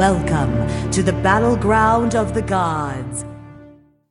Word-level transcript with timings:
Welcome 0.00 0.56
to 0.92 1.02
the 1.02 1.12
battleground 1.12 2.14
of 2.14 2.32
the 2.32 2.40
gods. 2.40 3.26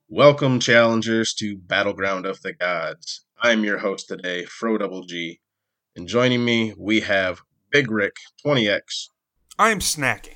Welcome, 0.07 0.59
challengers, 0.59 1.33
to 1.39 1.57
Battleground 1.57 2.27
of 2.27 2.43
the 2.43 2.53
Gods. 2.53 3.25
I'm 3.41 3.63
your 3.63 3.79
host 3.79 4.07
today, 4.07 4.45
Fro 4.45 4.77
Double 4.77 5.01
G, 5.01 5.39
and 5.95 6.07
joining 6.07 6.45
me 6.45 6.75
we 6.77 6.99
have 6.99 7.41
Big 7.71 7.89
Rick 7.89 8.17
20x. 8.45 9.07
I'm 9.57 9.79
snacking. 9.79 10.35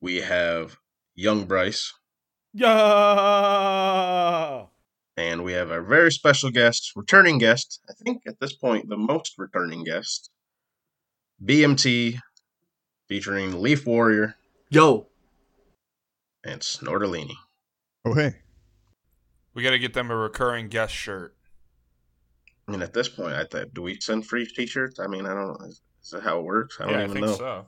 We 0.00 0.18
have 0.18 0.76
Young 1.16 1.44
Bryce, 1.44 1.92
Yo! 2.52 2.70
and 5.16 5.42
we 5.42 5.54
have 5.54 5.72
our 5.72 5.82
very 5.82 6.12
special 6.12 6.52
guest, 6.52 6.92
returning 6.94 7.38
guest. 7.38 7.80
I 7.90 7.94
think 8.04 8.22
at 8.24 8.38
this 8.38 8.52
point 8.52 8.88
the 8.88 8.96
most 8.96 9.34
returning 9.36 9.82
guest, 9.82 10.30
BMT, 11.44 12.20
featuring 13.08 13.60
Leaf 13.62 13.86
Warrior 13.86 14.36
Yo, 14.70 15.06
and 16.44 16.60
Snortolini. 16.60 17.34
Oh 18.04 18.14
hey. 18.14 18.36
We 19.54 19.62
got 19.62 19.70
to 19.70 19.78
get 19.78 19.94
them 19.94 20.10
a 20.10 20.16
recurring 20.16 20.68
guest 20.68 20.94
shirt. 20.94 21.34
I 22.68 22.70
mean, 22.70 22.82
at 22.82 22.92
this 22.92 23.08
point, 23.08 23.32
I 23.32 23.44
thought, 23.44 23.74
do 23.74 23.82
we 23.82 23.98
send 23.98 24.26
free 24.26 24.46
T-shirts? 24.46 25.00
I 25.00 25.06
mean, 25.08 25.26
I 25.26 25.34
don't. 25.34 25.60
Is, 25.64 25.80
is 26.02 26.10
that 26.10 26.22
how 26.22 26.38
it 26.38 26.44
works? 26.44 26.76
I 26.78 26.84
don't 26.84 26.92
yeah, 26.92 27.00
I 27.00 27.04
even 27.04 27.14
think 27.14 27.26
know. 27.26 27.34
so. 27.34 27.66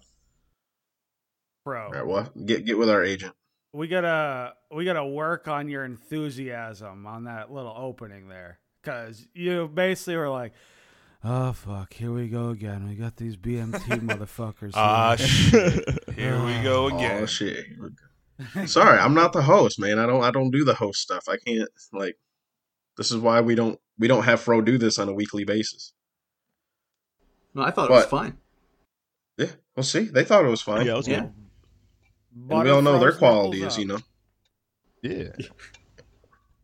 Bro, 1.64 1.86
All 1.86 1.92
right, 1.92 2.06
well, 2.06 2.30
get 2.44 2.64
get 2.64 2.78
with 2.78 2.88
our 2.88 3.02
agent. 3.02 3.34
we 3.72 3.88
gotta 3.88 4.52
we 4.74 4.84
gotta 4.84 5.04
work 5.04 5.48
on 5.48 5.68
your 5.68 5.84
enthusiasm 5.84 7.06
on 7.06 7.24
that 7.24 7.50
little 7.50 7.74
opening 7.76 8.28
there. 8.28 8.58
Cause 8.82 9.26
you 9.34 9.68
basically 9.68 10.16
were 10.16 10.30
like, 10.30 10.52
Oh 11.22 11.52
fuck, 11.52 11.92
here 11.92 12.12
we 12.12 12.28
go 12.28 12.48
again. 12.48 12.88
We 12.88 12.94
got 12.94 13.16
these 13.16 13.36
BMT 13.36 13.72
motherfuckers. 14.00 14.72
Ah, 14.74 15.16
here." 15.16 15.26
shit. 15.26 16.14
Here 16.14 16.42
we 16.44 16.62
go 16.62 16.84
Oh 16.84 16.96
again. 16.96 17.26
shit! 17.26 17.66
Here 17.66 17.76
we 17.82 17.90
go. 17.90 18.66
Sorry, 18.66 18.98
I'm 18.98 19.12
not 19.12 19.34
the 19.34 19.42
host, 19.42 19.78
man. 19.78 19.98
I 19.98 20.06
don't 20.06 20.22
I 20.24 20.30
don't 20.30 20.50
do 20.50 20.64
the 20.64 20.74
host 20.74 21.00
stuff. 21.02 21.24
I 21.28 21.36
can't 21.36 21.68
like. 21.92 22.16
This 22.96 23.10
is 23.10 23.18
why 23.18 23.40
we 23.42 23.54
don't 23.54 23.78
we 23.98 24.08
don't 24.08 24.24
have 24.24 24.40
Fro 24.40 24.62
do 24.62 24.78
this 24.78 24.98
on 24.98 25.08
a 25.08 25.12
weekly 25.12 25.44
basis. 25.44 25.92
no, 27.54 27.62
I 27.62 27.70
thought 27.70 27.90
it 27.90 27.92
was 27.92 28.06
fine. 28.06 28.38
Yeah, 29.36 29.46
we'll 29.76 29.82
see, 29.84 30.04
they 30.04 30.24
thought 30.24 30.44
it 30.44 30.48
was 30.48 30.62
fine. 30.62 30.86
Yeah, 30.86 30.94
it 30.94 30.96
was 30.96 31.08
Yeah. 31.08 31.20
cool. 31.20 31.34
and 32.58 32.64
we 32.64 32.70
all 32.70 32.80
know 32.82 32.92
their 32.98 33.10
Butterfrost 33.12 33.18
quality 33.18 33.58
nipples 33.58 33.72
is, 33.74 33.78
you 33.78 33.86
know. 33.86 33.98
Yeah. 35.02 35.46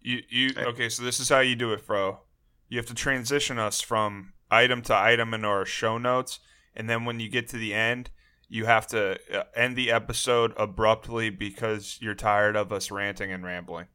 You, 0.03 0.22
you 0.28 0.50
okay? 0.59 0.88
So 0.88 1.03
this 1.03 1.19
is 1.20 1.28
how 1.28 1.41
you 1.41 1.56
do 1.56 1.72
it, 1.72 1.81
Fro. 1.81 2.20
You 2.69 2.78
have 2.78 2.86
to 2.86 2.94
transition 2.94 3.59
us 3.59 3.81
from 3.81 4.33
item 4.50 4.83
to 4.83 4.94
item 4.94 5.34
in 5.34 5.44
our 5.44 5.64
show 5.64 5.98
notes, 5.98 6.41
and 6.75 6.89
then 6.89 7.05
when 7.05 7.20
you 7.20 7.28
get 7.28 7.48
to 7.48 7.56
the 7.56 7.75
end, 7.75 8.11
you 8.48 8.66
have 8.66 8.86
to 8.88 9.19
uh, 9.33 9.44
end 9.55 9.77
the 9.77 9.91
episode 9.91 10.53
abruptly 10.56 11.30
because 11.30 11.98
you're 12.00 12.14
tired 12.14 12.56
of 12.56 12.72
us 12.72 12.91
ranting 12.91 13.33
and 13.33 13.44
rambling. 13.44 13.86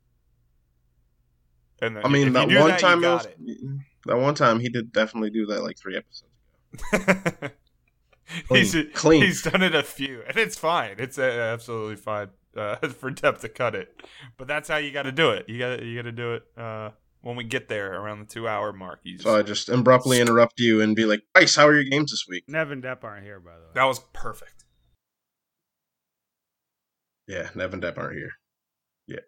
And 1.82 1.96
then 1.96 2.06
I 2.06 2.10
mean, 2.10 2.34
that 2.34 2.48
one 2.48 2.70
that, 2.70 2.80
time, 2.80 3.02
was, 3.02 3.28
that 4.06 4.18
one 4.18 4.36
time 4.36 4.60
he 4.60 4.70
did 4.70 4.92
definitely 4.92 5.32
do 5.32 5.48
that 5.48 5.64
like 5.64 5.78
three 5.80 5.98
episodes. 5.98 6.32
it. 8.52 8.58
he's 8.58 8.72
Clean. 8.72 8.90
Clean. 8.94 9.24
he's 9.24 9.42
done 9.42 9.64
it 9.64 9.74
a 9.74 9.84
few, 9.84 10.22
and 10.28 10.38
it's 10.38 10.58
fine. 10.58 10.96
It's 11.00 11.18
uh, 11.18 11.24
absolutely 11.54 11.96
fine 11.96 12.30
uh, 12.56 12.76
for 13.00 13.10
Depth 13.10 13.42
to 13.42 13.50
cut 13.50 13.76
it, 13.76 14.02
but 14.38 14.48
that's 14.48 14.70
how 14.70 14.78
you 14.78 14.92
got 14.92 15.04
to 15.04 15.12
do 15.12 15.32
it. 15.32 15.50
You 15.50 15.58
got 15.58 15.78
to 15.78 15.86
you 15.86 15.96
got 15.96 16.04
to 16.04 16.12
do 16.12 16.34
it 16.34 16.44
uh, 16.56 16.92
when 17.22 17.36
we 17.36 17.44
get 17.44 17.68
there 17.70 17.94
around 17.94 18.20
the 18.20 18.26
two 18.26 18.48
hour 18.48 18.74
mark. 18.74 19.00
You 19.04 19.14
just, 19.14 19.24
So 19.24 19.36
I 19.38 19.42
just 19.44 19.70
abruptly 19.70 20.20
interrupt 20.20 20.60
you 20.60 20.82
and 20.82 20.96
be 20.96 21.06
like, 21.06 21.22
"Bryce, 21.34 21.56
how 21.56 21.68
are 21.68 21.74
your 21.74 21.84
games 21.84 22.12
this 22.12 22.26
week?" 22.28 22.44
Nev 22.48 22.72
and 22.72 22.84
Depp 22.84 23.04
aren't 23.04 23.24
here, 23.24 23.40
by 23.40 23.56
the 23.56 23.62
way. 23.66 23.72
that 23.76 23.86
was 23.86 24.00
perfect. 24.14 24.66
Yeah, 27.28 27.50
Nev 27.56 27.74
and 27.74 27.82
Depp 27.82 27.98
aren't 27.98 28.18
here. 28.18 28.32
Yeah, 29.08 29.20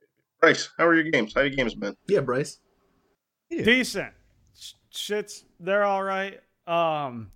Bryce, 0.41 0.69
how 0.77 0.87
are 0.87 0.95
your 0.95 1.09
games? 1.09 1.33
How 1.33 1.41
are 1.41 1.45
your 1.45 1.55
games 1.55 1.75
been? 1.75 1.95
Yeah, 2.07 2.21
Bryce. 2.21 2.59
Yeah. 3.49 3.63
Decent. 3.63 4.13
Shits, 4.93 5.43
they're 5.59 5.83
all 5.83 6.03
right. 6.03 6.39
Um, 6.67 7.31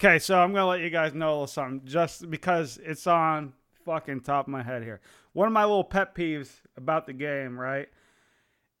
okay, 0.00 0.18
so 0.18 0.38
I'm 0.40 0.52
gonna 0.52 0.66
let 0.66 0.80
you 0.80 0.90
guys 0.90 1.14
know 1.14 1.28
a 1.28 1.32
little 1.32 1.46
something, 1.46 1.82
just 1.86 2.30
because 2.30 2.78
it's 2.82 3.06
on 3.06 3.52
fucking 3.84 4.20
top 4.20 4.46
of 4.46 4.52
my 4.52 4.62
head 4.62 4.82
here. 4.82 5.00
One 5.32 5.46
of 5.46 5.52
my 5.52 5.64
little 5.64 5.84
pet 5.84 6.14
peeves 6.14 6.50
about 6.76 7.06
the 7.06 7.12
game, 7.12 7.58
right, 7.58 7.88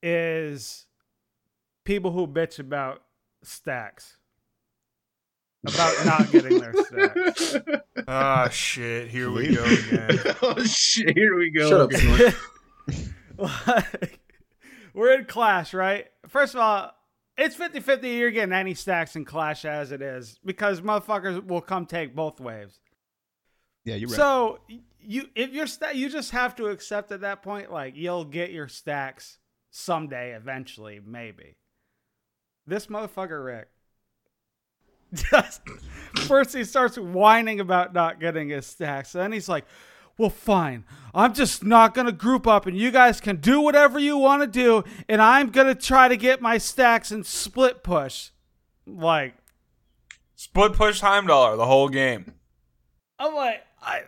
is 0.02 0.86
people 1.84 2.12
who 2.12 2.26
bitch 2.26 2.58
about 2.58 3.02
stacks, 3.42 4.16
about 5.66 6.04
not 6.04 6.30
getting 6.30 6.58
their 6.58 6.74
stacks. 6.74 7.56
Ah 8.08 8.48
shit! 8.48 9.08
Here 9.08 9.30
we 9.30 9.54
go 9.54 9.62
again. 9.62 10.18
oh 10.42 10.64
shit! 10.64 11.16
Here 11.16 11.38
we 11.38 11.50
go. 11.50 11.68
Shut 11.70 11.80
up, 11.82 11.92
Snort. 11.92 12.34
like, 13.66 14.18
we're 14.92 15.14
in 15.14 15.24
Clash, 15.26 15.72
right? 15.72 16.08
First 16.26 16.54
of 16.54 16.60
all, 16.60 16.90
it's 17.36 17.54
50 17.54 17.78
50 17.80 18.08
you're 18.08 18.32
getting 18.32 18.52
any 18.52 18.74
stacks 18.74 19.14
in 19.14 19.24
Clash 19.24 19.64
as 19.64 19.92
it 19.92 20.02
is 20.02 20.38
because 20.44 20.80
motherfuckers 20.80 21.46
will 21.46 21.60
come 21.60 21.86
take 21.86 22.14
both 22.16 22.40
waves. 22.40 22.80
Yeah, 23.84 23.94
you're 23.96 24.08
right. 24.08 24.16
So, 24.16 24.58
you 25.00 25.28
if 25.34 25.52
you're 25.52 25.66
sta- 25.66 25.92
you 25.92 26.08
just 26.08 26.32
have 26.32 26.56
to 26.56 26.66
accept 26.66 27.12
at 27.12 27.20
that 27.20 27.42
point, 27.42 27.70
like, 27.72 27.96
you'll 27.96 28.24
get 28.24 28.50
your 28.50 28.68
stacks 28.68 29.38
someday, 29.70 30.34
eventually, 30.34 31.00
maybe. 31.04 31.56
This 32.66 32.86
motherfucker, 32.86 33.44
Rick. 33.44 33.68
Just 35.12 35.62
first 36.26 36.54
he 36.54 36.64
starts 36.64 36.96
whining 36.96 37.60
about 37.60 37.92
not 37.92 38.20
getting 38.20 38.48
his 38.48 38.66
stacks. 38.66 39.12
Then 39.12 39.32
he's 39.32 39.48
like, 39.48 39.66
well, 40.16 40.30
fine. 40.30 40.84
I'm 41.14 41.34
just 41.34 41.64
not 41.64 41.94
going 41.94 42.06
to 42.06 42.12
group 42.12 42.46
up 42.46 42.66
and 42.66 42.76
you 42.76 42.90
guys 42.90 43.20
can 43.20 43.36
do 43.36 43.60
whatever 43.60 43.98
you 43.98 44.16
want 44.16 44.42
to 44.42 44.46
do. 44.46 44.84
And 45.08 45.20
I'm 45.20 45.50
going 45.50 45.66
to 45.66 45.74
try 45.74 46.08
to 46.08 46.16
get 46.16 46.40
my 46.40 46.58
stacks 46.58 47.10
and 47.10 47.26
split 47.26 47.82
push. 47.82 48.30
Like, 48.86 49.34
Split 50.42 50.72
push 50.72 50.98
time 50.98 51.28
dollar 51.28 51.54
the 51.54 51.66
whole 51.66 51.88
game. 51.88 52.32
I'm 53.16 53.32
like, 53.32 53.64
I, 53.80 54.00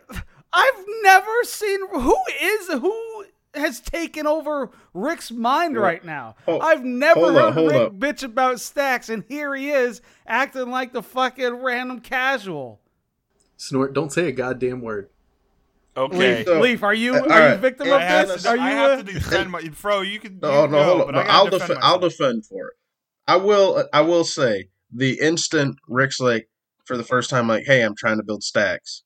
I've 0.51 0.85
never 1.01 1.43
seen 1.45 1.79
who 1.91 2.17
is 2.41 2.67
who 2.67 3.25
has 3.57 3.79
taken 3.79 4.27
over 4.27 4.71
Rick's 4.93 5.31
mind 5.31 5.77
right 5.77 6.03
now. 6.03 6.35
hold- 6.45 6.61
I've 6.61 6.83
never 6.83 7.19
hold 7.19 7.33
heard 7.35 7.37
up, 7.37 7.55
Rick 7.71 7.75
up. 7.75 7.93
bitch 7.93 8.23
about 8.23 8.59
stacks, 8.59 9.09
and 9.09 9.23
here 9.27 9.53
he 9.55 9.69
is 9.71 10.01
acting 10.27 10.69
like 10.69 10.93
the 10.93 11.03
fucking 11.03 11.53
random 11.55 11.99
casual. 11.99 12.81
Snort, 13.57 13.93
don't 13.93 14.11
say 14.11 14.27
a 14.27 14.31
goddamn 14.31 14.81
word. 14.81 15.09
Okay. 15.97 16.37
Leaf, 16.37 16.45
So- 16.45 16.59
Leaf, 16.59 16.83
are 16.83 16.93
you 16.93 17.13
uh, 17.15 17.19
are 17.19 17.25
you 17.25 17.31
alright. 17.31 17.59
victim 17.59 17.87
I 17.87 17.95
of 17.95 18.01
have 18.01 18.27
this? 18.27 18.43
to- 18.43 18.49
Are 18.49 18.55
you? 18.57 18.61
I 18.63 18.69
have 18.71 18.91
uh, 18.99 19.03
to 19.03 19.13
defend 19.13 19.49
my 19.51 19.61
Fro. 19.69 20.01
You 20.01 20.19
can. 20.19 20.39
No, 20.41 20.65
you 20.65 20.67
no, 20.67 20.77
go, 20.77 20.83
hold 20.83 21.01
on. 21.01 21.07
but 21.07 21.11
No, 21.15 21.19
I 21.21 21.23
gotta 21.23 21.33
I'll 21.37 21.45
defend 21.45 21.59
defend. 21.69 21.79
I'll 21.83 21.99
defend 21.99 22.45
for 22.45 22.67
it. 22.67 22.73
I 23.27 23.37
will. 23.37 23.87
I 23.93 24.01
will 24.01 24.25
say 24.25 24.69
the 24.93 25.17
instant 25.21 25.77
Rick's 25.87 26.19
like 26.19 26.49
for 26.83 26.97
the 26.97 27.03
first 27.03 27.29
time, 27.29 27.47
like, 27.47 27.63
"Hey, 27.65 27.81
I'm 27.81 27.95
trying 27.95 28.17
to 28.17 28.23
build 28.23 28.43
stacks." 28.43 29.03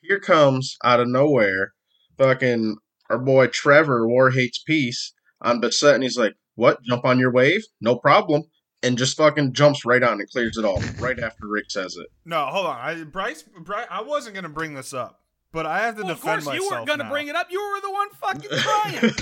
Here 0.00 0.18
comes 0.18 0.78
out 0.82 0.98
of 0.98 1.08
nowhere, 1.08 1.74
fucking 2.16 2.78
our 3.10 3.18
boy 3.18 3.48
Trevor 3.48 4.06
War 4.08 4.30
hates 4.30 4.58
peace 4.62 5.12
on 5.42 5.60
Beset, 5.60 5.94
and 5.94 6.02
he's 6.02 6.16
like, 6.16 6.34
"What? 6.54 6.82
Jump 6.82 7.04
on 7.04 7.18
your 7.18 7.32
wave? 7.32 7.62
No 7.80 7.96
problem." 7.96 8.44
And 8.82 8.96
just 8.96 9.16
fucking 9.18 9.52
jumps 9.52 9.84
right 9.84 10.02
on 10.02 10.20
and 10.20 10.30
clears 10.30 10.56
it 10.56 10.64
all 10.64 10.80
right 10.98 11.18
after 11.18 11.46
Rick 11.46 11.70
says 11.70 11.96
it. 11.96 12.06
No, 12.24 12.46
hold 12.46 12.64
on. 12.64 12.78
I, 12.78 13.04
Bryce, 13.04 13.42
Bryce, 13.42 13.86
I 13.90 14.00
wasn't 14.00 14.34
gonna 14.34 14.48
bring 14.48 14.72
this 14.72 14.94
up, 14.94 15.20
but 15.52 15.66
I 15.66 15.80
have 15.80 15.96
to 15.96 16.02
Well, 16.02 16.12
of 16.12 16.18
defend 16.18 16.44
course, 16.44 16.56
you 16.56 16.66
weren't 16.70 16.86
gonna 16.86 17.10
bring 17.10 17.28
it 17.28 17.36
up. 17.36 17.48
You 17.50 17.60
were 17.60 17.80
the 17.82 17.90
one 17.92 18.08
fucking 18.10 18.50
crying. 18.58 19.12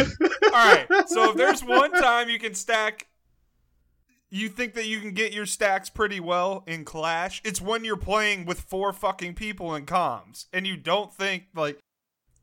All 0.44 0.50
right. 0.52 1.08
So 1.08 1.30
if 1.30 1.36
there's 1.36 1.64
one 1.64 1.90
time 1.90 2.28
you 2.28 2.38
can 2.38 2.54
stack, 2.54 3.08
you 4.30 4.48
think 4.48 4.74
that 4.74 4.86
you 4.86 5.00
can 5.00 5.12
get 5.12 5.32
your 5.32 5.46
stacks 5.46 5.88
pretty 5.90 6.20
well 6.20 6.62
in 6.66 6.84
Clash. 6.84 7.40
It's 7.44 7.60
when 7.60 7.84
you're 7.84 7.96
playing 7.96 8.44
with 8.44 8.60
four 8.60 8.92
fucking 8.92 9.34
people 9.34 9.74
in 9.74 9.86
comms, 9.86 10.46
and 10.52 10.66
you 10.66 10.76
don't 10.76 11.12
think 11.12 11.44
like, 11.54 11.80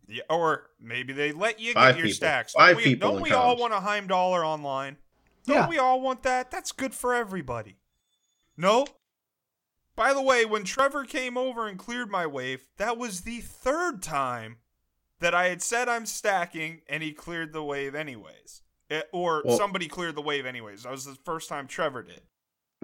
yeah, 0.07 0.23
or 0.29 0.69
maybe 0.79 1.13
they 1.13 1.31
let 1.31 1.59
you 1.59 1.73
Five 1.73 1.95
get 1.95 1.99
your 1.99 2.05
people. 2.07 2.15
stacks. 2.15 2.53
Five 2.53 2.75
don't 2.75 2.77
we, 2.77 2.83
people 2.83 3.09
Don't 3.09 3.17
in 3.17 3.23
we 3.23 3.31
all 3.31 3.55
comms. 3.55 3.59
want 3.59 3.73
a 3.73 3.79
Heimdall 3.79 4.33
online? 4.33 4.97
Don't 5.45 5.55
Yeah. 5.57 5.67
we 5.69 5.77
all 5.77 6.01
want 6.01 6.23
that? 6.23 6.51
That's 6.51 6.71
good 6.71 6.93
for 6.93 7.13
everybody. 7.13 7.77
No. 8.57 8.85
By 9.95 10.13
the 10.13 10.21
way, 10.21 10.43
when 10.45 10.63
Trevor 10.65 11.05
came 11.05 11.37
over 11.37 11.67
and 11.67 11.79
cleared 11.79 12.09
my 12.11 12.25
wave, 12.27 12.67
that 12.77 12.97
was 12.97 13.21
the 13.21 13.39
third 13.41 14.01
time 14.01 14.57
that 15.19 15.33
I 15.33 15.47
had 15.47 15.61
said 15.61 15.87
I'm 15.87 16.05
stacking 16.05 16.81
and 16.89 17.01
he 17.01 17.13
cleared 17.13 17.53
the 17.53 17.63
wave 17.63 17.95
anyways. 17.95 18.61
Eh, 18.89 19.01
or 19.13 19.41
Well- 19.45 19.57
somebody 19.57 19.87
cleared 19.87 20.15
the 20.15 20.21
wave 20.21 20.45
anyways. 20.45 20.83
That 20.83 20.91
was 20.91 21.05
the 21.05 21.15
first 21.23 21.47
time 21.49 21.67
Trevor 21.67 22.03
did. 22.03 22.21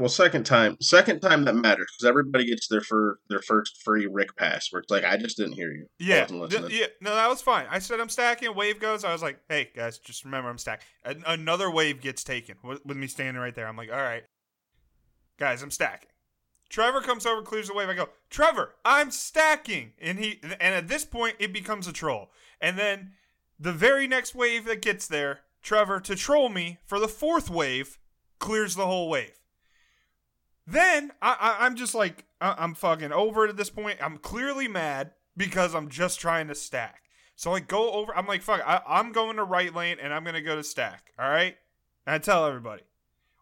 Well, 0.02 0.10
second 0.10 0.48
time, 0.48 0.78
second 0.82 1.20
time 1.20 1.46
that 1.46 1.54
matters 1.54 1.92
because 1.94 2.10
everybody 2.10 2.48
gets 2.48 2.68
their 2.68 2.82
fir- 2.82 3.20
their 3.30 3.44
first 3.44 3.84
free 3.84 4.08
Rick 4.08 4.36
pass. 4.36 4.72
Where 4.72 4.82
it's 4.82 4.90
like, 4.90 5.04
I 5.04 5.16
just 5.16 5.38
didn't 5.38 5.54
hear 5.54 5.72
you. 5.72 5.86
Yeah, 6.00 6.26
th- 6.26 6.72
yeah. 6.72 6.88
No, 7.02 7.14
that 7.14 7.30
was 7.30 7.44
fine. 7.44 7.68
I 7.70 7.78
said 7.78 8.00
I'm 8.00 8.10
stacking. 8.10 8.56
Wave 8.56 8.80
goes. 8.80 9.04
I 9.04 9.14
was 9.14 9.22
like, 9.22 9.40
hey 9.48 9.70
guys, 9.76 10.00
just 10.00 10.26
remember 10.26 10.50
I'm 10.50 10.58
stacking. 10.58 10.88
An- 11.04 11.24
another 11.28 11.70
wave 11.70 12.02
gets 12.02 12.24
taken 12.24 12.56
with, 12.64 12.84
with 12.84 12.98
me 12.98 13.06
standing 13.06 13.40
right 13.40 13.54
there. 13.54 13.68
I'm 13.68 13.78
like, 13.78 13.92
all 13.92 14.02
right, 14.02 14.24
guys, 15.38 15.62
I'm 15.62 15.70
stacking. 15.70 16.10
Trevor 16.68 17.02
comes 17.02 17.28
over, 17.28 17.44
clears 17.44 17.68
the 17.68 17.76
wave. 17.76 17.88
I 17.88 17.94
go, 17.94 18.10
Trevor, 18.32 18.74
I'm 18.84 19.12
stacking, 19.12 19.94
and 20.02 20.18
he 20.18 20.40
and 20.42 20.74
at 20.74 20.88
this 20.88 21.06
point 21.06 21.36
it 21.38 21.54
becomes 21.54 21.86
a 21.86 21.94
troll. 21.94 22.32
And 22.60 22.76
then 22.76 23.12
the 23.60 23.74
very 23.74 24.08
next 24.08 24.34
wave 24.34 24.66
that 24.66 24.82
gets 24.82 25.06
there, 25.06 25.42
Trevor 25.62 26.00
to 26.00 26.16
troll 26.16 26.50
me 26.50 26.80
for 26.88 27.00
the 27.00 27.08
fourth 27.08 27.52
wave 27.52 28.00
clears 28.40 28.74
the 28.74 28.88
whole 28.88 29.08
wave. 29.08 29.41
Then 30.68 31.12
I, 31.22 31.36
I, 31.60 31.66
I'm 31.66 31.76
just 31.76 31.96
like 31.96 32.26
I, 32.40 32.56
I'm 32.58 32.74
fucking 32.76 33.12
over 33.12 33.46
it 33.46 33.50
at 33.50 33.58
this 33.58 33.70
point. 33.70 34.00
I'm 34.02 34.18
clearly 34.18 34.68
mad 34.68 35.12
because 35.36 35.74
I'm 35.76 35.90
just 35.90 36.20
trying 36.20 36.48
to 36.48 36.56
stack. 36.56 37.02
So 37.36 37.54
I 37.54 37.60
go 37.60 37.92
over. 37.92 38.16
I'm 38.16 38.28
like, 38.28 38.42
fuck. 38.44 38.62
I, 38.66 38.82
I'm 38.88 39.12
going 39.12 39.38
to 39.38 39.44
right 39.44 39.74
lane 39.74 39.98
and 40.02 40.14
I'm 40.14 40.24
gonna 40.24 40.42
go 40.42 40.56
to 40.56 40.64
stack. 40.64 41.12
All 41.20 41.30
right. 41.30 41.56
And 42.06 42.16
I 42.16 42.18
tell 42.20 42.46
everybody. 42.46 42.84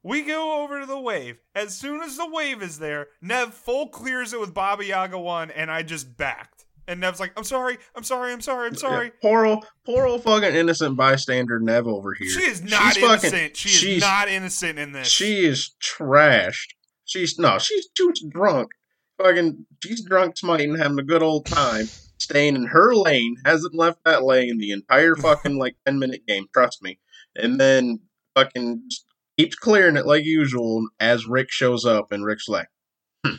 We 0.02 0.22
go 0.24 0.64
over 0.64 0.80
to 0.80 0.86
the 0.86 1.00
wave. 1.00 1.40
As 1.54 1.76
soon 1.76 2.02
as 2.02 2.16
the 2.16 2.30
wave 2.30 2.64
is 2.64 2.80
there, 2.80 3.08
Nev 3.22 3.54
full 3.54 3.90
clears 3.90 4.32
it 4.34 4.40
with 4.40 4.54
Baba 4.54 4.86
Yaga 4.86 5.20
one, 5.20 5.52
and 5.52 5.70
I 5.70 5.84
just 5.84 6.16
backed. 6.16 6.66
And 6.88 7.02
Nev's 7.02 7.20
like, 7.20 7.34
"I'm 7.38 7.44
sorry, 7.44 7.78
I'm 7.96 8.04
sorry, 8.04 8.32
I'm 8.32 8.40
sorry, 8.42 8.68
I'm 8.68 8.76
sorry." 8.76 9.08
Yeah, 9.08 9.12
poor 9.22 9.46
old, 9.46 9.66
poor 9.86 10.08
old 10.08 10.24
fucking 10.24 10.56
innocent 10.56 10.96
bystander 10.96 11.60
Nev 11.60 11.86
over 11.86 12.14
here. 12.14 12.30
She 12.30 12.42
is 12.50 12.62
not 12.64 12.94
She's 12.94 13.04
innocent. 13.04 13.32
fucking- 13.34 13.54
she 13.56 13.96
is 13.98 14.02
not 14.02 14.30
innocent 14.30 14.80
in 14.80 14.94
this. 14.94 15.08
She 15.08 15.46
is 15.46 15.72
trashed. 15.84 16.70
She's 17.10 17.40
no, 17.40 17.58
she's 17.58 17.88
just 17.88 18.30
drunk. 18.30 18.72
Fucking, 19.18 19.66
she's 19.84 20.04
drunk, 20.04 20.38
smiting, 20.38 20.78
having 20.78 21.00
a 21.00 21.04
good 21.04 21.24
old 21.24 21.48
time, 21.48 21.90
staying 22.20 22.56
in 22.56 22.66
her 22.68 22.96
lane. 22.96 23.36
Hasn't 23.44 23.74
left 23.74 24.04
that 24.06 24.24
lane 24.24 24.60
the 24.60 24.72
entire 24.72 25.16
fucking 25.18 25.58
like 25.58 25.76
ten 25.86 25.98
minute 25.98 26.26
game. 26.28 26.46
Trust 26.54 26.84
me. 26.84 27.00
And 27.36 27.60
then 27.60 28.00
fucking 28.36 28.84
just 28.88 29.06
keeps 29.38 29.56
clearing 29.56 29.98
it 29.98 30.06
like 30.06 30.24
usual 30.24 30.88
as 31.00 31.26
Rick 31.26 31.50
shows 31.50 31.84
up, 31.84 32.12
and 32.12 32.24
Rick's 32.24 32.48
like, 32.48 32.70
hmm. 33.26 33.36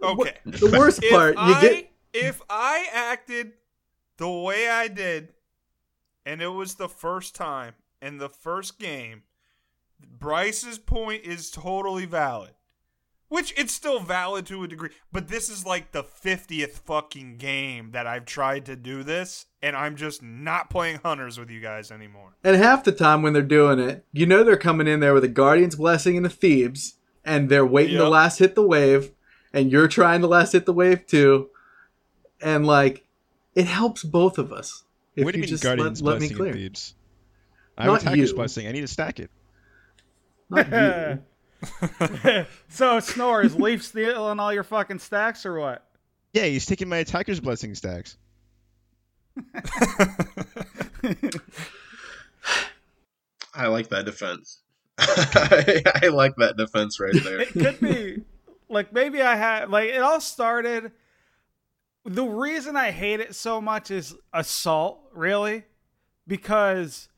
okay. 0.00 0.38
The 0.44 0.78
worst 0.78 1.02
If 1.02 1.10
part, 1.10 1.34
you 1.34 1.40
I, 1.42 1.60
get 1.60 1.90
if 2.12 2.40
I 2.48 2.86
acted 2.92 3.54
the 4.18 4.30
way 4.30 4.68
I 4.68 4.86
did, 4.86 5.32
and 6.24 6.40
it 6.40 6.48
was 6.48 6.76
the 6.76 6.88
first 6.88 7.34
time 7.34 7.74
in 8.00 8.18
the 8.18 8.28
first 8.28 8.78
game, 8.78 9.24
Bryce's 10.18 10.78
point 10.78 11.24
is 11.24 11.50
totally 11.50 12.06
valid. 12.06 12.52
Which 13.28 13.54
it's 13.56 13.72
still 13.72 13.98
valid 13.98 14.44
to 14.46 14.62
a 14.62 14.68
degree, 14.68 14.90
but 15.10 15.28
this 15.28 15.48
is 15.48 15.64
like 15.64 15.92
the 15.92 16.04
50th 16.04 16.72
fucking 16.72 17.38
game 17.38 17.92
that 17.92 18.06
I've 18.06 18.26
tried 18.26 18.66
to 18.66 18.76
do 18.76 19.02
this, 19.02 19.46
and 19.62 19.74
I'm 19.74 19.96
just 19.96 20.22
not 20.22 20.68
playing 20.68 21.00
Hunters 21.02 21.38
with 21.38 21.48
you 21.48 21.58
guys 21.58 21.90
anymore. 21.90 22.36
And 22.44 22.56
half 22.56 22.84
the 22.84 22.92
time 22.92 23.22
when 23.22 23.32
they're 23.32 23.40
doing 23.40 23.78
it, 23.78 24.04
you 24.12 24.26
know 24.26 24.44
they're 24.44 24.58
coming 24.58 24.86
in 24.86 25.00
there 25.00 25.14
with 25.14 25.24
a 25.24 25.28
Guardian's 25.28 25.76
Blessing 25.76 26.18
and 26.18 26.26
a 26.26 26.28
Thebes, 26.28 26.96
and 27.24 27.48
they're 27.48 27.64
waiting 27.64 27.96
to 27.96 28.06
last 28.06 28.38
hit 28.38 28.54
the 28.54 28.66
wave, 28.66 29.12
and 29.54 29.72
you're 29.72 29.88
trying 29.88 30.20
to 30.20 30.26
last 30.26 30.52
hit 30.52 30.66
the 30.66 30.74
wave 30.74 31.06
too. 31.06 31.48
And 32.42 32.66
like, 32.66 33.06
it 33.54 33.66
helps 33.66 34.04
both 34.04 34.36
of 34.36 34.52
us. 34.52 34.84
If 35.16 35.24
what 35.24 35.32
do 35.32 35.38
you 35.38 35.42
mean 35.42 35.48
just 35.48 35.62
Guardian's 35.62 36.02
let, 36.02 36.12
let 36.12 36.20
me 36.20 36.28
Blessing 36.28 36.36
clear. 36.36 36.52
and 36.52 36.60
Thebes? 36.60 36.94
I 37.78 37.84
have 37.84 37.92
Not 37.92 38.02
Attacker's 38.02 38.30
you. 38.30 38.36
Blessing. 38.36 38.66
I 38.66 38.72
need 38.72 38.82
to 38.82 38.88
stack 38.88 39.20
it. 39.20 39.30
Not 40.52 40.70
you. 40.70 42.46
so 42.68 43.00
Snore 43.00 43.42
is 43.42 43.54
Leaf 43.56 43.82
stealing 43.82 44.38
all 44.40 44.52
your 44.52 44.64
fucking 44.64 44.98
stacks 44.98 45.46
or 45.46 45.58
what? 45.58 45.86
Yeah, 46.32 46.44
he's 46.44 46.66
taking 46.66 46.88
my 46.88 46.98
Attacker's 46.98 47.40
Blessing 47.40 47.74
stacks. 47.74 48.16
I 53.54 53.66
like 53.66 53.88
that 53.88 54.04
defense. 54.04 54.60
I 54.98 56.08
like 56.12 56.36
that 56.36 56.56
defense 56.56 57.00
right 57.00 57.14
there. 57.22 57.40
It 57.40 57.52
could 57.52 57.80
be 57.80 58.22
like 58.68 58.92
maybe 58.92 59.22
I 59.22 59.36
had 59.36 59.70
like 59.70 59.90
it 59.90 60.02
all 60.02 60.20
started. 60.20 60.92
The 62.04 62.24
reason 62.24 62.76
I 62.76 62.90
hate 62.90 63.20
it 63.20 63.34
so 63.34 63.60
much 63.60 63.90
is 63.90 64.14
assault, 64.32 65.00
really, 65.14 65.64
because 66.26 67.08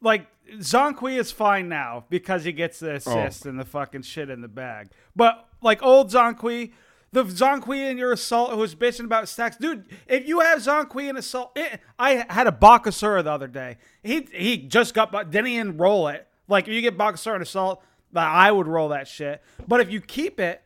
like 0.00 0.26
Zhong 0.52 0.96
Kui 0.96 1.16
is 1.16 1.32
fine 1.32 1.68
now 1.68 2.04
because 2.08 2.44
he 2.44 2.52
gets 2.52 2.78
the 2.78 2.92
oh. 2.92 2.94
assist 2.96 3.46
and 3.46 3.58
the 3.58 3.64
fucking 3.64 4.02
shit 4.02 4.30
in 4.30 4.40
the 4.40 4.48
bag. 4.48 4.88
But 5.16 5.48
like 5.62 5.82
old 5.82 6.10
Zhong 6.10 6.38
Kui, 6.38 6.72
the 7.12 7.24
Zhong 7.24 7.62
Kui 7.62 7.86
in 7.86 7.96
your 7.96 8.12
assault 8.12 8.52
who's 8.52 8.74
bitching 8.74 9.04
about 9.04 9.28
stacks, 9.28 9.56
dude. 9.56 9.86
If 10.06 10.26
you 10.28 10.40
have 10.40 10.58
Zhong 10.58 10.88
Kui 10.88 11.08
in 11.08 11.16
assault, 11.16 11.52
it, 11.56 11.80
I 11.98 12.26
had 12.28 12.46
a 12.46 12.52
Bakasura 12.52 13.24
the 13.24 13.30
other 13.30 13.48
day. 13.48 13.78
He 14.02 14.28
he 14.32 14.58
just 14.58 14.94
got 14.94 15.10
but 15.10 15.30
didn't 15.30 15.48
even 15.48 15.76
roll 15.76 16.08
it. 16.08 16.26
Like 16.48 16.68
if 16.68 16.74
you 16.74 16.80
get 16.82 16.98
Bakasura 16.98 17.36
in 17.36 17.42
assault, 17.42 17.82
I 18.14 18.52
would 18.52 18.68
roll 18.68 18.90
that 18.90 19.08
shit. 19.08 19.42
But 19.66 19.80
if 19.80 19.90
you 19.90 20.00
keep 20.00 20.40
it. 20.40 20.60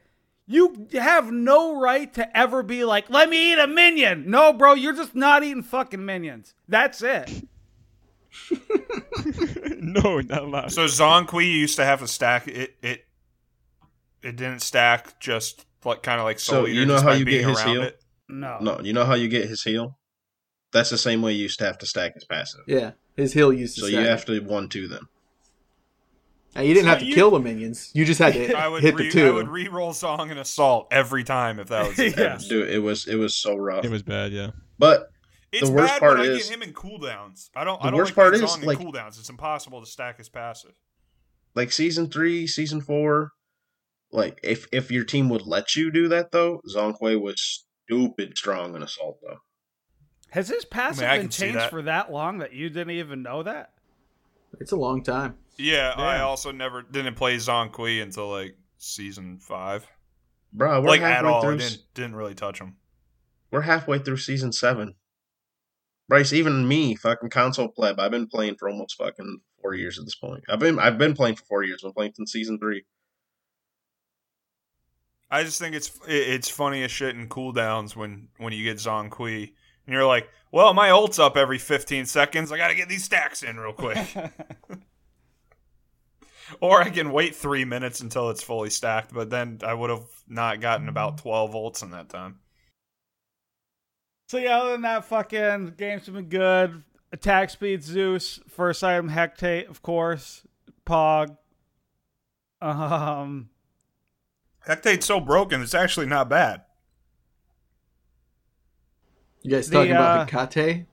You 0.50 0.88
have 0.94 1.30
no 1.30 1.78
right 1.78 2.10
to 2.14 2.34
ever 2.34 2.62
be 2.62 2.82
like, 2.82 3.10
let 3.10 3.28
me 3.28 3.52
eat 3.52 3.58
a 3.58 3.66
minion. 3.66 4.30
No, 4.30 4.54
bro, 4.54 4.72
you're 4.72 4.94
just 4.94 5.14
not 5.14 5.44
eating 5.44 5.62
fucking 5.62 6.02
minions. 6.02 6.54
That's 6.66 7.02
it. 7.02 7.46
no, 9.82 10.20
not 10.20 10.42
allowed. 10.42 10.72
So 10.72 10.84
Zhong 10.86 11.26
Kui 11.26 11.46
used 11.46 11.76
to 11.76 11.84
have 11.84 12.00
to 12.00 12.08
stack 12.08 12.48
it. 12.48 12.76
It 12.82 13.04
it 14.22 14.36
didn't 14.36 14.60
stack 14.60 15.20
just 15.20 15.64
like 15.84 16.02
kind 16.02 16.19
of 16.20 16.25
like 16.25 16.38
So 16.40 16.52
Soul 16.64 16.69
you 16.69 16.84
know 16.86 17.00
how 17.00 17.12
you 17.12 17.25
get 17.25 17.44
his 17.44 17.58
around 17.58 17.69
heal? 17.69 17.82
it. 17.82 18.02
No. 18.28 18.58
No, 18.60 18.80
you 18.80 18.92
know 18.92 19.04
how 19.04 19.14
you 19.14 19.28
get 19.28 19.48
his 19.48 19.62
heal? 19.62 19.96
That's 20.72 20.90
the 20.90 20.98
same 20.98 21.22
way 21.22 21.32
you 21.32 21.42
used 21.42 21.58
to 21.60 21.64
have 21.64 21.78
to 21.78 21.86
stack 21.86 22.14
his 22.14 22.25
passive. 22.25 22.60
Yeah, 22.66 22.90
his 23.16 23.32
heal 23.32 23.52
used 23.52 23.76
to. 23.76 23.82
So 23.82 23.86
stack 23.86 23.98
you 24.00 24.06
it. 24.06 24.10
have 24.10 24.25
to 24.26 24.40
one 24.40 24.69
two 24.69 24.88
them. 24.88 25.08
And 26.54 26.66
you 26.66 26.75
didn't 26.75 26.86
So 26.86 26.90
have 26.90 26.98
to 27.00 27.04
you- 27.06 27.14
kill 27.14 27.30
the 27.30 27.38
minions. 27.38 27.90
You 27.94 28.04
just 28.04 28.19
had 28.19 28.32
to 28.32 28.38
hit, 28.46 28.70
would 28.70 28.82
hit 28.82 28.94
re- 28.96 29.04
the 29.04 29.10
two. 29.10 29.28
I 29.28 29.30
would 29.30 29.48
re-roll 29.48 29.92
Song 29.92 30.30
and 30.30 30.40
Assault 30.40 30.88
every 30.90 31.22
time 31.25 31.60
if 31.60 31.69
that 31.69 31.86
was 31.88 31.96
the 31.96 32.10
Yeah. 32.10 32.36
case. 32.36 32.48
Dude, 32.48 32.69
it 32.69 32.80
was 32.80 33.06
it 33.06 33.16
was 33.16 33.34
so 33.34 33.54
rough. 33.56 33.84
It 33.84 33.90
was 33.90 34.02
bad, 34.02 34.32
yeah. 34.32 34.50
But 34.78 35.10
It's 35.53 35.69
The 35.69 35.75
worst 35.75 35.95
bad 35.95 36.00
part 36.00 36.19
when 36.19 36.29
I 36.29 36.33
is- 36.33 36.47
get 36.49 36.55
him 36.55 36.62
in 36.62 36.73
cooldowns. 36.75 37.49
I 37.56 37.65
don't. 37.65 37.81
The 37.81 37.87
I 37.87 37.91
don't 37.91 37.99
worst 37.99 38.11
like 38.11 38.15
part 38.17 38.35
is, 38.35 38.43
Zong 38.43 38.61
in 38.62 38.67
like- 38.69 38.79
cooldowns. 38.79 39.19
It's 39.19 39.31
impossible 39.31 39.81
to 39.81 39.87
stack 39.87 40.19
his 40.19 40.29
passive. 40.29 40.73
like 41.55 41.73
season 41.73 42.11
three, 42.11 42.47
season 42.47 42.81
four, 42.81 43.33
like 44.12 44.39
if 44.45 44.67
if 44.73 44.91
your 44.91 45.05
team 45.05 45.29
would 45.31 45.47
let 45.47 45.75
you 45.75 45.91
do 45.91 46.06
that 46.09 46.31
though, 46.33 46.61
Zhong 46.75 46.97
Kui 46.99 47.17
was 47.17 47.65
stupid 47.87 48.37
strong 48.37 48.77
in 48.77 48.83
assault 48.83 49.19
though. 49.23 49.39
Has 50.31 50.49
his 50.49 50.65
passive 50.67 51.09
I 51.09 51.19
been 51.19 51.31
changed 51.31 51.56
that. 51.59 51.71
for 51.71 51.81
that 51.83 52.12
long 52.12 52.39
that 52.39 52.53
you 52.53 52.69
didn't 52.69 52.91
even 52.91 53.23
know 53.23 53.43
that? 53.43 53.73
It's 54.61 54.73
a 54.73 54.77
long 54.77 55.03
time. 55.03 55.39
Yeah, 55.56 55.95
I 55.97 56.21
also 56.21 56.53
never 56.53 56.83
didn't 56.83 57.15
play 57.15 57.37
Zhong 57.37 57.73
Kui 57.73 58.00
until 58.00 58.28
like 58.31 58.55
season 58.76 59.38
five. 59.40 59.87
Bro, 60.52 60.83
we're 60.83 60.88
like 60.88 61.00
at 61.00 61.11
halfway 61.25 61.31
all, 61.31 61.38
I 61.40 61.43
through. 61.47 61.59
didn't 61.59 61.83
didn't 61.95 62.17
really 62.17 62.35
touch 62.35 62.61
him. 62.61 62.76
We're 63.50 63.62
halfway 63.62 63.99
through 63.99 64.19
season 64.19 64.52
seven. 64.52 64.95
Bryce, 66.09 66.33
even 66.33 66.67
me, 66.67 66.95
fucking 66.95 67.31
console 67.31 67.69
pleb, 67.69 68.00
I've 68.00 68.11
been 68.11 68.27
playing 68.27 68.57
for 68.57 68.69
almost 68.69 68.97
fucking 68.97 69.41
four 69.61 69.75
years 69.75 69.99
at 69.99 70.05
this 70.07 70.15
point. 70.15 70.43
I've 70.49 70.59
been 70.59 70.79
I've 70.79 70.99
been 70.99 71.15
playing 71.15 71.37
for 71.37 71.45
four 71.45 71.62
years. 71.65 71.83
I've 71.85 71.88
been 71.88 71.95
playing 71.95 72.12
since 72.17 72.33
season 72.33 72.59
three. 72.59 72.85
I 75.31 75.45
just 75.45 75.59
think 75.59 75.75
it's 75.75 75.88
it- 76.07 76.29
it's 76.29 76.49
funny 76.49 76.83
as 76.83 76.91
shit 76.91 77.15
in 77.15 77.29
cooldowns 77.29 77.95
when 77.95 78.29
when 78.38 78.53
you 78.55 78.65
get 78.65 78.79
Zhong 78.79 79.11
Kui 79.11 79.55
and 79.87 79.93
you're 79.95 80.07
like, 80.07 80.31
well, 80.50 80.73
my 80.73 80.91
ult's 80.91 81.19
up 81.19 81.37
every 81.37 81.59
15 81.59 82.07
seconds. 82.07 82.50
I 82.53 82.57
got 82.57 82.69
to 82.69 82.75
get 82.75 82.88
these 82.88 83.05
stacks 83.05 83.43
in 83.43 83.59
real 83.59 83.73
quick. 83.75 83.99
or 86.61 86.81
I 86.81 86.88
can 86.91 87.12
wait 87.12 87.35
three 87.37 87.65
minutes 87.67 88.00
until 88.00 88.31
it's 88.31 88.43
fully 88.43 88.71
stacked, 88.71 89.12
but 89.12 89.29
then 89.29 89.59
I 89.62 89.75
would 89.75 89.91
have 89.91 90.07
not 90.27 90.61
gotten 90.61 90.88
about 90.88 91.19
12 91.19 91.53
volts 91.53 91.83
in 91.83 91.91
that 91.91 92.09
time. 92.09 92.38
So 94.28 94.37
yeah, 94.37 94.58
other 94.61 94.73
than 94.73 94.82
that, 94.82 95.06
fucking 95.06 95.75
games 95.78 96.04
have 96.06 96.14
been 96.14 96.28
good. 96.28 96.82
Attack 97.12 97.49
speed, 97.49 97.82
Zeus, 97.82 98.38
first 98.49 98.85
item 98.85 99.08
Hectate, 99.08 99.68
of 99.70 99.80
course, 99.80 100.42
Pog. 100.87 101.37
Um, 102.61 103.49
Hectate's 104.66 105.06
so 105.06 105.18
broken, 105.18 105.62
it's 105.62 105.75
actually 105.75 106.06
not 106.06 106.28
bad. 106.28 106.62
You 109.42 109.52
guys 109.52 109.70
The, 109.70 109.76
talking 109.78 109.92
uh, 109.92 110.26
about 110.28 110.28
Hekate? 110.50 110.85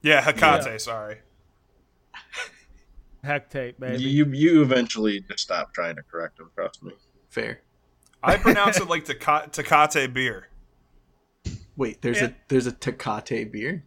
Yeah, 0.00 0.22
Hecate, 0.22 0.64
Yeah. 0.64 0.76
sorry. 0.78 1.18
Hectate, 3.24 3.78
baby. 3.78 4.02
You 4.02 4.24
you 4.32 4.62
eventually 4.62 5.20
just 5.28 5.40
stop 5.40 5.74
trying 5.74 5.96
to 5.96 6.02
correct 6.02 6.40
him. 6.40 6.50
Trust 6.54 6.82
me. 6.82 6.92
Fair. 7.28 7.60
I 8.22 8.38
pronounce 8.38 8.78
it 8.80 8.88
like 8.88 9.04
Teca- 9.04 9.52
Tecate 9.52 10.14
beer. 10.14 10.48
Wait, 11.76 12.02
there's 12.02 12.20
Yeah. 12.20 12.28
a 12.28 12.32
there's 12.48 12.66
a 12.66 12.72
Tecate 12.72 13.50
beer. 13.50 13.84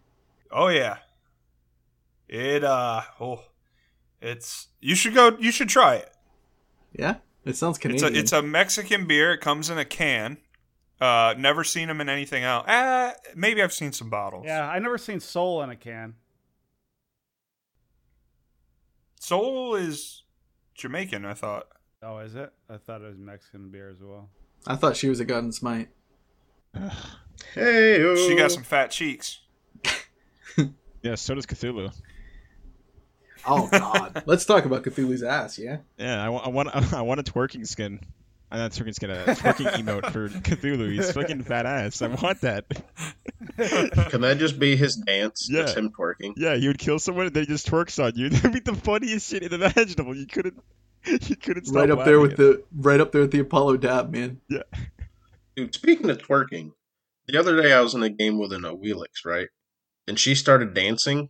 Oh 0.52 0.68
yeah. 0.70 0.98
It 2.28 2.64
uh 2.64 3.02
oh 3.20 3.44
it's 4.22 4.68
you 4.82 4.96
should 4.96 5.14
go 5.14 5.38
you 5.40 5.52
should 5.52 5.70
try 5.70 5.96
it. 5.96 6.12
Yeah, 6.94 7.16
it 7.44 7.56
sounds 7.56 7.78
It's 7.78 7.82
Canadian. 7.82 8.16
a 8.16 8.18
it's 8.20 8.32
a 8.32 8.42
Mexican 8.42 9.06
beer. 9.06 9.34
It 9.34 9.42
comes 9.42 9.70
in 9.70 9.78
a 9.78 9.86
can. 9.86 10.38
Uh 11.00 11.36
never 11.38 11.64
seen 11.64 11.88
them 11.90 12.02
in 12.02 12.10
anything 12.10 12.44
else. 12.44 12.68
Uh 12.68 13.14
maybe 13.36 13.62
I've 13.62 13.74
seen 13.74 13.92
some 13.92 14.10
bottles. 14.10 14.46
yeah, 14.46 14.68
I 14.68 14.80
never 14.80 14.98
seen 14.98 15.20
Sol 15.20 15.62
in 15.62 15.70
a 15.70 15.76
can. 15.76 16.16
Sol 19.20 19.76
is 19.76 20.24
Jamaican, 20.76 21.26
I 21.26 21.34
thought. 21.34 21.68
Oh, 22.04 22.20
is 22.20 22.36
it? 22.36 22.52
I 22.70 22.78
thought 22.78 23.02
it 23.02 23.08
was 23.08 23.18
Mexican 23.18 23.70
beer 23.70 23.90
as 23.90 24.00
well. 24.02 24.30
I 24.68 24.76
thought 24.76 24.96
she 24.96 25.10
was 25.10 25.20
a 25.20 25.26
god 25.26 25.44
in 25.44 25.52
smite. 25.52 25.90
Hey, 27.54 28.16
She 28.28 28.36
got 28.36 28.52
some 28.52 28.64
fat 28.64 28.92
cheeks. 28.92 29.40
Yeah, 31.02 31.14
so 31.14 31.36
does 31.36 31.46
Cthulhu. 31.46 31.94
Oh 33.46 33.68
God. 33.72 34.24
Let's 34.26 34.44
talk 34.44 34.66
about 34.66 34.82
Cthulhu's 34.84 35.22
ass. 35.22 35.60
Yeah. 35.60 35.78
Yeah, 36.00 36.26
I 36.26 36.30
want, 36.30 36.48
I 36.48 36.50
want, 36.50 36.94
I 36.94 37.02
want 37.04 37.20
a 37.20 37.24
twerking 37.24 37.68
skin. 37.68 38.00
I'm 38.52 38.58
not 38.58 38.72
twerking 38.72 38.96
skin, 38.96 39.12
a 39.12 39.16
twerking 39.26 39.72
emote 39.74 40.12
for 40.12 40.30
Cthulhu. 40.30 40.92
He's 40.92 41.12
fucking 41.12 41.44
fat 41.44 41.68
ass. 41.68 42.02
I 42.02 42.08
want 42.08 42.42
that. 42.42 42.66
Can 44.10 44.22
that 44.22 44.38
just 44.40 44.58
be 44.58 44.76
his 44.76 44.96
dance? 44.96 45.48
Yeah. 45.48 45.62
It's 45.62 45.74
him 45.74 45.92
twerking. 45.92 46.34
Yeah, 46.38 46.56
he 46.56 46.68
would 46.68 46.80
kill 46.80 46.98
someone 46.98 47.28
and 47.28 47.36
they 47.36 47.46
just 47.46 47.70
twerks 47.70 48.04
on 48.04 48.14
you. 48.16 48.30
That'd 48.30 48.54
be 48.54 48.60
the 48.62 48.76
funniest 48.76 49.30
shit 49.30 49.52
imaginable. 49.54 50.16
You 50.16 50.26
couldn't, 50.26 50.60
you 51.06 51.36
couldn't 51.36 51.66
stop 51.66 51.76
right 51.82 51.92
up 51.92 52.04
there 52.06 52.20
with 52.20 52.40
laughing 52.40 52.46
the 52.46 52.64
right 52.82 53.00
up 53.00 53.12
there 53.12 53.22
with 53.22 53.32
the 53.32 53.40
Apollo 53.42 53.78
dab, 53.78 54.12
man. 54.12 54.42
Yeah. 54.50 54.64
Dude, 55.56 55.76
speaking 55.76 56.10
of 56.10 56.18
twerking, 56.18 56.72
the 57.28 57.38
other 57.40 57.62
day 57.62 57.74
I 57.74 57.82
was 57.82 57.94
in 57.94 58.04
a 58.04 58.10
game 58.10 58.38
with 58.40 58.54
an 58.54 58.64
Wheelix, 58.64 59.26
right? 59.26 59.48
And 60.08 60.20
she 60.20 60.36
started 60.36 60.74
dancing. 60.74 61.30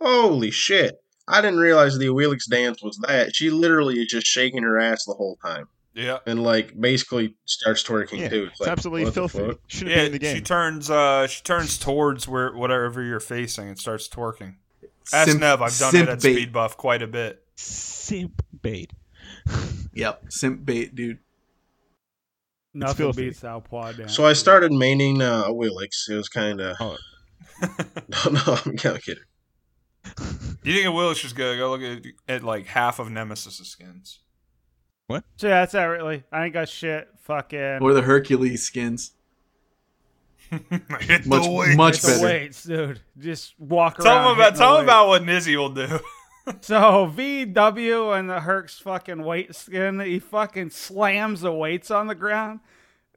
Holy 0.00 0.50
shit. 0.50 0.96
I 1.28 1.40
didn't 1.40 1.60
realize 1.60 1.96
the 1.98 2.06
Wheelix 2.06 2.48
dance 2.50 2.82
was 2.82 2.98
that. 3.06 3.34
She 3.34 3.50
literally 3.50 4.00
is 4.00 4.08
just 4.08 4.26
shaking 4.26 4.62
her 4.62 4.78
ass 4.78 5.04
the 5.04 5.14
whole 5.14 5.36
time. 5.44 5.68
Yeah. 5.94 6.18
And 6.26 6.42
like 6.42 6.78
basically 6.80 7.36
starts 7.44 7.82
twerking 7.82 8.18
Yeah, 8.20 8.28
too. 8.28 8.48
it's 8.52 8.66
absolutely 8.66 9.04
what 9.04 9.14
the 9.14 9.28
filthy. 9.28 9.58
Shouldn't 9.66 9.94
be 9.96 10.06
in 10.06 10.12
the 10.12 10.18
game. 10.18 10.36
she 10.36 10.42
turns 10.42 10.88
uh 10.90 11.26
she 11.26 11.42
turns 11.42 11.78
towards 11.78 12.26
where 12.28 12.52
whatever 12.54 13.02
you're 13.02 13.20
facing 13.20 13.68
and 13.68 13.78
starts 13.78 14.08
twerking. 14.08 14.54
Ask 15.12 15.28
Simp- 15.30 15.40
Nev, 15.40 15.60
I've 15.62 15.76
done 15.76 15.90
simp 15.90 16.08
it 16.08 16.12
at 16.12 16.22
bait. 16.22 16.34
Speed 16.34 16.52
Buff 16.52 16.76
quite 16.76 17.02
a 17.02 17.06
bit. 17.08 17.42
Simp 17.56 18.42
bait. 18.62 18.92
Yep, 19.92 20.26
simp 20.28 20.64
bait, 20.64 20.94
dude. 20.94 21.18
Nothing 22.72 22.96
filthy. 22.96 23.26
beats 23.28 23.40
Southpaw 23.40 23.92
dance. 23.92 24.14
So 24.14 24.26
I 24.26 24.32
started 24.32 24.70
maining 24.72 25.20
uh, 25.20 25.48
a 25.50 25.52
Wheelix. 25.52 26.08
It 26.08 26.14
was 26.14 26.28
kind 26.28 26.60
of. 26.60 26.76
Oh. 26.80 26.96
no, 28.08 28.30
no, 28.32 28.58
I'm 28.64 28.76
kidding. 28.76 29.16
You 30.62 30.74
think 30.74 30.84
it 30.86 30.90
will? 30.90 31.10
It's 31.10 31.20
just 31.20 31.36
go 31.36 31.56
go 31.56 31.70
look 31.70 31.80
at, 31.82 32.02
at 32.28 32.42
like 32.44 32.66
half 32.66 32.98
of 32.98 33.10
Nemesis' 33.10 33.66
skins. 33.66 34.20
What? 35.06 35.24
So 35.36 35.48
yeah, 35.48 35.60
that's 35.60 35.72
that 35.72 35.84
really. 35.84 36.22
I 36.30 36.44
ain't 36.44 36.52
got 36.54 36.68
shit. 36.68 37.08
Fucking. 37.22 37.78
Or 37.80 37.94
the 37.94 38.02
Hercules 38.02 38.62
skins. 38.62 39.12
Hit 41.00 41.26
Much- 41.26 41.44
the 41.44 41.50
weight. 41.50 41.76
much 41.76 41.96
Hit 41.96 42.02
the 42.02 42.08
better. 42.08 42.24
weights, 42.24 42.64
dude. 42.64 43.00
Just 43.18 43.54
walk 43.58 43.98
Tell 43.98 44.06
around. 44.06 44.26
him 44.26 44.32
about 44.32 44.44
hitting 44.44 44.58
the 44.58 44.58
tell 44.64 44.76
him 44.78 44.84
about 44.84 45.08
what 45.08 45.22
Nizzy 45.22 45.56
will 45.56 45.68
do. 45.70 45.98
So 46.60 47.12
VW 47.14 48.18
and 48.18 48.28
the 48.28 48.40
Herc's 48.40 48.78
fucking 48.78 49.22
weight 49.22 49.54
skin, 49.54 50.00
he 50.00 50.18
fucking 50.18 50.70
slams 50.70 51.42
the 51.42 51.52
weights 51.52 51.90
on 51.90 52.06
the 52.06 52.14
ground. 52.14 52.60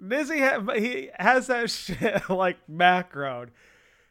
Dizzy 0.05 0.39
ha- 0.39 0.61
he 0.75 1.09
has 1.17 1.47
that 1.47 1.69
shit 1.69 2.29
like 2.29 2.57
macroed. 2.67 3.49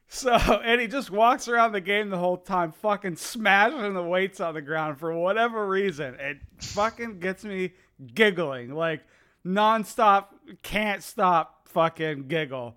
So 0.08 0.32
and 0.34 0.80
he 0.80 0.86
just 0.86 1.10
walks 1.10 1.48
around 1.48 1.72
the 1.72 1.80
game 1.80 2.10
the 2.10 2.18
whole 2.18 2.36
time, 2.36 2.72
fucking 2.72 3.16
smashing 3.16 3.94
the 3.94 4.02
weights 4.02 4.40
on 4.40 4.54
the 4.54 4.62
ground 4.62 4.98
for 4.98 5.14
whatever 5.14 5.66
reason. 5.66 6.14
It 6.18 6.38
fucking 6.58 7.18
gets 7.20 7.44
me 7.44 7.72
giggling 8.14 8.74
like 8.74 9.00
nonstop, 9.44 10.26
can't 10.62 11.02
stop 11.02 11.68
fucking 11.68 12.28
giggle. 12.28 12.76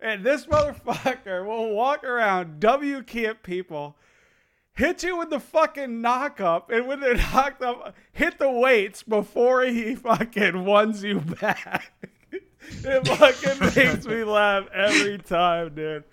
And 0.00 0.24
this 0.24 0.46
motherfucker 0.46 1.46
will 1.46 1.74
walk 1.74 2.02
around, 2.02 2.58
W 2.58 2.96
at 2.98 3.42
people 3.44 3.96
hit 4.74 5.02
you 5.02 5.18
with 5.18 5.30
the 5.30 5.40
fucking 5.40 6.00
knock 6.00 6.40
up, 6.40 6.70
and 6.70 6.86
when 6.86 7.00
they're 7.00 7.14
knocked 7.32 7.62
up, 7.62 7.94
hit 8.12 8.38
the 8.38 8.50
weights 8.50 9.02
before 9.02 9.62
he 9.64 9.94
fucking 9.94 10.64
ones 10.64 11.02
you 11.02 11.20
back. 11.20 11.92
it 12.32 13.06
fucking 13.06 13.74
makes 13.76 14.06
me 14.06 14.24
laugh 14.24 14.66
every 14.72 15.18
time, 15.18 15.74
dude. 15.74 16.04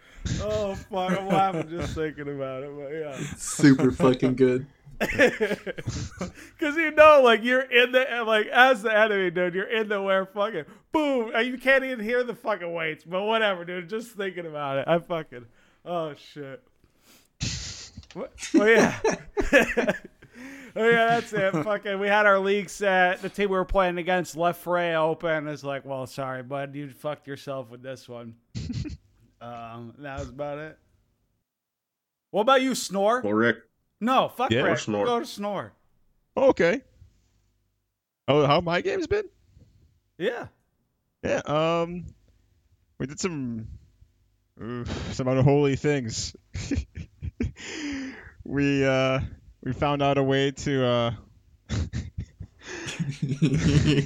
Oh 0.41 0.75
fuck, 0.75 1.11
I'm 1.17 1.27
laughing 1.27 1.69
just 1.69 1.95
thinking 1.95 2.27
about 2.27 2.63
it, 2.63 2.71
but 2.75 2.89
yeah. 2.91 3.35
Super 3.37 3.91
fucking 3.91 4.35
good. 4.35 4.67
Cause 4.99 6.75
you 6.75 6.91
know, 6.91 7.21
like 7.23 7.41
you're 7.41 7.61
in 7.61 7.93
the 7.93 8.23
like 8.27 8.47
as 8.47 8.81
the 8.81 8.95
enemy, 8.95 9.31
dude, 9.31 9.53
you're 9.53 9.63
in 9.63 9.87
the 9.87 10.01
where 10.01 10.25
fucking 10.25 10.65
boom, 10.91 11.31
and 11.33 11.47
you 11.47 11.57
can't 11.57 11.85
even 11.85 12.03
hear 12.03 12.21
the 12.23 12.35
fucking 12.35 12.73
weights, 12.73 13.05
but 13.05 13.23
whatever, 13.23 13.63
dude. 13.63 13.87
Just 13.87 14.09
thinking 14.11 14.45
about 14.45 14.77
it, 14.77 14.87
I 14.87 14.99
fucking 14.99 15.45
oh 15.85 16.13
shit. 16.15 16.61
What? 18.13 18.33
Oh 18.55 18.65
yeah. 18.65 18.99
oh 20.75 20.89
yeah, 20.89 21.05
that's 21.07 21.31
it. 21.33 21.51
Fucking, 21.51 21.99
we 21.99 22.07
had 22.07 22.25
our 22.25 22.39
league 22.39 22.69
set. 22.69 23.21
The 23.21 23.29
team 23.29 23.49
we 23.49 23.55
were 23.55 23.65
playing 23.65 23.97
against 23.97 24.35
left 24.35 24.61
Frey 24.61 24.95
open. 24.95 25.47
It's 25.47 25.63
like, 25.63 25.85
well, 25.85 26.07
sorry, 26.07 26.43
bud, 26.43 26.75
you 26.75 26.89
fucked 26.89 27.27
yourself 27.27 27.69
with 27.69 27.81
this 27.83 28.09
one. 28.09 28.35
um, 29.41 29.93
that 29.99 30.19
was 30.19 30.29
about 30.29 30.57
it. 30.57 30.77
What 32.31 32.41
about 32.41 32.61
you, 32.61 32.75
Snore? 32.75 33.21
Well, 33.23 33.33
Rick, 33.33 33.57
No, 33.99 34.29
fuck 34.29 34.51
Yeah. 34.51 34.61
Rick. 34.61 34.79
Snore. 34.79 35.05
Go 35.05 35.19
to 35.19 35.25
Snore. 35.25 35.73
Oh, 36.35 36.49
okay. 36.49 36.81
Oh, 38.27 38.45
how 38.45 38.61
my 38.61 38.81
game's 38.81 39.07
been? 39.07 39.25
Yeah. 40.17 40.47
Yeah. 41.23 41.41
Um, 41.45 42.05
we 42.99 43.07
did 43.07 43.19
some 43.19 43.67
uh, 44.61 44.85
some 45.11 45.27
unholy 45.27 45.75
things. 45.75 46.35
we 48.43 48.85
uh 48.85 49.19
we 49.63 49.73
found 49.73 50.01
out 50.01 50.17
a 50.17 50.23
way 50.23 50.51
to 50.51 50.85
uh. 50.85 51.11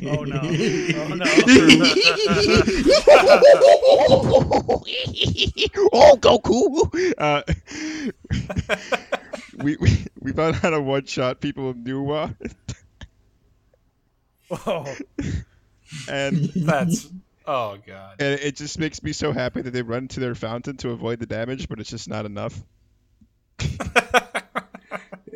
Oh 0.05 0.23
no. 0.23 0.39
Oh 0.39 1.13
no. 1.15 1.25
oh, 5.91 6.17
Goku! 6.19 7.13
Uh, 7.17 7.41
we, 9.57 9.75
we 9.77 10.05
we 10.19 10.31
found 10.31 10.59
out 10.63 10.73
a 10.73 10.81
one 10.81 11.05
shot 11.05 11.41
people 11.41 11.69
of 11.69 11.77
Nuwa, 11.77 12.35
oh. 14.51 14.95
and 16.09 16.35
That's 16.55 17.09
oh 17.45 17.77
god. 17.85 18.15
and 18.19 18.39
it 18.39 18.55
just 18.55 18.79
makes 18.79 19.03
me 19.03 19.13
so 19.13 19.31
happy 19.31 19.61
that 19.61 19.71
they 19.71 19.81
run 19.81 20.07
to 20.09 20.19
their 20.19 20.35
fountain 20.35 20.77
to 20.77 20.91
avoid 20.91 21.19
the 21.19 21.25
damage, 21.25 21.67
but 21.67 21.79
it's 21.79 21.89
just 21.89 22.07
not 22.07 22.25
enough. 22.25 22.59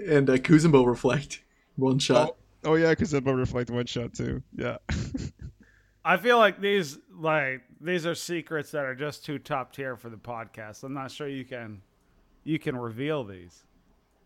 and 0.07 0.29
uh, 0.29 0.37
Kuzenbo 0.37 0.85
reflect 0.85 1.43
one 1.75 1.99
shot. 1.99 2.35
Oh 2.63 2.75
yeah, 2.75 2.89
because 2.89 3.13
I'm 3.13 3.25
reflect 3.25 3.69
one 3.69 3.85
shot 3.85 4.13
too. 4.13 4.41
Yeah. 4.55 4.77
I 6.05 6.17
feel 6.17 6.37
like 6.37 6.59
these 6.59 6.97
like 7.13 7.63
these 7.81 8.05
are 8.05 8.15
secrets 8.15 8.71
that 8.71 8.85
are 8.85 8.95
just 8.95 9.25
too 9.25 9.39
top 9.39 9.73
tier 9.73 9.95
for 9.95 10.09
the 10.09 10.17
podcast. 10.17 10.83
I'm 10.83 10.93
not 10.93 11.11
sure 11.11 11.27
you 11.27 11.45
can 11.45 11.81
you 12.43 12.59
can 12.59 12.77
reveal 12.77 13.23
these. 13.23 13.63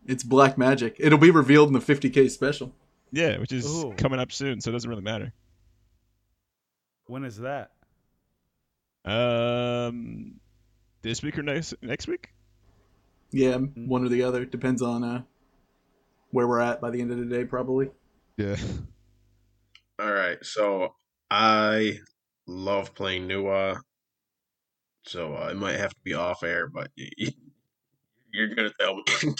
It's 0.06 0.24
black 0.24 0.56
magic. 0.56 0.96
It'll 0.98 1.18
be 1.18 1.30
revealed 1.30 1.68
in 1.68 1.74
the 1.74 1.80
50k 1.80 2.30
special. 2.30 2.72
yeah, 3.12 3.38
which 3.38 3.52
is 3.52 3.66
Ooh. 3.66 3.94
coming 3.96 4.18
up 4.18 4.32
soon, 4.32 4.60
so 4.60 4.70
it 4.70 4.72
doesn't 4.72 4.90
really 4.90 5.02
matter. 5.02 5.32
When 7.06 7.24
is 7.24 7.38
that? 7.38 7.70
Um, 9.04 10.40
this 11.02 11.22
week 11.22 11.38
or 11.38 11.42
next 11.42 11.74
next 11.82 12.06
week? 12.06 12.32
Yeah, 13.32 13.56
one 13.56 14.04
or 14.04 14.08
the 14.08 14.22
other 14.22 14.44
depends 14.44 14.82
on 14.82 15.02
uh, 15.02 15.22
where 16.30 16.46
we're 16.46 16.60
at 16.60 16.80
by 16.80 16.90
the 16.90 17.00
end 17.00 17.10
of 17.12 17.18
the 17.18 17.24
day, 17.24 17.44
probably. 17.44 17.90
Yeah. 18.36 18.56
all 19.98 20.12
right. 20.12 20.38
So 20.44 20.94
I 21.30 21.98
love 22.46 22.94
playing 22.94 23.28
Nuwa. 23.28 23.80
So 25.04 25.34
uh, 25.34 25.48
it 25.50 25.56
might 25.56 25.78
have 25.78 25.90
to 25.90 26.00
be 26.04 26.14
off 26.14 26.42
air, 26.42 26.68
but 26.68 26.90
y- 26.96 27.08
y- 27.18 27.34
you're 28.32 28.54
gonna 28.54 28.70
tell 28.78 28.96
me. 28.96 29.02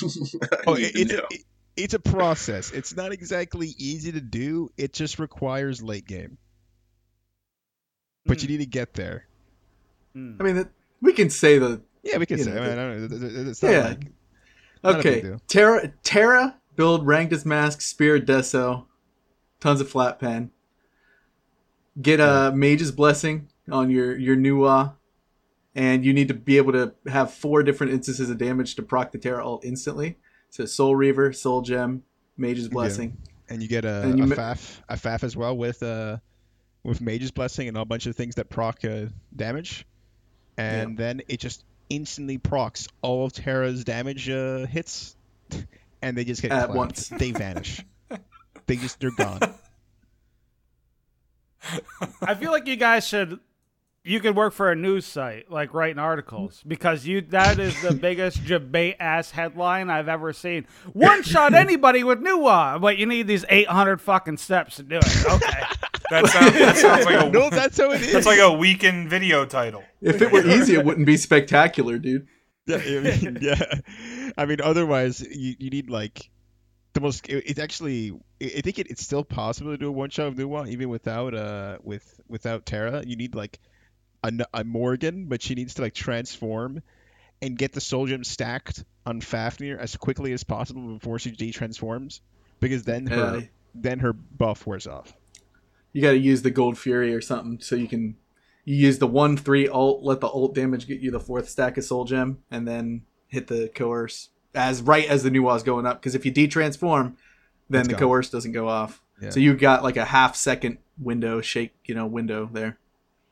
Oh, 0.66 0.74
it, 0.74 0.92
to 0.92 1.00
it's 1.00 1.12
a, 1.12 1.18
it- 1.30 1.44
it's 1.76 1.94
a 1.94 2.00
process. 2.00 2.70
It's 2.70 2.94
not 2.96 3.12
exactly 3.12 3.68
easy 3.78 4.12
to 4.12 4.20
do. 4.20 4.70
It 4.76 4.92
just 4.92 5.18
requires 5.18 5.82
late 5.82 6.06
game, 6.06 6.36
but 8.26 8.40
Hmm. 8.40 8.42
you 8.42 8.58
need 8.58 8.64
to 8.64 8.70
get 8.70 8.92
there. 8.94 9.26
Hmm. 10.14 10.36
I 10.40 10.44
mean, 10.44 10.68
we 11.00 11.12
can 11.14 11.30
say 11.30 11.58
the 11.58 11.80
Yeah, 12.02 12.18
we 12.18 12.26
can 12.26 12.38
say. 12.38 12.50
know, 12.52 12.62
I 12.62 12.68
mean, 12.68 12.70
I 12.70 12.74
don't 12.74 13.10
know. 13.10 13.16
it- 13.16 13.22
it- 13.36 13.48
It's 13.48 13.62
not 13.62 13.72
Yeah. 13.72 13.82
like 13.88 14.06
Not 14.82 14.96
okay. 14.96 15.36
Terra 15.46 15.92
Terra 16.02 16.56
build 16.74 17.06
Rangda's 17.06 17.46
mask, 17.46 17.80
Spirit 17.80 18.26
Deso, 18.26 18.86
tons 19.60 19.80
of 19.80 19.88
flat 19.88 20.18
pen. 20.18 20.50
Get 22.00 22.20
a 22.20 22.52
Mage's 22.54 22.90
blessing 22.90 23.48
on 23.70 23.90
your 23.90 24.16
your 24.16 24.34
Nuwa, 24.36 24.94
and 25.74 26.04
you 26.04 26.12
need 26.14 26.28
to 26.28 26.34
be 26.34 26.56
able 26.56 26.72
to 26.72 26.94
have 27.06 27.32
four 27.32 27.62
different 27.62 27.92
instances 27.92 28.30
of 28.30 28.38
damage 28.38 28.74
to 28.76 28.82
proc 28.82 29.12
the 29.12 29.18
Terra 29.18 29.46
ult 29.46 29.64
instantly. 29.64 30.18
So 30.50 30.64
Soul 30.64 30.96
Reaver, 30.96 31.32
Soul 31.32 31.62
Gem, 31.62 32.02
Mage's 32.36 32.68
blessing. 32.68 33.16
and 33.48 33.62
you 33.62 33.68
get 33.68 33.84
a, 33.84 34.12
you 34.16 34.24
a 34.24 34.26
ma- 34.26 34.34
faff 34.34 34.80
a 34.88 34.96
faff 34.96 35.22
as 35.22 35.36
well 35.36 35.54
with 35.56 35.82
uh 35.82 36.16
with 36.84 37.00
mage's 37.02 37.30
blessing 37.30 37.68
and 37.68 37.76
a 37.76 37.84
bunch 37.84 38.06
of 38.06 38.16
things 38.16 38.34
that 38.36 38.48
proc 38.48 38.82
uh, 38.84 39.06
damage 39.36 39.86
and 40.56 40.96
then 40.96 41.20
it 41.28 41.38
just 41.38 41.64
instantly 41.94 42.38
procs 42.38 42.88
all 43.02 43.26
of 43.26 43.32
terra's 43.32 43.84
damage 43.84 44.28
uh, 44.30 44.66
hits 44.66 45.14
and 46.02 46.16
they 46.16 46.24
just 46.24 46.42
get 46.42 46.50
At 46.52 46.64
clapped. 46.66 46.74
once. 46.74 47.08
they 47.08 47.30
vanish 47.32 47.84
they 48.66 48.76
just 48.76 48.98
they're 49.00 49.10
gone 49.16 49.40
I 52.22 52.34
feel 52.34 52.50
like 52.50 52.66
you 52.66 52.76
guys 52.76 53.06
should. 53.06 53.38
You 54.04 54.18
could 54.18 54.34
work 54.34 54.52
for 54.52 54.72
a 54.72 54.74
news 54.74 55.06
site, 55.06 55.48
like 55.48 55.72
writing 55.74 56.00
articles, 56.00 56.60
because 56.66 57.06
you 57.06 57.20
that 57.30 57.60
is 57.60 57.80
the 57.82 57.92
biggest 57.92 58.44
debate 58.46 58.96
ass 58.98 59.30
headline 59.30 59.90
I've 59.90 60.08
ever 60.08 60.32
seen. 60.32 60.66
One 60.92 61.22
shot 61.22 61.54
anybody 61.54 62.02
with 62.02 62.18
Nuwa, 62.20 62.80
but 62.80 62.98
you 62.98 63.06
need 63.06 63.28
these 63.28 63.44
eight 63.48 63.68
hundred 63.68 64.00
fucking 64.00 64.38
steps 64.38 64.74
to 64.78 64.82
do 64.82 64.96
it. 64.96 65.24
Okay, 65.30 65.62
That 66.12 66.28
sounds, 66.28 66.52
that 66.52 66.76
sounds 66.76 67.04
like 67.06 67.24
a 67.24 67.30
no, 67.38 67.50
that's 67.50 67.78
how 67.78 67.90
it 67.92 68.00
is. 68.02 68.12
that's 68.12 68.26
like 68.26 68.38
a 68.38 68.52
weekend 68.52 69.08
video 69.08 69.44
title. 69.44 69.82
If 70.00 70.20
it 70.22 70.30
were 70.30 70.46
easy, 70.46 70.74
it 70.74 70.84
wouldn't 70.84 71.06
be 71.06 71.16
spectacular, 71.16 71.98
dude. 71.98 72.26
Yeah, 72.66 72.76
I 72.76 73.00
mean, 73.00 73.38
yeah. 73.42 73.60
I 74.38 74.46
mean, 74.46 74.60
otherwise, 74.60 75.20
you, 75.20 75.56
you 75.58 75.70
need 75.70 75.90
like 75.90 76.30
the 76.92 77.00
most. 77.00 77.28
It, 77.28 77.44
it's 77.46 77.58
actually, 77.58 78.12
I 78.40 78.44
I 78.58 78.60
think 78.60 78.78
it, 78.78 78.88
it's 78.88 79.02
still 79.02 79.24
possible 79.24 79.72
to 79.72 79.76
do 79.78 79.88
a 79.88 79.92
one 79.92 80.10
shot 80.10 80.26
of 80.28 80.34
Nuwa 80.34 80.68
even 80.68 80.88
without 80.88 81.34
uh 81.34 81.78
with 81.82 82.20
without 82.28 82.66
Terra. 82.66 83.02
You 83.06 83.16
need 83.16 83.34
like 83.34 83.58
a 84.54 84.64
Morgan, 84.64 85.26
but 85.26 85.42
she 85.42 85.54
needs 85.54 85.74
to 85.74 85.82
like 85.82 85.94
transform 85.94 86.82
and 87.40 87.58
get 87.58 87.72
the 87.72 87.80
Soul 87.80 88.06
Gem 88.06 88.22
stacked 88.22 88.84
on 89.04 89.20
Fafnir 89.20 89.76
as 89.78 89.96
quickly 89.96 90.32
as 90.32 90.44
possible 90.44 90.94
before 90.94 91.18
she 91.18 91.32
de-transforms, 91.32 92.20
because 92.60 92.84
then 92.84 93.06
her 93.08 93.38
Yeah. 93.40 93.46
then 93.74 93.98
her 93.98 94.12
buff 94.12 94.64
wears 94.66 94.86
off. 94.86 95.12
You 95.92 96.00
got 96.02 96.12
to 96.12 96.18
use 96.18 96.42
the 96.42 96.50
Gold 96.50 96.78
Fury 96.78 97.14
or 97.14 97.20
something 97.20 97.60
so 97.60 97.76
you 97.76 97.88
can. 97.88 98.16
You 98.64 98.76
use 98.76 98.98
the 98.98 99.06
one 99.08 99.36
three 99.36 99.68
alt, 99.68 100.02
let 100.04 100.20
the 100.20 100.28
alt 100.28 100.54
damage 100.54 100.86
get 100.86 101.00
you 101.00 101.10
the 101.10 101.18
fourth 101.20 101.48
stack 101.48 101.76
of 101.78 101.84
Soul 101.84 102.04
Gem, 102.04 102.38
and 102.50 102.66
then 102.66 103.02
hit 103.26 103.48
the 103.48 103.68
coerce 103.74 104.28
as 104.54 104.80
right 104.82 105.08
as 105.08 105.22
the 105.24 105.30
new 105.30 105.42
wall's 105.42 105.62
going 105.64 105.84
up. 105.86 106.00
Because 106.00 106.14
if 106.14 106.24
you 106.24 106.30
de-transform, 106.30 107.16
then 107.68 107.80
It's 107.80 107.88
the 107.88 107.94
gone. 107.94 108.00
coerce 108.00 108.30
doesn't 108.30 108.52
go 108.52 108.68
off. 108.68 109.02
Yeah. 109.20 109.30
So 109.30 109.40
you 109.40 109.54
got 109.56 109.82
like 109.82 109.96
a 109.96 110.04
half 110.04 110.36
second 110.36 110.78
window 110.98 111.40
shake, 111.40 111.72
you 111.86 111.94
know, 111.94 112.06
window 112.06 112.48
there. 112.52 112.78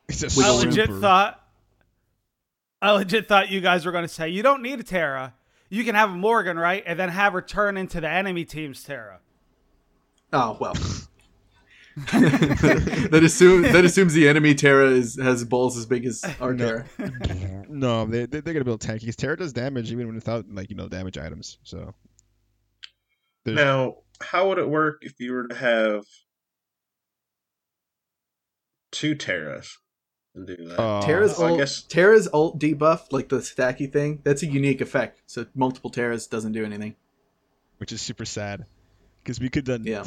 It's 0.09 0.23
a 0.23 0.43
I 0.45 0.50
legit 0.50 0.87
super- 0.88 1.00
thought. 1.00 1.37
I 2.83 2.93
legit 2.93 3.29
thought 3.29 3.50
you 3.50 3.61
guys 3.61 3.85
were 3.87 3.93
going 3.93 4.05
to 4.05 4.09
say 4.09 4.31
you 4.31 4.43
don't 4.43 4.62
need 4.62 4.81
a 4.81 4.83
Terra. 4.83 5.35
You 5.69 5.85
can 5.85 5.95
have 5.95 6.11
a 6.11 6.14
Morgan, 6.14 6.59
right, 6.59 6.83
and 6.87 6.99
then 6.99 7.11
have 7.11 7.35
her 7.35 7.43
turn 7.43 7.76
into 7.76 8.00
the 8.00 8.09
enemy 8.09 8.45
team's 8.45 8.83
Terra. 8.83 9.21
Oh 10.33 10.57
well. 10.61 10.75
that 13.11 13.21
assumes 13.25 13.73
that 13.73 13.85
assumes 13.85 14.12
the 14.14 14.28
enemy 14.28 14.54
Terra 14.54 14.90
is 14.90 15.19
has 15.21 15.45
balls 15.45 15.76
as 15.76 15.87
big 15.87 16.04
as 16.07 16.25
our 16.40 16.52
No. 16.54 16.66
Terra. 16.66 16.87
No, 17.69 18.04
they 18.04 18.26
they- 18.26 18.40
they're 18.40 18.52
gonna 18.54 18.64
build 18.64 18.80
tanky 18.80 19.00
because 19.00 19.16
Terra 19.16 19.37
does 19.37 19.52
damage 19.52 19.92
even 19.92 20.12
without 20.14 20.47
like 20.52 20.71
you 20.71 20.76
know 20.76 20.88
damage 20.88 21.16
items. 21.19 21.59
So 21.62 21.95
There's- 23.45 23.57
Now, 23.57 23.99
how 24.21 24.49
would 24.49 24.59
it 24.59 24.69
work 24.69 24.99
if 25.02 25.21
you 25.21 25.33
were 25.33 25.47
to 25.49 25.54
have 25.54 26.04
two 28.90 29.14
Terras 29.14 29.78
and 30.35 30.47
do 30.47 30.57
that? 30.57 30.80
uh, 30.80 31.02
Terra's 31.02 31.37
so 31.37 31.45
I 31.47 31.49
ult, 31.50 31.59
guess- 31.59 31.83
Terra's 31.83 32.28
ult 32.33 32.59
debuff, 32.61 33.12
like 33.12 33.28
the 33.28 33.38
stacky 33.38 33.90
thing, 33.92 34.21
that's 34.25 34.42
a 34.42 34.47
unique 34.47 34.80
effect. 34.80 35.23
So 35.26 35.47
multiple 35.54 35.90
Terras 35.90 36.26
doesn't 36.26 36.52
do 36.52 36.64
anything. 36.64 36.97
which 37.78 37.92
is 37.92 38.00
super 38.00 38.25
sad 38.25 38.66
because 39.23 39.40
we 39.40 39.49
could 39.49 39.64
done 39.64 39.85
Yeah. 39.85 40.04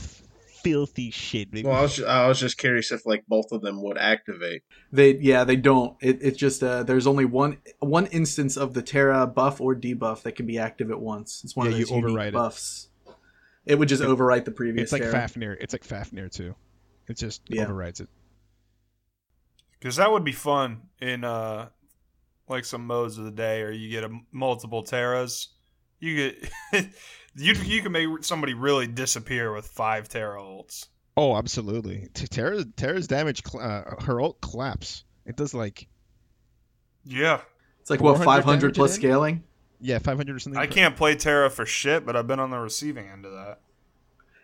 Filthy 0.63 1.12
shit. 1.12 1.51
We- 1.51 1.63
well, 1.63 1.75
I 1.75 1.82
was, 1.82 1.96
ju- 1.96 2.05
I 2.05 2.27
was 2.27 2.39
just 2.39 2.58
curious 2.58 2.91
if 2.91 3.05
like 3.05 3.25
both 3.27 3.51
of 3.51 3.62
them 3.62 3.82
would 3.84 3.98
activate. 3.98 4.63
They 4.91 5.15
yeah, 5.17 5.43
they 5.43 5.55
don't. 5.55 5.96
It 6.01 6.20
it's 6.22 6.38
just 6.38 6.63
uh 6.63 6.84
there's 6.84 7.05
only 7.08 7.25
one 7.25 7.58
one 7.79 8.08
instance 8.08 8.58
of 8.58 8.74
the 8.74 8.82
Terra 8.82 9.27
buff 9.27 9.62
or 9.62 9.75
debuff 9.75 10.24
that 10.24 10.34
can 10.36 10.46
be 10.46 10.58
active 10.58 10.89
at 10.91 11.00
once. 11.00 11.41
It's 11.43 11.55
one 11.55 11.67
Yeah, 11.67 11.74
of 11.74 11.79
you 11.79 11.86
those 11.86 11.91
unique 11.91 12.05
override 12.05 12.27
it. 12.29 12.34
buffs. 12.34 12.89
It 13.65 13.77
would 13.79 13.88
just 13.89 14.01
It- 14.03 14.08
overwrite 14.08 14.46
the 14.46 14.51
previous 14.51 14.84
it's 14.86 14.91
like 14.93 15.01
Terra. 15.03 15.13
Fafnir. 15.13 15.58
It's 15.60 15.74
like 15.74 15.84
Fafnir 15.84 16.29
too. 16.29 16.55
It 17.08 17.17
just 17.17 17.41
Yeah. 17.50 17.63
overrides 17.63 18.00
it. 18.00 18.10
Because 19.79 19.98
that 19.98 20.11
would 20.11 20.24
be 20.24 20.31
fun 20.31 20.83
in 21.01 21.24
uh 21.24 21.70
like 22.50 22.66
some 22.66 22.85
modes 22.85 23.18
of 23.18 23.25
the 23.25 23.31
day, 23.31 23.61
or 23.61 23.72
you 23.72 23.90
get 23.90 24.03
a, 24.03 24.09
multiple 24.31 24.83
terras. 24.83 25.50
You 26.03 26.33
get 26.72 26.85
you 27.37 27.53
you 27.53 27.81
can 27.81 27.94
make 27.94 28.09
somebody 28.25 28.53
really 28.53 28.87
disappear 28.87 29.53
with 29.53 29.68
five 29.68 30.09
terra 30.09 30.42
ults. 30.42 30.87
Oh, 31.16 31.37
absolutely. 31.37 32.09
Terra 32.13 32.66
Terra's 32.66 33.07
damage, 33.07 33.42
uh, 33.57 34.01
her 34.03 34.20
ult 34.20 34.42
collapse. 34.42 35.05
It 35.25 35.37
does 35.37 35.53
like 35.53 35.87
Yeah, 37.05 37.39
It's 37.79 37.89
like 37.89 38.01
what 38.01 38.22
500 38.22 38.75
plus 38.75 38.94
scaling, 38.96 39.44
yeah, 39.79 40.00
500 40.00 40.35
or 40.35 40.39
something. 40.39 40.61
I 40.61 40.68
per- 40.68 40.74
can't 40.74 40.98
play 40.98 41.16
terra 41.16 41.50
for 41.50 41.66
shit, 41.66 42.05
but 42.05 42.18
I've 42.18 42.27
been 42.27 42.39
on 42.42 42.50
the 42.50 42.59
receiving 42.59 43.07
end 43.07 43.25
of 43.25 43.31
that. 43.31 43.59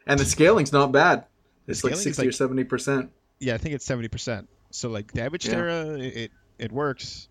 and 0.07 0.17
the 0.17 0.23
scaling's 0.25 0.71
not 0.71 0.93
bad. 0.93 1.25
It's 1.67 1.83
like 1.83 1.91
scaling 1.95 2.07
is 2.11 2.15
60 2.15 2.27
or 2.29 2.31
70 2.31 2.63
percent. 2.63 3.11
Yeah, 3.39 3.55
I 3.55 3.57
think 3.57 3.75
it's 3.75 3.83
70 3.85 4.07
percent. 4.07 4.47
So 4.71 4.89
like 4.89 5.11
damage 5.11 5.45
Yeah. 5.45 5.53
Terra, 5.55 5.85
it, 5.99 6.15
it 6.15 6.31
it 6.57 6.71
works. 6.71 7.27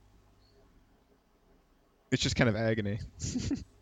It's 2.10 2.22
just 2.22 2.36
kind 2.36 2.50
of 2.50 2.56
agony. 2.56 2.98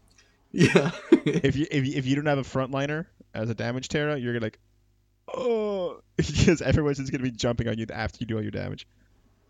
Yeah. 0.58 0.90
if 1.26 1.54
you 1.54 1.66
if 1.70 1.86
you, 1.86 1.92
if 1.96 2.06
you 2.06 2.16
don't 2.16 2.26
have 2.26 2.38
a 2.38 2.42
frontliner 2.42 3.06
as 3.34 3.50
a 3.50 3.54
damage 3.54 3.88
Terra, 3.88 4.16
you're 4.18 4.32
gonna 4.32 4.46
like, 4.46 4.58
oh, 5.34 6.00
because 6.16 6.62
everyone's 6.62 6.98
just 6.98 7.12
gonna 7.12 7.22
be 7.22 7.30
jumping 7.30 7.68
on 7.68 7.76
you 7.78 7.86
after 7.92 8.16
you 8.20 8.26
do 8.26 8.36
all 8.36 8.42
your 8.42 8.50
damage. 8.50 8.86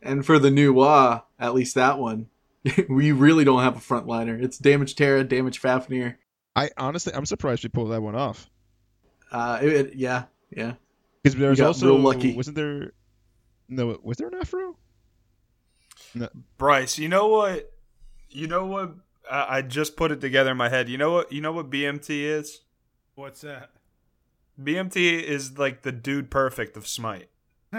and 0.02 0.26
for 0.26 0.38
the 0.40 0.48
Nuwa, 0.50 1.22
at 1.38 1.54
least 1.54 1.76
that 1.76 1.98
one, 1.98 2.26
we 2.88 3.12
really 3.12 3.44
don't 3.44 3.62
have 3.62 3.76
a 3.76 3.80
frontliner. 3.80 4.42
It's 4.42 4.58
damage 4.58 4.96
Terra, 4.96 5.22
damage 5.22 5.60
Fafnir. 5.60 6.16
I 6.56 6.70
honestly, 6.76 7.12
I'm 7.14 7.26
surprised 7.26 7.62
we 7.62 7.68
pulled 7.68 7.92
that 7.92 8.02
one 8.02 8.16
off. 8.16 8.50
Uh, 9.30 9.58
it, 9.62 9.72
it- 9.72 9.94
yeah, 9.94 10.24
yeah. 10.50 10.72
Because 11.22 11.38
there 11.38 11.50
was 11.50 11.60
also 11.60 11.86
real 11.86 11.98
lucky. 12.00 12.34
wasn't 12.34 12.56
there? 12.56 12.92
No, 13.68 13.98
was 14.02 14.16
there 14.16 14.28
an 14.28 14.34
Afro? 14.34 14.76
No. 16.14 16.28
Bryce, 16.56 16.98
you 16.98 17.08
know 17.08 17.28
what? 17.28 17.72
You 18.30 18.46
know 18.48 18.64
what? 18.66 18.94
I, 19.30 19.58
I 19.58 19.62
just 19.62 19.96
put 19.96 20.12
it 20.12 20.20
together 20.20 20.50
in 20.52 20.56
my 20.56 20.68
head. 20.68 20.88
You 20.88 20.98
know 20.98 21.12
what? 21.12 21.32
You 21.32 21.40
know 21.40 21.52
what 21.52 21.70
BMT 21.70 22.22
is? 22.22 22.60
What's 23.14 23.40
that? 23.42 23.70
BMT 24.60 25.22
is 25.22 25.58
like 25.58 25.82
the 25.82 25.92
dude 25.92 26.30
perfect 26.30 26.76
of 26.76 26.86
Smite. 26.86 27.28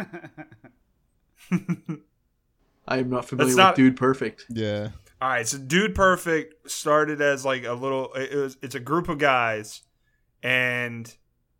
I 2.87 2.99
am 2.99 3.09
not 3.09 3.27
familiar 3.27 3.55
not- 3.55 3.71
with 3.71 3.77
Dude 3.77 3.97
Perfect. 3.97 4.45
Yeah. 4.49 4.89
All 5.19 5.29
right, 5.29 5.47
so 5.47 5.57
Dude 5.57 5.95
Perfect 5.95 6.69
started 6.69 7.21
as 7.21 7.43
like 7.43 7.65
a 7.65 7.73
little. 7.73 8.13
It 8.13 8.35
was. 8.35 8.57
It's 8.61 8.75
a 8.75 8.79
group 8.79 9.09
of 9.09 9.17
guys, 9.17 9.81
and 10.43 11.11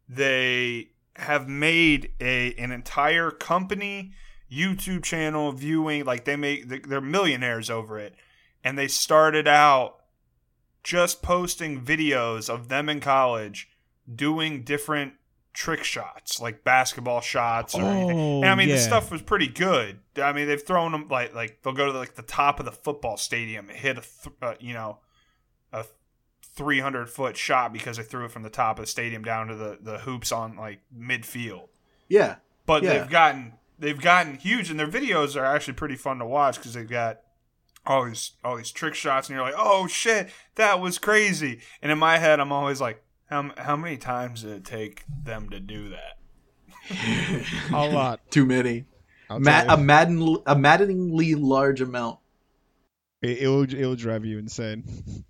they 0.08 0.90
have 1.16 1.50
made 1.50 2.12
a 2.22 2.54
an 2.54 2.72
entire 2.72 3.32
company 3.32 4.14
YouTube 4.52 5.04
channel 5.04 5.52
viewing. 5.54 6.06
Like 6.06 6.26
they 6.26 6.36
make, 6.36 6.88
they're 6.88 7.02
millionaires 7.02 7.72
over 7.72 7.98
it, 7.98 8.14
and 8.64 8.78
they 8.78 8.88
started 8.88 9.48
out 9.48 9.96
just 10.84 11.22
posting 11.22 11.82
videos 11.84 12.50
of 12.50 12.70
them 12.70 12.88
in 12.90 13.00
college 13.00 13.70
doing 14.14 14.64
different 14.64 15.14
trick 15.54 15.84
shots, 15.84 16.40
like 16.40 16.64
basketball 16.64 17.20
shots 17.20 17.76
or 17.76 17.82
anything. 17.82 18.18
Oh, 18.18 18.36
And 18.42 18.46
I 18.46 18.56
mean, 18.56 18.70
the 18.70 18.78
stuff 18.78 19.12
was 19.12 19.22
pretty 19.22 19.48
good. 19.48 20.00
I 20.22 20.32
mean, 20.32 20.48
they've 20.48 20.62
thrown 20.62 20.92
them 20.94 21.08
like 21.10 21.34
like 21.36 21.62
they'll 21.64 21.74
go 21.74 21.92
to 21.92 21.98
like 21.98 22.16
the 22.16 22.22
top 22.22 22.60
of 22.60 22.66
the 22.66 22.72
football 22.72 23.18
stadium 23.18 23.70
and 23.70 23.78
hit 23.78 23.98
a 23.98 24.02
th- 24.02 24.36
uh, 24.42 24.54
you 24.60 24.74
know 24.74 25.00
a 25.74 25.84
300 26.56 27.10
foot 27.10 27.36
shot 27.38 27.74
because 27.74 27.98
they 27.98 28.04
threw 28.04 28.26
it 28.26 28.32
from 28.32 28.44
the 28.44 28.50
top 28.50 28.80
of 28.80 28.84
the 28.86 28.90
stadium 28.90 29.24
down 29.24 29.48
to 29.48 29.56
the 29.56 29.78
the 29.82 29.98
hoops 30.00 30.32
on 30.32 30.56
like 30.56 30.80
midfield. 30.98 31.68
Yeah, 32.08 32.36
But 32.66 32.84
Yeah. 32.84 33.00
they've 33.00 33.10
gotten 33.10 33.54
they've 33.80 34.00
gotten 34.02 34.36
huge, 34.38 34.70
and 34.70 34.80
their 34.80 34.88
videos 34.88 35.36
are 35.40 35.46
actually 35.46 35.74
pretty 35.74 35.96
fun 35.96 36.20
to 36.20 36.26
watch 36.26 36.56
because 36.58 36.74
they've 36.74 36.88
got 36.88 37.20
all 37.88 38.06
these 38.06 38.34
all 38.44 38.58
these 38.58 38.72
trick 38.72 38.94
shots, 38.94 39.30
and 39.30 39.36
you're 39.36 39.46
like, 39.46 39.56
oh 39.58 39.88
shit, 39.88 40.30
that 40.56 40.80
was 40.80 40.98
crazy. 41.00 41.60
And 41.82 41.92
in 41.92 41.98
my 41.98 42.18
head, 42.18 42.40
I'm 42.40 42.52
always 42.52 42.82
like, 42.82 43.04
how 43.30 43.52
how 43.58 43.76
many 43.76 43.98
times 43.98 44.44
did 44.44 44.52
it 44.52 44.66
take 44.66 45.04
them 45.24 45.50
to 45.50 45.60
do 45.60 45.90
that? 45.90 46.18
A 47.74 47.88
lot. 47.88 48.20
too 48.32 48.46
many. 48.46 48.86
Ma- 49.30 49.66
a 49.68 49.78
madden 49.78 50.38
a 50.46 50.56
maddeningly 50.56 51.36
large 51.36 51.82
amount. 51.82 52.20
It, 53.22 53.40
it'll 53.40 53.64
it'll 53.64 53.96
drive 53.96 54.26
you 54.26 54.38
insane. 54.40 54.84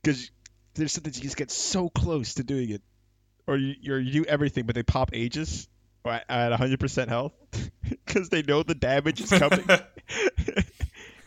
Because 0.00 0.30
there's 0.74 0.92
something 0.92 1.12
you 1.12 1.22
just 1.22 1.36
get 1.36 1.50
so 1.50 1.88
close 1.88 2.34
to 2.34 2.44
doing 2.44 2.70
it, 2.70 2.82
or 3.48 3.56
you 3.56 3.74
you're, 3.80 3.98
you 3.98 4.12
do 4.12 4.24
everything, 4.26 4.64
but 4.64 4.76
they 4.76 4.84
pop 4.84 5.10
ages 5.12 5.68
at 6.06 6.24
at 6.28 6.58
100% 6.58 7.08
health 7.08 7.32
because 8.06 8.28
they 8.28 8.42
know 8.42 8.62
the 8.62 8.76
damage 8.76 9.20
is 9.20 9.30
coming, 9.30 9.66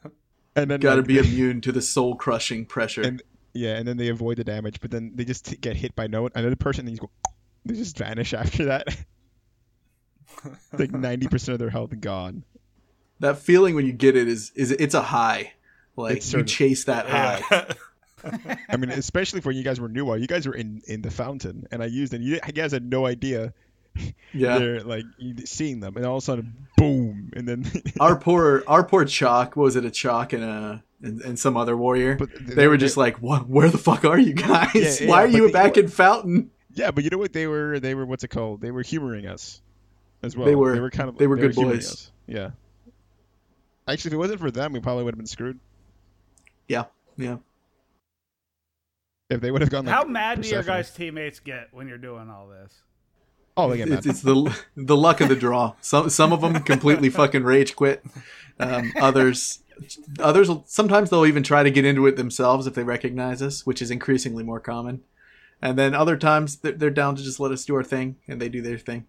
and 0.56 0.70
then 0.70 0.80
Got 0.80 0.94
to 0.94 0.96
like, 0.96 1.06
be 1.06 1.18
immune 1.18 1.60
to 1.62 1.72
the 1.72 1.82
soul 1.82 2.16
crushing 2.16 2.64
pressure. 2.66 3.02
And- 3.02 3.22
yeah, 3.56 3.76
and 3.76 3.86
then 3.86 3.96
they 3.98 4.08
avoid 4.08 4.38
the 4.38 4.44
damage, 4.44 4.80
but 4.80 4.90
then 4.90 5.12
they 5.14 5.24
just 5.24 5.44
t- 5.46 5.56
get 5.56 5.76
hit 5.76 5.94
by 5.94 6.08
no 6.08 6.22
one. 6.22 6.32
Another 6.34 6.56
person, 6.56 6.88
and 6.88 6.96
you 6.96 7.00
go, 7.00 7.10
they 7.64 7.74
just 7.74 7.96
vanish 7.96 8.34
after 8.34 8.64
that. 8.64 8.88
like 10.72 10.90
90% 10.90 11.48
of 11.50 11.58
their 11.58 11.70
health 11.70 11.92
gone. 12.00 12.44
that 13.20 13.38
feeling 13.38 13.74
when 13.76 13.86
you 13.86 13.92
get 13.92 14.16
it 14.16 14.26
is 14.28 14.50
is 14.56 14.70
it's 14.72 14.94
a 14.94 15.02
high. 15.02 15.52
Like 15.96 16.16
It's 16.16 16.26
you 16.26 16.30
sort 16.32 16.40
of- 16.42 16.46
chase 16.48 16.84
that 16.84 17.06
high. 17.08 17.42
Yeah. 17.50 18.56
I 18.70 18.76
mean, 18.78 18.90
especially 18.90 19.40
for 19.42 19.50
when 19.50 19.56
you 19.56 19.62
guys 19.62 19.78
were 19.78 19.88
new, 19.88 20.04
While 20.06 20.18
you 20.18 20.26
guys 20.26 20.46
were 20.46 20.54
in 20.54 20.80
in 20.88 21.02
the 21.02 21.10
fountain, 21.10 21.66
and 21.70 21.82
I 21.82 21.86
used 21.86 22.12
it. 22.14 22.22
You, 22.22 22.40
you 22.46 22.52
guys 22.52 22.72
had 22.72 22.82
no 22.84 23.04
idea 23.06 23.52
Yeah. 24.32 24.58
they're 24.58 24.80
like 24.80 25.04
seeing 25.44 25.80
them, 25.80 25.96
and 25.96 26.04
all 26.04 26.16
of 26.16 26.22
a 26.22 26.24
sudden, 26.24 26.66
boom, 26.76 27.30
and 27.36 27.46
then 27.46 27.70
our 28.00 28.16
poor 28.16 28.62
our 28.66 28.82
poor 28.84 29.04
chalk 29.04 29.56
what 29.56 29.64
was 29.64 29.76
it 29.76 29.84
a 29.84 29.90
chalk 29.90 30.32
and 30.32 30.42
a 30.44 30.82
and, 31.02 31.20
and 31.22 31.38
some 31.38 31.56
other 31.56 31.76
warrior 31.76 32.16
But 32.16 32.30
they 32.40 32.66
were 32.66 32.76
just 32.78 32.96
like 32.96 33.20
what 33.22 33.48
where 33.48 33.68
the 33.68 33.78
fuck 33.78 34.04
are 34.04 34.18
you 34.18 34.32
guys 34.32 35.00
Yeah, 35.00 35.08
why 35.08 35.24
yeah, 35.24 35.38
are 35.38 35.46
you 35.46 35.52
back 35.52 35.76
were- 35.76 35.82
in 35.82 35.88
fountain 35.88 36.50
yeah, 36.76 36.90
but 36.90 37.04
you 37.04 37.10
know 37.10 37.18
what? 37.18 37.32
They 37.32 37.46
were 37.46 37.78
they 37.78 37.94
were 37.94 38.04
what's 38.04 38.24
it 38.24 38.28
called? 38.28 38.60
They 38.60 38.72
were 38.72 38.82
humoring 38.82 39.26
us 39.26 39.62
as 40.24 40.36
well. 40.36 40.46
They 40.46 40.56
were- 40.56 40.74
they 40.74 40.80
were 40.80 40.90
kind 40.90 41.08
of 41.08 41.16
they 41.18 41.26
were 41.28 41.36
good 41.36 41.54
humoring 41.54 41.76
boys. 41.76 41.92
us. 41.92 42.12
Yeah. 42.26 42.50
Actually, 43.86 44.08
if 44.08 44.14
it 44.14 44.16
wasn't 44.16 44.40
for 44.40 44.50
them, 44.50 44.72
we 44.72 44.80
probably 44.80 45.04
would 45.04 45.14
have 45.14 45.18
been 45.18 45.26
screwed. 45.26 45.60
yeah 46.68 46.84
yeah 47.16 47.36
If 49.30 49.40
they 49.40 49.50
would 49.50 49.60
have 49.60 49.70
gone 49.70 49.84
like 49.86 49.94
How 49.94 50.04
mad 50.04 50.40
do 50.42 50.48
your 50.48 50.62
guys' 50.62 50.90
teammates 50.90 51.38
get 51.40 51.68
when 51.72 51.86
you're 51.86 51.98
doing 51.98 52.28
all 52.30 52.48
this? 52.48 52.72
Oh, 53.56 53.68
they 53.70 53.76
get 53.76 53.88
it's, 53.88 54.06
mad. 54.06 54.10
it's 54.10 54.22
the 54.22 54.56
the 54.76 54.96
luck 54.96 55.20
of 55.20 55.28
the 55.28 55.36
draw. 55.36 55.74
Some 55.80 56.10
some 56.10 56.32
of 56.32 56.40
them 56.40 56.62
completely 56.62 57.08
fucking 57.10 57.44
rage 57.44 57.76
quit. 57.76 58.04
Um, 58.58 58.92
others 59.00 59.62
others 60.20 60.48
will, 60.48 60.64
sometimes 60.66 61.10
they'll 61.10 61.26
even 61.26 61.42
try 61.42 61.62
to 61.62 61.70
get 61.70 61.84
into 61.84 62.06
it 62.06 62.16
themselves 62.16 62.66
if 62.66 62.74
they 62.74 62.84
recognize 62.84 63.42
us 63.42 63.66
which 63.66 63.82
is 63.82 63.90
increasingly 63.90 64.44
more 64.44 64.60
common. 64.60 65.02
And 65.60 65.78
then 65.78 65.94
other 65.94 66.16
times 66.16 66.56
they're, 66.56 66.72
they're 66.72 66.90
down 66.90 67.16
to 67.16 67.22
just 67.22 67.40
let 67.40 67.52
us 67.52 67.64
do 67.64 67.74
our 67.74 67.82
thing 67.84 68.16
and 68.28 68.40
they 68.40 68.48
do 68.48 68.62
their 68.62 68.78
thing. 68.78 69.06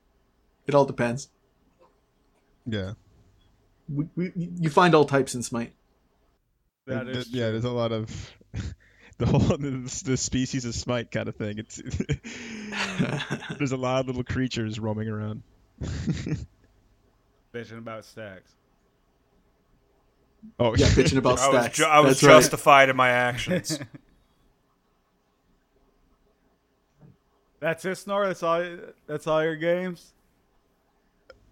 It 0.68 0.74
all 0.74 0.86
depends. 0.86 1.30
Yeah. 2.66 2.94
we, 3.88 4.06
we, 4.16 4.32
you 4.36 4.70
find 4.70 4.96
all 4.96 5.06
types 5.06 5.36
in 5.36 5.44
smite. 5.44 5.74
That 6.88 7.06
Th- 7.06 7.18
is 7.18 7.30
yeah, 7.30 7.50
there's 7.50 7.66
a 7.66 7.72
lot 7.72 7.92
of 7.92 8.34
the 9.18 9.26
whole 9.26 9.40
the, 9.40 10.04
the 10.06 10.18
species 10.18 10.66
of 10.66 10.76
smite 10.76 11.10
kind 11.12 11.30
of 11.30 11.36
thing. 11.36 11.58
It's 11.58 11.78
there's 13.58 13.72
a 13.72 13.78
lot 13.78 14.02
of 14.02 14.08
little 14.08 14.24
creatures 14.24 14.80
roaming 14.80 15.08
around. 15.08 15.44
bitching 17.54 17.78
about 17.78 18.04
stacks. 18.06 18.52
oh 20.60 20.76
yeah 20.76 20.88
bitching 20.88 21.18
about 21.18 21.40
I 21.40 21.48
was, 21.50 21.62
stacks 21.62 21.78
ju- 21.78 21.86
I 21.86 22.00
was 22.02 22.20
That's 22.20 22.24
right. 22.24 22.32
justified 22.34 22.90
in 22.90 22.96
my 22.96 23.10
actions. 23.10 23.80
That's 27.60 27.84
it, 27.86 27.96
Snore. 27.96 28.28
That's 28.28 28.44
all. 28.44 28.64
That's 29.08 29.28
all 29.28 29.44
your 29.44 29.56
games. 29.56 30.14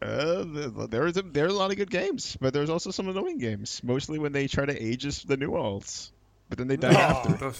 Uh, 0.02 0.44
there's 0.88 1.16
a, 1.18 1.22
there 1.22 1.46
are 1.46 1.48
a 1.48 1.54
lot 1.54 1.72
of 1.72 1.78
good 1.78 1.90
games, 1.90 2.38
but 2.42 2.54
there's 2.54 2.70
also 2.70 2.92
some 2.92 3.08
annoying 3.08 3.38
games. 3.38 3.82
Mostly 3.84 4.20
when 4.20 4.34
they 4.34 4.48
try 4.48 4.66
to 4.66 4.84
age 4.84 5.06
us 5.06 5.24
the 5.24 5.38
new 5.38 5.52
alts, 5.52 6.12
but 6.50 6.58
then 6.58 6.68
they 6.68 6.78
die 6.78 6.94
after. 6.94 7.54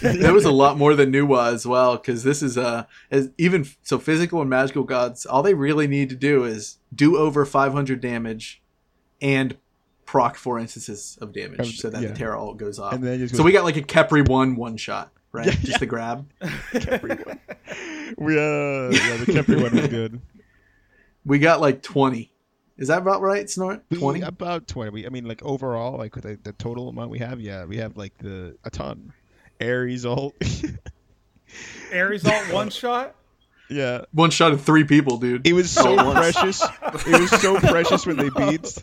there 0.02 0.32
was 0.34 0.44
a 0.44 0.50
lot 0.52 0.76
more 0.76 0.94
than 0.94 1.10
Nuwa 1.12 1.52
as 1.52 1.66
well 1.66 1.96
because 1.96 2.22
this 2.22 2.42
is 2.42 2.58
uh 2.58 2.84
as 3.10 3.30
even 3.38 3.66
so 3.82 3.98
physical 3.98 4.40
and 4.40 4.48
magical 4.50 4.84
gods 4.84 5.24
all 5.26 5.42
they 5.42 5.54
really 5.54 5.86
need 5.86 6.08
to 6.10 6.14
do 6.16 6.44
is 6.44 6.78
do 6.94 7.16
over 7.16 7.44
500 7.46 8.00
damage 8.00 8.62
and 9.22 9.56
proc 10.04 10.36
four 10.36 10.58
instances 10.58 11.16
of 11.20 11.32
damage 11.32 11.60
Um, 11.60 11.66
so 11.66 11.88
that 11.90 12.02
yeah. 12.02 12.08
the 12.08 12.14
terra 12.14 12.38
alt 12.40 12.58
goes 12.58 12.78
off 12.78 12.92
And 12.92 13.02
then 13.02 13.22
it 13.22 13.30
so 13.34 13.42
we 13.42 13.52
got 13.52 13.64
like 13.64 13.76
a 13.78 13.82
Khepri 13.82 14.28
one 14.28 14.54
one 14.54 14.76
shot 14.76 15.12
right 15.32 15.46
Yeah, 15.46 15.52
just 15.52 15.68
yeah. 15.68 15.78
the 15.78 15.86
grab 15.86 16.28
We 18.18 18.36
uh, 18.36 18.90
yeah, 18.90 19.16
the 19.16 19.26
Khepri 19.28 19.62
one 19.62 19.74
was 19.74 19.88
good. 19.88 20.20
we 21.24 21.38
got 21.38 21.60
like 21.60 21.82
20 21.82 22.30
is 22.80 22.88
that 22.88 22.98
about 22.98 23.20
right 23.22 23.48
snort 23.48 23.84
20 23.92 24.22
about 24.22 24.66
twenty. 24.66 24.90
We, 24.90 25.06
I 25.06 25.10
mean, 25.10 25.24
like 25.26 25.42
overall, 25.44 25.96
like 25.98 26.14
the, 26.14 26.36
the 26.42 26.52
total 26.54 26.88
amount 26.88 27.10
we 27.10 27.18
have, 27.20 27.40
yeah, 27.40 27.64
we 27.66 27.76
have 27.76 27.96
like 27.96 28.16
the 28.18 28.56
a 28.64 28.70
ton. 28.70 29.12
Ares 29.60 30.04
ult, 30.06 30.34
Ares 31.94 32.24
alt 32.24 32.52
one 32.52 32.70
shot. 32.70 33.14
yeah. 33.68 34.04
one 34.12 34.30
shot 34.30 34.52
of 34.52 34.62
three 34.62 34.84
people 34.84 35.18
dude 35.18 35.46
It 35.46 35.52
was 35.52 35.70
so 35.70 35.90
All 35.92 36.00
at 36.00 36.06
once. 36.06 36.58
precious. 36.58 36.62
It 37.06 37.20
was 37.20 37.30
so 37.42 37.60
precious 37.60 38.06
when 38.06 38.16
they 38.16 38.30
beads, 38.30 38.82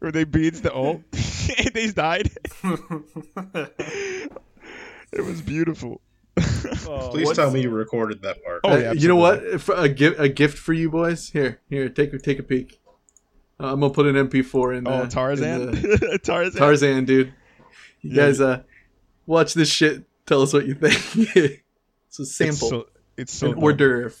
when 0.00 0.12
they 0.12 0.24
beads 0.24 0.60
the 0.60 0.72
ult, 0.74 1.00
and 1.12 1.70
they 1.74 1.90
died. 1.90 2.30
it 5.12 5.24
was 5.24 5.40
beautiful. 5.42 6.00
Oh, 6.36 7.08
Please 7.10 7.26
what's- 7.26 7.36
tell 7.38 7.50
me 7.50 7.60
you 7.62 7.70
recorded 7.70 8.22
that 8.22 8.42
part. 8.44 8.60
Oh, 8.64 8.72
Uh, 8.72 8.76
yeah, 8.78 8.92
you 8.92 9.08
know 9.08 9.16
what? 9.16 9.44
absolutely. 9.44 9.84
A 9.90 9.92
gift, 9.92 10.20
a 10.20 10.28
gift 10.28 10.58
for 10.58 10.72
you 10.72 10.90
boys. 10.90 11.28
Here, 11.30 11.60
here, 11.68 11.88
take 11.88 12.20
take 12.22 12.38
a 12.38 12.42
peek. 12.42 12.80
Uh, 13.62 13.72
I'm 13.72 13.80
gonna 13.80 13.92
put 13.92 14.06
an 14.06 14.16
MP4 14.16 14.78
in. 14.78 14.84
There. 14.84 15.02
Oh, 15.02 15.06
Tarzan, 15.06 15.60
in 15.62 15.70
the- 15.70 16.18
Tarzan. 16.22 16.58
Tarzan, 16.58 17.04
dude. 17.04 17.32
You 18.00 18.10
Yeah. 18.10 18.26
guys, 18.26 18.40
uh, 18.40 18.62
watch 19.26 19.54
this 19.54 19.70
shit. 19.70 20.04
Tell 20.26 20.42
us 20.42 20.52
what 20.52 20.66
you 20.66 20.74
think. 20.74 20.94
it's 21.36 22.18
a 22.18 22.22
It's 22.22 22.34
sample, 22.36 22.68
so, 22.68 22.86
it's 23.16 23.32
so 23.32 23.52
an 23.52 23.58
hors 23.62 23.74
d'oeuvre. 23.74 24.12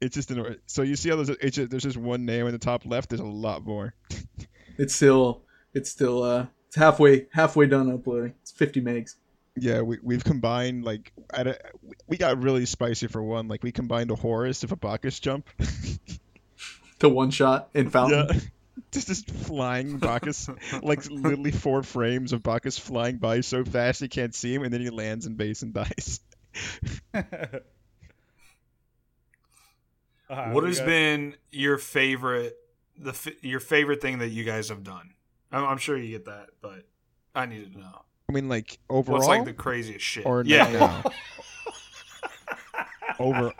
It's 0.00 0.14
just 0.14 0.30
an 0.32 0.58
so 0.66 0.82
you 0.82 0.96
see 0.96 1.08
how 1.10 1.16
there's 1.16 1.28
it's 1.30 1.56
just, 1.56 1.70
there's 1.70 1.82
just 1.84 1.96
one 1.96 2.24
name 2.26 2.46
in 2.46 2.52
the 2.52 2.58
top 2.58 2.84
left. 2.84 3.08
There's 3.10 3.20
a 3.20 3.24
lot 3.24 3.64
more. 3.64 3.94
It's 4.78 4.94
still, 4.94 5.42
it's 5.74 5.90
still, 5.90 6.22
uh, 6.22 6.46
it's 6.66 6.76
halfway 6.76 7.26
halfway 7.32 7.66
done 7.66 7.90
uploading. 7.92 8.32
It's 8.40 8.50
50 8.50 8.80
megs. 8.80 9.16
Yeah, 9.54 9.82
we 9.82 9.98
we've 10.02 10.24
combined 10.24 10.82
like 10.82 11.12
at 11.34 11.46
a, 11.46 11.58
we 12.08 12.16
got 12.16 12.42
really 12.42 12.64
spicy 12.64 13.06
for 13.06 13.22
one. 13.22 13.48
Like 13.48 13.62
we 13.62 13.70
combined 13.70 14.10
a 14.10 14.14
Horus 14.14 14.64
of 14.64 14.72
a 14.72 14.76
Bacchus 14.76 15.20
jump. 15.20 15.46
To 17.00 17.08
one 17.10 17.30
shot 17.30 17.68
in 17.74 17.90
fountain. 17.90 18.26
yeah. 18.32 18.40
Just 18.92 19.08
this 19.08 19.22
flying 19.22 19.98
Bacchus, 20.00 20.48
like 20.82 21.08
literally 21.10 21.50
four 21.52 21.82
frames 21.82 22.32
of 22.32 22.42
Bacchus 22.42 22.78
flying 22.78 23.16
by 23.16 23.40
so 23.40 23.64
fast 23.64 24.02
you 24.02 24.08
can't 24.08 24.34
see 24.34 24.54
him, 24.54 24.62
and 24.62 24.72
then 24.72 24.80
he 24.80 24.90
lands 24.90 25.26
in 25.26 25.34
base 25.34 25.62
and 25.62 25.72
dies. 25.72 26.20
Alright, 30.30 30.54
what 30.54 30.64
has 30.64 30.78
got- 30.78 30.86
been 30.86 31.34
your 31.50 31.78
favorite 31.78 32.56
the 32.98 33.34
your 33.42 33.60
favorite 33.60 34.00
thing 34.00 34.18
that 34.18 34.28
you 34.28 34.44
guys 34.44 34.68
have 34.68 34.82
done? 34.84 35.14
I'm, 35.50 35.64
I'm 35.64 35.78
sure 35.78 35.96
you 35.96 36.10
get 36.10 36.26
that, 36.26 36.48
but 36.60 36.84
I 37.34 37.46
need 37.46 37.72
to 37.72 37.78
know. 37.78 38.02
I 38.28 38.32
mean, 38.32 38.48
like 38.48 38.78
overall, 38.88 39.18
What's 39.18 39.28
like 39.28 39.44
the 39.44 39.52
craziest 39.52 40.04
shit? 40.04 40.24
or 40.26 40.42
yeah, 40.44 41.02
no, 41.04 41.10
over. 43.18 43.52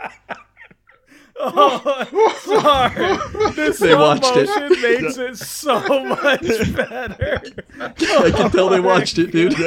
Oh, 1.45 2.39
sorry. 2.45 3.53
This 3.55 3.79
They 3.79 3.89
slow 3.91 4.01
watched 4.01 4.37
it. 4.37 4.49
motion 4.49 4.83
makes 4.83 5.17
it 5.19 5.37
so 5.39 5.81
much 6.05 6.75
better. 6.75 7.43
I 7.81 8.31
can 8.31 8.51
tell 8.51 8.69
they 8.69 8.81
watched 8.81 9.19
it, 9.19 9.33
dude. 9.33 9.55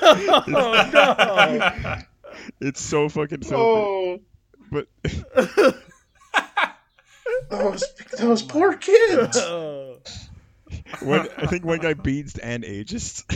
Oh 0.00 0.44
no! 0.92 1.96
It's 2.60 2.80
so 2.80 3.08
fucking 3.08 3.42
filthy. 3.42 3.54
Oh, 3.56 4.20
But 4.70 4.86
those 7.50 7.84
those 8.18 8.42
poor 8.42 8.74
kids. 8.74 9.36
Oh. 9.38 9.97
One, 11.00 11.28
I 11.36 11.46
think 11.46 11.64
one 11.64 11.78
guy 11.78 11.94
beads 11.94 12.38
and 12.38 12.64
ages. 12.64 13.24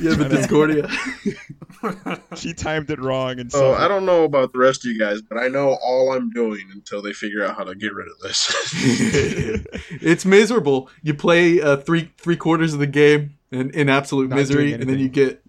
Yeah, 0.00 0.14
the 0.14 0.28
Discordia. 0.28 0.88
she 2.36 2.52
timed 2.52 2.90
it 2.90 2.98
wrong, 3.00 3.38
and 3.38 3.50
So 3.52 3.58
so 3.58 3.74
I 3.74 3.86
don't 3.86 4.04
know 4.04 4.24
about 4.24 4.52
the 4.52 4.58
rest 4.58 4.84
of 4.84 4.90
you 4.90 4.98
guys, 4.98 5.22
but 5.22 5.38
I 5.38 5.46
know 5.46 5.78
all 5.80 6.12
I'm 6.12 6.30
doing 6.30 6.68
until 6.72 7.00
they 7.00 7.12
figure 7.12 7.44
out 7.44 7.56
how 7.56 7.62
to 7.62 7.76
get 7.76 7.94
rid 7.94 8.08
of 8.08 8.18
this. 8.18 8.50
it's 10.02 10.24
miserable. 10.24 10.90
You 11.04 11.14
play 11.14 11.60
uh, 11.60 11.76
three 11.76 12.10
three 12.18 12.36
quarters 12.36 12.72
of 12.74 12.80
the 12.80 12.88
game 12.88 13.38
in, 13.52 13.70
in 13.70 13.88
absolute 13.88 14.30
Not 14.30 14.36
misery, 14.36 14.72
and 14.72 14.82
then 14.82 14.98
you 14.98 15.08
get 15.08 15.42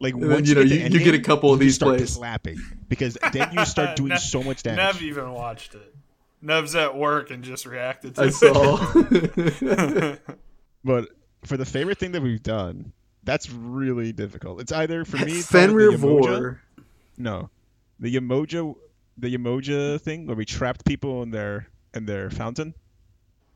like 0.00 0.18
then, 0.18 0.28
once 0.30 0.48
you 0.48 0.54
know, 0.56 0.62
get 0.64 0.68
to 0.68 0.76
you- 0.92 0.98
you 0.98 1.04
get 1.04 1.14
a 1.14 1.20
couple 1.22 1.52
of 1.52 1.60
you 1.60 1.66
these 1.66 1.76
start 1.76 1.98
plays. 1.98 2.16
clapping 2.16 2.58
because 2.88 3.16
then 3.32 3.50
you 3.52 3.64
start 3.64 3.96
doing 3.96 4.16
so 4.16 4.42
much 4.42 4.64
Nev 4.64 4.76
damage. 4.76 5.02
even 5.02 5.32
watched 5.32 5.74
it. 5.76 5.94
Nev's 6.42 6.74
at 6.74 6.96
work 6.96 7.30
and 7.30 7.42
just 7.42 7.66
reacted 7.66 8.14
to 8.16 8.22
I 8.22 8.26
it. 8.26 10.18
saw. 10.18 10.32
But 10.84 11.08
for 11.44 11.56
the 11.56 11.64
favorite 11.64 11.98
thing 11.98 12.12
that 12.12 12.22
we've 12.22 12.42
done, 12.42 12.92
that's 13.24 13.50
really 13.50 14.12
difficult. 14.12 14.60
It's 14.60 14.70
either 14.70 15.04
for 15.04 15.16
me, 15.16 15.40
Fenrir 15.40 15.90
the 15.90 15.96
Vor. 15.96 16.60
No, 17.18 17.50
the 17.98 18.14
Yemoja, 18.14 18.76
the 19.18 19.36
Yemoja 19.36 20.00
thing 20.00 20.26
where 20.28 20.36
we 20.36 20.44
trapped 20.44 20.84
people 20.84 21.24
in 21.24 21.30
their 21.32 21.66
in 21.92 22.06
their 22.06 22.30
fountain, 22.30 22.72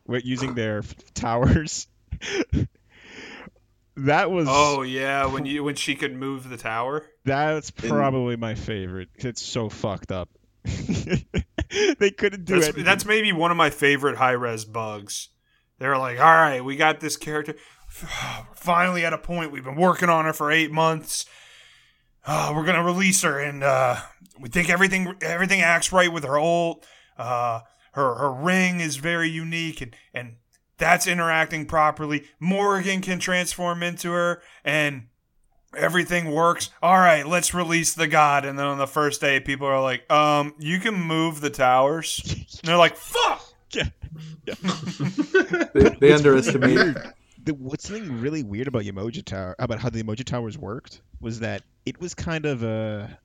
with 0.09 0.25
using 0.25 0.55
their 0.55 0.83
towers. 1.15 1.87
that 3.97 4.31
was 4.31 4.49
oh 4.51 4.83
yeah, 4.83 5.27
when 5.27 5.47
you 5.47 5.63
when 5.63 5.77
she 5.77 5.95
could 5.95 6.15
move 6.17 6.49
the 6.49 6.57
tower. 6.57 7.07
that's 7.25 7.71
In- 7.83 7.91
probably 7.91 8.35
my 8.37 8.57
favorite. 8.57 9.11
It's 9.17 9.43
so 9.43 9.69
fucked 9.69 10.11
up. 10.11 10.29
they 11.99 12.11
couldn't 12.11 12.45
do 12.45 12.61
That's, 12.61 12.83
that's 12.83 13.05
maybe 13.05 13.33
one 13.33 13.51
of 13.51 13.57
my 13.57 13.71
favorite 13.71 14.17
high 14.17 14.33
res 14.33 14.65
bugs. 14.65 15.29
They're 15.79 15.97
like, 15.99 16.19
all 16.19 16.25
right, 16.25 16.65
we 16.65 16.77
got 16.77 17.01
this 17.01 17.17
character. 17.17 17.55
Finally 18.55 19.05
at 19.05 19.13
a 19.13 19.19
point. 19.19 19.53
We've 19.53 19.65
been 19.65 19.77
working 19.77 20.09
on 20.09 20.27
her 20.27 20.33
for 20.33 20.51
eight 20.51 20.71
months. 20.71 21.27
Uh, 22.27 22.53
we're 22.55 22.67
gonna 22.67 22.85
release 22.85 23.23
her, 23.23 23.39
and 23.39 23.65
uh, 23.65 23.97
we 24.39 24.51
think 24.51 24.69
everything 24.69 25.15
everything 25.23 25.63
acts 25.63 25.91
right 25.91 26.13
with 26.13 26.25
her 26.25 26.39
ult. 26.39 26.87
Uh, 27.17 27.61
her 27.93 28.15
her 28.17 28.31
ring 28.31 28.81
is 28.81 28.97
very 28.97 29.29
unique, 29.29 29.81
and 29.81 29.97
and 30.13 30.37
that's 30.77 31.07
interacting 31.07 31.67
properly. 31.67 32.25
Morgan 32.39 33.01
can 33.01 33.21
transform 33.21 33.83
into 33.83 34.13
her, 34.13 34.43
and 34.65 35.07
everything 35.77 36.31
works. 36.31 36.71
All 36.83 36.99
right, 36.99 37.27
let's 37.27 37.55
release 37.55 37.95
the 37.95 38.07
god. 38.07 38.45
And 38.45 38.59
then 38.59 38.67
on 38.67 38.79
the 38.79 38.87
first 38.87 39.21
day, 39.21 39.41
people 39.41 39.67
are 39.67 39.81
like, 39.81 40.11
um, 40.11 40.55
you 40.59 40.79
can 40.79 40.95
move 40.95 41.41
the 41.41 41.51
towers. 41.51 42.21
And 42.27 42.69
they're 42.69 42.77
like, 42.77 42.97
fuck. 42.97 43.45
Yeah. 43.73 43.85
They, 45.73 45.91
they 46.01 46.11
What's 46.11 46.53
really 46.53 46.95
the, 47.45 47.55
what's 47.55 47.89
something 47.89 48.21
really 48.21 48.43
weird 48.43 48.67
about 48.67 48.83
Yemoja 48.83 49.25
Tower 49.25 49.55
about 49.59 49.79
how 49.79 49.91
the 49.91 50.03
Yemoja 50.03 50.25
Towers 50.25 50.59
worked 50.59 51.01
was 51.21 51.41
that 51.41 51.63
it 51.87 52.01
was 52.01 52.15
kind 52.15 52.47
of 52.47 52.65
a 52.65 53.19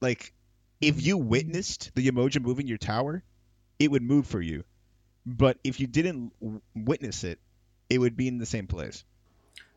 like 0.00 0.34
if 0.80 1.04
you 1.04 1.16
witnessed 1.16 1.92
the 1.94 2.06
Yemoja 2.06 2.42
moving 2.42 2.66
your 2.66 2.78
tower, 2.78 3.22
it 3.78 3.90
would 3.90 4.02
move 4.02 4.26
for 4.26 4.40
you. 4.40 4.64
But 5.24 5.58
if 5.64 5.80
you 5.80 5.86
didn't 5.86 6.32
witness 6.74 7.24
it, 7.24 7.40
it 7.88 7.98
would 7.98 8.16
be 8.16 8.28
in 8.28 8.38
the 8.38 8.46
same 8.46 8.66
place. 8.66 9.04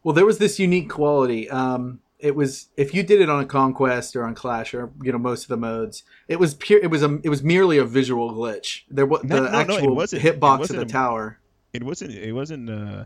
Well, 0.03 0.13
there 0.13 0.25
was 0.25 0.37
this 0.37 0.59
unique 0.59 0.89
quality. 0.89 1.49
Um, 1.49 1.99
it 2.19 2.35
was 2.35 2.67
if 2.75 2.93
you 2.93 3.01
did 3.03 3.21
it 3.21 3.29
on 3.29 3.41
a 3.41 3.45
conquest 3.45 4.15
or 4.15 4.25
on 4.25 4.35
Clash 4.35 4.73
or 4.73 4.91
you 5.01 5.11
know 5.11 5.17
most 5.17 5.43
of 5.43 5.47
the 5.49 5.57
modes, 5.57 6.03
it 6.27 6.39
was 6.39 6.53
pure. 6.53 6.79
It 6.79 6.87
was 6.87 7.01
a. 7.01 7.19
It 7.23 7.29
was 7.29 7.41
merely 7.41 7.77
a 7.77 7.85
visual 7.85 8.33
glitch. 8.33 8.81
There 8.89 9.05
was 9.05 9.23
No, 9.23 9.37
the 9.37 9.41
no, 9.43 9.51
no, 9.63 9.75
actual 9.75 9.95
wasn't. 9.95 10.21
Hitbox 10.23 10.69
of 10.69 10.75
the 10.75 10.81
a- 10.81 10.85
tower. 10.85 11.39
It 11.71 11.83
wasn't. 11.83 12.13
It 12.13 12.33
wasn't 12.33 12.69
uh, 12.69 13.05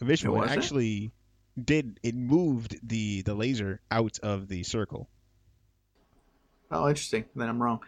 a 0.00 0.04
visual. 0.04 0.36
It, 0.36 0.40
wasn't? 0.40 0.58
actually 0.58 1.12
did. 1.62 1.98
It 2.02 2.14
moved 2.14 2.78
the 2.86 3.22
the 3.22 3.34
laser 3.34 3.80
out 3.90 4.18
of 4.22 4.48
the 4.48 4.62
circle. 4.64 5.08
Oh, 6.70 6.88
interesting. 6.88 7.24
Then 7.34 7.48
I'm 7.48 7.62
wrong. 7.62 7.80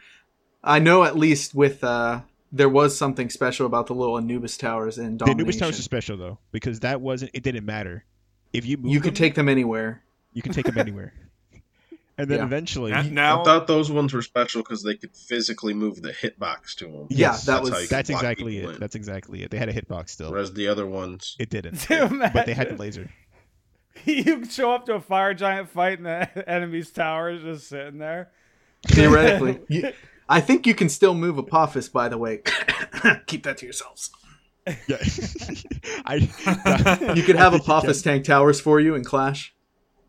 I 0.63 0.79
know 0.79 1.05
at 1.05 1.17
least 1.17 1.55
with 1.55 1.85
uh, 1.85 2.21
there 2.53 2.69
was 2.69 2.97
something 2.97 3.29
special 3.29 3.67
about 3.67 3.87
the 3.87 3.95
little 3.95 4.17
Anubis 4.17 4.57
towers 4.57 4.97
in 4.99 5.19
The 5.19 5.27
Anubis 5.27 5.57
Towers 5.57 5.79
is 5.79 5.85
special 5.85 6.17
though 6.17 6.39
because 6.53 6.81
that 6.81 7.01
wasn't. 7.01 7.33
It 7.35 7.43
didn't 7.43 7.67
matter. 7.67 8.05
If 8.53 8.65
you 8.65 8.79
you 8.83 9.01
could 9.01 9.09
them, 9.11 9.15
take 9.17 9.35
them 9.35 9.49
anywhere. 9.49 10.03
You 10.35 10.43
can 10.43 10.53
take 10.53 10.67
them 10.67 10.79
anywhere. 10.79 11.13
And 12.17 12.31
then 12.31 12.39
Yeah. 12.39 12.45
eventually, 12.45 12.93
Now, 12.93 13.41
I 13.41 13.45
thought 13.45 13.67
those 13.67 13.91
ones 13.91 14.13
were 14.13 14.23
special 14.23 14.63
because 14.63 14.85
they 14.85 14.95
could 14.95 15.17
physically 15.17 15.75
move 15.75 16.01
the 16.01 16.13
hitbox 16.13 16.77
to 16.77 16.85
them. 16.85 17.07
Yeah, 17.11 17.31
Yes, 17.33 17.45
that 17.47 17.55
That's 17.55 17.61
was 17.65 17.71
how 17.73 17.79
you 17.81 17.87
that's 17.89 18.09
exactly 18.09 18.59
it. 18.59 18.71
in. 18.71 18.79
That's 18.79 18.95
exactly 18.95 19.43
it. 19.43 19.51
They 19.51 19.59
had 19.59 19.69
a 19.69 19.73
hitbox 19.73 20.11
still. 20.11 20.31
Whereas 20.31 20.53
the 20.53 20.69
other 20.69 20.87
ones, 20.87 21.35
It 21.41 21.51
didn't, 21.51 21.85
but 22.33 22.47
they 22.47 22.55
had 22.55 22.69
the 22.69 22.75
imagine. 22.75 22.79
laser. 22.79 23.11
you 24.05 24.45
show 24.45 24.71
up 24.73 24.87
to 24.87 24.95
a 24.95 25.01
fire 25.01 25.35
giant 25.35 25.71
fight 25.71 25.99
and 25.99 26.07
the 26.07 26.49
enemy's 26.49 26.93
tower 26.93 27.31
is 27.31 27.43
just 27.43 27.67
sitting 27.69 27.99
there. 27.99 28.31
theoretically. 28.87 29.59
you, 29.69 29.93
I 30.29 30.41
think 30.41 30.69
you 30.69 30.75
can 30.77 30.89
still 30.89 31.15
move 31.15 31.37
Apophis. 31.37 31.89
By 31.89 32.09
the 32.09 32.17
way, 32.19 32.43
keep 33.27 33.43
that 33.43 33.59
to 33.59 33.67
yourselves. 33.67 34.11
Yeah, 34.87 34.99
I. 36.07 36.15
You 37.15 37.23
could 37.23 37.37
have 37.37 37.55
I 37.55 37.59
think 37.59 37.65
Apophis 37.65 38.03
tank 38.03 38.25
towers 38.25 38.61
for 38.61 38.81
you 38.81 38.95
in 38.95 39.05
Clash. 39.05 39.54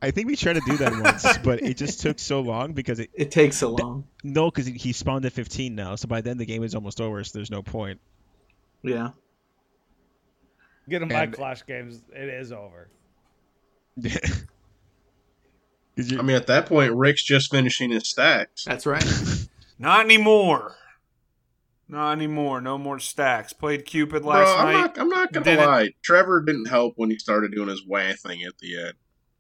I 0.05 0.11
think 0.11 0.27
we 0.27 0.35
tried 0.35 0.53
to 0.53 0.61
do 0.65 0.77
that 0.77 0.91
once, 1.01 1.37
but 1.43 1.61
it 1.63 1.77
just 1.77 2.01
took 2.01 2.19
so 2.19 2.41
long 2.41 2.73
because 2.73 2.99
it 2.99 3.09
It 3.13 3.31
takes 3.31 3.57
so 3.57 3.71
long. 3.71 4.05
no, 4.23 4.49
because 4.51 4.67
he 4.67 4.91
spawned 4.93 5.25
at 5.25 5.33
15 5.33 5.73
now. 5.75 5.95
So 5.95 6.07
by 6.07 6.21
then 6.21 6.37
the 6.37 6.45
game 6.45 6.63
is 6.63 6.75
almost 6.75 7.01
over. 7.01 7.23
So 7.23 7.37
there's 7.39 7.49
no 7.51 7.63
point. 7.63 7.99
Yeah. 8.83 9.09
Get 10.87 11.01
in 11.01 11.07
my 11.07 11.25
Clash 11.27 11.65
games, 11.65 11.99
it 12.15 12.29
is 12.29 12.51
over. 12.51 12.89
'Cause 14.03 14.11
you- 16.11 16.19
I 16.19 16.21
mean, 16.21 16.35
at 16.35 16.47
that 16.47 16.65
point, 16.67 16.93
Rick's 16.93 17.23
just 17.23 17.49
finishing 17.51 17.89
his 17.91 18.07
stacks. 18.09 18.65
That's 18.65 18.85
right. 18.85 19.05
not 19.79 20.01
anymore. 20.05 20.75
Not 21.87 22.11
anymore. 22.11 22.59
No 22.61 22.77
more 22.77 22.99
stacks. 22.99 23.53
Played 23.53 23.85
Cupid 23.85 24.23
Bro, 24.23 24.31
last 24.31 24.57
I'm 24.59 24.65
night. 24.65 24.73
not. 24.81 24.99
I'm 24.99 25.07
not 25.09 25.31
gonna 25.31 25.45
Didn't- 25.45 25.65
lie. 25.65 25.89
Trevor 26.03 26.41
didn't 26.41 26.65
help 26.67 26.93
when 26.97 27.09
he 27.11 27.17
started 27.17 27.51
doing 27.53 27.69
his 27.69 27.83
wah 27.87 28.11
thing 28.21 28.43
at 28.43 28.57
the 28.59 28.77
end. 28.87 28.93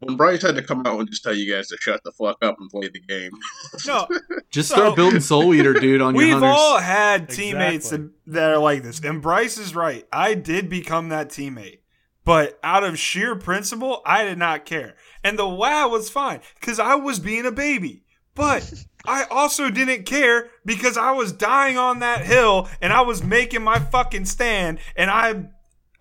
When 0.05 0.17
Bryce 0.17 0.41
had 0.43 0.55
to 0.55 0.61
come 0.61 0.85
out 0.85 0.99
and 0.99 1.09
just 1.09 1.23
tell 1.23 1.33
you 1.35 1.51
guys 1.53 1.67
to 1.69 1.77
shut 1.79 2.01
the 2.03 2.11
fuck 2.11 2.37
up 2.43 2.57
and 2.59 2.69
play 2.69 2.87
the 2.89 2.99
game. 2.99 3.31
No, 3.87 4.07
Just 4.51 4.69
So- 4.69 4.75
start 4.75 4.95
building 4.95 5.19
Soul 5.19 5.53
Eater, 5.53 5.73
dude, 5.73 6.01
on 6.01 6.13
your 6.15 6.23
We've 6.23 6.33
hunters. 6.33 6.55
all 6.55 6.77
had 6.79 7.29
teammates 7.29 7.87
Exactly. 7.91 8.09
that, 8.27 8.33
that 8.33 8.51
are 8.51 8.57
like 8.59 8.83
this. 8.83 8.99
And 8.99 9.21
Bryce 9.21 9.57
is 9.57 9.75
right. 9.75 10.05
I 10.13 10.33
did 10.35 10.69
become 10.69 11.09
that 11.09 11.29
teammate. 11.29 11.79
But 12.23 12.57
out 12.63 12.83
of 12.83 12.97
sheer 12.97 13.35
principle, 13.35 14.01
I 14.05 14.23
did 14.23 14.37
not 14.39 14.65
care. 14.65 14.95
And 15.23 15.37
the 15.37 15.47
wow 15.47 15.89
was 15.89 16.09
fine 16.09 16.39
because 16.59 16.79
I 16.79 16.95
was 16.95 17.19
being 17.19 17.45
a 17.45 17.51
baby. 17.51 18.03
But 18.33 18.71
I 19.05 19.25
also 19.25 19.69
didn't 19.69 20.05
care 20.05 20.49
because 20.65 20.97
I 20.97 21.11
was 21.11 21.31
dying 21.31 21.77
on 21.77 21.99
that 21.99 22.25
hill 22.25 22.67
and 22.81 22.91
I 22.91 23.01
was 23.01 23.23
making 23.23 23.63
my 23.63 23.77
fucking 23.79 24.25
stand. 24.25 24.79
And 24.95 25.11
I, 25.11 25.45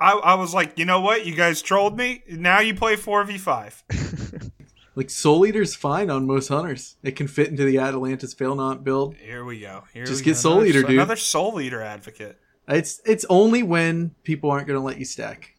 I, 0.01 0.13
I 0.13 0.35
was 0.35 0.53
like, 0.55 0.79
you 0.79 0.85
know 0.85 1.01
what? 1.01 1.25
You 1.27 1.35
guys 1.35 1.63
trolled 1.63 1.97
me. 1.97 2.23
Now 2.29 2.61
you 2.61 2.75
play 2.75 2.97
4v5. 2.97 4.51
Like 4.97 5.11
Soul 5.11 5.45
Eater's 5.45 5.75
fine 5.75 6.09
on 6.09 6.25
most 6.25 6.47
hunters. 6.47 6.95
It 7.03 7.17
can 7.17 7.27
fit 7.27 7.49
into 7.49 7.65
the 7.65 7.79
Atalanta's 7.79 8.33
Fail 8.33 8.55
Not 8.55 8.85
build. 8.85 9.17
Here 9.17 9.45
we 9.45 9.59
go. 9.59 9.83
Here 9.93 10.05
Just 10.05 10.21
we 10.21 10.25
get 10.27 10.31
go. 10.35 10.39
Soul 10.39 10.53
Another- 10.61 10.67
Eater, 10.69 10.83
dude. 10.83 10.91
Another 10.93 11.17
Soul 11.17 11.61
Eater 11.61 11.83
advocate. 11.83 12.39
It's 12.69 13.01
it's 13.05 13.25
only 13.29 13.65
when 13.65 14.15
people 14.23 14.53
aren't 14.53 14.69
going 14.69 14.79
to 14.79 14.85
let 14.87 14.99
you 14.99 15.05
stack. 15.05 15.57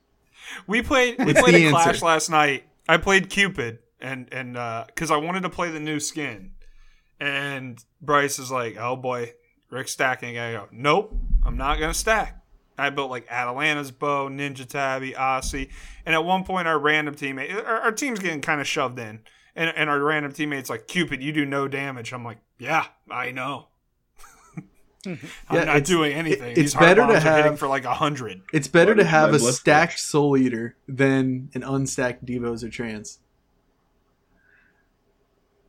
We 0.68 0.82
played 0.82 1.18
we 1.20 1.32
It's 1.32 1.42
played 1.42 1.68
a 1.68 1.70
Clash 1.70 1.88
answer. 1.88 2.06
last 2.06 2.30
night. 2.30 2.64
I 2.88 2.96
played 2.96 3.30
Cupid 3.30 3.80
and 4.00 4.30
and 4.32 4.56
uh, 4.56 4.86
because 4.88 5.12
I 5.12 5.18
wanted 5.18 5.42
to 5.44 5.50
play 5.50 5.70
the 5.70 5.82
new 5.82 6.00
skin, 6.00 6.52
and 7.20 7.84
Bryce 8.02 8.40
is 8.40 8.50
like, 8.52 8.78
"Oh 8.80 8.96
boy, 8.96 9.34
Rick 9.70 9.90
stacking." 9.90 10.38
I 10.40 10.54
go, 10.54 10.70
"Nope, 10.72 11.14
I'm 11.44 11.58
not 11.58 11.78
gonna 11.78 11.94
stack." 11.94 12.42
I 12.78 12.90
built 12.90 13.10
like 13.10 13.26
Atalanta's 13.30 13.92
bow, 13.92 14.28
Ninja 14.30 14.68
Tabi, 14.68 15.14
Aussie, 15.14 15.70
and 16.06 16.14
at 16.14 16.26
one 16.26 16.44
point 16.44 16.68
our 16.68 16.78
random 16.80 17.16
teammate, 17.16 17.54
our, 17.66 17.82
our 17.82 17.92
team's 17.92 18.20
getting 18.20 18.42
kind 18.42 18.60
of 18.62 18.68
shoved 18.68 19.00
in, 19.00 19.22
and 19.56 19.74
and 19.76 19.90
our 19.90 20.00
random 20.02 20.32
teammate's 20.34 20.70
like, 20.70 20.88
"Cupid, 20.88 21.24
you 21.24 21.32
do 21.32 21.46
no 21.46 21.68
damage." 21.68 22.12
I'm 22.14 22.26
like, 22.26 22.40
"Yeah, 22.58 22.86
I 23.10 23.32
know." 23.32 23.68
I'm 25.06 25.18
Yeah, 25.52 25.64
not 25.66 25.84
doing 25.86 26.14
anything. 26.14 26.52
it- 26.52 26.58
it's 26.58 26.74
hard 26.74 26.86
better 26.98 27.02
to 27.02 27.08
bombs 27.14 27.26
are 27.26 27.36
hitting 27.38 27.52
have- 27.54 27.60
for 27.60 27.68
like 27.68 27.86
a 27.86 27.94
hundred. 27.94 28.42
It's 28.52 28.68
better 28.68 28.92
Why 28.92 28.98
to 28.98 29.04
have 29.06 29.34
a 29.34 29.40
stacked 29.40 29.94
flush? 29.94 30.02
Soul 30.02 30.36
Eater 30.38 30.76
than 30.88 31.50
an 31.54 31.62
unstacked 31.64 32.26
Devos 32.26 32.64
or 32.64 32.70
Trans. 32.70 33.20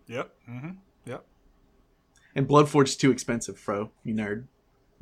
Yep. 0.06 0.30
Mm-hmm. 0.48 0.70
Yep. 1.06 1.24
And 2.34 2.48
Bloodforge's 2.48 2.96
too 2.96 3.10
expensive, 3.10 3.58
fro. 3.58 3.90
You 4.04 4.14
nerd. 4.14 4.44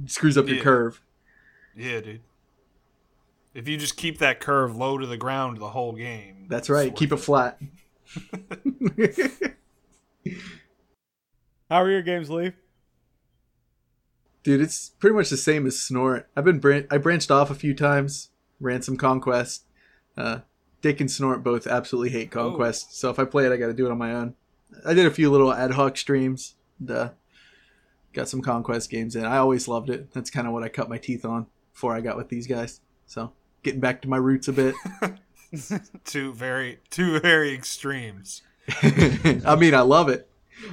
It 0.03 0.11
screws 0.11 0.37
up 0.39 0.47
your 0.49 0.57
Yeah. 0.57 0.63
curve. 0.63 1.01
Yeah, 1.77 2.01
dude. 2.01 2.21
If 3.55 3.69
you 3.69 3.77
just 3.77 3.97
keep 3.97 4.19
that 4.19 4.41
curve 4.41 4.77
low 4.77 4.99
to 4.99 5.07
the 5.07 5.17
ground 5.17 5.59
the 5.59 5.69
whole 5.69 5.93
game. 5.93 6.47
That's 6.49 6.69
right. 6.69 6.95
Keep 6.95 7.13
it 7.13 7.15
worth 7.15 7.25
flat. 7.25 7.61
How 11.71 11.83
are 11.83 11.91
your 11.91 12.03
games, 12.03 12.31
Lee? 12.31 12.53
Dude, 14.43 14.61
it's 14.61 14.91
pretty 14.99 15.15
much 15.15 15.31
the 15.31 15.37
same 15.37 15.67
as 15.67 15.81
Snort. 15.81 16.29
I've 16.37 16.45
been 16.45 16.59
bran- 16.59 16.87
I 16.91 16.99
branched 16.99 17.31
off 17.31 17.51
a 17.51 17.55
few 17.55 17.75
times, 17.75 18.31
ran 18.61 18.83
some 18.83 18.97
Conquest. 18.97 19.65
Uh, 20.17 20.41
Dick 20.83 21.01
and 21.01 21.11
Snort 21.11 21.43
both 21.43 21.67
absolutely 21.67 22.11
hate 22.11 22.31
Conquest, 22.31 22.95
so 22.95 23.09
if 23.09 23.19
I 23.19 23.25
play 23.25 23.47
it, 23.47 23.53
I 23.53 23.57
got 23.57 23.69
to 23.69 23.73
do 23.73 23.87
it 23.87 23.91
on 23.91 23.97
my 23.99 24.13
own. 24.13 24.35
I 24.85 24.93
did 24.93 25.07
a 25.07 25.11
few 25.11 25.31
little 25.31 25.53
ad 25.53 25.71
hoc 25.73 25.97
streams. 25.97 26.57
And, 26.79 26.91
uh, 26.91 27.11
got 28.13 28.29
some 28.29 28.43
Conquest 28.43 28.91
games 28.91 29.17
in. 29.17 29.25
I 29.25 29.39
always 29.39 29.67
loved 29.67 29.89
it. 29.89 30.13
That's 30.13 30.31
kind 30.31 30.47
of 30.47 30.53
what 30.53 30.63
I 30.63 30.69
cut 30.69 30.91
my 30.91 30.99
teeth 30.99 31.25
on 31.25 31.47
before 31.75 31.95
I 31.95 32.01
got 32.01 32.17
with 32.17 32.29
these 32.29 32.47
guys. 32.47 32.81
So 33.07 33.33
getting 33.63 33.81
back 33.81 34.01
to 34.03 34.09
my 34.09 34.17
roots 34.17 34.49
a 34.49 34.53
bit. 34.53 34.75
Two 36.05 36.33
very 36.33 36.81
two 36.91 37.21
very 37.21 37.53
extremes. 37.55 38.43
I 38.83 39.57
mean, 39.59 39.75
I 39.75 39.83
love 39.83 40.09
it. 40.09 40.29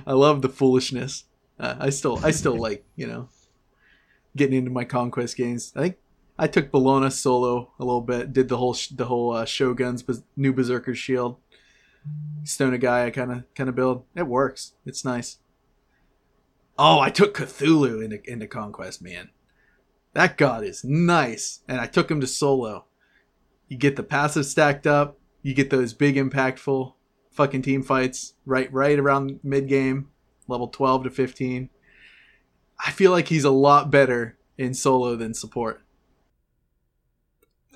I 0.08 0.14
love 0.14 0.42
the 0.42 0.50
foolishness. 0.50 1.26
Uh, 1.60 1.76
I 1.80 1.90
still, 1.90 2.20
I 2.24 2.32
still 2.32 2.58
like, 2.58 2.84
you 2.96 3.06
know, 3.06 3.30
getting 4.36 4.58
into 4.58 4.72
my 4.72 4.84
conquest 4.86 5.38
games. 5.38 5.74
I 5.76 5.82
think 5.82 5.98
I 6.40 6.48
took 6.48 6.72
Bellona 6.72 7.12
solo 7.12 7.72
a 7.80 7.86
little 7.86 8.02
bit. 8.02 8.34
Did 8.34 8.50
the 8.50 8.58
whole, 8.58 8.74
sh- 8.74 8.88
the 8.88 9.06
whole 9.06 9.32
uh, 9.34 9.46
Shogun's 9.46 10.02
Bes- 10.02 10.24
new 10.36 10.54
Berserker 10.54 10.96
shield. 10.96 11.38
Stone 12.44 12.74
a 12.74 12.80
guy, 12.80 13.06
I 13.06 13.12
kind 13.12 13.32
of, 13.32 13.44
kind 13.54 13.70
of 13.70 13.76
build. 13.76 14.06
It 14.16 14.26
works. 14.26 14.74
It's 14.86 15.06
nice. 15.06 15.38
Oh, 16.80 17.00
I 17.00 17.12
took 17.12 17.38
Cthulhu 17.38 18.04
into 18.04 18.28
into 18.28 18.48
conquest, 18.48 19.04
man. 19.04 19.30
That 20.14 20.38
god 20.38 20.64
is 20.64 20.84
nice, 20.84 21.62
and 21.68 21.80
I 21.80 21.88
took 21.88 22.12
him 22.12 22.22
to 22.22 22.28
solo. 22.28 22.86
You 23.68 23.78
get 23.78 23.96
the 23.96 24.04
passive 24.04 24.46
stacked 24.46 24.86
up. 24.86 25.18
You 25.42 25.54
get 25.54 25.70
those 25.70 25.94
big 25.94 26.16
impactful 26.16 26.94
fucking 27.32 27.62
team 27.62 27.82
fights 27.82 28.34
right 28.46 28.72
right 28.72 29.00
around 29.00 29.40
mid 29.44 29.68
game, 29.68 30.10
level 30.48 30.68
12 30.68 31.06
to 31.06 31.10
15. 31.10 31.70
I 32.86 32.92
feel 32.92 33.12
like 33.12 33.28
he's 33.28 33.44
a 33.44 33.52
lot 33.52 33.90
better 33.90 34.38
in 34.58 34.74
solo 34.74 35.16
than 35.16 35.34
support. 35.34 35.82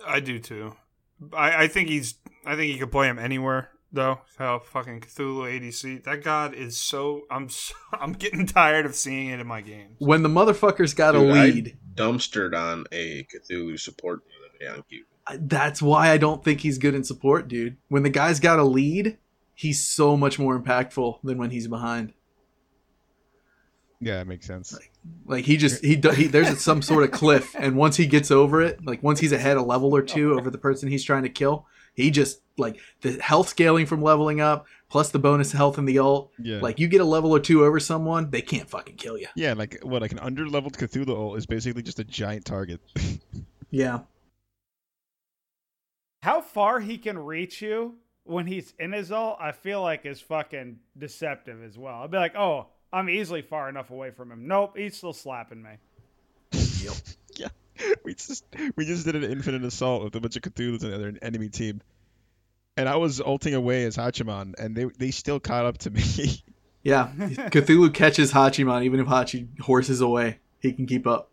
I 0.06 0.19
do 0.19 0.39
too. 0.39 0.76
I, 1.34 1.63
I 1.63 1.67
think 1.67 1.89
he's 1.89 2.15
I 2.45 2.56
think 2.56 2.74
you 2.74 2.80
could 2.80 2.91
play 2.91 3.08
him 3.08 3.17
anywhere 3.17 3.69
though. 3.91 4.19
How 4.38 4.60
fucking 4.60 5.02
Cthulhu 5.02 5.60
ADC. 5.60 6.04
That 6.04 6.24
god 6.24 6.54
is 6.54 6.78
so 6.78 7.21
I'm 7.32 7.50
so, 7.50 7.74
I'm 7.93 8.13
getting 8.13 8.45
tired 8.45 8.86
of 8.86 8.95
seeing 8.95 9.30
it 9.30 9.39
in 9.39 9.48
my 9.48 9.62
games. 9.62 9.95
When 10.00 10.24
the 10.24 10.30
motherfucker's 10.30 10.93
got 10.93 11.13
Dude, 11.13 11.30
a 11.30 11.34
I 11.34 11.45
lead, 11.45 11.78
dumpstered 11.95 12.55
on 12.55 12.86
a 12.91 13.23
Cthulhu 13.25 13.79
support 13.79 14.21
the 14.25 14.65
other 14.67 14.73
day 14.73 14.77
on 14.79 14.84
Cupid. 14.89 15.49
that's 15.49 15.81
why 15.81 16.10
I 16.10 16.17
don't 16.17 16.43
think 16.43 16.62
he's 16.62 16.77
good 16.77 16.95
in 16.95 17.03
support, 17.03 17.47
dude. 17.47 17.77
When 17.88 18.03
the 18.03 18.10
guy's 18.10 18.39
got 18.39 18.60
a 18.60 18.63
lead, 18.63 19.17
he's 19.53 19.86
so 19.86 20.15
much 20.17 20.38
more 20.38 20.60
impactful 20.60 21.19
than 21.23 21.38
when 21.38 21.51
he's 21.51 21.67
behind. 21.67 22.13
Yeah, 24.01 24.21
it 24.21 24.27
makes 24.27 24.45
sense. 24.45 24.77
Like 25.25 25.45
he 25.45 25.58
just 25.58 25.84
he, 25.84 25.95
do- 25.95 26.12
he 26.12 26.27
there's 26.27 26.60
some 26.62 26.81
sort 26.81 27.03
of 27.03 27.12
cliff, 27.12 27.55
and 27.58 27.75
once 27.77 27.95
he 27.95 28.05
gets 28.05 28.29
over 28.29 28.62
it, 28.62 28.86
like 28.86 29.01
once 29.01 29.19
he's 29.19 29.31
ahead 29.31 29.58
a 29.58 29.62
level 29.62 29.95
or 29.95 30.01
two 30.01 30.38
over 30.38 30.49
the 30.49 30.58
person 30.58 30.89
he's 30.89 31.03
trying 31.03 31.23
to 31.23 31.29
kill, 31.29 31.65
he 31.95 32.12
just 32.12 32.41
like 32.58 32.79
the 33.01 33.13
health 33.21 33.49
scaling 33.49 33.86
from 33.86 34.01
leveling 34.01 34.39
up 34.41 34.65
plus 34.89 35.10
the 35.12 35.19
bonus 35.19 35.51
health 35.51 35.77
in 35.77 35.86
the 35.86 35.99
ult. 35.99 36.31
Yeah. 36.39 36.60
Like 36.60 36.79
you 36.79 36.88
get 36.88 37.01
a 37.01 37.05
level 37.05 37.31
or 37.36 37.39
two 37.39 37.65
over 37.65 37.79
someone, 37.79 38.29
they 38.29 38.41
can't 38.41 38.69
fucking 38.69 38.95
kill 38.95 39.17
you. 39.17 39.27
yeah, 39.36 39.53
like 39.53 39.79
what 39.81 40.01
like 40.01 40.12
an 40.12 40.19
under-leveled 40.19 40.77
Cthulhu 40.77 41.10
ult 41.10 41.38
is 41.38 41.45
basically 41.45 41.81
just 41.81 41.99
a 41.99 42.03
giant 42.03 42.45
target. 42.45 42.79
Yeah, 43.71 44.01
How 46.23 46.39
far 46.39 46.79
he 46.79 46.97
can 46.97 47.17
reach 47.17 47.62
you 47.62 47.95
when 48.23 48.47
he's 48.47 48.73
in 48.79 48.93
his 48.93 49.12
ult, 49.12 49.38
I 49.41 49.51
feel 49.51 49.81
like 49.81 50.05
is 50.05 50.21
fucking 50.21 50.79
deceptive 50.97 51.62
as 51.62 51.77
well. 51.77 51.95
I'd 52.03 52.12
be 52.12 52.17
like, 52.17 52.36
oh, 52.38 52.67
I'm 52.93 53.10
easily 53.10 53.41
far 53.41 53.67
enough 53.67 53.91
away 53.91 54.12
from 54.12 54.31
him. 54.31 54.47
Nope, 54.47 54.77
he's 54.77 54.95
still 54.95 55.12
slapping 55.13 55.62
me. 55.62 55.71
yeah. 57.36 57.49
We 58.04 58.14
just 58.14 58.46
we 58.76 58.86
just 58.86 59.06
did 59.06 59.16
an 59.16 59.24
infinite 59.24 59.64
assault 59.64 60.04
with 60.04 60.16
a 60.16 60.20
bunch 60.20 60.36
of 60.36 60.42
Cthulhu's 60.42 60.84
and 60.84 60.94
the 60.94 60.96
other 60.96 61.14
enemy 61.22 61.50
team. 61.50 61.82
And 62.78 62.90
I 62.90 62.98
was 62.98 63.22
ulting 63.22 63.54
away 63.54 63.86
as 63.86 63.98
Hachiman, 63.98 64.54
and 64.60 64.76
they 64.76 64.86
they 64.86 65.12
still 65.12 65.40
caught 65.40 65.66
up 65.66 65.78
to 65.80 65.90
me. 65.90 66.02
yeah. 66.84 67.12
Cthulhu 67.16 67.94
catches 67.94 68.32
Hachiman 68.32 68.84
even 68.84 69.00
if 69.00 69.08
Hachi 69.08 69.60
horses 69.60 70.02
away. 70.02 70.40
He 70.60 70.74
can 70.74 70.86
keep 70.86 71.06
up. 71.06 71.30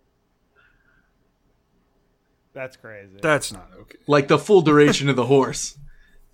That's 2.52 2.76
crazy. 2.76 3.18
That's 3.20 3.52
not 3.52 3.68
okay. 3.80 3.98
Like 4.06 4.28
the 4.28 4.38
full 4.38 4.62
duration 4.62 5.08
of 5.08 5.16
the 5.16 5.26
horse. 5.26 5.78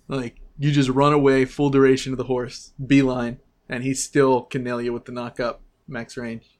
Like 0.07 0.39
you 0.57 0.71
just 0.71 0.89
run 0.89 1.13
away, 1.13 1.45
full 1.45 1.69
duration 1.69 2.11
of 2.13 2.17
the 2.17 2.25
horse, 2.25 2.73
beeline, 2.85 3.39
and 3.69 3.83
he 3.83 3.93
still 3.93 4.41
can 4.41 4.63
nail 4.63 4.81
you 4.81 4.91
with 4.91 5.05
the 5.05 5.11
knock 5.11 5.39
up 5.39 5.61
max 5.87 6.17
range. 6.17 6.57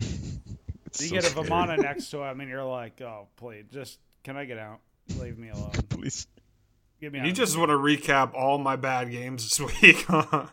It's 1.00 1.02
you 1.02 1.08
so 1.08 1.14
get 1.16 1.24
a 1.24 1.28
scary. 1.28 1.46
Vamana 1.48 1.78
next 1.78 2.10
to 2.10 2.22
him, 2.22 2.40
and 2.40 2.48
you're 2.50 2.64
like, 2.64 3.00
oh, 3.00 3.28
please, 3.36 3.64
just 3.72 3.98
can 4.24 4.36
I 4.36 4.44
get 4.44 4.58
out? 4.58 4.80
Leave 5.18 5.38
me 5.38 5.50
alone. 5.50 5.70
Please. 5.88 6.26
Get 7.00 7.12
me 7.12 7.24
You 7.24 7.30
just 7.32 7.56
want 7.56 7.68
to 7.70 7.76
recap 7.76 8.34
all 8.34 8.58
my 8.58 8.74
bad 8.76 9.10
games 9.10 9.44
this 9.44 9.60
week, 9.82 10.04
huh? 10.08 10.46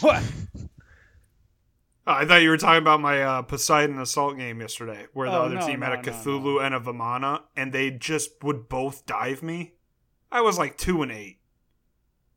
what? 0.00 0.22
Oh, 2.06 2.12
I 2.12 2.24
thought 2.24 2.42
you 2.42 2.50
were 2.50 2.56
talking 2.56 2.78
about 2.82 3.00
my 3.00 3.22
uh, 3.22 3.42
Poseidon 3.42 3.98
Assault 3.98 4.36
game 4.36 4.60
yesterday, 4.60 5.06
where 5.12 5.28
the 5.28 5.36
Oh, 5.36 5.42
other 5.46 5.56
no, 5.56 5.66
team 5.66 5.80
had 5.82 5.92
a 5.92 5.96
no, 5.96 6.02
no, 6.02 6.12
Cthulhu 6.12 6.54
no. 6.54 6.58
and 6.60 6.74
a 6.74 6.80
Vamana, 6.80 7.42
and 7.56 7.72
they 7.72 7.90
just 7.90 8.42
would 8.44 8.68
both 8.68 9.06
dive 9.06 9.42
me. 9.42 9.72
I 10.30 10.40
was 10.42 10.56
like 10.56 10.76
two 10.78 11.02
and 11.02 11.10
eight. 11.10 11.39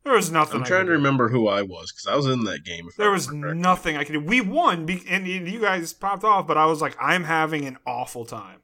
There 0.04 0.12
was 0.12 0.30
nothing. 0.30 0.56
I'm 0.56 0.62
I 0.64 0.66
trying 0.66 0.80
could 0.82 0.86
to 0.86 0.92
do. 0.92 0.96
remember 0.98 1.28
who 1.30 1.48
I 1.48 1.62
was 1.62 1.90
because 1.90 2.06
I 2.06 2.14
was 2.14 2.26
in 2.26 2.44
that 2.44 2.62
game. 2.62 2.86
if 2.88 2.94
I 3.00 3.04
There 3.04 3.10
was 3.10 3.26
correctly. 3.26 3.54
nothing 3.54 3.96
I 3.96 4.04
could 4.04 4.12
do. 4.12 4.20
We 4.20 4.40
won, 4.42 4.84
be- 4.84 5.02
and 5.08 5.26
you 5.26 5.40
you 5.40 5.60
guys 5.60 5.92
popped 5.94 6.24
off, 6.24 6.46
but 6.46 6.58
I 6.58 6.66
was 6.66 6.82
like, 6.82 6.94
I'm 7.00 7.24
having 7.24 7.64
an 7.64 7.78
awful 7.86 8.24
time. 8.26 8.60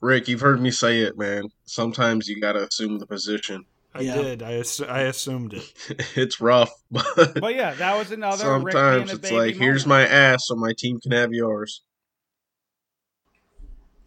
Rick, 0.00 0.28
you've 0.28 0.40
heard 0.40 0.60
me 0.62 0.70
say 0.70 1.00
it, 1.00 1.18
man. 1.18 1.50
Sometimes 1.66 2.28
you 2.28 2.40
gotta 2.40 2.66
assume 2.66 2.98
the 2.98 3.06
position. 3.06 3.66
I 3.94 4.00
Yeah. 4.00 4.16
did. 4.22 4.42
I 4.42 4.52
assu- 4.52 4.88
I 4.88 5.00
assumed 5.02 5.52
it. 5.52 5.64
it's 6.16 6.40
rough, 6.40 6.72
but 6.90 7.04
But 7.38 7.54
yeah, 7.54 7.74
that 7.74 7.98
was 7.98 8.10
another. 8.10 8.38
Sometimes 8.38 9.10
a 9.10 9.14
it's 9.16 9.20
baby 9.20 9.36
like, 9.36 9.56
here's 9.56 9.84
my 9.86 10.06
ass, 10.06 10.46
so 10.46 10.54
my 10.54 10.72
team 10.78 10.98
can 11.00 11.12
have 11.12 11.32
yours. 11.34 11.82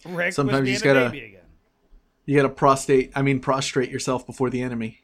Rick 0.05 0.33
Sometimes 0.33 0.61
was 0.61 0.61
you 0.61 0.63
being 0.65 0.73
just 0.73 0.83
gotta- 0.83 1.09
baby 1.11 1.25
again. 1.25 1.39
You 2.25 2.35
gotta 2.37 2.49
prostate 2.49 3.11
I 3.15 3.21
mean 3.21 3.39
prostrate 3.39 3.89
yourself 3.91 4.25
before 4.25 4.49
the 4.49 4.61
enemy. 4.61 5.01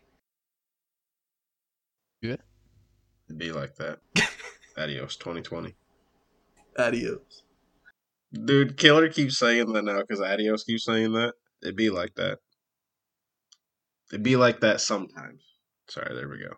It'd 2.21 3.38
be 3.38 3.51
like 3.51 3.75
that. 3.75 3.99
Adios, 4.77 5.15
2020. 5.17 5.75
Adios. 6.77 7.43
Dude, 8.34 8.77
Killer 8.77 9.10
keeps 9.10 9.38
saying 9.38 9.71
that 9.73 9.84
now 9.84 10.01
because 10.01 10.21
Adios 10.21 10.63
keeps 10.63 10.86
saying 10.86 11.13
that. 11.13 11.34
It'd 11.62 11.75
be 11.75 11.89
like 11.89 12.15
that. 12.15 12.39
It'd 14.12 14.23
be 14.23 14.36
like 14.36 14.62
that 14.62 14.82
sometimes. 14.82 15.43
Sorry, 15.88 16.13
there 16.15 16.29
we 16.29 16.39
go. 16.39 16.55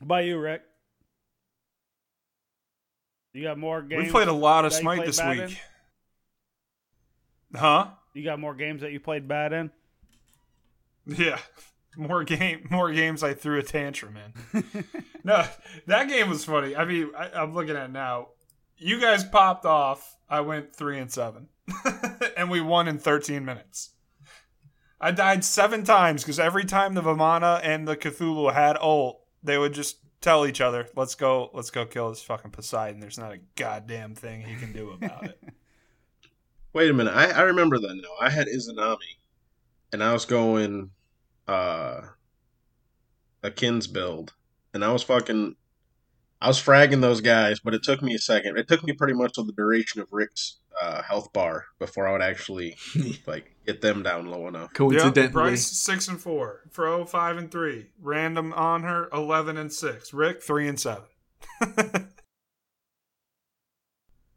By 0.00 0.22
you, 0.22 0.38
Rick. 0.38 0.62
You 3.32 3.42
got 3.42 3.58
more 3.58 3.82
games. 3.82 4.04
We 4.04 4.10
played 4.10 4.28
a 4.28 4.32
lot 4.32 4.64
of 4.64 4.72
Smite 4.72 5.04
this 5.04 5.18
bad 5.18 5.48
week. 5.48 5.58
Huh? 7.54 7.88
You 8.14 8.24
got 8.24 8.40
more 8.40 8.54
games 8.54 8.80
that 8.80 8.92
you 8.92 9.00
played 9.00 9.28
bad 9.28 9.52
in. 9.52 9.70
Yeah. 11.06 11.38
More 11.96 12.24
game, 12.24 12.66
more 12.70 12.92
games. 12.92 13.22
I 13.22 13.34
threw 13.34 13.58
a 13.58 13.62
tantrum 13.62 14.16
in. 14.16 14.84
no, 15.24 15.46
that 15.86 16.08
game 16.08 16.28
was 16.28 16.44
funny. 16.44 16.76
I 16.76 16.84
mean, 16.84 17.10
I, 17.16 17.30
I'm 17.30 17.54
looking 17.54 17.76
at 17.76 17.86
it 17.86 17.92
now. 17.92 18.28
You 18.76 19.00
guys 19.00 19.24
popped 19.24 19.64
off. 19.64 20.16
I 20.28 20.40
went 20.40 20.74
three 20.74 20.98
and 20.98 21.10
seven, 21.10 21.48
and 22.36 22.50
we 22.50 22.60
won 22.60 22.88
in 22.88 22.98
13 22.98 23.44
minutes. 23.44 23.90
I 25.00 25.10
died 25.10 25.44
seven 25.44 25.84
times 25.84 26.22
because 26.22 26.38
every 26.38 26.64
time 26.64 26.94
the 26.94 27.02
Vamana 27.02 27.60
and 27.62 27.86
the 27.86 27.96
Cthulhu 27.96 28.52
had 28.52 28.76
ult, 28.80 29.20
they 29.42 29.58
would 29.58 29.74
just 29.74 29.98
tell 30.20 30.46
each 30.46 30.60
other, 30.60 30.88
"Let's 30.96 31.14
go, 31.14 31.50
let's 31.52 31.70
go 31.70 31.86
kill 31.86 32.08
this 32.08 32.22
fucking 32.22 32.50
Poseidon." 32.50 33.00
There's 33.00 33.18
not 33.18 33.32
a 33.32 33.38
goddamn 33.56 34.14
thing 34.14 34.42
he 34.42 34.56
can 34.56 34.72
do 34.72 34.90
about 34.90 35.24
it. 35.24 35.42
Wait 36.72 36.90
a 36.90 36.94
minute. 36.94 37.14
I, 37.14 37.30
I 37.30 37.42
remember 37.42 37.78
that 37.78 37.94
now. 37.94 38.08
I 38.20 38.30
had 38.30 38.48
Izanami, 38.48 39.16
and 39.92 40.02
I 40.02 40.12
was 40.12 40.24
going 40.24 40.90
uh 41.48 42.02
a 43.42 43.50
Kins 43.50 43.86
build, 43.86 44.34
and 44.74 44.84
I 44.84 44.92
was 44.92 45.02
fucking. 45.02 45.56
I 46.40 46.48
was 46.48 46.62
fragging 46.62 47.00
those 47.00 47.22
guys, 47.22 47.60
but 47.60 47.72
it 47.72 47.82
took 47.82 48.02
me 48.02 48.14
a 48.14 48.18
second. 48.18 48.58
It 48.58 48.68
took 48.68 48.84
me 48.84 48.92
pretty 48.92 49.14
much 49.14 49.32
to 49.34 49.42
the 49.42 49.52
duration 49.52 50.02
of 50.02 50.08
Rick's 50.10 50.58
uh, 50.80 51.02
health 51.02 51.32
bar 51.32 51.64
before 51.78 52.06
I 52.06 52.12
would 52.12 52.20
actually 52.20 52.76
like 53.26 53.54
get 53.66 53.80
them 53.80 54.02
down 54.02 54.26
low 54.26 54.46
enough. 54.48 54.74
Coincidentally. 54.74 55.22
Yep, 55.22 55.32
Bryce 55.32 55.66
six 55.66 56.08
and 56.08 56.20
four, 56.20 56.60
Fro 56.70 57.06
five 57.06 57.38
and 57.38 57.50
three, 57.50 57.86
random 58.00 58.52
on 58.52 58.82
her 58.82 59.08
eleven 59.12 59.56
and 59.56 59.72
six, 59.72 60.12
Rick 60.12 60.42
three 60.42 60.68
and 60.68 60.78
seven. 60.78 61.04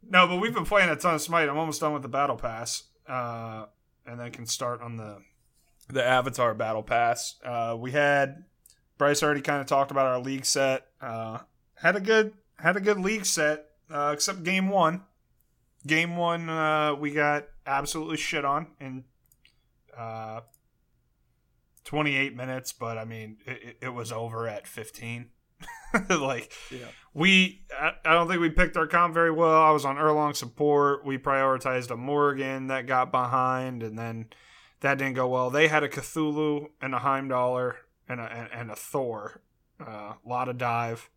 no, 0.10 0.28
but 0.28 0.38
we've 0.38 0.54
been 0.54 0.66
playing 0.66 0.90
a 0.90 0.96
ton 0.96 1.16
of 1.16 1.22
Smite. 1.22 1.50
I'm 1.50 1.58
almost 1.58 1.82
done 1.82 1.94
with 1.94 2.04
the 2.04 2.08
battle 2.08 2.38
pass, 2.38 2.84
uh, 3.08 3.66
and 4.06 4.20
then 4.20 4.32
can 4.32 4.46
start 4.46 4.82
on 4.82 4.96
the 4.96 5.18
the 5.90 6.04
Avatar 6.04 6.54
battle 6.54 6.84
pass. 6.84 7.36
Uh, 7.44 7.76
we 7.78 7.92
had 7.92 8.44
Bryce 8.98 9.22
already 9.24 9.42
kind 9.42 9.62
of 9.62 9.68
talked 9.68 9.92
about 9.92 10.06
our 10.06 10.20
league 10.20 10.46
set. 10.46 10.86
Uh, 11.02 11.40
had 11.76 11.96
a 11.96 12.00
good 12.02 12.34
had 12.58 12.76
a 12.78 12.82
good 12.82 13.00
league 13.00 13.26
set, 13.26 13.66
uh, 13.90 14.12
except 14.14 14.44
game 14.44 14.70
one. 14.70 15.04
Game 15.88 16.18
one, 16.18 16.50
uh, 16.50 16.94
we 16.96 17.12
got 17.12 17.46
absolutely 17.66 18.18
shit 18.18 18.44
on 18.44 18.68
in 18.82 19.06
uh, 19.98 20.42
28 21.86 22.36
minutes, 22.36 22.74
but 22.74 22.98
I 22.98 23.06
mean, 23.06 23.38
it, 23.46 23.78
it 23.82 23.90
was 23.94 24.12
over 24.12 24.48
at 24.48 24.68
15. 24.68 25.30
like, 26.10 26.52
Yeah. 26.70 26.86
we, 27.14 27.64
I, 27.78 27.94
I 28.06 28.14
don't 28.14 28.28
think 28.28 28.42
we 28.42 28.50
picked 28.50 28.76
our 28.78 28.88
comp 28.88 29.14
very 29.14 29.32
well. 29.32 29.62
I 29.64 29.72
was 29.72 29.86
on 29.86 29.96
Erlang 29.96 30.36
support. 30.36 31.06
We 31.06 31.18
prioritized 31.18 31.90
a 31.92 31.98
Morgan 31.98 32.68
that 32.68 32.86
got 32.86 33.12
behind, 33.12 33.82
and 33.82 33.98
then 33.98 34.28
that 34.82 34.98
didn't 34.98 35.16
go 35.16 35.28
well. 35.28 35.50
They 35.50 35.68
had 35.68 35.84
a 35.84 35.90
Cthulhu 35.90 36.70
and 36.82 36.96
a 36.96 37.00
Heimdallr 37.00 37.76
and 38.08 38.20
a, 38.20 38.50
and, 38.54 38.72
a 38.72 38.76
Thor. 38.76 39.42
A 39.80 39.90
uh, 39.90 40.14
lot 40.26 40.50
of 40.50 40.58
dive. 40.58 41.10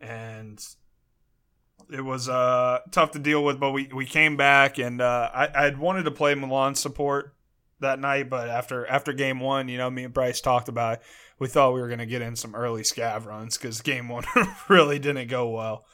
And 0.00 0.62
it 1.90 2.02
was 2.02 2.28
uh, 2.28 2.80
tough 2.90 3.12
to 3.12 3.18
deal 3.18 3.44
with, 3.44 3.58
but 3.60 3.72
we, 3.72 3.88
we 3.94 4.06
came 4.06 4.36
back, 4.36 4.78
and 4.78 5.00
uh, 5.00 5.30
I 5.32 5.66
I'd 5.66 5.78
wanted 5.78 6.04
to 6.04 6.10
play 6.10 6.34
Milan 6.34 6.74
support 6.74 7.34
that 7.80 7.98
night, 7.98 8.28
but 8.28 8.48
after 8.48 8.86
after 8.86 9.12
game 9.12 9.40
one, 9.40 9.68
you 9.68 9.78
know, 9.78 9.90
me 9.90 10.04
and 10.04 10.12
Bryce 10.12 10.40
talked 10.40 10.68
about 10.68 10.94
it. 10.94 11.02
We 11.38 11.48
thought 11.48 11.72
we 11.72 11.80
were 11.80 11.86
going 11.86 12.00
to 12.00 12.06
get 12.06 12.22
in 12.22 12.36
some 12.36 12.54
early 12.54 12.82
scav 12.82 13.24
runs 13.24 13.56
because 13.56 13.80
game 13.80 14.08
one 14.08 14.24
really 14.68 14.98
didn't 14.98 15.28
go 15.28 15.48
well. 15.48 15.84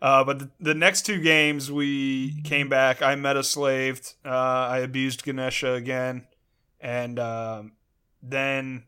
Uh, 0.00 0.24
but 0.24 0.38
the, 0.38 0.50
the 0.60 0.74
next 0.74 1.04
two 1.04 1.20
games, 1.20 1.70
we 1.70 2.40
came 2.42 2.68
back. 2.68 3.02
I 3.02 3.14
meta 3.16 3.42
slaved. 3.42 4.14
Uh, 4.24 4.28
I 4.28 4.78
abused 4.78 5.24
Ganesha 5.24 5.72
again, 5.72 6.26
and 6.80 7.18
um, 7.18 7.72
then 8.22 8.84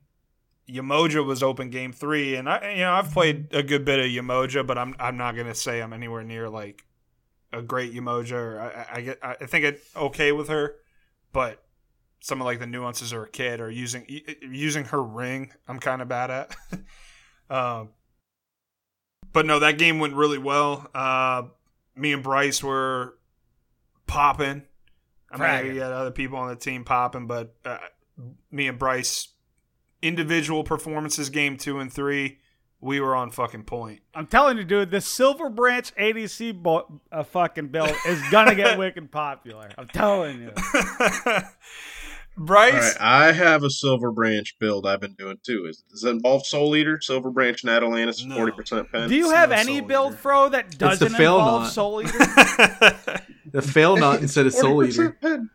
Yemoja 0.68 1.24
was 1.24 1.42
open 1.42 1.70
game 1.70 1.92
three, 1.92 2.36
and 2.36 2.48
I, 2.48 2.72
you 2.72 2.80
know, 2.80 2.92
I've 2.92 3.12
played 3.12 3.52
a 3.52 3.62
good 3.62 3.84
bit 3.84 3.98
of 3.98 4.06
Yemoja, 4.06 4.66
but 4.66 4.78
I'm 4.78 4.94
I'm 4.98 5.16
not 5.16 5.36
gonna 5.36 5.54
say 5.54 5.82
I'm 5.82 5.92
anywhere 5.92 6.22
near 6.22 6.48
like 6.48 6.84
a 7.52 7.62
great 7.62 7.92
Yemoja. 7.92 8.58
I, 8.58 8.86
I 8.92 9.00
get, 9.00 9.18
I 9.22 9.34
think 9.34 9.64
it 9.64 9.82
okay 9.96 10.32
with 10.32 10.48
her, 10.48 10.76
but 11.32 11.62
some 12.20 12.40
of 12.40 12.44
like 12.44 12.58
the 12.58 12.66
nuances 12.66 13.12
of 13.12 13.18
her 13.18 13.26
kid 13.26 13.60
or 13.60 13.70
using 13.70 14.06
using 14.42 14.84
her 14.86 15.02
ring, 15.02 15.52
I'm 15.66 15.80
kind 15.80 16.02
of 16.02 16.08
bad 16.08 16.30
at. 16.30 16.56
um, 17.50 17.90
but 19.32 19.46
no, 19.46 19.58
that 19.58 19.78
game 19.78 19.98
went 19.98 20.14
really 20.14 20.38
well. 20.38 20.88
Uh, 20.94 21.44
me 21.96 22.12
and 22.12 22.22
Bryce 22.22 22.62
were 22.62 23.16
popping. 24.06 24.62
I 25.30 25.36
mean, 25.36 25.46
Fragging. 25.48 25.72
we 25.74 25.78
had 25.78 25.92
other 25.92 26.10
people 26.10 26.38
on 26.38 26.48
the 26.48 26.56
team 26.56 26.84
popping, 26.84 27.26
but 27.26 27.54
uh, 27.64 27.78
me 28.50 28.66
and 28.68 28.78
Bryce 28.78 29.28
individual 30.02 30.64
performances 30.64 31.28
game 31.30 31.56
two 31.56 31.78
and 31.78 31.92
three, 31.92 32.38
we 32.80 32.98
were 33.00 33.14
on 33.14 33.30
fucking 33.30 33.64
point. 33.64 34.00
I'm 34.14 34.26
telling 34.26 34.56
you, 34.56 34.64
dude, 34.64 34.90
this 34.90 35.06
Silver 35.06 35.48
Branch 35.50 35.94
ADC 35.96 36.62
bo- 36.62 37.00
uh, 37.12 37.22
fucking 37.22 37.68
build 37.68 37.94
is 38.06 38.20
gonna 38.30 38.54
get 38.54 38.78
wicked 38.78 39.12
popular. 39.12 39.70
I'm 39.76 39.88
telling 39.88 40.40
you. 40.42 40.52
Bryce, 42.36 42.72
All 42.72 42.80
right, 42.80 42.96
I 43.28 43.32
have 43.32 43.64
a 43.64 43.70
Silver 43.70 44.10
Branch 44.12 44.56
build 44.58 44.86
I've 44.86 45.00
been 45.00 45.12
doing 45.14 45.36
too. 45.42 45.66
Is, 45.68 45.82
does 45.90 46.04
it 46.04 46.10
involve 46.10 46.46
Soul 46.46 46.74
Eater, 46.74 46.98
Silver 47.02 47.30
Branch, 47.30 47.60
and 47.62 47.70
Atalanta's, 47.70 48.24
No. 48.24 48.36
forty 48.36 48.52
percent 48.52 48.90
pen? 48.90 49.10
Do 49.10 49.14
you 49.14 49.24
It's 49.26 49.34
have 49.34 49.50
no 49.50 49.56
any 49.56 49.78
Soul 49.78 49.88
build, 49.88 50.12
Eater. 50.12 50.22
Fro, 50.22 50.48
that 50.48 50.78
doesn't 50.78 51.08
involve. 51.12 51.68
Soul 51.68 52.02
Eater? 52.02 52.18
The 53.52 53.62
Failnot 53.62 54.20
instead 54.22 54.46
of 54.46 54.54
Soul 54.54 54.84
Eater. 54.84 55.16
40% 55.22 55.48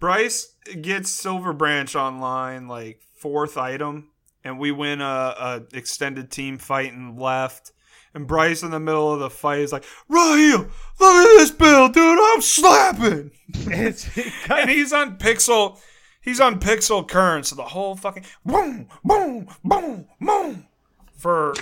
Bryce 0.00 0.54
gets 0.80 1.10
Silver 1.10 1.52
Branch 1.52 1.94
online 1.94 2.66
like 2.66 3.02
fourth 3.14 3.58
item, 3.58 4.10
and 4.42 4.58
we 4.58 4.72
win 4.72 5.02
a, 5.02 5.04
a 5.04 5.62
extended 5.74 6.30
team 6.30 6.56
fight 6.56 6.92
and 6.92 7.18
left. 7.18 7.72
And 8.12 8.26
Bryce 8.26 8.62
in 8.62 8.72
the 8.72 8.80
middle 8.80 9.12
of 9.12 9.20
the 9.20 9.30
fight 9.30 9.60
is 9.60 9.72
like, 9.72 9.84
Raheel, 10.08 10.66
look 10.98 11.26
at 11.26 11.38
this 11.38 11.52
build, 11.52 11.92
dude. 11.92 12.18
I'm 12.20 12.40
slapping. 12.40 13.30
and 13.70 14.70
he's 14.70 14.92
on 14.92 15.16
pixel. 15.18 15.78
He's 16.22 16.40
on 16.40 16.58
pixel 16.58 17.06
current, 17.06 17.46
so 17.46 17.54
the 17.54 17.62
whole 17.62 17.94
fucking 17.94 18.24
boom, 18.44 18.88
boom, 19.04 19.48
boom, 19.62 20.06
boom 20.20 20.66
for 21.16 21.54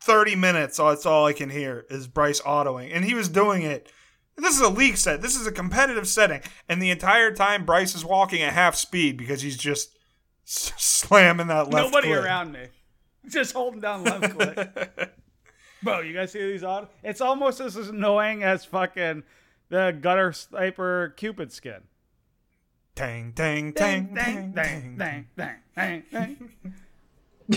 thirty 0.00 0.34
minutes. 0.36 0.78
That's 0.78 1.06
all 1.06 1.26
I 1.26 1.32
can 1.32 1.50
hear 1.50 1.84
is 1.90 2.06
Bryce 2.06 2.40
autoing, 2.40 2.90
and 2.94 3.04
he 3.04 3.14
was 3.14 3.28
doing 3.28 3.62
it. 3.62 3.90
This 4.36 4.54
is 4.54 4.60
a 4.60 4.68
league 4.68 4.96
set. 4.98 5.22
This 5.22 5.34
is 5.34 5.46
a 5.46 5.52
competitive 5.52 6.06
setting, 6.06 6.40
and 6.68 6.80
the 6.80 6.90
entire 6.90 7.32
time 7.32 7.64
Bryce 7.64 7.94
is 7.94 8.04
walking 8.04 8.42
at 8.42 8.52
half 8.52 8.74
speed 8.74 9.16
because 9.16 9.40
he's 9.42 9.56
just 9.56 9.96
s- 10.46 10.72
slamming 10.78 11.46
that 11.48 11.70
left. 11.70 11.86
nobody 11.92 12.08
click. 12.08 12.24
around 12.24 12.52
me. 12.52 12.66
Just 13.28 13.54
holding 13.54 13.80
down 13.80 14.04
left 14.04 14.38
click. 14.38 15.10
Bro, 15.82 16.00
you 16.02 16.14
guys 16.14 16.30
see 16.30 16.38
these 16.38 16.62
auto? 16.62 16.88
It's 17.02 17.20
almost 17.20 17.58
as 17.60 17.74
annoying 17.76 18.44
as 18.44 18.64
fucking 18.64 19.24
the 19.68 19.98
gutter 20.00 20.32
sniper 20.32 21.12
Cupid 21.16 21.50
skin. 21.50 21.80
Tang, 22.94 23.32
tang, 23.34 23.72
tang, 23.72 24.14
tang, 24.14 24.54
tang, 24.54 24.96
tang, 24.96 25.26
tang, 25.36 25.56
dang, 25.74 26.48
dang. 27.50 27.56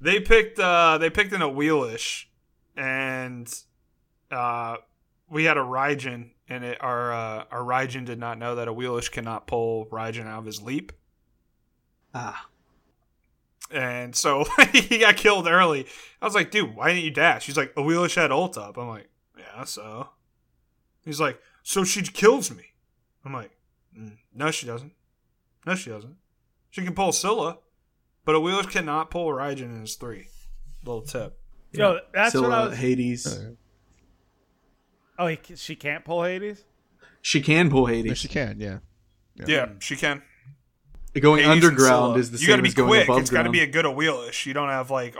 they 0.00 0.20
picked 0.20 0.58
uh 0.58 0.98
they 0.98 1.10
picked 1.10 1.32
in 1.32 1.40
Awilix 1.40 2.24
and 2.76 3.52
uh 4.30 4.76
we 5.30 5.44
had 5.44 5.56
a 5.56 5.60
Raijin 5.60 6.30
and 6.48 6.64
it 6.64 6.78
our 6.80 7.12
uh 7.12 7.44
our 7.50 7.62
Raijin 7.62 8.04
did 8.04 8.18
not 8.18 8.38
know 8.38 8.54
that 8.56 8.68
Awilix 8.68 9.10
cannot 9.10 9.46
pull 9.46 9.86
Raijin 9.86 10.26
out 10.26 10.40
of 10.40 10.44
his 10.46 10.62
leap. 10.62 10.92
Ah, 12.14 12.46
And 13.70 14.16
so 14.16 14.44
he 14.72 14.98
got 14.98 15.16
killed 15.16 15.46
early. 15.46 15.86
I 16.22 16.24
was 16.24 16.34
like, 16.34 16.50
dude, 16.50 16.74
why 16.74 16.88
didn't 16.88 17.04
you 17.04 17.10
dash? 17.10 17.46
He's 17.46 17.56
like, 17.56 17.74
Awilix 17.74 18.14
had 18.16 18.30
ult 18.32 18.56
up. 18.56 18.76
I'm 18.78 18.88
like, 18.88 19.08
yeah, 19.38 19.64
so. 19.64 20.08
He's 21.04 21.20
like, 21.20 21.38
so 21.62 21.84
she 21.84 22.02
kills 22.02 22.50
me. 22.50 22.64
I'm 23.24 23.32
like, 23.32 23.50
"Mm, 23.96 24.16
no, 24.34 24.50
she 24.50 24.66
doesn't. 24.66 24.92
No, 25.66 25.74
she 25.74 25.90
doesn't. 25.90 26.16
She 26.70 26.82
can 26.82 26.94
pull 26.94 27.12
Scylla, 27.12 27.58
but 28.24 28.34
Awilix 28.34 28.70
cannot 28.70 29.10
pull 29.10 29.26
Raijin 29.28 29.62
in 29.74 29.80
his 29.82 29.96
three. 29.96 30.28
Little 30.84 31.02
tip. 31.02 31.38
Yo, 31.72 31.98
that's 32.12 32.34
what 32.34 32.50
I 32.52 32.68
was. 32.68 32.78
Hades. 32.78 33.38
Oh, 35.18 35.26
he, 35.26 35.38
she 35.56 35.74
can't 35.76 36.04
pull 36.04 36.22
Hades. 36.22 36.64
She 37.22 37.40
can 37.42 37.70
pull 37.70 37.88
Yes, 37.90 37.96
Hades. 38.04 38.18
she 38.18 38.28
can. 38.28 38.60
Yeah. 38.60 38.78
Yeah, 39.46 39.70
she 39.80 39.96
can. 39.96 40.22
Going 41.20 41.42
Hades 41.42 41.64
underground 41.64 42.16
is 42.18 42.30
the 42.30 42.38
you 42.38 42.46
gotta 42.46 42.58
same 42.58 42.62
be 42.62 42.68
as 42.68 42.74
going 42.74 42.88
quick. 42.90 43.04
above 43.08 43.20
It's 43.22 43.30
got 43.30 43.38
to 43.38 43.42
ground. 43.44 43.52
be 43.52 43.60
a 43.62 43.66
good 43.66 43.84
Awilix. 43.84 44.46
You 44.46 44.54
don't 44.54 44.68
have 44.68 44.90
like 44.90 45.16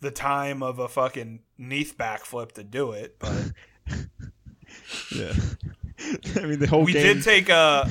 the 0.00 0.10
time 0.10 0.62
of 0.62 0.78
a 0.78 0.88
fucking 0.88 1.40
Neith 1.56 1.94
backflip 1.98 2.52
to 2.52 2.64
do 2.64 2.92
it. 2.92 3.18
But 3.18 3.52
Yeah. 5.14 5.32
I 6.36 6.40
mean, 6.46 6.58
the 6.58 6.66
whole 6.68 6.82
we 6.84 6.92
game. 6.92 7.02
did 7.16 7.22
take 7.24 7.48
a. 7.48 7.88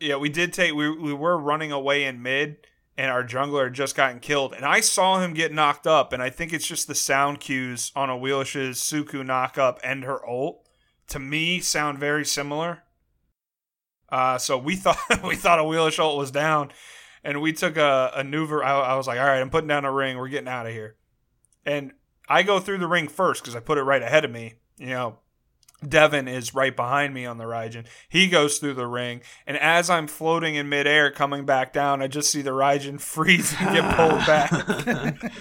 Yeah, 0.00 0.16
we 0.16 0.28
did 0.28 0.52
take. 0.52 0.74
We 0.74 0.90
we 0.90 1.12
were 1.12 1.36
running 1.38 1.70
away 1.70 2.04
in 2.04 2.22
mid, 2.22 2.56
and 3.02 3.10
our 3.10 3.24
jungler 3.24 3.64
had 3.64 3.74
just 3.74 3.96
gotten 3.96 4.20
killed, 4.20 4.52
and 4.52 4.64
I 4.64 4.78
saw 4.78 5.18
him 5.18 5.34
get 5.34 5.52
knocked 5.52 5.88
up, 5.88 6.12
and 6.12 6.22
I 6.22 6.30
think 6.30 6.52
it's 6.52 6.68
just 6.68 6.86
the 6.86 6.94
sound 6.94 7.40
cues 7.40 7.90
on 7.96 8.08
Awilix's 8.08 8.78
Suku 8.78 9.26
knock 9.26 9.58
up 9.58 9.80
and 9.82 10.04
her 10.04 10.24
ult. 10.24 10.68
To 11.08 11.18
me, 11.18 11.58
sound 11.58 11.98
very 11.98 12.24
similar. 12.24 12.84
Uh, 14.08 14.38
so 14.38 14.56
we 14.56 14.76
thought 14.76 14.98
we 15.24 15.34
thought 15.34 15.58
a 15.58 15.64
Wheelish 15.64 15.98
ult 15.98 16.16
was 16.16 16.30
down, 16.30 16.70
and 17.24 17.42
we 17.42 17.52
took 17.52 17.76
a, 17.76 18.12
a 18.14 18.22
maneuver. 18.22 18.62
I, 18.62 18.70
I 18.70 18.94
was 18.94 19.08
like, 19.08 19.18
all 19.18 19.26
right, 19.26 19.40
I'm 19.40 19.50
putting 19.50 19.66
down 19.66 19.84
a 19.84 19.90
ring. 19.90 20.16
We're 20.16 20.28
getting 20.28 20.46
out 20.46 20.66
of 20.66 20.72
here. 20.72 20.94
And 21.66 21.94
I 22.28 22.44
go 22.44 22.60
through 22.60 22.78
the 22.78 22.86
ring 22.86 23.08
first 23.08 23.42
because 23.42 23.56
I 23.56 23.60
put 23.60 23.78
it 23.78 23.82
right 23.82 24.02
ahead 24.02 24.24
of 24.24 24.30
me. 24.30 24.54
You 24.78 24.90
know, 24.90 25.18
Devin 25.88 26.28
is 26.28 26.54
right 26.54 26.74
behind 26.74 27.12
me 27.14 27.26
on 27.26 27.38
the 27.38 27.44
Raijin. 27.44 27.86
He 28.08 28.28
goes 28.28 28.58
through 28.58 28.74
the 28.74 28.86
ring, 28.86 29.22
and 29.46 29.56
as 29.56 29.90
I'm 29.90 30.06
floating 30.06 30.54
in 30.54 30.68
midair, 30.68 31.10
coming 31.10 31.44
back 31.44 31.72
down, 31.72 32.02
I 32.02 32.06
just 32.08 32.30
see 32.30 32.42
the 32.42 32.50
Raijin 32.50 33.00
freeze 33.00 33.54
and 33.58 33.74
get 33.74 33.96
pulled 33.96 34.26
back. 34.26 34.50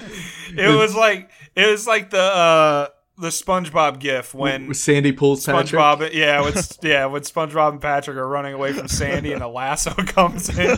it 0.58 0.78
was 0.78 0.96
like 0.96 1.30
it 1.56 1.70
was 1.70 1.88
like 1.88 2.10
the 2.10 2.22
uh, 2.22 2.88
the 3.18 3.28
SpongeBob 3.30 4.00
gif 4.00 4.34
when 4.34 4.66
When 4.68 4.74
Sandy 4.74 5.12
pulls 5.12 5.46
Patrick. 5.46 5.68
SpongeBob, 5.80 6.14
yeah, 6.14 6.42
with, 6.42 6.80
yeah, 6.82 7.06
when 7.06 7.22
SpongeBob 7.22 7.74
and 7.74 7.82
Patrick 7.82 8.18
are 8.18 8.28
running 8.28 8.54
away 8.54 8.74
from 8.74 8.88
Sandy 8.88 9.34
and 9.34 9.44
a 9.44 9.48
lasso 9.48 9.92
comes 9.92 10.50
in. 10.50 10.78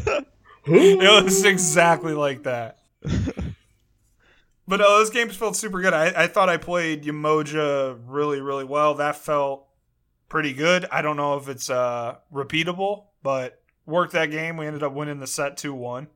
it 0.65 1.23
was 1.23 1.45
exactly 1.45 2.13
like 2.13 2.43
that. 2.43 2.79
But 4.67 4.81
uh, 4.81 4.85
those 4.85 5.09
games 5.09 5.35
felt 5.35 5.55
super 5.55 5.81
good. 5.81 5.93
I, 5.93 6.23
I 6.23 6.27
thought 6.27 6.49
I 6.49 6.57
played 6.57 7.03
Yemoja 7.03 7.99
really, 8.07 8.39
really 8.39 8.63
well. 8.63 8.95
That 8.95 9.17
felt 9.17 9.67
pretty 10.29 10.53
good. 10.53 10.85
I 10.91 11.01
don't 11.01 11.17
know 11.17 11.35
if 11.37 11.49
it's 11.49 11.69
uh, 11.69 12.15
repeatable, 12.33 13.05
but 13.21 13.61
worked 13.85 14.13
that 14.13 14.31
game. 14.31 14.57
We 14.57 14.65
ended 14.65 14.83
up 14.83 14.93
winning 14.93 15.19
the 15.19 15.27
set 15.27 15.57
2 15.57 15.73
1. 15.73 16.07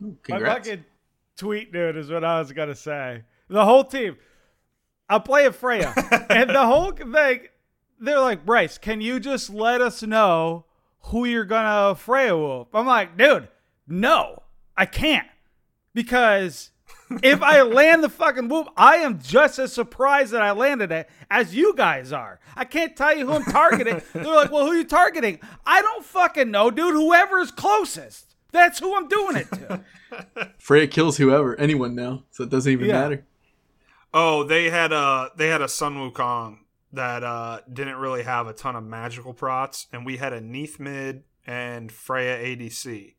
My 0.00 0.10
Congrats. 0.22 0.68
fucking 0.68 0.84
tweet, 1.36 1.72
dude, 1.72 1.96
is 1.96 2.10
what 2.10 2.24
I 2.24 2.38
was 2.38 2.52
gonna 2.52 2.74
say. 2.74 3.22
The 3.48 3.64
whole 3.64 3.84
team. 3.84 4.16
I 5.08 5.18
play 5.18 5.44
a 5.46 5.52
Freya, 5.52 5.92
and 6.30 6.50
the 6.50 6.66
whole 6.66 6.92
thing. 6.92 7.48
They're 8.00 8.20
like, 8.20 8.44
Bryce, 8.44 8.78
can 8.78 9.00
you 9.00 9.20
just 9.20 9.50
let 9.50 9.80
us 9.80 10.02
know 10.02 10.64
who 11.00 11.24
you're 11.26 11.44
gonna 11.44 11.94
Freya 11.94 12.36
whoop? 12.36 12.68
I'm 12.74 12.86
like, 12.86 13.16
dude, 13.16 13.48
no, 13.86 14.42
I 14.76 14.86
can't, 14.86 15.28
because 15.94 16.70
if 17.22 17.42
I 17.42 17.62
land 17.62 18.02
the 18.02 18.08
fucking 18.08 18.48
whoop, 18.48 18.68
I 18.76 18.96
am 18.96 19.20
just 19.20 19.58
as 19.58 19.72
surprised 19.72 20.32
that 20.32 20.42
I 20.42 20.52
landed 20.52 20.90
it 20.92 21.08
as 21.30 21.54
you 21.54 21.74
guys 21.74 22.12
are. 22.12 22.40
I 22.56 22.64
can't 22.64 22.96
tell 22.96 23.16
you 23.16 23.26
who 23.26 23.32
I'm 23.32 23.44
targeting. 23.44 24.00
They're 24.12 24.24
like, 24.24 24.50
well, 24.50 24.64
who 24.64 24.72
are 24.72 24.76
you 24.76 24.84
targeting? 24.84 25.40
I 25.66 25.82
don't 25.82 26.04
fucking 26.04 26.50
know, 26.50 26.70
dude. 26.70 26.94
Whoever 26.94 27.38
is 27.40 27.50
closest. 27.50 28.34
That's 28.52 28.78
who 28.78 28.94
I'm 28.96 29.08
doing 29.08 29.36
it 29.36 29.46
to. 29.52 30.50
Freya 30.58 30.86
kills 30.86 31.16
whoever, 31.16 31.58
anyone 31.58 31.94
now, 31.94 32.24
so 32.30 32.44
it 32.44 32.50
doesn't 32.50 32.70
even 32.72 32.86
Yeah. 32.86 33.00
matter. 33.00 33.26
Oh, 34.12 34.44
they 34.44 34.70
had 34.70 34.92
a 34.92 35.30
they 35.36 35.48
had 35.48 35.60
a 35.60 35.66
Sun 35.68 35.96
Wukong 35.96 36.58
that 36.92 37.24
uh, 37.24 37.60
didn't 37.72 37.96
really 37.96 38.22
have 38.22 38.46
a 38.46 38.52
ton 38.52 38.76
of 38.76 38.84
magical 38.84 39.34
prots, 39.34 39.88
and 39.92 40.06
we 40.06 40.18
had 40.18 40.32
a 40.32 40.40
Neith 40.40 40.78
mid 40.78 41.24
and 41.44 41.90
Freya 41.90 42.38
ADC. 42.38 43.14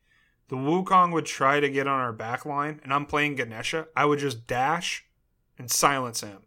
The 0.47 0.55
Wukong 0.55 1.11
would 1.13 1.25
try 1.25 1.59
to 1.59 1.69
get 1.69 1.87
on 1.87 1.99
our 1.99 2.13
back 2.13 2.45
line, 2.45 2.79
and 2.83 2.93
I'm 2.93 3.05
playing 3.05 3.35
Ganesha. 3.35 3.87
I 3.95 4.05
would 4.05 4.19
just 4.19 4.45
dash 4.45 5.05
and 5.57 5.71
silence 5.71 6.21
him, 6.21 6.43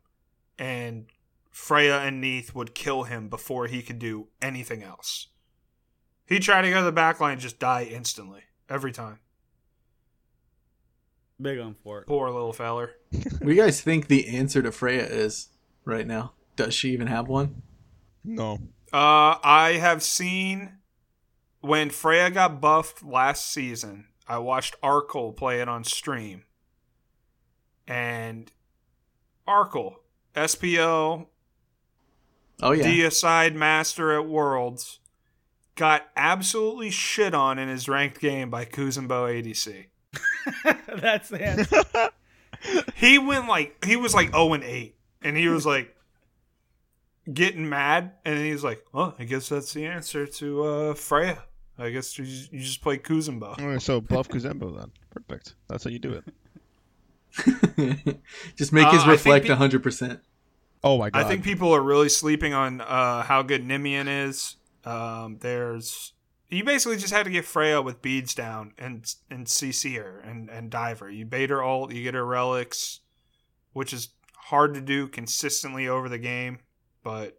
and 0.58 1.06
Freya 1.50 1.98
and 1.98 2.20
Neith 2.20 2.54
would 2.54 2.74
kill 2.74 3.04
him 3.04 3.28
before 3.28 3.66
he 3.66 3.82
could 3.82 3.98
do 3.98 4.28
anything 4.40 4.82
else. 4.82 5.28
He 6.26 6.38
tried 6.38 6.62
to 6.62 6.70
go 6.70 6.78
to 6.78 6.84
the 6.84 6.92
back 6.92 7.20
line, 7.20 7.32
and 7.32 7.40
just 7.40 7.58
die 7.58 7.84
instantly 7.84 8.42
every 8.68 8.92
time. 8.92 9.18
Big 11.40 11.58
on 11.58 11.74
for 11.82 12.00
it. 12.00 12.06
Poor 12.06 12.30
little 12.30 12.52
feller. 12.52 12.92
What 13.10 13.40
do 13.40 13.50
you 13.50 13.60
guys 13.60 13.80
think 13.80 14.08
the 14.08 14.28
answer 14.28 14.62
to 14.62 14.72
Freya 14.72 15.06
is 15.06 15.48
right 15.84 16.06
now? 16.06 16.32
Does 16.56 16.74
she 16.74 16.90
even 16.90 17.06
have 17.06 17.28
one? 17.28 17.62
No. 18.24 18.58
Uh, 18.92 19.38
I 19.42 19.78
have 19.80 20.02
seen 20.02 20.77
when 21.68 21.90
Freya 21.90 22.30
got 22.30 22.60
buffed 22.60 23.02
last 23.04 23.52
season. 23.52 24.06
I 24.26 24.38
watched 24.38 24.78
Arkle 24.82 25.34
play 25.34 25.60
it 25.60 25.68
on 25.68 25.84
stream, 25.84 26.44
and 27.86 28.50
Arkle 29.46 29.96
SPO 30.34 31.26
Oh 32.60 32.72
yeah. 32.72 32.84
deicide 32.84 33.54
master 33.54 34.12
at 34.18 34.26
Worlds 34.26 34.98
got 35.76 36.08
absolutely 36.16 36.90
shit 36.90 37.32
on 37.32 37.58
in 37.58 37.68
his 37.68 37.88
ranked 37.88 38.20
game 38.20 38.50
by 38.50 38.64
Kuzenbo 38.64 39.28
ADC. 39.30 39.86
That's 41.00 41.28
the 41.28 41.42
answer. 41.42 42.10
he 42.96 43.18
went 43.18 43.46
like 43.48 43.82
he 43.84 43.96
was 43.96 44.14
like 44.14 44.30
0 44.32 44.54
and 44.54 44.64
8 44.64 44.96
and 45.22 45.36
he 45.36 45.48
was 45.48 45.64
like 45.64 45.94
getting 47.32 47.68
mad 47.68 48.12
and 48.24 48.38
he 48.38 48.50
was 48.50 48.64
like 48.64 48.82
well 48.92 49.14
i 49.18 49.24
guess 49.24 49.48
that's 49.50 49.72
the 49.74 49.84
answer 49.86 50.26
to 50.26 50.64
uh 50.64 50.94
freya 50.94 51.44
I 51.78 51.90
guess 51.90 52.18
you 52.18 52.24
just, 52.24 52.52
you 52.52 52.60
just 52.60 52.82
play 52.82 52.98
Kuzenbo. 52.98 53.58
Alright, 53.58 53.80
so 53.82 54.00
bluff 54.00 54.28
Kuzenbo 54.28 54.76
then. 54.78 54.90
Perfect. 55.10 55.54
That's 55.68 55.84
how 55.84 55.90
you 55.90 55.98
do 56.00 56.12
it. 56.14 56.24
Just 58.56 58.72
make 58.72 58.86
Uh, 58.86 58.92
his 58.92 59.06
reflect 59.06 59.46
pe- 59.46 59.54
hundred 59.54 59.82
percent. 59.82 60.20
Oh 60.82 60.98
my 60.98 61.10
god. 61.10 61.24
I 61.24 61.28
think 61.28 61.44
people 61.44 61.72
are 61.74 61.80
really 61.82 62.08
sleeping 62.08 62.54
on 62.54 62.80
uh, 62.80 63.22
how 63.22 63.42
good 63.42 63.64
Nimian 63.64 64.06
is. 64.28 64.56
Um, 64.84 65.36
there's 65.40 66.14
you 66.48 66.64
basically 66.64 66.96
just 66.96 67.12
had 67.12 67.24
to 67.24 67.30
get 67.30 67.44
Freya 67.44 67.82
with 67.82 68.00
beads 68.00 68.34
down 68.34 68.72
and 68.78 69.14
and 69.30 69.46
CC 69.46 69.96
her 70.02 70.20
and 70.20 70.48
and 70.48 70.70
dive 70.70 71.00
her. 71.00 71.10
You 71.10 71.26
bait 71.26 71.50
her 71.50 71.62
ult, 71.62 71.92
you 71.92 72.02
get 72.02 72.14
her 72.14 72.24
relics, 72.24 73.00
which 73.72 73.92
is 73.92 74.08
hard 74.34 74.72
to 74.74 74.80
do 74.80 75.06
consistently 75.06 75.86
over 75.86 76.08
the 76.08 76.18
game, 76.18 76.60
but 77.04 77.38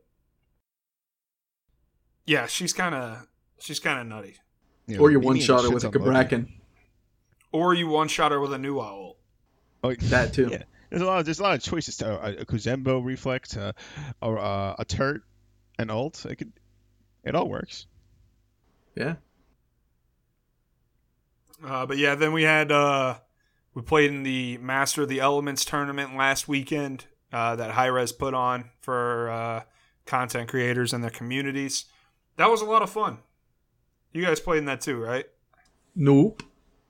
yeah, 2.25 2.45
she's 2.45 2.73
kind 2.73 2.93
of 2.93 3.25
she's 3.59 3.79
kind 3.79 3.99
of 3.99 4.07
nutty. 4.07 4.35
Yeah, 4.87 4.99
Or 4.99 5.11
your 5.11 5.19
one 5.19 5.39
shot 5.39 5.63
her 5.63 5.69
with 5.69 5.83
a 5.83 5.87
on 5.87 6.47
Or 7.51 7.73
you 7.73 7.87
one 7.87 8.07
shot 8.07 8.31
her 8.31 8.39
with 8.39 8.53
a 8.53 8.57
new 8.57 8.79
ult. 8.79 9.17
Oh, 9.83 9.93
That 10.01 10.33
too. 10.33 10.49
Yeah. 10.51 10.63
There's 10.89 11.03
a 11.03 11.05
lot. 11.05 11.19
Of, 11.19 11.25
there's 11.25 11.39
a 11.39 11.43
lot 11.43 11.55
of 11.55 11.61
choices. 11.61 11.97
To, 11.97 12.19
uh, 12.19 12.33
a 12.39 12.45
Kuzenbo 12.45 13.05
reflect, 13.05 13.55
uh, 13.55 13.73
or 14.21 14.39
uh, 14.39 14.75
a 14.79 14.85
turret, 14.85 15.21
an 15.77 15.91
ult. 15.91 16.25
It 16.25 16.37
could. 16.37 16.51
It 17.23 17.35
all 17.35 17.47
works. 17.47 17.85
Yeah. 18.95 19.15
Uh, 21.63 21.85
but 21.85 21.97
yeah, 21.97 22.15
then 22.15 22.33
we 22.33 22.43
had 22.43 22.71
uh, 22.71 23.19
we 23.73 23.81
played 23.81 24.11
in 24.11 24.23
the 24.23 24.57
Master 24.57 25.03
of 25.03 25.09
the 25.09 25.19
Elements 25.19 25.63
tournament 25.63 26.15
last 26.15 26.47
weekend 26.47 27.05
uh, 27.31 27.55
that 27.57 27.71
Hi-Rez 27.71 28.11
put 28.13 28.33
on 28.33 28.71
for 28.81 29.29
uh, 29.29 29.63
content 30.05 30.49
creators 30.49 30.93
and 30.93 31.03
their 31.03 31.11
communities. 31.11 31.85
That 32.37 32.49
was 32.49 32.61
a 32.61 32.65
lot 32.65 32.81
of 32.81 32.89
fun. 32.89 33.19
You 34.13 34.23
guys 34.23 34.39
played 34.39 34.59
in 34.59 34.65
that 34.65 34.81
too, 34.81 34.97
right? 34.97 35.25
Nope. 35.95 36.43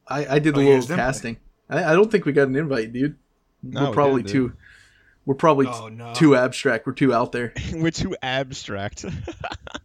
I, 0.07 0.36
I 0.36 0.39
did 0.39 0.55
Oh, 0.55 0.59
a 0.59 0.61
little 0.61 0.76
guys 0.82 0.88
casting. 0.88 1.38
I, 1.70 1.84
I 1.84 1.93
don't 1.93 2.09
think 2.11 2.26
we 2.26 2.32
got 2.32 2.47
an 2.47 2.55
invite, 2.55 2.93
dude. 2.93 3.17
No, 3.61 3.88
we're 3.88 3.93
probably 3.93 4.24
didn't, 4.24 4.34
too. 4.34 4.53
We're 5.26 5.36
probably 5.36 5.67
Oh 5.67 5.89
no. 5.89 6.13
too 6.13 6.36
abstract. 6.36 6.88
We're 6.88 6.93
too 6.93 7.13
out 7.13 7.32
there. 7.32 7.53
We're 7.74 7.91
too 7.91 8.15
abstract. 8.22 9.05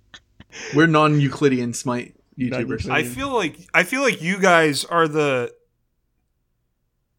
We're 0.74 0.86
non-Euclidean 0.86 1.74
smite 1.74 2.14
YouTubers. 2.38 2.88
I 2.88 3.02
feel 3.02 3.30
like 3.32 3.58
I 3.74 3.82
feel 3.82 4.00
like 4.02 4.22
you 4.22 4.40
guys 4.40 4.84
are 4.84 5.08
the 5.08 5.52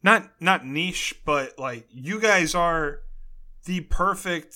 not 0.01 0.29
not 0.39 0.65
niche, 0.65 1.21
but 1.25 1.59
like 1.59 1.87
you 1.91 2.19
guys 2.19 2.55
are 2.55 3.01
the 3.65 3.81
perfect 3.81 4.55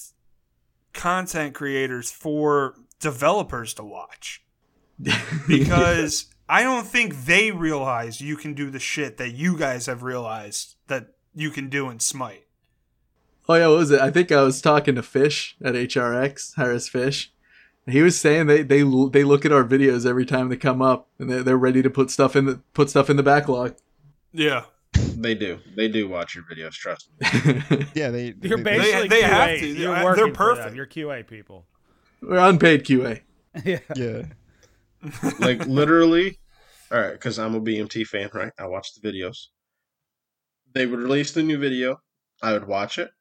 content 0.94 1.54
creators 1.54 2.10
for 2.12 2.76
developers 3.00 3.74
to 3.76 3.84
watch. 3.84 4.44
Because 5.48 6.26
I 6.48 6.64
don't 6.64 6.86
think 6.88 7.26
they 7.26 7.52
realize 7.52 8.22
you 8.22 8.36
can 8.36 8.54
do 8.54 8.70
the 8.70 8.80
shit 8.80 9.18
that 9.18 9.32
you 9.34 9.58
guys 9.58 9.86
have 9.86 10.04
realized 10.04 10.76
that 10.88 11.14
you 11.36 11.50
can 11.52 11.70
do 11.70 11.90
in 11.90 12.00
Smite. 12.00 12.46
Oh 13.48 13.56
yeah, 13.56 13.68
what 13.68 13.78
was 13.78 13.92
it? 13.92 14.00
I 14.02 14.12
think 14.12 14.32
I 14.32 14.42
was 14.44 14.62
talking 14.62 14.96
to 14.96 15.02
Fish 15.04 15.56
at 15.64 15.74
HRX, 15.74 16.56
Harris 16.56 16.88
Fish. 16.88 17.32
And 17.86 17.96
he 17.96 18.02
was 18.04 18.20
saying 18.20 18.46
they 18.48 18.62
they 18.62 18.80
they 18.82 19.24
look 19.24 19.46
at 19.46 19.52
our 19.52 19.64
videos 19.64 20.06
every 20.06 20.26
time 20.26 20.50
they 20.50 20.58
come 20.58 20.82
up, 20.82 21.08
and 21.18 21.30
they're, 21.30 21.44
they're 21.44 21.58
ready 21.58 21.82
to 21.82 21.90
put 21.90 22.12
stuff 22.12 22.36
in 22.36 22.46
the 22.46 22.62
put 22.74 22.90
stuff 22.90 23.10
in 23.10 23.18
the 23.18 23.24
backlog. 23.24 23.76
Yeah. 24.32 24.66
They 24.94 25.34
do. 25.34 25.60
They 25.76 25.88
do 25.88 26.08
watch 26.08 26.36
your 26.36 26.44
videos. 26.46 26.74
Trust 26.74 27.10
me. 27.20 27.86
yeah, 27.96 28.10
they. 28.10 28.36
You're 28.42 28.58
they- 28.58 28.64
basically 28.64 29.08
they 29.08 29.22
QA. 29.22 29.28
have 29.30 29.60
to. 29.60 29.68
You're 29.68 29.96
They're 29.96 30.04
working 30.04 30.26
for 30.28 30.38
perfect. 30.38 30.68
them. 30.68 30.76
You're 30.76 30.86
QA 30.88 31.26
people. 31.28 31.66
We're 32.22 32.38
unpaid 32.38 32.86
QA. 32.86 33.22
yeah. 33.66 33.80
Yeah. 33.96 34.24
Like 35.40 35.66
literally. 35.66 36.40
All 36.92 37.00
right, 37.00 37.12
because 37.14 37.38
I'm 37.38 37.56
a 37.56 37.62
BMT 37.62 38.06
fan, 38.08 38.30
right? 38.34 38.52
I 38.58 38.66
watch 38.66 38.94
the 38.96 39.08
videos. 39.08 39.48
They 40.74 40.86
would 40.86 41.00
release 41.00 41.32
the 41.32 41.44
new 41.44 41.58
video. 41.58 42.02
I 42.42 42.54
would 42.54 42.68
watch 42.68 42.98
it, 42.98 43.12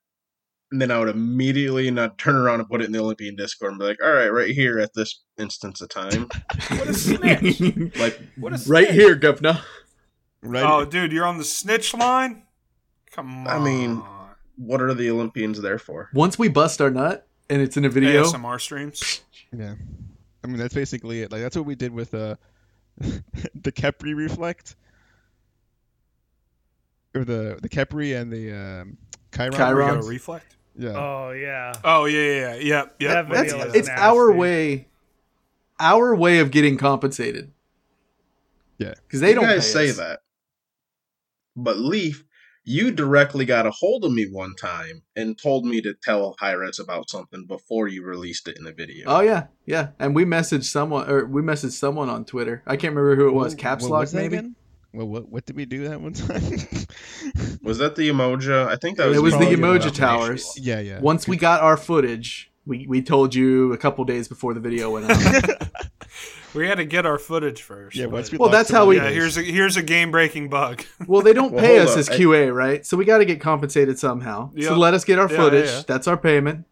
and 0.70 0.80
then 0.80 0.90
I 0.90 0.98
would 0.98 1.08
immediately 1.08 1.90
not 1.90 2.18
turn 2.18 2.36
around 2.36 2.60
and 2.60 2.68
put 2.68 2.80
it 2.80 2.84
in 2.86 2.92
the 2.92 3.00
Olympian 3.00 3.36
Discord 3.36 3.72
and 3.72 3.78
be 3.78 3.84
like, 3.86 4.02
"All 4.02 4.12
right, 4.12 4.28
right 4.28 4.50
here 4.50 4.78
at 4.78 4.94
this 4.94 5.22
instance 5.38 5.80
of 5.80 5.88
time, 5.88 6.28
What 6.68 6.88
a 6.88 6.94
snitch. 6.94 7.60
like 7.98 8.18
What 8.36 8.52
a 8.54 8.70
right 8.70 8.90
here, 8.90 9.14
governor. 9.14 9.60
Right. 10.42 10.64
Oh, 10.64 10.84
dude, 10.84 11.12
you're 11.12 11.26
on 11.26 11.38
the 11.38 11.44
snitch 11.44 11.94
line? 11.94 12.44
Come 13.10 13.46
on. 13.46 13.48
I 13.48 13.58
mean, 13.58 14.02
what 14.56 14.80
are 14.80 14.94
the 14.94 15.10
Olympians 15.10 15.60
there 15.60 15.78
for?" 15.78 16.10
Once 16.14 16.38
we 16.38 16.48
bust 16.48 16.80
our 16.80 16.90
nut 16.90 17.26
and 17.50 17.60
it's 17.60 17.76
in 17.76 17.84
a 17.84 17.90
video, 17.90 18.24
ASMR 18.24 18.60
streams. 18.60 19.20
Yeah. 19.56 19.74
I 20.42 20.46
mean, 20.46 20.58
that's 20.58 20.74
basically 20.74 21.22
it. 21.22 21.32
Like 21.32 21.42
that's 21.42 21.56
what 21.56 21.66
we 21.66 21.74
did 21.74 21.92
with 21.92 22.14
uh, 22.14 22.36
the 22.98 23.72
Khepri 23.72 24.14
reflect, 24.14 24.76
or 27.14 27.24
the 27.24 27.58
the 27.60 27.68
Khepri 27.68 28.20
and 28.20 28.32
the 28.32 28.52
um, 28.52 28.98
Chiron. 29.34 29.52
Chiron. 29.52 29.52
We 29.52 29.56
got 29.58 29.74
Wrongs. 29.74 30.06
a 30.06 30.08
reflect? 30.08 30.56
Yeah. 30.76 30.92
Oh 30.96 31.30
yeah. 31.32 31.72
Oh, 31.82 32.04
yeah, 32.04 32.20
yeah, 32.20 32.54
yeah. 32.54 32.54
Yep, 32.54 32.94
yep. 33.00 33.28
That 33.28 33.28
that's 33.28 33.52
is 33.52 33.74
it's 33.74 33.88
nasty. 33.88 34.02
our 34.02 34.32
way, 34.32 34.86
our 35.80 36.14
way 36.14 36.38
of 36.38 36.50
getting 36.52 36.76
compensated. 36.76 37.50
Yeah. 38.78 38.94
because 39.06 39.20
they 39.20 39.30
you 39.30 39.34
don't 39.34 39.44
guys 39.44 39.66
pay 39.66 39.86
say 39.86 39.90
us. 39.90 39.96
that, 39.96 40.20
but 41.56 41.78
Leaf, 41.78 42.24
you 42.68 42.90
directly 42.90 43.46
got 43.46 43.66
a 43.66 43.70
hold 43.70 44.04
of 44.04 44.12
me 44.12 44.26
one 44.30 44.54
time 44.54 45.02
and 45.16 45.38
told 45.38 45.64
me 45.64 45.80
to 45.80 45.94
tell 45.94 46.36
Hi-Rez 46.38 46.78
about 46.78 47.08
something 47.08 47.46
before 47.46 47.88
you 47.88 48.04
released 48.04 48.46
it 48.46 48.58
in 48.58 48.64
the 48.64 48.72
video. 48.72 49.08
Oh 49.08 49.20
yeah, 49.20 49.46
yeah. 49.64 49.88
And 49.98 50.14
we 50.14 50.26
messaged 50.26 50.64
someone, 50.64 51.10
or 51.10 51.24
we 51.24 51.40
messaged 51.40 51.72
someone 51.72 52.10
on 52.10 52.26
Twitter. 52.26 52.62
I 52.66 52.76
can't 52.76 52.94
remember 52.94 53.16
who 53.16 53.28
it 53.28 53.32
was. 53.32 53.54
What- 53.54 53.58
Caps 53.58 53.82
what 53.84 53.92
lock 53.92 54.00
was 54.00 54.14
maybe. 54.14 54.36
again? 54.36 54.54
Well, 54.92 55.06
what 55.06 55.28
what 55.30 55.46
did 55.46 55.56
we 55.56 55.64
do 55.64 55.88
that 55.88 56.00
one 56.00 56.12
time? 56.14 56.42
Was 57.62 57.76
that 57.78 57.94
the 57.94 58.08
emoji? 58.08 58.66
I 58.66 58.76
think 58.76 58.96
that 58.96 59.08
was. 59.08 59.18
It 59.18 59.20
was 59.20 59.34
the 59.34 59.40
probably 59.40 59.56
emoji 59.56 59.94
towers. 59.94 60.58
yeah, 60.58 60.80
yeah. 60.80 60.98
Once 61.00 61.28
we 61.28 61.36
got 61.36 61.60
our 61.60 61.76
footage, 61.76 62.50
we, 62.64 62.86
we 62.88 63.02
told 63.02 63.34
you 63.34 63.72
a 63.74 63.76
couple 63.76 64.04
days 64.06 64.28
before 64.28 64.54
the 64.54 64.60
video 64.60 64.90
went 64.90 65.10
out. 65.10 65.68
We 66.58 66.66
had 66.66 66.76
to 66.78 66.84
get 66.84 67.06
our 67.06 67.18
footage 67.18 67.62
first. 67.62 67.96
yeah, 67.96 68.06
but- 68.06 68.30
Well, 68.38 68.50
that's 68.50 68.70
how 68.70 68.86
we- 68.86 68.96
yeah, 68.96 69.10
here's 69.10 69.36
a 69.38 69.42
here's 69.42 69.76
a 69.76 69.82
game 69.82 70.10
breaking 70.10 70.48
bug. 70.50 70.82
well, 71.06 71.22
they 71.22 71.32
don't 71.32 71.52
Well, 71.52 71.62
pay 71.64 71.78
us 71.78 71.92
up. 71.92 71.98
as 71.98 72.08
QA, 72.08 72.52
right? 72.54 72.84
So 72.84 72.96
we 72.96 73.04
got 73.04 73.18
to 73.18 73.24
get 73.24 73.40
compensated 73.40 73.98
somehow. 73.98 74.50
Yeah. 74.54 74.68
So 74.68 74.76
let 74.76 74.92
us 74.94 75.04
get 75.04 75.18
our 75.18 75.30
Yeah, 75.30 75.36
footage. 75.36 75.66
yeah. 75.68 75.82
That's 75.86 76.06
our 76.08 76.16
payment, 76.16 76.66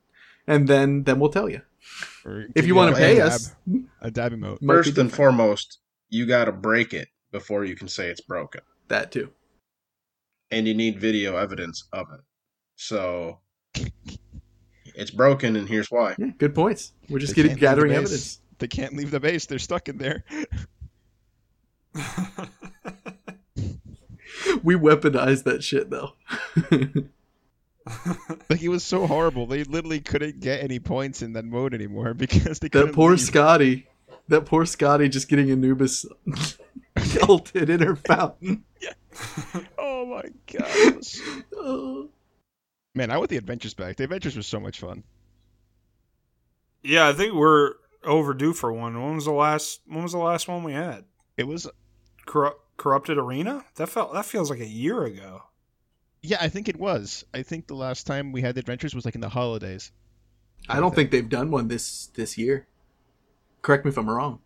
and 0.46 0.68
then 0.68 1.04
then 1.04 1.20
we'll 1.20 1.30
tell 1.30 1.48
you 1.48 1.62
Or 2.24 2.46
if 2.54 2.66
you 2.66 2.74
want 2.74 2.94
to 2.94 3.00
pay 3.00 3.16
dab- 3.16 3.28
us. 3.28 3.54
a 4.02 4.10
dab 4.10 4.32
emote. 4.32 4.60
might 4.60 4.60
be 4.60 4.66
First 4.66 4.98
and 4.98 5.12
foremost, 5.12 5.78
you 6.10 6.26
got 6.26 6.46
to 6.46 6.52
break 6.52 6.92
it 6.92 7.08
before 7.30 7.64
you 7.64 7.76
can 7.76 7.88
say 7.88 8.08
it's 8.08 8.20
broken, 8.20 8.62
that 8.88 9.12
too. 9.12 9.30
and 10.50 10.66
you 10.66 10.74
need 10.74 11.00
video 11.00 11.36
evidence 11.36 11.86
of 11.92 12.06
it. 12.12 12.20
So 12.74 13.38
it's 14.96 15.10
broken, 15.10 15.56
and 15.56 15.68
here's 15.68 15.90
why. 15.90 16.14
Yeah, 16.18 16.30
good 16.38 16.54
points. 16.54 16.92
We're 17.08 17.18
just 17.20 17.34
getting 17.34 17.50
can't 17.50 17.60
leave 17.60 17.60
the 17.60 17.66
gathering 17.74 17.92
evidence. 17.92 18.40
They 18.58 18.68
can't 18.68 18.96
leave 18.96 19.10
the 19.10 19.20
base. 19.20 19.46
They're 19.46 19.58
stuck 19.58 19.88
in 19.88 19.98
there. 19.98 20.24
We 24.62 24.74
weaponized 24.74 25.44
that 25.44 25.62
shit 25.64 25.90
though. 25.90 26.12
Like 28.50 28.62
it 28.62 28.68
was 28.68 28.82
so 28.82 29.06
horrible. 29.06 29.46
They 29.46 29.62
literally 29.62 30.00
couldn't 30.00 30.40
get 30.40 30.60
any 30.60 30.80
points 30.80 31.22
in 31.22 31.34
that 31.34 31.44
mode 31.44 31.72
anymore 31.72 32.14
because 32.14 32.58
they 32.58 32.66
that 32.66 32.72
couldn't 32.72 32.94
poor 32.94 33.12
leave. 33.12 33.20
Scotty. 33.20 33.86
That 34.26 34.44
poor 34.44 34.66
Scotty 34.66 35.08
just 35.08 35.28
getting 35.28 35.52
Anubis 35.52 36.04
ulted 37.28 37.70
in 37.70 37.80
her 37.80 37.94
fountain. 37.94 38.64
Oh 39.78 40.04
my 40.06 40.22
god. 40.52 40.66
it 40.66 41.44
Oh. 41.56 42.08
Man, 42.92 43.12
I 43.12 43.18
want 43.18 43.30
the 43.30 43.36
adventures 43.36 43.74
back. 43.74 43.96
The 43.96 44.04
adventures 44.04 44.34
were 44.36 44.42
so 44.42 44.58
much 44.58 44.80
fun. 44.80 45.04
yeah, 46.82 47.06
I 47.06 47.12
think 47.12 47.34
we're 47.34 47.74
overdue 48.06 48.52
for 48.52 48.72
one. 48.72 49.00
When 49.02 49.14
was 49.16 49.24
the 49.26 49.32
last? 49.32 49.80
When 49.86 50.02
was 50.02 50.12
the 50.12 50.18
last 50.18 50.48
one 50.48 50.62
we 50.62 50.72
had? 50.72 51.04
It 51.36 51.46
was 51.46 51.68
Corru- 52.26 52.54
Corrupted 52.76 53.18
Arena. 53.18 53.64
That 53.76 53.88
felt 53.88 54.12
that 54.14 54.24
feels 54.26 54.50
like 54.50 54.60
a 54.60 54.66
year 54.66 55.04
ago. 55.04 55.42
yeah, 56.22 56.38
I 56.40 56.48
think 56.48 56.68
it 56.68 56.78
was. 56.78 57.24
I 57.34 57.42
think 57.42 57.66
the 57.66 57.74
last 57.74 58.06
time 58.06 58.32
we 58.32 58.40
had 58.42 58.54
the 58.54 58.60
adventures 58.60 58.94
was 58.94 59.04
like 59.04 59.14
in 59.14 59.20
the 59.20 59.28
holidays. 59.28 59.92
I 60.68 60.80
don't 60.80 60.94
think 60.94 61.10
they've 61.10 61.28
done 61.28 61.50
one 61.50 61.68
this 61.68 62.06
this 62.14 62.36
year. 62.38 62.66
Correct 63.62 63.84
me 63.84 63.90
if 63.90 63.98
I'm 63.98 64.08
wrong. 64.08 64.40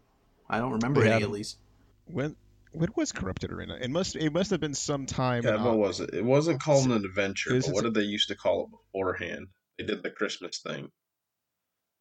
I 0.49 0.59
don't 0.59 0.73
remember 0.73 1.01
They 1.01 1.07
any 1.07 1.15
at 1.17 1.21
haven't. 1.23 1.35
least. 1.35 1.59
When 2.07 2.37
when 2.73 2.91
was 2.97 3.13
Corrupted 3.13 3.53
Arena? 3.53 3.79
It 3.81 3.91
must 3.91 4.17
it 4.17 4.33
must 4.33 4.51
have 4.51 4.61
been 4.61 4.75
some 4.75 5.07
time. 5.07 5.45
Yeah, 5.45 5.63
what 5.63 5.79
was 5.79 6.01
it? 6.01 6.11
It 6.13 6.25
wasn't 6.25 6.61
called 6.63 6.87
an 6.87 6.93
adventure, 7.05 7.51
but 7.61 7.73
what 7.73 7.85
did 7.85 7.95
they 7.95 8.03
used 8.03 8.29
to 8.29 8.35
call 8.35 8.65
it 8.65 8.71
beforehand? 8.71 9.49
They 9.79 9.85
did 9.85 10.03
the 10.03 10.11
Christmas 10.11 10.59
thing, 10.59 10.91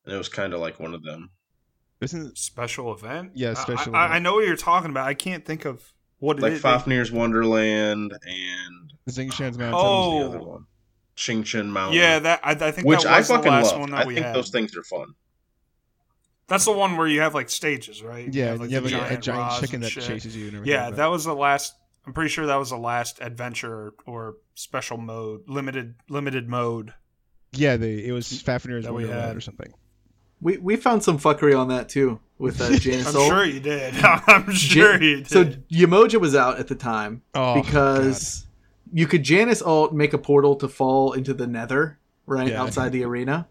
and 0.06 0.14
it 0.14 0.18
was 0.18 0.30
kind 0.30 0.54
of 0.54 0.60
like 0.60 0.80
one 0.80 0.94
of 0.94 1.04
them. 1.04 1.30
Isn't 2.02 2.38
Special 2.38 2.94
event. 2.94 3.32
Yeah, 3.36 3.52
I- 3.52 3.54
special 3.56 3.96
I, 3.96 4.00
I, 4.00 4.06
event. 4.06 4.14
I 4.16 4.20
know 4.20 4.34
what 4.36 4.46
you're 4.48 4.56
talking 4.56 4.90
about. 4.90 5.08
I 5.08 5.14
can't 5.14 5.46
think 5.46 5.66
of 5.66 5.84
what 6.20 6.38
it 6.38 6.42
Like 6.42 6.54
is. 6.54 6.62
Fafnir's 6.62 7.12
Wonderland 7.12 8.14
and 8.26 8.94
Zingshan's 9.10 9.58
oh, 9.58 9.60
what 9.60 9.72
Mountain? 9.72 9.72
was 9.74 9.74
the 9.74 9.82
Oh. 9.82 10.30
other 10.30 10.40
one? 10.40 10.66
Xingchen 11.18 11.68
Mountain. 11.68 12.00
Yeah, 12.00 12.20
that 12.20 12.40
I, 12.44 12.52
I 12.52 12.72
think 12.72 12.88
which 12.88 13.04
that 13.04 13.12
I 13.14 13.18
was 13.20 13.28
the 13.28 13.36
fucking 13.36 13.52
last 13.52 13.72
love. 13.74 13.82
one 13.82 13.94
I 13.94 14.06
we 14.06 14.14
think 14.16 14.26
had. 14.28 14.36
those 14.36 14.50
things 14.52 14.76
are 14.78 14.84
fun. 14.84 15.16
That's 16.48 16.66
the 16.66 16.72
one 16.72 16.96
where 16.98 17.08
you 17.08 17.20
have 17.22 17.36
like 17.36 17.50
stages, 17.50 18.02
right? 18.02 18.34
Yeah, 18.34 18.54
like, 18.54 18.70
you 18.70 18.76
have 18.76 18.86
the 18.86 18.98
like 18.98 19.12
a- 19.12 19.16
a 19.16 19.18
giant 19.18 19.62
chicken 19.62 19.82
that 19.82 19.90
shit. 19.90 20.04
chases 20.06 20.36
you 20.36 20.48
and 20.48 20.56
everything. 20.56 20.74
Yeah, 20.74 20.88
like 20.88 20.96
that 20.96 21.08
was 21.08 21.26
the 21.26 21.36
last. 21.36 21.76
I'm 22.08 22.14
pretty 22.14 22.30
sure 22.30 22.46
that 22.48 22.56
was 22.56 22.70
the 22.72 22.78
last 22.78 23.20
adventure 23.22 23.94
or 24.08 24.36
special 24.56 24.98
mode, 24.98 25.42
limited 25.48 25.96
limited 26.10 26.48
mode. 26.48 26.94
Yeah, 27.52 27.76
they, 27.78 28.06
it 28.06 28.12
was 28.14 28.28
Fafnir's 28.30 28.86
That 28.86 28.94
we 28.94 29.04
Wonderland 29.04 29.28
had. 29.28 29.36
or 29.38 29.42
something. 29.42 29.74
We 30.42 30.58
we 30.58 30.76
found 30.76 31.04
some 31.04 31.18
fuckery 31.20 31.58
on 31.58 31.68
that 31.70 31.90
too 31.90 32.20
with 32.38 32.62
uh, 32.62 32.70
Janus 32.80 33.08
I'm 33.08 33.16
Ult. 33.18 33.28
sure 33.28 33.46
you 33.46 33.60
did. 33.60 33.94
I'm 34.04 34.52
sure 34.52 34.94
Ja- 34.94 35.00
you 35.00 35.16
did. 35.18 35.28
So 35.30 35.46
Yemoja 35.72 36.20
was 36.20 36.36
out 36.36 36.60
at 36.60 36.68
the 36.68 36.76
time 36.76 37.22
Oh, 37.36 37.62
because 37.62 38.46
you 38.94 39.06
could 39.08 39.24
Janus 39.24 39.62
alt 39.62 39.94
make 39.94 40.14
a 40.14 40.18
portal 40.18 40.56
to 40.58 40.68
fall 40.68 41.14
into 41.14 41.34
the 41.34 41.46
Nether, 41.48 42.00
right 42.26 42.48
Yeah. 42.50 42.62
outside 42.64 42.92
the 42.92 43.04
arena, 43.04 43.48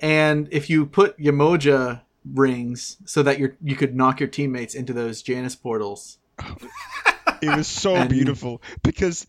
and 0.00 0.48
if 0.50 0.68
you 0.68 0.84
put 0.86 1.16
Yemoja 1.18 2.02
rings 2.34 2.96
so 3.04 3.22
that 3.22 3.38
you 3.38 3.54
you 3.62 3.74
could 3.76 3.94
knock 3.96 4.20
your 4.20 4.28
teammates 4.28 4.74
into 4.74 4.92
those 4.92 5.22
Janus 5.22 5.56
portals. 5.56 6.18
It 7.40 7.56
was 7.56 7.66
so 7.66 7.96
And- 7.96 8.08
beautiful 8.08 8.62
because 8.84 9.26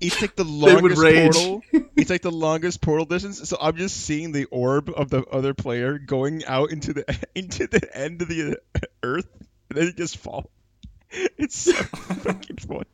it's 0.00 0.20
like 0.20 0.36
the 0.36 0.44
longest 0.44 1.02
portal. 1.02 1.62
It's 1.96 2.10
like 2.10 2.22
the 2.22 2.30
longest 2.30 2.80
portal 2.80 3.04
distance. 3.04 3.48
So 3.48 3.56
I'm 3.60 3.76
just 3.76 3.96
seeing 3.96 4.32
the 4.32 4.44
orb 4.46 4.90
of 4.94 5.10
the 5.10 5.24
other 5.24 5.54
player 5.54 5.98
going 5.98 6.44
out 6.44 6.70
into 6.70 6.92
the 6.92 7.26
into 7.34 7.66
the 7.66 7.96
end 7.96 8.22
of 8.22 8.28
the 8.28 8.58
uh, 8.74 8.80
earth, 9.02 9.28
and 9.70 9.78
then 9.78 9.88
it 9.88 9.96
just 9.96 10.16
fall. 10.16 10.50
It's 11.38 11.56
so 11.56 11.72
fucking 11.72 12.58
funny. 12.58 12.84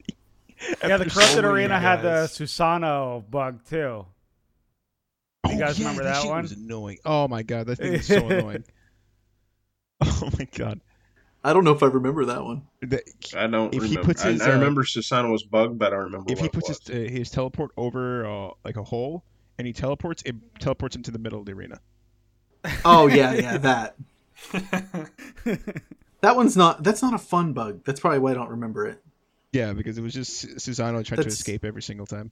Yeah, 0.61 0.75
the 0.87 0.93
After 0.93 1.11
corrupted 1.11 1.35
so 1.35 1.43
many 1.43 1.49
arena 1.49 1.81
had 1.81 2.03
the. 2.03 2.29
Susano 2.29 3.29
bug 3.29 3.65
too. 3.69 3.77
You 3.77 4.07
oh, 5.47 5.59
guys 5.59 5.81
remember 5.81 6.05
that 6.05 6.23
shit 6.23 6.31
one? 6.31 6.43
Was 6.43 6.53
annoying. 6.53 6.99
Oh 7.05 7.27
my 7.27 7.43
god, 7.43 7.67
that 7.67 7.77
thing 7.77 7.93
was 7.93 8.07
so 8.07 8.29
annoying. 8.29 8.65
Oh 10.01 10.31
my 10.39 10.47
god. 10.57 10.81
I 11.45 11.53
don't 11.53 11.63
know 11.65 11.73
if 11.73 11.83
I 11.83 11.87
remember 11.87 12.25
that 12.25 12.43
one. 12.43 12.63
The- 12.81 13.03
I 13.37 13.47
don't 13.47 13.75
If 13.75 13.83
he 13.83 13.89
remember. 13.91 14.07
puts 14.09 14.23
his, 14.23 14.41
I, 14.41 14.47
I 14.47 14.53
uh, 14.53 14.55
remember 14.55 14.83
Susano 14.83 15.31
was 15.31 15.43
bugged, 15.45 15.79
but 15.79 15.89
I 15.89 15.97
don't 15.97 16.05
remember 16.05 16.33
if 16.33 16.39
what 16.39 16.43
he 16.43 16.47
it 16.47 16.53
puts 16.53 16.69
was. 16.71 16.81
his, 16.87 16.91
uh, 16.91 17.13
his 17.13 17.31
teleport 17.31 17.71
over 17.77 18.27
uh, 18.27 18.51
like 18.65 18.77
a 18.77 18.83
hole 18.83 19.25
and 19.59 19.67
he 19.67 19.73
teleports, 19.75 20.23
it 20.25 20.35
teleports 20.59 20.97
into 20.97 21.11
the 21.11 21.19
middle 21.19 21.39
of 21.39 21.47
the 21.47 21.53
arena. 21.53 21.81
Oh 22.85 23.07
yeah, 23.09 23.35
yeah, 23.35 23.59
that. 23.59 23.97
That 26.23 26.37
one's 26.37 26.57
not. 26.57 26.83
That's 26.83 27.03
not 27.03 27.13
a 27.13 27.19
fun 27.19 27.53
bug. 27.53 27.83
That's 27.85 28.01
probably 28.01 28.19
why 28.21 28.31
I 28.31 28.35
don't 28.35 28.49
remember 28.49 28.87
it. 28.87 29.03
Yeah, 29.53 29.75
because 29.75 29.99
it 29.99 30.01
was 30.01 30.15
just 30.15 30.33
Su- 30.39 30.55
Susano 30.55 31.05
trying 31.05 31.21
to 31.21 31.29
escape 31.29 31.67
every 31.67 31.83
single 31.83 32.07
time. 32.07 32.31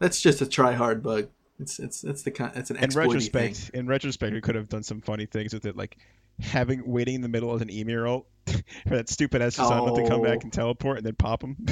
That's 0.00 0.20
just 0.20 0.40
a 0.42 0.46
try 0.46 0.72
hard 0.72 1.00
bug. 1.04 1.28
It's 1.60 1.78
it's 1.78 2.02
it's 2.02 2.22
the 2.22 2.32
kind. 2.32 2.50
It's 2.56 2.70
an 2.70 2.76
In 2.78 2.90
retrospect, 2.90 3.56
thing. 3.56 3.70
in 3.80 3.86
retrospect, 3.86 4.32
we 4.34 4.40
could 4.40 4.56
have 4.56 4.68
done 4.68 4.82
some 4.82 5.00
funny 5.00 5.26
things 5.26 5.54
with 5.54 5.64
it, 5.66 5.76
like 5.76 5.96
having 6.40 6.82
waiting 6.86 7.14
in 7.16 7.20
the 7.20 7.28
middle 7.28 7.54
as 7.54 7.62
an 7.62 7.68
Ymir 7.70 8.06
ult 8.06 8.26
for 8.46 8.96
that 8.96 9.08
stupid 9.08 9.40
ass 9.42 9.56
Susano 9.56 9.94
to 9.96 10.08
come 10.08 10.22
back 10.22 10.38
Oh. 10.38 10.42
and 10.42 10.52
teleport 10.52 10.98
and 10.98 11.06
then 11.06 11.14
pop 11.14 11.42
him. 11.42 11.56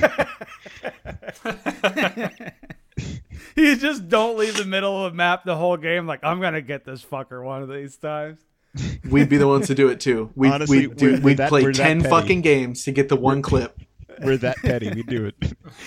you 3.56 3.76
just 3.76 4.08
don't 4.08 4.38
leave 4.38 4.56
the 4.56 4.64
middle 4.64 5.04
of 5.04 5.12
the 5.12 5.16
map 5.16 5.44
the 5.44 5.56
whole 5.56 5.76
game. 5.76 6.06
Like 6.06 6.20
I'm 6.22 6.40
gonna 6.40 6.60
get 6.62 6.84
this 6.84 7.04
fucker 7.04 7.42
one 7.44 7.62
of 7.62 7.68
these 7.68 7.96
times. 7.96 8.40
We'd 9.10 9.28
be 9.28 9.36
the 9.36 9.48
ones 9.48 9.66
to 9.66 9.74
do 9.74 9.88
it 9.88 10.00
too. 10.00 10.30
We'd, 10.34 10.50
Honestly, 10.52 10.86
we'd, 10.86 10.96
do, 10.96 11.06
we're- 11.06 11.18
we're 11.18 11.24
we'd 11.24 11.36
that- 11.38 11.48
play 11.50 11.62
we're 11.62 11.72
ten 11.72 12.02
fucking 12.02 12.40
games 12.40 12.84
to 12.84 12.92
get 12.92 13.08
the 13.10 13.16
one 13.16 13.42
clip. 13.42 13.78
We're 14.22 14.36
that 14.38 14.56
petty. 14.58 14.90
We 14.94 15.02
do 15.02 15.26
it. 15.26 15.34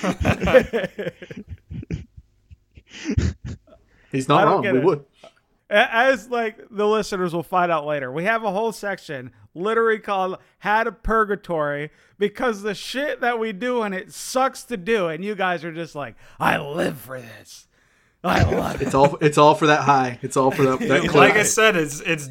He's 4.11 4.28
not 4.28 4.45
don't 4.45 4.51
wrong. 4.63 4.73
We 4.73 4.80
it. 4.80 4.84
would. 4.84 5.05
A- 5.70 5.93
As 5.93 6.30
like 6.30 6.59
the 6.70 6.88
listeners 6.88 7.34
will 7.34 7.43
find 7.43 7.72
out 7.72 7.86
later, 7.86 8.11
we 8.11 8.26
have 8.26 8.43
a 8.43 8.51
whole 8.51 8.72
section 8.72 9.32
literally 9.53 9.99
called 9.99 10.38
"Had 10.59 10.86
a 10.88 10.91
Purgatory" 10.91 11.89
because 12.20 12.61
the 12.61 12.76
shit 12.76 13.22
that 13.22 13.39
we 13.39 13.51
do 13.51 13.82
and 13.82 13.95
it 13.95 14.11
sucks 14.13 14.63
to 14.66 14.78
do, 14.78 15.07
and 15.07 15.24
you 15.26 15.34
guys 15.36 15.63
are 15.66 15.72
just 15.74 15.95
like, 15.95 16.16
"I 16.39 16.57
live 16.59 16.97
for 16.99 17.20
this. 17.20 17.68
I 18.24 18.43
love 18.51 18.76
it." 18.82 18.86
It's 18.86 18.93
all. 18.95 19.18
It's 19.22 19.38
all 19.38 19.55
for 19.55 19.68
that 19.68 19.82
high. 19.82 20.20
It's 20.22 20.38
all 20.38 20.51
for 20.51 20.63
that. 20.63 20.80
that 20.88 21.01
clip. 21.09 21.16
like 21.16 21.36
I 21.36 21.43
said, 21.43 21.76
it's 21.76 21.99
it's 22.01 22.30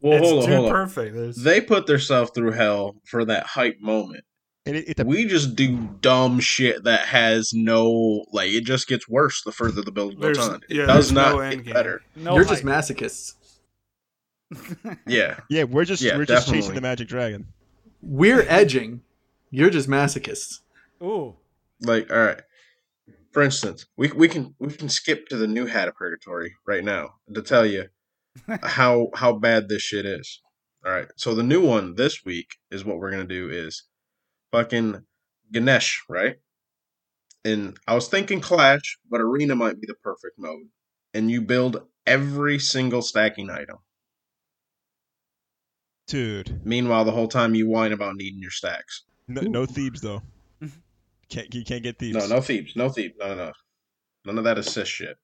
well, 0.00 0.18
it's 0.18 0.28
hold 0.28 0.42
on, 0.42 0.48
too 0.48 0.54
hold 0.56 0.66
on. 0.66 0.72
perfect. 0.72 1.14
There's- 1.14 1.36
They 1.36 1.60
put 1.60 1.86
themselves 1.86 2.32
through 2.34 2.52
hell 2.52 2.96
for 3.04 3.24
that 3.24 3.46
hype 3.46 3.80
moment. 3.80 4.24
And 4.66 4.76
it, 4.76 4.84
it's 4.88 5.00
a, 5.00 5.04
We 5.04 5.26
just 5.26 5.56
do 5.56 5.76
dumb 6.00 6.40
shit 6.40 6.84
that 6.84 7.00
has 7.06 7.52
no 7.52 8.24
like. 8.32 8.50
It 8.50 8.64
just 8.64 8.88
gets 8.88 9.08
worse 9.08 9.42
the 9.42 9.52
further 9.52 9.82
the 9.82 9.92
build 9.92 10.18
goes 10.20 10.38
on. 10.38 10.62
It 10.68 10.76
yeah, 10.76 10.86
does 10.86 11.10
there's 11.10 11.12
no 11.12 11.38
not 11.38 11.50
get 11.50 11.64
game. 11.64 11.74
better. 11.74 12.02
No 12.16 12.34
You're 12.34 12.44
just 12.44 12.64
masochists. 12.64 13.34
Yeah, 15.06 15.40
yeah, 15.48 15.64
we're 15.64 15.84
just 15.84 16.02
Yeah, 16.02 16.16
we're 16.16 16.26
just 16.26 16.48
chasing 16.48 16.74
the 16.74 16.80
magic 16.80 17.08
dragon. 17.08 17.46
We're 18.02 18.44
edging. 18.48 19.02
You're 19.50 19.70
just 19.70 19.88
masochists. 19.88 20.60
Ooh, 21.02 21.34
like 21.80 22.10
all 22.10 22.18
right. 22.18 22.42
For 23.32 23.42
instance, 23.42 23.86
we 23.96 24.12
we 24.12 24.28
can 24.28 24.54
we 24.58 24.72
can 24.72 24.88
skip 24.88 25.28
to 25.28 25.36
the 25.36 25.48
new 25.48 25.66
Hat 25.66 25.88
of 25.88 25.96
Purgatory 25.96 26.54
right 26.66 26.84
now 26.84 27.14
to 27.34 27.42
tell 27.42 27.66
you 27.66 27.86
how 28.62 29.08
how 29.14 29.32
bad 29.32 29.68
this 29.68 29.82
shit 29.82 30.06
is. 30.06 30.40
All 30.86 30.92
right, 30.92 31.08
so 31.16 31.34
the 31.34 31.42
new 31.42 31.66
one 31.66 31.94
this 31.96 32.24
week 32.24 32.56
is 32.70 32.84
what 32.84 32.98
we're 32.98 33.10
gonna 33.10 33.24
do 33.24 33.48
is 33.50 33.84
fucking 34.54 35.02
Ganesh, 35.52 36.04
right? 36.08 36.36
And 37.44 37.76
I 37.86 37.94
was 37.94 38.08
thinking 38.08 38.40
Clash, 38.40 38.98
but 39.10 39.20
Arena 39.20 39.54
might 39.56 39.80
be 39.80 39.86
the 39.86 39.94
perfect 39.94 40.38
mode. 40.38 40.68
And 41.12 41.30
you 41.30 41.40
build 41.42 41.82
every 42.06 42.58
single 42.58 43.02
stacking 43.02 43.50
item. 43.50 43.78
Dude, 46.06 46.60
Meanwhile, 46.64 47.04
the 47.04 47.12
whole 47.12 47.28
time 47.28 47.54
you 47.54 47.68
whine 47.68 47.92
about 47.92 48.16
needing 48.16 48.40
your 48.40 48.50
stacks. 48.50 49.04
no, 49.26 49.40
no 49.40 49.66
thieves 49.66 50.00
though. 50.00 50.22
Can't 51.30 51.52
you 51.54 51.64
can't 51.64 51.82
get 51.82 51.98
thieves? 51.98 52.16
No, 52.16 52.26
no 52.26 52.40
thieves, 52.42 52.76
no 52.76 52.90
thieves, 52.90 53.14
no, 53.18 53.28
no, 53.28 53.46
no, 53.46 53.52
none 54.26 54.38
of 54.38 54.44
that 54.44 54.58
assist 54.58 54.90
shit. 54.92 55.16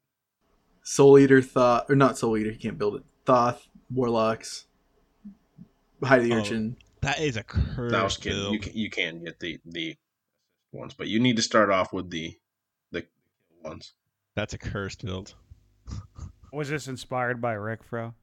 Soul 0.83 1.19
Eater, 1.19 1.43
Thoth, 1.43 1.91
or 1.91 1.95
not 1.95 2.17
Soul 2.17 2.39
Eater. 2.39 2.51
You 2.51 2.59
can't 2.59 2.79
build 2.79 2.97
it. 2.97 3.03
Thoth, 3.27 3.69
Warlocks, 3.95 4.65
Hide 6.03 6.23
the 6.23 6.33
Oh. 6.33 6.73
Urchin. 7.03 7.19
That 7.19 7.25
is 7.25 7.37
a 7.37 7.43
curse. 7.43 7.93
No, 7.93 8.01
I 8.01 8.05
was 8.05 8.17
kidding. 8.17 8.53
You 8.53 8.59
can 8.59 8.77
you 8.77 8.91
can 8.91 9.25
get 9.25 9.41
the 9.41 9.59
the 9.65 9.97
ones, 10.73 10.95
but 10.95 11.09
you 11.09 11.21
need 11.21 11.37
to 11.37 11.43
start 11.43 11.71
off 11.71 11.93
with 11.93 12.11
the 12.11 12.37
the 12.93 13.05
ones. 13.63 13.93
That's 14.35 14.55
a 14.55 14.59
cursed 14.59 15.05
build. 15.05 15.35
was 16.53 16.69
this 16.69 16.89
inspired 16.89 17.41
by 17.41 17.53
Rick 17.53 17.85
Fro? 17.85 18.15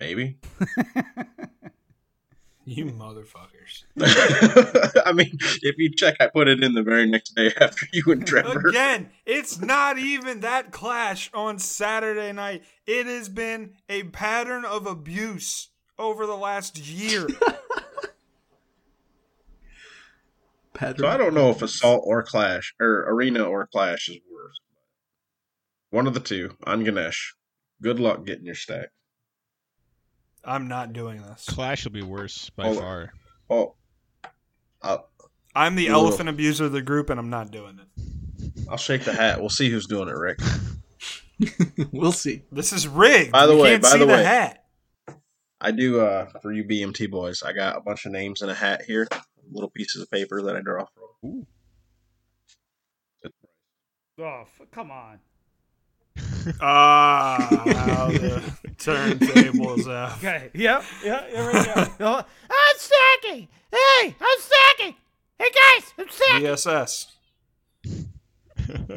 Maybe. 0.00 0.38
you 2.64 2.86
motherfuckers. 2.86 3.84
I 5.04 5.12
mean, 5.12 5.38
if 5.62 5.76
you 5.76 5.90
check, 5.90 6.16
I 6.20 6.28
put 6.28 6.46
it 6.46 6.62
in 6.62 6.74
the 6.74 6.84
very 6.84 7.04
next 7.08 7.34
day 7.34 7.52
after 7.60 7.86
you 7.92 8.04
and 8.12 8.24
Trevor. 8.24 8.68
Again, 8.68 9.10
it's 9.26 9.60
not 9.60 9.98
even 9.98 10.38
that 10.40 10.70
clash 10.70 11.30
on 11.34 11.58
Saturday 11.58 12.30
night. 12.32 12.62
It 12.86 13.06
has 13.06 13.28
been 13.28 13.72
a 13.88 14.04
pattern 14.04 14.64
of 14.64 14.86
abuse 14.86 15.70
over 15.98 16.26
the 16.26 16.36
last 16.36 16.78
year. 16.78 17.26
So 20.96 21.08
I 21.08 21.16
don't 21.16 21.34
know 21.34 21.50
if 21.50 21.60
Assault 21.60 22.04
or 22.06 22.22
Clash 22.22 22.72
or 22.80 23.04
Arena 23.10 23.42
or 23.42 23.66
Clash 23.66 24.08
is 24.08 24.18
worse. 24.32 24.60
One 25.90 26.06
of 26.06 26.14
the 26.14 26.20
two 26.20 26.56
I'm 26.64 26.84
Ganesh. 26.84 27.34
Good 27.82 27.98
luck 27.98 28.24
getting 28.24 28.46
your 28.46 28.54
stack. 28.54 28.90
I'm 30.44 30.68
not 30.68 30.92
doing 30.92 31.20
this. 31.22 31.46
Clash 31.48 31.82
will 31.84 31.90
be 31.90 32.02
worse 32.02 32.50
by 32.50 32.62
Hold 32.66 32.76
on. 32.76 32.82
far. 32.82 33.12
Oh, 33.50 33.74
I'll, 34.80 35.08
I'm 35.52 35.74
the 35.74 35.88
Ugh. 35.88 35.94
elephant 35.94 36.28
abuser 36.28 36.66
of 36.66 36.72
the 36.72 36.82
group, 36.82 37.10
and 37.10 37.18
I'm 37.18 37.30
not 37.30 37.50
doing 37.50 37.80
it. 37.80 38.68
I'll 38.70 38.76
shake 38.76 39.02
the 39.02 39.12
hat. 39.12 39.40
We'll 39.40 39.48
see 39.50 39.68
who's 39.70 39.86
doing 39.88 40.08
it, 40.08 40.14
Rick. 40.14 40.38
we'll 41.92 42.12
see. 42.12 42.44
This 42.52 42.72
is 42.72 42.86
rigged. 42.86 43.32
By 43.32 43.46
the 43.46 43.54
You 43.54 43.62
way, 43.62 43.70
can't 43.70 43.82
by 43.82 43.88
see 43.88 43.98
the 43.98 44.06
the, 44.06 44.12
way. 44.12 44.22
Hat. 45.60 45.68
I 45.68 45.70
do 45.72 46.00
uh 46.00 46.26
for 46.40 46.52
you 46.52 46.64
BMT 46.64 47.10
boys. 47.10 47.42
I 47.42 47.52
got 47.52 47.76
a 47.76 47.80
bunch 47.80 48.06
of 48.06 48.12
names 48.12 48.42
in 48.42 48.48
a 48.48 48.54
hat 48.54 48.82
here, 48.86 49.08
little 49.50 49.70
pieces 49.70 50.02
of 50.02 50.10
paper 50.10 50.42
that 50.42 50.56
I 50.56 50.60
draw 50.60 50.86
from. 51.22 51.46
Oh, 54.20 54.42
f- 54.42 54.66
come 54.72 54.90
on. 54.90 55.18
Ah, 56.60 57.36
how 57.86 58.06
the 58.08 58.42
turntables 58.78 59.86
out. 59.92 60.16
Okay. 60.18 60.50
Yep. 60.54 60.82
Yep. 61.04 61.30
Here 61.30 61.46
we 61.46 61.52
go. 61.98 62.22
I'm 62.50 62.76
stacking. 62.76 63.48
Hey, 63.70 64.14
I'm 64.18 64.38
stacking. 64.40 64.94
Hey 65.38 65.50
guys, 65.50 65.92
I'm 65.98 66.08
stacking. 66.08 66.46
VSS. 66.46 67.06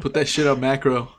Put 0.00 0.14
that 0.14 0.28
shit 0.28 0.46
up 0.46 0.58
macro. 0.58 1.12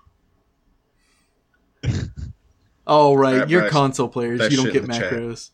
Oh 2.85 3.13
right, 3.15 3.33
Alright, 3.33 3.49
you're 3.49 3.61
Bryce. 3.61 3.71
console 3.71 4.07
players. 4.09 4.39
That 4.39 4.51
You 4.51 4.57
don't 4.57 4.65
shit 4.67 4.73
get 4.73 4.83
in 4.83 4.89
the 4.89 4.97
chat. 4.97 5.13
macros. 5.13 5.49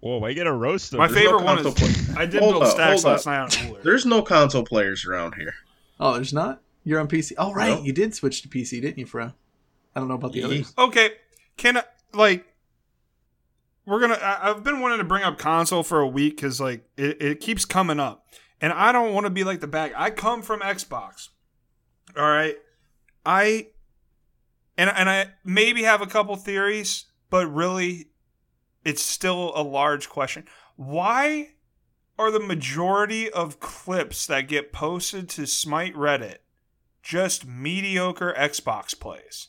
Whoa, 0.00 0.18
why 0.18 0.28
you 0.30 0.34
get 0.34 0.46
a 0.46 0.52
roast? 0.52 0.92
My 0.94 1.06
There's 1.06 1.16
no 1.16 1.20
favorite 1.22 1.44
one 1.44 1.58
is 1.58 1.64
console 1.66 1.88
play- 1.88 2.22
I 2.22 2.26
did 2.26 2.40
Hold 2.40 2.52
build 2.54 2.62
up, 2.64 2.70
stacks 2.70 3.02
hold 3.02 3.12
last 3.12 3.26
night 3.26 3.38
on 3.38 3.50
Cooler. 3.50 3.82
There's 3.82 4.04
no 4.06 4.22
console 4.22 4.64
players 4.64 5.06
around 5.06 5.34
here. 5.36 5.54
Oh, 6.00 6.14
there's 6.14 6.32
not. 6.32 6.60
You're 6.84 6.98
on 7.00 7.06
PC. 7.08 7.32
Oh 7.38 7.52
right, 7.52 7.78
No. 7.78 7.82
you 7.82 7.92
did 7.92 8.14
switch 8.14 8.42
to 8.42 8.48
PC, 8.48 8.80
didn't 8.80 8.98
you, 8.98 9.06
Fro? 9.06 9.32
I 9.94 10.00
don't 10.00 10.08
know 10.08 10.14
about 10.14 10.32
the 10.32 10.40
Yeah. 10.40 10.46
others. 10.46 10.74
Okay, 10.76 11.10
can 11.56 11.76
I 11.78 11.84
like? 12.12 12.46
we're 13.86 14.00
gonna. 14.00 14.14
I, 14.14 14.50
I've 14.50 14.62
been 14.64 14.80
wanting 14.80 14.98
to 14.98 15.04
bring 15.04 15.22
up 15.24 15.38
console 15.38 15.82
for 15.82 16.00
a 16.00 16.06
week 16.06 16.36
because 16.36 16.60
like 16.60 16.84
it, 16.96 17.20
it 17.22 17.40
keeps 17.40 17.64
coming 17.64 17.98
up, 18.00 18.26
and 18.60 18.72
I 18.72 18.92
don't 18.92 19.12
want 19.12 19.26
to 19.26 19.30
be 19.30 19.44
like 19.44 19.60
the 19.60 19.66
bag. 19.66 19.92
I 19.96 20.10
come 20.10 20.42
from 20.42 20.60
Xbox. 20.60 21.28
All 22.16 22.22
right, 22.28 22.56
I 23.26 23.68
and 24.82 24.90
and 24.96 25.08
I 25.08 25.28
maybe 25.44 25.84
have 25.84 26.02
a 26.02 26.06
couple 26.06 26.34
theories, 26.36 27.04
but 27.30 27.46
really, 27.46 28.08
it's 28.84 29.02
still 29.02 29.52
a 29.54 29.62
large 29.62 30.08
question. 30.08 30.44
Why 30.74 31.50
are 32.18 32.32
the 32.32 32.40
majority 32.40 33.30
of 33.30 33.60
clips 33.60 34.26
that 34.26 34.48
get 34.48 34.72
posted 34.72 35.28
to 35.30 35.46
Smite 35.46 35.94
Reddit 35.94 36.38
just 37.00 37.46
mediocre 37.46 38.34
Xbox 38.36 38.98
plays? 38.98 39.48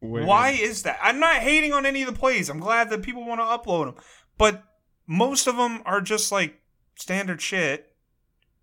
Wait, 0.00 0.24
Why 0.24 0.50
is 0.50 0.84
that? 0.84 0.98
I'm 1.02 1.18
not 1.18 1.36
hating 1.36 1.72
on 1.72 1.84
any 1.84 2.02
of 2.02 2.12
the 2.12 2.18
plays. 2.18 2.48
I'm 2.48 2.60
glad 2.60 2.90
that 2.90 3.02
people 3.02 3.26
want 3.26 3.40
to 3.40 3.44
upload 3.44 3.86
them, 3.86 4.04
but 4.38 4.62
most 5.06 5.48
of 5.48 5.56
them 5.56 5.82
are 5.84 6.00
just 6.00 6.30
like 6.30 6.60
standard 6.94 7.42
shit. 7.42 7.92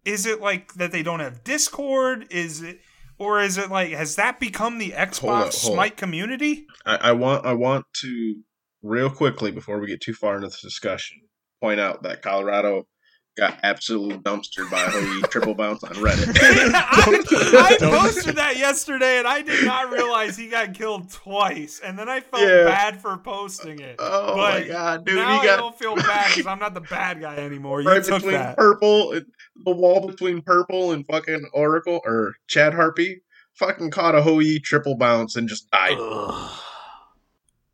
Is 0.05 0.25
it 0.25 0.39
like 0.39 0.75
that 0.75 0.93
they 0.93 1.03
don't 1.03 1.19
have 1.19 1.43
Discord? 1.43 2.27
Is 2.31 2.61
it, 2.61 2.79
or 3.19 3.41
is 3.41 3.57
it 3.57 3.69
like 3.69 3.89
has 3.91 4.15
that 4.15 4.39
become 4.39 4.77
the 4.77 4.91
Xbox 4.91 5.19
Hold 5.19 5.31
up, 5.33 5.39
hold 5.41 5.53
Smite 5.53 5.91
up. 5.93 5.97
community? 5.97 6.65
I, 6.85 6.95
I 6.97 7.11
want 7.13 7.45
I 7.45 7.53
want 7.53 7.85
to 8.01 8.35
real 8.83 9.09
quickly 9.09 9.51
before 9.51 9.79
we 9.79 9.87
get 9.87 10.01
too 10.01 10.13
far 10.13 10.35
into 10.35 10.47
this 10.47 10.61
discussion 10.61 11.17
point 11.61 11.79
out 11.79 12.03
that 12.03 12.21
Colorado 12.21 12.87
got 13.35 13.59
absolutely 13.61 14.17
dumpstered 14.17 14.69
by 14.71 14.79
Hou 14.79 15.15
Yi 15.15 15.21
triple 15.29 15.53
bounce 15.53 15.83
on 15.83 15.91
Reddit. 15.93 16.33
I, 16.75 17.75
I 17.75 17.77
posted 17.77 18.35
that 18.37 18.57
yesterday, 18.57 19.19
and 19.19 19.27
I 19.27 19.43
did 19.43 19.63
not 19.63 19.91
realize 19.91 20.35
he 20.35 20.47
got 20.49 20.73
killed 20.73 21.11
twice, 21.11 21.79
and 21.83 21.97
then 21.99 22.09
I 22.09 22.19
felt 22.21 22.41
Yeah. 22.43 22.63
bad 22.65 22.99
for 22.99 23.15
posting 23.17 23.79
it. 23.79 23.97
oh 23.99 24.35
But 24.35 24.61
my 24.63 24.67
god, 24.67 25.05
dude! 25.05 25.15
now 25.17 25.33
he 25.33 25.39
I 25.41 25.45
got 25.45 25.57
don't 25.57 25.77
feel 25.77 25.95
bad 25.95 26.27
because 26.35 26.47
I'm 26.47 26.57
not 26.59 26.73
the 26.73 26.81
bad 26.81 27.21
guy 27.21 27.35
anymore. 27.37 27.81
You 27.81 27.89
right 27.89 28.03
took 28.03 28.15
between 28.15 28.33
that. 28.33 28.57
purple, 28.57 29.11
and- 29.13 29.25
the 29.63 29.71
wall 29.71 30.05
between 30.07 30.41
purple 30.41 30.91
and 30.91 31.05
fucking 31.05 31.49
Oracle 31.53 32.01
or 32.05 32.35
Chad 32.47 32.73
Harpy. 32.73 33.21
Fucking 33.55 33.89
caught 33.91 34.13
a 34.15 34.21
Hou 34.21 34.39
Yi 34.39 34.59
triple 34.59 34.95
bounce 34.95 35.35
and 35.35 35.49
just 35.49 35.69
died. 35.71 35.97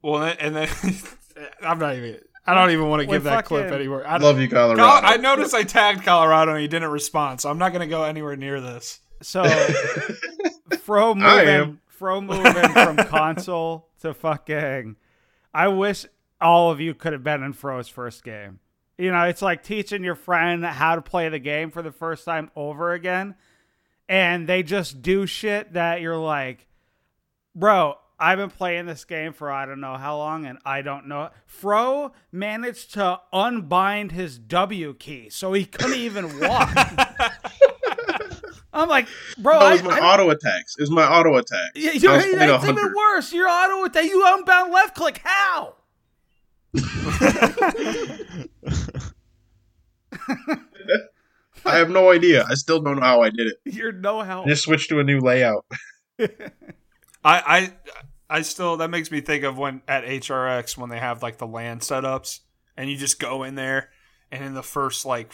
Well, 0.02 0.24
and 0.24 0.40
and 0.40 0.56
then 0.56 0.70
I'm 1.62 1.80
not 1.80 1.96
even. 1.96 2.20
I 2.46 2.54
don't 2.54 2.72
even 2.72 2.90
want 2.90 3.02
to 3.02 3.08
Wait, 3.08 3.16
give 3.16 3.24
that 3.24 3.46
clip 3.46 3.66
fucking- 3.66 3.80
anymore. 3.80 4.06
I 4.06 4.18
Love 4.18 4.40
you, 4.40 4.50
Colorado. 4.50 4.82
Col- 4.84 5.00
I 5.04 5.16
noticed 5.16 5.54
I 5.54 5.64
tagged 5.64 6.04
Colorado 6.04 6.52
and 6.52 6.60
he 6.62 6.68
didn't 6.68 6.90
respond, 6.92 7.40
so 7.40 7.50
I'm 7.50 7.58
not 7.58 7.70
going 7.72 7.82
to 7.82 7.88
go 7.88 8.04
anywhere 8.04 8.36
near 8.36 8.60
this. 8.60 9.00
So 9.22 9.44
Fro 10.82 11.16
moving. 11.16 11.80
Fro 11.88 12.20
moving 12.20 12.54
from 12.74 12.98
console 12.98 13.88
to 14.02 14.14
fucking. 14.14 14.98
I 15.54 15.70
wish 15.70 16.06
all 16.42 16.72
of 16.72 16.82
you 16.82 16.94
could 16.94 17.14
have 17.14 17.24
been 17.24 17.44
in 17.44 17.54
Fro's 17.54 17.88
first 17.88 18.24
game. 18.26 18.60
You 18.98 19.12
know, 19.12 19.24
it's 19.24 19.42
like 19.42 19.64
teaching 19.64 20.04
your 20.04 20.16
friend 20.16 20.64
how 20.64 20.96
to 20.96 21.02
play 21.02 21.30
the 21.30 21.40
game 21.40 21.72
for 21.72 21.82
the 21.82 21.92
first 21.92 22.26
time 22.26 22.52
over 22.56 22.94
again, 22.94 23.36
and 24.08 24.48
they 24.48 24.64
just 24.64 25.02
do 25.02 25.26
shit 25.26 25.74
that 25.74 26.02
you're 26.02 26.18
like, 26.18 26.68
bro. 27.56 27.98
I've 28.20 28.38
been 28.38 28.52
playing 28.52 28.86
this 28.86 29.04
game 29.04 29.34
for 29.34 29.52
I 29.52 29.66
don't 29.66 29.82
know 29.82 29.96
how 29.96 30.16
long, 30.18 30.46
and 30.46 30.58
I 30.64 30.82
don't 30.82 31.08
know. 31.08 31.30
Fro 31.46 32.14
managed 32.32 32.94
to 32.94 33.20
unbind 33.34 34.14
his 34.14 34.38
W 34.38 34.94
key, 34.94 35.30
so 35.30 35.52
he 35.52 35.66
couldn't 35.66 35.98
even 35.98 36.40
walk. 36.40 36.70
I'm 38.74 38.88
like, 38.88 39.08
bro, 39.38 39.58
I, 39.58 39.72
it 39.72 39.74
was 39.74 39.84
my 39.84 40.00
I- 40.00 40.14
auto 40.14 40.30
attacks. 40.30 40.78
It 40.78 40.82
was 40.84 40.92
my 40.92 41.04
auto 41.06 41.36
attacks. 41.36 41.72
yeah, 41.76 41.92
you're, 41.92 42.14
was 42.14 42.24
playing 42.24 42.38
that's 42.38 42.66
100. 42.66 42.80
even 42.80 42.94
worse. 42.96 43.34
You're 43.34 43.50
auto 43.50 43.84
attack. 43.84 44.06
You 44.06 44.24
unbound 44.26 44.72
left 44.72 44.96
click. 44.96 45.20
How? 45.24 45.76
I 51.66 51.78
have 51.78 51.90
no 51.90 52.12
idea. 52.12 52.46
I 52.50 52.56
still 52.56 52.82
don't 52.82 52.98
know 52.98 53.06
how 53.06 53.22
I 53.22 53.30
did 53.30 53.48
it. 53.48 53.58
You're 53.66 53.92
no 53.92 54.22
help. 54.22 54.46
I 54.46 54.50
just 54.50 54.64
switched 54.64 54.90
to 54.90 55.00
a 55.00 55.04
new 55.04 55.20
layout. 55.20 55.66
I, 56.20 56.30
I, 57.24 57.74
I 58.30 58.42
still 58.42 58.78
that 58.78 58.90
makes 58.90 59.12
me 59.12 59.22
think 59.22 59.44
of 59.44 59.58
when 59.58 59.82
at 59.88 60.04
HRX 60.04 60.78
when 60.78 60.90
they 60.90 61.00
have 61.00 61.24
like 61.24 61.38
the 61.38 61.48
land 61.48 61.82
setups 61.82 62.42
and 62.76 62.90
you 62.90 62.98
just 62.98 63.20
go 63.20 63.44
in 63.44 63.56
there 63.56 63.90
and 64.32 64.44
in 64.44 64.54
the 64.54 64.64
first 64.64 65.06
like 65.06 65.34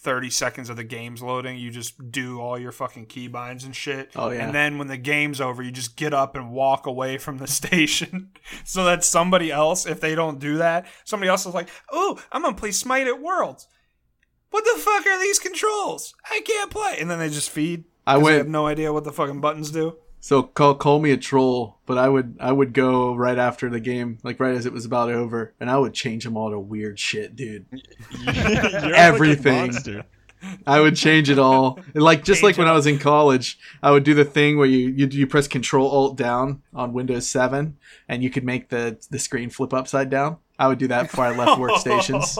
30 0.00 0.30
seconds 0.30 0.70
of 0.70 0.76
the 0.76 0.84
game's 0.84 1.22
loading, 1.22 1.58
you 1.58 1.70
just 1.70 2.10
do 2.12 2.40
all 2.40 2.58
your 2.58 2.70
fucking 2.70 3.06
keybinds 3.06 3.64
and 3.64 3.74
shit. 3.74 4.10
Oh, 4.14 4.30
yeah. 4.30 4.44
And 4.44 4.54
then 4.54 4.78
when 4.78 4.86
the 4.86 4.96
game's 4.96 5.40
over, 5.40 5.62
you 5.62 5.72
just 5.72 5.96
get 5.96 6.14
up 6.14 6.36
and 6.36 6.52
walk 6.52 6.86
away 6.86 7.18
from 7.18 7.38
the 7.38 7.46
station 7.48 8.30
so 8.64 8.84
that 8.84 9.04
somebody 9.04 9.50
else, 9.50 9.86
if 9.86 10.00
they 10.00 10.14
don't 10.14 10.38
do 10.38 10.58
that, 10.58 10.86
somebody 11.04 11.28
else 11.28 11.46
is 11.46 11.54
like, 11.54 11.68
oh, 11.90 12.20
I'm 12.30 12.42
going 12.42 12.54
to 12.54 12.60
play 12.60 12.70
Smite 12.70 13.08
at 13.08 13.20
Worlds. 13.20 13.66
What 14.50 14.64
the 14.64 14.80
fuck 14.80 15.04
are 15.06 15.20
these 15.20 15.38
controls? 15.38 16.14
I 16.30 16.40
can't 16.44 16.70
play. 16.70 16.96
And 17.00 17.10
then 17.10 17.18
they 17.18 17.28
just 17.28 17.50
feed. 17.50 17.84
I 18.06 18.16
went- 18.18 18.38
have 18.38 18.48
no 18.48 18.66
idea 18.66 18.92
what 18.92 19.04
the 19.04 19.12
fucking 19.12 19.40
buttons 19.40 19.70
do. 19.70 19.96
So 20.20 20.42
call 20.42 20.74
call 20.74 20.98
me 20.98 21.10
a 21.12 21.16
troll, 21.16 21.78
but 21.86 21.96
I 21.96 22.08
would 22.08 22.36
I 22.40 22.52
would 22.52 22.72
go 22.72 23.14
right 23.14 23.38
after 23.38 23.70
the 23.70 23.80
game, 23.80 24.18
like 24.22 24.40
right 24.40 24.54
as 24.54 24.66
it 24.66 24.72
was 24.72 24.84
about 24.84 25.10
over, 25.10 25.54
and 25.60 25.70
I 25.70 25.78
would 25.78 25.94
change 25.94 26.24
them 26.24 26.36
all 26.36 26.50
to 26.50 26.58
weird 26.58 26.98
shit, 26.98 27.36
dude. 27.36 27.66
You're 27.72 28.30
a 28.30 28.34
fucking 28.34 28.94
Everything. 28.94 30.04
I 30.66 30.80
would 30.80 30.94
change 30.96 31.30
it 31.30 31.38
all, 31.38 31.80
And 31.94 32.02
like 32.02 32.24
just 32.24 32.42
like 32.42 32.56
when 32.58 32.68
I 32.68 32.72
was 32.72 32.86
in 32.86 32.98
college. 32.98 33.58
I 33.82 33.90
would 33.90 34.04
do 34.04 34.14
the 34.14 34.24
thing 34.24 34.56
where 34.56 34.66
you 34.66 34.88
you, 34.90 35.06
you 35.06 35.26
press 35.26 35.48
Control 35.48 35.88
Alt 35.90 36.16
down 36.16 36.62
on 36.74 36.92
Windows 36.92 37.28
Seven, 37.28 37.76
and 38.08 38.22
you 38.22 38.30
could 38.30 38.44
make 38.44 38.68
the 38.68 38.98
the 39.10 39.18
screen 39.18 39.50
flip 39.50 39.72
upside 39.74 40.10
down. 40.10 40.36
I 40.58 40.66
would 40.68 40.78
do 40.78 40.88
that 40.88 41.10
before 41.10 41.24
I 41.24 41.36
left 41.36 41.60
workstations. 41.60 42.36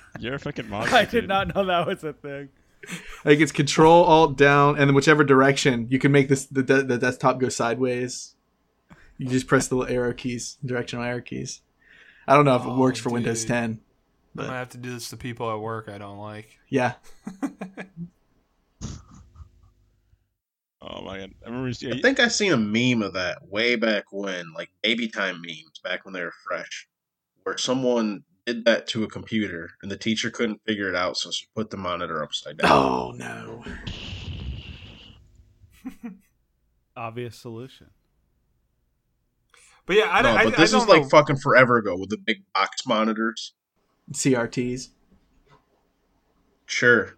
You're 0.18 0.34
a 0.34 0.38
fucking 0.38 0.68
monster. 0.68 0.96
I 0.96 1.04
did 1.04 1.22
dude. 1.22 1.28
not 1.28 1.54
know 1.54 1.64
that 1.66 1.86
was 1.86 2.02
a 2.04 2.12
thing. 2.14 2.48
Like 3.24 3.38
it's 3.40 3.52
Control 3.52 4.04
Alt 4.04 4.36
down, 4.38 4.78
and 4.78 4.88
then 4.88 4.94
whichever 4.94 5.22
direction 5.24 5.86
you 5.90 5.98
can 5.98 6.10
make 6.12 6.28
this 6.28 6.46
the 6.46 6.62
de- 6.62 6.82
the 6.84 6.96
desktop 6.98 7.38
go 7.38 7.48
sideways. 7.50 8.34
You 9.18 9.28
just 9.28 9.46
press 9.46 9.68
the 9.68 9.76
little 9.76 9.94
arrow 9.94 10.14
keys, 10.14 10.56
directional 10.64 11.04
arrow 11.04 11.20
keys. 11.20 11.60
I 12.26 12.34
don't 12.34 12.46
know 12.46 12.56
if 12.56 12.62
it 12.62 12.68
Oh, 12.68 12.78
works 12.78 12.98
for 12.98 13.10
Windows 13.10 13.44
10. 13.44 13.64
I'm 13.64 13.80
But- 14.34 14.44
gonna 14.46 14.56
have 14.58 14.68
to 14.70 14.78
do 14.78 14.92
this 14.94 15.10
to 15.10 15.16
people 15.18 15.50
at 15.52 15.60
work 15.60 15.88
I 15.90 15.98
don't 15.98 16.18
like. 16.18 16.58
Yeah, 16.68 16.94
Oh 20.82 21.02
my 21.02 21.18
god! 21.18 21.32
I 21.44 21.48
remember. 21.50 21.68
Yeah, 21.78 21.94
I 21.94 22.00
think 22.00 22.20
I 22.20 22.28
seen 22.28 22.52
a 22.52 22.56
meme 22.56 23.02
of 23.02 23.12
that 23.12 23.46
way 23.50 23.76
back 23.76 24.04
when, 24.12 24.52
like 24.54 24.70
baby 24.82 25.08
time 25.08 25.42
memes, 25.42 25.78
back 25.84 26.04
when 26.06 26.14
they 26.14 26.22
were 26.22 26.32
fresh, 26.48 26.88
where 27.42 27.58
someone 27.58 28.22
did 28.52 28.64
that 28.64 28.86
to 28.88 29.04
a 29.04 29.08
computer 29.08 29.70
and 29.82 29.90
the 29.90 29.96
teacher 29.96 30.30
couldn't 30.30 30.60
figure 30.66 30.88
it 30.88 30.96
out, 30.96 31.16
so 31.16 31.30
she 31.30 31.46
put 31.54 31.70
the 31.70 31.76
monitor 31.76 32.22
upside 32.22 32.58
down. 32.58 32.70
Oh 32.70 33.12
no. 33.16 33.64
Obvious 36.96 37.38
solution. 37.38 37.88
But 39.86 39.96
yeah, 39.96 40.08
I, 40.10 40.22
no, 40.22 40.30
I, 40.30 40.44
but 40.44 40.54
I 40.54 40.56
this 40.56 40.72
don't 40.72 40.82
is 40.82 40.88
like 40.88 41.02
know. 41.02 41.08
fucking 41.08 41.36
forever 41.36 41.78
ago 41.78 41.96
with 41.96 42.10
the 42.10 42.18
big 42.18 42.38
box 42.54 42.86
monitors. 42.86 43.54
CRTs. 44.12 44.88
Sure. 46.66 47.16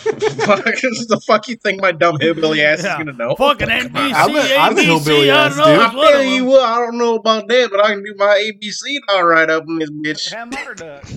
Fuck, 0.46 0.64
this 0.64 0.82
is 0.84 1.06
the 1.06 1.20
fuck 1.26 1.48
you 1.48 1.56
think 1.56 1.80
my 1.80 1.92
dumb 1.92 2.18
hillbilly 2.20 2.62
ass 2.62 2.82
Yeah. 2.82 2.92
is 2.92 2.98
gonna 3.04 3.12
know? 3.12 3.34
Fucking 3.36 3.68
Come 3.68 3.96
on. 3.96 4.10
NBC, 4.10 4.12
I'm 4.14 4.36
a- 4.36 4.56
I'm 4.56 4.78
a 4.78 4.82
hillbilly 4.82 5.30
I 5.30 5.46
ass 5.46 5.56
don't 5.56 5.66
know. 5.66 5.72
dude. 5.74 5.80
I 5.80 6.10
tell 6.12 6.22
you 6.24 6.44
what, 6.46 6.60
I 6.62 6.76
don't 6.78 6.98
know 6.98 7.14
about 7.16 7.48
that, 7.48 7.68
but 7.70 7.84
I 7.84 7.88
can 7.90 8.02
do 8.04 8.14
my 8.16 8.50
ABC 8.52 8.96
all 9.08 9.24
right 9.26 9.48
up 9.50 9.64
in 9.68 9.78
this 9.78 9.90
bitch. 9.90 10.30
Hammer 10.32 10.74
duck. 10.74 11.04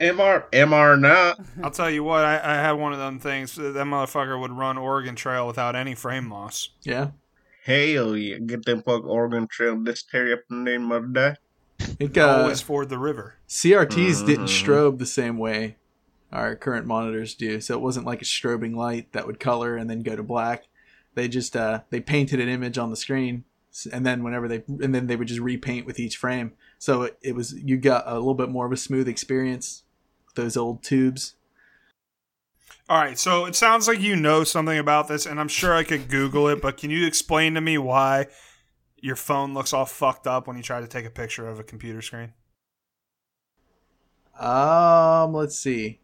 MR, 0.00 0.44
MR 0.50 1.00
not. 1.00 1.38
I'll 1.62 1.70
tell 1.70 1.90
you 1.90 2.02
what, 2.04 2.24
I, 2.24 2.34
I 2.42 2.54
had 2.56 2.72
one 2.72 2.92
of 2.92 2.98
them 2.98 3.18
things. 3.18 3.54
That 3.56 3.74
motherfucker 3.74 4.38
would 4.40 4.52
run 4.52 4.76
Oregon 4.76 5.14
Trail 5.14 5.46
without 5.46 5.76
any 5.76 5.94
frame 5.94 6.30
loss. 6.30 6.70
Yeah. 6.82 7.10
Hell 7.64 8.16
yeah, 8.16 8.38
get 8.38 8.64
them 8.64 8.82
fuck 8.82 9.04
Oregon 9.04 9.46
Trail 9.46 9.82
this 9.82 10.02
tear 10.02 10.32
up 10.34 10.40
in 10.50 10.64
the 10.64 10.70
name 10.70 10.90
of 10.92 11.12
the 11.14 11.20
day. 11.20 11.34
I 11.80 11.84
think 11.84 12.18
uh, 12.18 12.26
Always 12.42 12.60
ford 12.60 12.88
the 12.88 12.98
river. 12.98 13.36
CRTs 13.48 14.26
didn't 14.26 14.46
Mhm. 14.46 14.64
strobe 14.64 14.98
the 14.98 15.06
same 15.06 15.38
way 15.38 15.76
our 16.34 16.56
current 16.56 16.86
monitors 16.86 17.34
do. 17.34 17.60
So 17.60 17.74
it 17.74 17.80
wasn't 17.80 18.06
like 18.06 18.20
a 18.20 18.26
strobing 18.26 18.74
light 18.74 19.12
that 19.12 19.26
would 19.26 19.40
color 19.40 19.76
and 19.76 19.88
then 19.88 20.02
go 20.02 20.16
to 20.16 20.22
black. 20.22 20.64
They 21.14 21.28
just 21.28 21.56
uh, 21.56 21.82
they 21.90 22.00
painted 22.00 22.40
an 22.40 22.48
image 22.48 22.76
on 22.76 22.90
the 22.90 22.96
screen, 22.96 23.44
and 23.92 24.04
then 24.04 24.24
whenever 24.24 24.48
they 24.48 24.64
and 24.66 24.94
then 24.94 25.06
they 25.06 25.16
would 25.16 25.28
just 25.28 25.40
repaint 25.40 25.86
with 25.86 26.00
each 26.00 26.16
frame. 26.16 26.52
So 26.78 27.02
it, 27.02 27.18
it 27.22 27.34
was 27.36 27.54
you 27.54 27.76
got 27.76 28.04
a 28.06 28.14
little 28.14 28.34
bit 28.34 28.50
more 28.50 28.66
of 28.66 28.72
a 28.72 28.76
smooth 28.76 29.08
experience. 29.08 29.84
with 30.26 30.34
Those 30.34 30.56
old 30.56 30.82
tubes. 30.82 31.36
All 32.86 32.98
right, 32.98 33.18
so 33.18 33.46
it 33.46 33.54
sounds 33.54 33.88
like 33.88 34.00
you 34.00 34.14
know 34.14 34.44
something 34.44 34.76
about 34.76 35.08
this, 35.08 35.24
and 35.24 35.40
I'm 35.40 35.48
sure 35.48 35.74
I 35.74 35.84
could 35.84 36.08
Google 36.08 36.48
it, 36.48 36.60
but 36.60 36.76
can 36.76 36.90
you 36.90 37.06
explain 37.06 37.54
to 37.54 37.62
me 37.62 37.78
why 37.78 38.26
your 39.00 39.16
phone 39.16 39.54
looks 39.54 39.72
all 39.72 39.86
fucked 39.86 40.26
up 40.26 40.46
when 40.46 40.58
you 40.58 40.62
try 40.62 40.80
to 40.80 40.86
take 40.86 41.06
a 41.06 41.10
picture 41.10 41.48
of 41.48 41.58
a 41.58 41.62
computer 41.62 42.02
screen? 42.02 42.34
Um, 44.38 45.32
let's 45.32 45.58
see. 45.58 46.00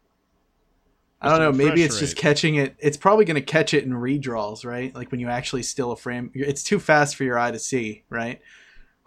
I 1.23 1.29
don't 1.29 1.41
know. 1.41 1.53
Maybe 1.53 1.83
it's 1.83 1.99
just 1.99 2.17
catching 2.17 2.55
it. 2.55 2.77
It's 2.79 2.97
probably 2.97 3.25
going 3.27 3.35
to 3.35 3.43
catch 3.43 3.75
it 3.75 3.85
in 3.85 3.91
redraws, 3.93 4.65
right? 4.65 4.95
Like 4.95 5.11
when 5.11 5.21
you 5.21 5.29
actually 5.29 5.63
still 5.63 5.93
a 5.93 5.97
frame. 5.97 6.31
It's 6.35 6.63
too 6.63 6.79
fast 6.79 7.15
for 7.17 7.25
your 7.25 7.39
eye 7.39 7.51
to 7.51 7.59
see, 7.59 8.05
right? 8.09 8.41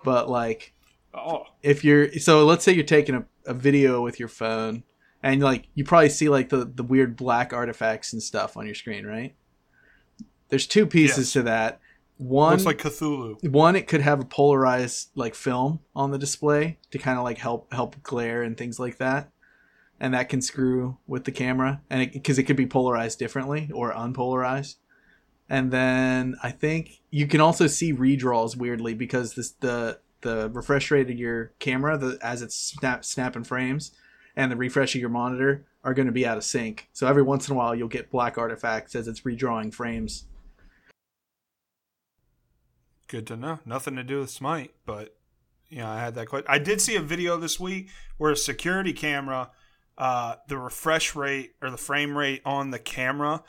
But 0.03 0.29
like 0.29 0.73
Oh, 1.15 1.43
if 1.61 1.83
you're 1.83 2.11
so 2.13 2.45
let's 2.45 2.63
say 2.63 2.71
you're 2.73 2.83
taking 2.83 3.15
a, 3.15 3.25
a 3.45 3.53
video 3.53 4.01
with 4.03 4.19
your 4.19 4.27
phone 4.29 4.83
and 5.21 5.41
like 5.41 5.67
you 5.75 5.83
probably 5.83 6.09
see 6.09 6.27
like 6.29 6.49
the 6.49 6.65
the 6.65 6.83
weird 6.83 7.15
black 7.15 7.51
artifacts 7.53 8.13
and 8.13 8.21
stuff 8.21 8.57
on 8.57 8.65
your 8.65 8.75
screen, 8.75 9.05
right? 9.05 9.35
There's 10.49 10.67
two 10.67 10.85
pieces 10.85 11.27
Yes. 11.27 11.33
to 11.33 11.43
that. 11.43 11.79
One 12.17 12.51
looks 12.51 12.65
like 12.65 12.77
Cthulhu. 12.77 13.49
one 13.49 13.75
it 13.75 13.87
could 13.87 14.01
have 14.01 14.19
a 14.21 14.25
polarized 14.25 15.09
like 15.15 15.33
film 15.35 15.79
on 15.95 16.11
the 16.11 16.19
display 16.19 16.77
to 16.91 16.97
kind 16.99 17.17
of 17.17 17.23
like 17.23 17.39
help 17.39 17.73
help 17.73 18.01
glare 18.03 18.43
and 18.43 18.55
things 18.55 18.79
like 18.79 18.97
that 18.97 19.31
and 19.99 20.13
that 20.13 20.29
can 20.29 20.41
screw 20.41 20.97
with 21.07 21.23
the 21.23 21.31
camera 21.31 21.81
and 21.89 22.11
because 22.11 22.37
it, 22.37 22.43
could 22.43 22.55
be 22.55 22.65
polarized 22.65 23.19
differently 23.19 23.69
or 23.73 23.93
unpolarized 23.93 24.75
and 25.49 25.71
then 25.71 26.35
i 26.43 26.51
think 26.51 27.01
you 27.09 27.27
can 27.27 27.41
also 27.41 27.67
see 27.67 27.93
redraws 27.93 28.55
weirdly 28.55 28.93
because 28.93 29.35
this 29.35 29.51
the 29.51 29.99
the 30.21 30.49
refresh 30.51 30.89
rate 30.89 31.09
of 31.09 31.17
your 31.17 31.51
camera 31.59 31.97
the 31.97 32.17
as 32.21 32.41
it's 32.41 32.55
snap 32.55 33.03
snapping 33.03 33.43
frames 33.43 33.91
and 34.35 34.51
the 34.51 34.55
refresh 34.55 34.95
of 34.95 35.01
your 35.01 35.09
monitor 35.09 35.65
are 35.83 35.93
going 35.93 36.05
to 36.05 36.13
be 36.13 36.25
out 36.25 36.37
of 36.37 36.43
sync 36.43 36.87
so 36.93 37.07
every 37.07 37.23
once 37.23 37.47
in 37.47 37.53
a 37.53 37.57
while 37.57 37.75
you'll 37.75 37.87
get 37.87 38.09
black 38.09 38.37
artifacts 38.37 38.95
as 38.95 39.07
it's 39.07 39.21
redrawing 39.21 39.73
frames 39.73 40.25
Good 43.13 43.27
to 43.27 43.37
know. 43.37 43.59
Nothing 43.63 43.95
to 43.97 44.03
do 44.03 44.21
with 44.21 44.31
Smite, 44.31 44.73
but 44.87 45.15
you 45.69 45.77
know, 45.77 45.87
I 45.87 45.99
had 45.99 46.15
that 46.15 46.27
question. 46.27 46.47
I 46.49 46.57
did 46.57 46.81
see 46.81 46.95
a 46.95 46.99
video 46.99 47.37
this 47.37 47.59
week 47.59 47.89
where 48.17 48.31
a 48.31 48.35
security 48.35 48.91
camera, 48.91 49.51
uh, 49.97 50.35
the 50.47 50.57
refresh 50.57 51.15
rate 51.15 51.53
or 51.61 51.69
the 51.69 51.77
frame 51.77 52.17
rate 52.17 52.41
on 52.45 52.71
the 52.71 52.79
camera 52.79 53.43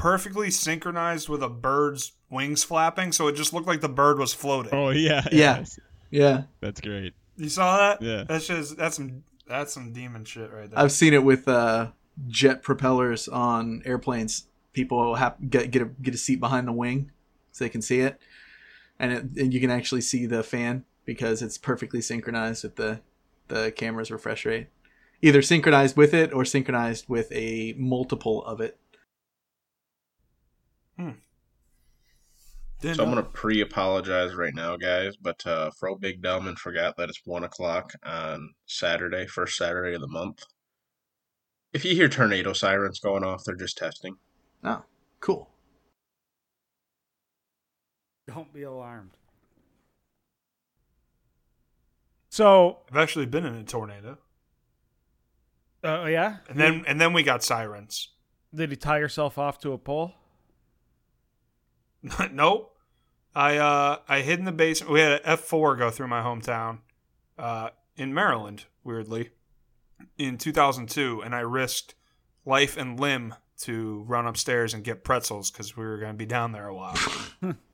perfectly 0.00 0.50
synchronized 0.50 1.28
with 1.28 1.42
a 1.42 1.48
bird's 1.48 2.12
wings 2.30 2.64
flapping, 2.64 3.12
so 3.12 3.28
it 3.28 3.34
just 3.34 3.52
looked 3.52 3.66
like 3.66 3.82
the 3.82 3.88
bird 3.88 4.18
was 4.18 4.32
floating. 4.32 4.72
Oh 4.72 4.90
yeah. 4.90 5.22
Yeah. 5.30 5.58
yes. 5.58 5.78
yeah 6.10 6.42
That's 6.60 6.80
great. 6.80 7.14
You 7.36 7.48
saw 7.48 7.76
that? 7.76 8.02
Yeah. 8.02 8.24
That's 8.26 8.46
just 8.46 8.76
that's 8.76 8.96
some 8.96 9.24
that's 9.46 9.72
some 9.72 9.92
demon 9.92 10.24
shit 10.24 10.50
right 10.50 10.70
there. 10.70 10.78
I've 10.78 10.92
seen 10.92 11.12
it 11.12 11.22
with 11.22 11.46
uh, 11.48 11.88
jet 12.28 12.62
propellers 12.62 13.28
on 13.28 13.82
airplanes. 13.84 14.46
People 14.72 15.16
have 15.16 15.36
get 15.50 15.70
get 15.70 15.82
a, 15.82 15.86
get 15.86 16.14
a 16.14 16.18
seat 16.18 16.40
behind 16.40 16.66
the 16.66 16.72
wing 16.72 17.10
so 17.52 17.64
they 17.64 17.68
can 17.68 17.82
see 17.82 18.00
it, 18.00 18.20
and, 18.98 19.12
it, 19.12 19.24
and 19.36 19.52
you 19.52 19.60
can 19.60 19.70
actually 19.70 20.00
see 20.00 20.24
the 20.26 20.42
fan 20.42 20.84
because 21.04 21.42
it's 21.42 21.58
perfectly 21.58 22.00
synchronized 22.00 22.62
with 22.62 22.76
the 22.76 23.00
the 23.48 23.72
camera's 23.72 24.10
refresh 24.10 24.46
rate. 24.46 24.68
Either 25.22 25.42
synchronized 25.42 25.96
with 25.96 26.14
it 26.14 26.32
or 26.32 26.44
synchronized 26.44 27.08
with 27.08 27.30
a 27.32 27.74
multiple 27.76 28.44
of 28.44 28.60
it. 28.60 28.78
Didn't 32.80 32.96
So 32.96 33.04
I'm 33.04 33.10
gonna 33.10 33.22
pre-apologize 33.22 34.34
right 34.34 34.54
now, 34.54 34.76
guys. 34.76 35.16
But 35.16 35.46
uh, 35.46 35.70
Fro 35.78 35.96
Big 35.96 36.22
Delman 36.22 36.56
forgot 36.56 36.96
that 36.96 37.10
it's 37.10 37.20
one 37.24 37.44
o'clock 37.44 37.92
on 38.04 38.54
Saturday, 38.66 39.26
first 39.26 39.56
Saturday 39.56 39.94
of 39.94 40.00
the 40.00 40.08
month. 40.08 40.44
If 41.72 41.84
you 41.84 41.94
hear 41.94 42.08
tornado 42.08 42.52
sirens 42.52 42.98
going 42.98 43.22
off, 43.22 43.44
they're 43.44 43.54
just 43.54 43.76
testing. 43.76 44.16
Oh, 44.64 44.82
cool. 45.20 45.50
Don't 48.26 48.52
be 48.52 48.62
alarmed. 48.62 49.10
So, 52.30 52.78
I've 52.90 52.96
actually 52.96 53.26
been 53.26 53.44
in 53.44 53.56
a 53.56 53.64
tornado, 53.64 54.18
uh, 55.84 56.04
yeah. 56.06 56.36
and 56.48 56.58
then 56.58 56.84
and 56.86 57.00
then 57.00 57.12
we 57.12 57.22
got 57.22 57.42
sirens. 57.42 58.08
Did 58.54 58.70
he 58.70 58.76
tie 58.76 58.98
yourself 58.98 59.38
off 59.38 59.58
to 59.60 59.72
a 59.72 59.78
pole? 59.78 60.12
nope. 62.32 62.76
I 63.34 63.58
uh 63.58 63.98
I 64.08 64.20
hid 64.20 64.38
in 64.38 64.44
the 64.44 64.52
basement. 64.52 64.92
We 64.92 65.00
had 65.00 65.12
an 65.12 65.20
F 65.24 65.40
four 65.40 65.76
go 65.76 65.90
through 65.90 66.08
my 66.08 66.22
hometown, 66.22 66.78
uh, 67.38 67.70
in 67.96 68.12
Maryland. 68.12 68.64
Weirdly, 68.82 69.30
in 70.16 70.38
2002, 70.38 71.20
and 71.22 71.34
I 71.34 71.40
risked 71.40 71.94
life 72.44 72.76
and 72.76 72.98
limb 72.98 73.34
to 73.60 74.04
run 74.08 74.26
upstairs 74.26 74.72
and 74.72 74.82
get 74.82 75.04
pretzels 75.04 75.50
because 75.50 75.76
we 75.76 75.84
were 75.84 75.98
going 75.98 76.12
to 76.12 76.16
be 76.16 76.26
down 76.26 76.52
there 76.52 76.66
a 76.66 76.74
while. 76.74 76.96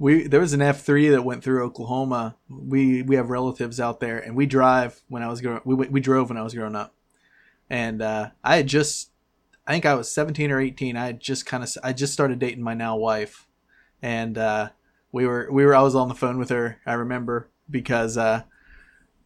We 0.00 0.26
there 0.26 0.40
was 0.40 0.54
an 0.54 0.62
F 0.62 0.82
three 0.82 1.10
that 1.10 1.26
went 1.26 1.44
through 1.44 1.62
Oklahoma. 1.62 2.34
We 2.48 3.02
we 3.02 3.16
have 3.16 3.28
relatives 3.28 3.78
out 3.78 4.00
there, 4.00 4.18
and 4.18 4.34
we 4.34 4.46
drive 4.46 4.98
when 5.08 5.22
I 5.22 5.28
was 5.28 5.42
growing. 5.42 5.60
We 5.66 5.74
we 5.74 6.00
drove 6.00 6.30
when 6.30 6.38
I 6.38 6.42
was 6.42 6.54
growing 6.54 6.74
up, 6.74 6.94
and 7.68 8.00
uh, 8.00 8.30
I 8.42 8.56
had 8.56 8.66
just, 8.66 9.10
I 9.66 9.72
think 9.72 9.84
I 9.84 9.92
was 9.94 10.10
seventeen 10.10 10.50
or 10.50 10.58
eighteen. 10.58 10.96
I 10.96 11.04
had 11.04 11.20
just 11.20 11.44
kind 11.44 11.62
of 11.62 11.70
I 11.84 11.92
just 11.92 12.14
started 12.14 12.38
dating 12.38 12.64
my 12.64 12.72
now 12.72 12.96
wife, 12.96 13.46
and 14.00 14.38
uh, 14.38 14.70
we 15.12 15.26
were 15.26 15.48
we 15.52 15.66
were 15.66 15.76
I 15.76 15.82
was 15.82 15.94
on 15.94 16.08
the 16.08 16.14
phone 16.14 16.38
with 16.38 16.48
her. 16.48 16.80
I 16.86 16.94
remember 16.94 17.50
because 17.70 18.16
uh, 18.16 18.44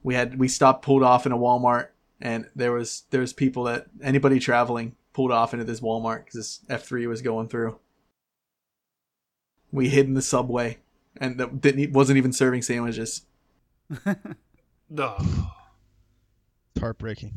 we 0.03 0.15
had 0.17 0.41
we 0.41 0.49
stopped 0.49 0.85
pulled 0.85 1.05
off 1.05 1.25
in 1.25 1.31
a 1.31 1.39
Walmart, 1.39 1.91
and 2.21 2.49
there 2.57 2.73
was 2.73 3.05
there 3.11 3.21
was 3.21 3.33
people 3.33 3.63
that 3.65 3.87
anybody 4.03 4.41
traveling 4.41 4.97
pulled 5.13 5.31
off 5.31 5.53
into 5.55 5.65
this 5.65 5.79
Walmart 5.79 6.25
because 6.25 6.35
this 6.35 6.61
F 6.69 6.85
three 6.85 7.07
was 7.07 7.23
going 7.23 7.47
through 7.47 7.79
we 9.75 9.89
hid 9.89 10.07
in 10.07 10.15
the 10.15 10.23
subway 10.23 10.79
and 11.17 11.39
that 11.39 11.61
didn't 11.61 11.93
wasn't 11.93 12.17
even 12.17 12.33
serving 12.33 12.63
sandwiches. 12.63 13.23
Duh. 14.95 15.19
It's 15.21 16.81
heartbreaking. 16.81 17.35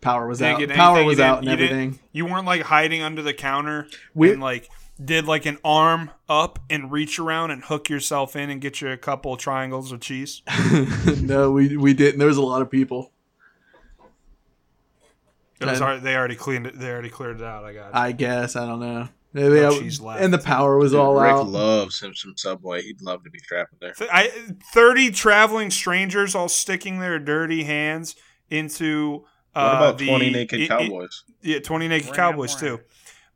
Power 0.00 0.26
was 0.26 0.40
out. 0.42 0.58
get 0.58 0.70
Power 0.70 1.04
was 1.04 1.20
out 1.20 1.38
and 1.38 1.46
you 1.46 1.52
everything. 1.52 1.98
You 2.12 2.26
weren't 2.26 2.46
like 2.46 2.62
hiding 2.62 3.02
under 3.02 3.22
the 3.22 3.34
counter 3.34 3.86
We- 4.14 4.32
and 4.32 4.40
like 4.40 4.68
did 5.02 5.24
like 5.26 5.46
an 5.46 5.56
arm 5.64 6.10
up 6.28 6.58
and 6.68 6.90
reach 6.92 7.18
around 7.18 7.50
and 7.52 7.64
hook 7.64 7.88
yourself 7.88 8.36
in 8.36 8.50
and 8.50 8.60
get 8.60 8.80
you 8.82 8.90
a 8.90 8.96
couple 8.98 9.34
triangles 9.36 9.92
of 9.92 10.00
cheese. 10.00 10.42
no, 11.22 11.50
we 11.52 11.76
we 11.76 11.94
didn't. 11.94 12.18
There 12.18 12.28
was 12.28 12.36
a 12.36 12.42
lot 12.42 12.60
of 12.62 12.70
people. 12.70 13.12
It 15.60 15.66
was 15.66 15.80
And- 15.80 16.02
they 16.02 16.16
already 16.16 16.36
cleaned 16.36 16.66
it. 16.66 16.78
They 16.78 16.90
already 16.90 17.10
cleared 17.10 17.40
it 17.40 17.44
out. 17.46 17.64
I 17.64 17.72
got. 17.74 17.88
It. 17.90 17.94
I 17.96 18.12
guess 18.12 18.56
I 18.56 18.66
don't 18.66 18.80
know. 18.80 19.08
Maybe 19.32 19.56
No 19.60 19.70
I- 19.70 19.78
cheese 19.78 20.00
left. 20.00 20.22
and 20.22 20.32
the 20.34 20.38
power 20.38 20.76
was 20.78 20.90
Dude, 20.92 21.00
all 21.00 21.14
Rick 21.14 21.30
out. 21.32 21.46
loves 21.48 22.00
him 22.02 22.14
some 22.14 22.36
Subway. 22.36 22.82
He'd 22.82 23.00
love 23.00 23.22
to 23.24 23.30
be 23.30 23.38
trapped 23.40 23.74
there. 23.80 23.94
I, 24.12 24.28
30 24.74 25.10
traveling 25.12 25.70
strangers 25.70 26.34
all 26.34 26.48
sticking 26.48 26.98
their 27.00 27.18
dirty 27.18 27.62
hands 27.64 28.16
into. 28.48 29.24
Uh, 29.54 29.62
What 29.70 29.76
about 29.76 29.98
the- 29.98 30.06
twenty 30.08 30.30
naked 30.30 30.60
i- 30.60 30.64
i- 30.64 30.68
cowboys? 30.68 31.24
yeah, 31.42 31.58
20 31.60 31.88
naked 31.88 32.08
Ram 32.10 32.16
cowboys, 32.16 32.50
ranch. 32.62 32.78
too. 32.80 32.80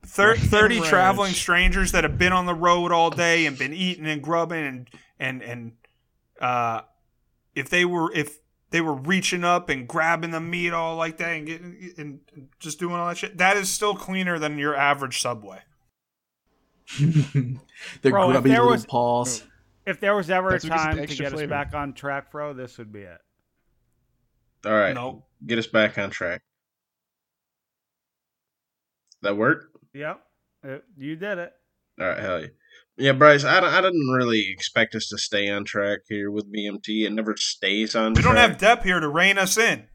Thir- 0.07 0.36
30 0.36 0.76
ranch. 0.78 0.88
traveling 0.88 1.32
strangers 1.32 1.92
that 1.92 2.05
have 2.05 2.18
been 2.18 2.32
on 2.32 2.47
the 2.47 2.55
road 2.55 2.92
all 2.92 3.11
day 3.11 3.47
and 3.47 3.57
been 3.59 3.72
eating 3.72 4.07
and 4.07 4.22
grubbing 4.22 4.64
and, 4.64 4.88
and, 5.18 5.42
and, 5.42 5.72
uh, 6.40 6.82
if 7.55 7.68
they 7.70 7.84
were, 7.84 8.12
if 8.14 8.38
they 8.70 8.80
were 8.80 8.95
reaching 8.95 9.45
up 9.45 9.68
and 9.68 9.88
grabbing 9.88 10.30
the 10.32 10.40
meat 10.40 10.72
all 10.72 10.97
like 10.97 11.16
that 11.18 11.28
and 11.30 11.47
getting, 11.47 11.92
and 11.97 12.20
just 12.61 12.78
doing 12.80 12.95
all 12.97 13.09
that 13.09 13.16
shit, 13.16 13.38
that 13.38 13.57
is 13.57 13.70
still 13.70 13.95
cleaner 13.95 14.38
than 14.38 14.59
your 14.59 14.74
average 14.76 15.20
Subway. 15.20 15.61
Their 16.99 18.12
Bro, 18.12 18.28
if 18.28 18.32
grubby 18.35 18.51
there 18.51 18.59
little 18.61 18.70
was- 18.72 18.87
paws. 18.87 19.45
If 19.87 20.01
there 20.01 20.16
was 20.16 20.30
ever 20.30 20.51
That's 20.53 20.64
a 20.64 20.68
what 20.68 20.72
gives 20.76 20.82
it 20.82 20.87
time 20.87 20.97
to 20.97 21.03
extra 21.03 21.24
get 21.30 21.35
us 21.35 21.47
back 21.51 21.74
on 21.74 21.93
track, 21.93 22.30
bro, 22.32 22.55
this 22.55 22.78
would 22.78 22.91
be 22.91 23.01
it. 23.03 23.18
All 24.64 24.72
right, 24.72 24.95
No. 24.95 25.26
get 25.47 25.59
us 25.59 25.66
back 25.66 25.99
on 25.99 26.09
track. 26.09 26.41
That 29.22 29.37
work? 29.37 29.70
Yep, 29.93 30.20
Uh, 30.66 30.76
you 30.97 31.16
did 31.16 31.37
it. 31.39 31.53
All 32.01 32.07
right, 32.07 32.18
hell 32.18 32.41
yeah. 32.41 32.47
Yeah, 32.97 33.12
Bryce, 33.12 33.45
I, 33.45 33.59
I 33.59 33.80
didn't 33.80 34.07
really 34.16 34.49
expect 34.51 34.95
us 34.95 35.09
to 35.09 35.18
stay 35.18 35.51
on 35.51 35.64
track 35.64 36.01
here 36.09 36.30
with 36.30 36.51
BMT. 36.53 37.05
It 37.07 37.12
never 37.12 37.35
stays 37.37 37.95
on 37.97 38.14
We 38.14 38.22
track. 38.22 38.35
don't 38.35 38.37
have 38.37 38.78
Depp 38.78 38.85
here 38.85 39.01
to 39.01 39.09
rein 39.09 39.37
us 39.37 39.59
in. 39.59 39.87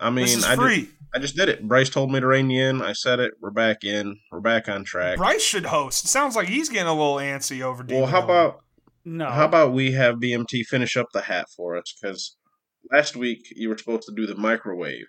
I 0.00 0.10
mean, 0.10 0.24
this 0.26 0.36
is 0.36 0.44
I, 0.44 0.56
free. 0.56 0.82
Just, 0.82 0.92
I 1.14 1.18
just 1.18 1.36
did 1.36 1.48
it. 1.48 1.66
Bryce 1.66 1.88
told 1.90 2.12
me 2.12 2.20
to 2.20 2.26
rein 2.26 2.50
you 2.50 2.62
in. 2.64 2.82
I 2.82 2.92
said 2.92 3.18
it. 3.20 3.32
We're 3.40 3.50
back 3.50 3.82
in. 3.84 4.16
We're 4.30 4.40
back 4.40 4.68
on 4.68 4.84
track. 4.84 5.18
Bryce 5.18 5.42
should 5.42 5.66
host. 5.66 6.04
It 6.04 6.08
sounds 6.08 6.36
like 6.36 6.48
he's 6.48 6.68
getting 6.68 6.86
a 6.88 6.92
little 6.94 7.16
antsy 7.16 7.62
over. 7.62 7.84
well, 7.88 8.06
how 8.06 8.20
Demon 8.20 8.30
about 8.36 8.60
No. 9.04 9.30
how 9.30 9.44
about 9.46 9.72
we 9.72 9.92
have 9.92 10.16
BMT 10.16 10.64
finish 10.66 10.96
up 10.96 11.08
the 11.12 11.22
hat 11.22 11.46
for 11.56 11.76
us? 11.76 11.94
Because 12.00 12.36
last 12.92 13.16
week 13.16 13.40
you 13.56 13.68
were 13.68 13.78
supposed 13.78 14.04
to 14.08 14.14
do 14.14 14.26
the 14.26 14.36
microwave, 14.36 15.06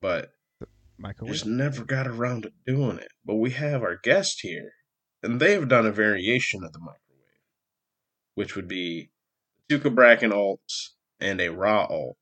but 0.00 0.30
we 0.60 0.66
Microwave. 0.98 1.32
just 1.32 1.46
never 1.46 1.84
got 1.84 2.06
around 2.06 2.42
to 2.44 2.52
doing 2.66 2.98
it. 2.98 3.08
But 3.24 3.36
we 3.36 3.50
have 3.50 3.82
our 3.82 3.96
guest 4.02 4.40
here, 4.42 4.70
and 5.22 5.40
they 5.40 5.52
have 5.54 5.68
done 5.68 5.84
a 5.86 5.90
variation 5.92 6.62
of 6.62 6.72
the 6.72 6.78
microwave, 6.78 7.42
which 8.34 8.54
would 8.54 8.68
be 8.68 9.10
Tuka 9.70 9.92
Bracken 9.92 10.30
alts 10.30 10.90
and 11.18 11.40
a 11.40 11.48
Ra 11.48 11.86
alt. 11.86 12.16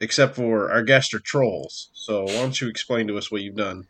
Except 0.00 0.36
for 0.36 0.70
our 0.70 0.82
guests 0.82 1.12
are 1.14 1.18
trolls. 1.18 1.90
So 1.92 2.24
why 2.24 2.32
don't 2.32 2.60
you 2.60 2.68
explain 2.68 3.08
to 3.08 3.18
us 3.18 3.30
what 3.32 3.42
you've 3.42 3.56
done 3.56 3.88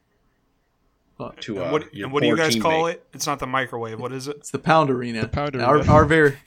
Uh, 1.21 1.31
to 1.41 1.59
uh, 1.59 1.63
and 1.65 1.73
what, 1.73 1.95
your 1.95 2.07
and 2.07 2.13
what 2.13 2.23
do 2.23 2.29
you 2.29 2.37
poor 2.37 2.45
guys 2.45 2.57
call 2.57 2.87
it? 2.87 3.05
It's 3.13 3.27
not 3.27 3.39
the 3.41 3.47
microwave. 3.47 4.01
What 4.01 4.13
is 4.13 4.27
it? 4.29 4.37
It's 4.37 4.51
the 4.51 4.59
pound 4.59 4.89
arena. 4.91 5.23
The 5.23 5.29
pound 5.29 5.57
Our 5.57 5.77
arena. 5.79 5.93
our 5.93 6.05
var- 6.05 6.39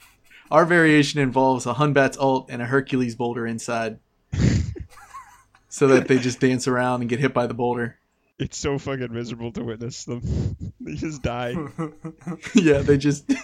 our 0.50 0.64
variation 0.66 1.20
involves 1.20 1.64
a 1.66 1.74
Hun 1.74 1.92
Batz's 1.92 2.18
ult 2.20 2.50
and 2.50 2.60
a 2.60 2.66
Hercules 2.66 3.14
boulder 3.14 3.46
inside. 3.46 3.98
so 5.68 5.86
that 5.88 6.08
they 6.08 6.18
just 6.18 6.40
dance 6.40 6.66
around 6.68 7.00
and 7.00 7.08
get 7.08 7.20
hit 7.20 7.32
by 7.32 7.46
the 7.46 7.54
boulder. 7.54 7.98
It's 8.38 8.58
so 8.58 8.78
fucking 8.78 9.12
miserable 9.12 9.52
to 9.52 9.62
witness 9.62 10.04
them. 10.04 10.20
they 10.80 10.94
just 10.94 11.22
die. 11.22 11.54
yeah, 12.54 12.78
they 12.78 12.96
just 12.98 13.24
It, 13.30 13.38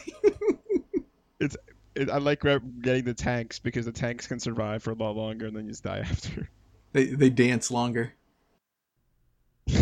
I 1.99 2.19
like 2.19 2.43
getting 2.43 3.05
the 3.05 3.15
tanks 3.15 3.59
because 3.59 3.85
the 3.87 3.93
tanks 3.93 4.27
can 4.27 4.39
survive 4.41 4.83
for 4.83 4.91
a 4.91 4.95
lot 4.95 5.17
longer 5.17 5.47
and 5.47 5.57
then 5.57 5.65
you 5.65 5.71
just 5.73 5.85
die 5.85 5.99
after. 6.11 6.49
they 6.93 7.07
they 7.07 7.31
dance 7.31 7.71
longer. 7.71 8.13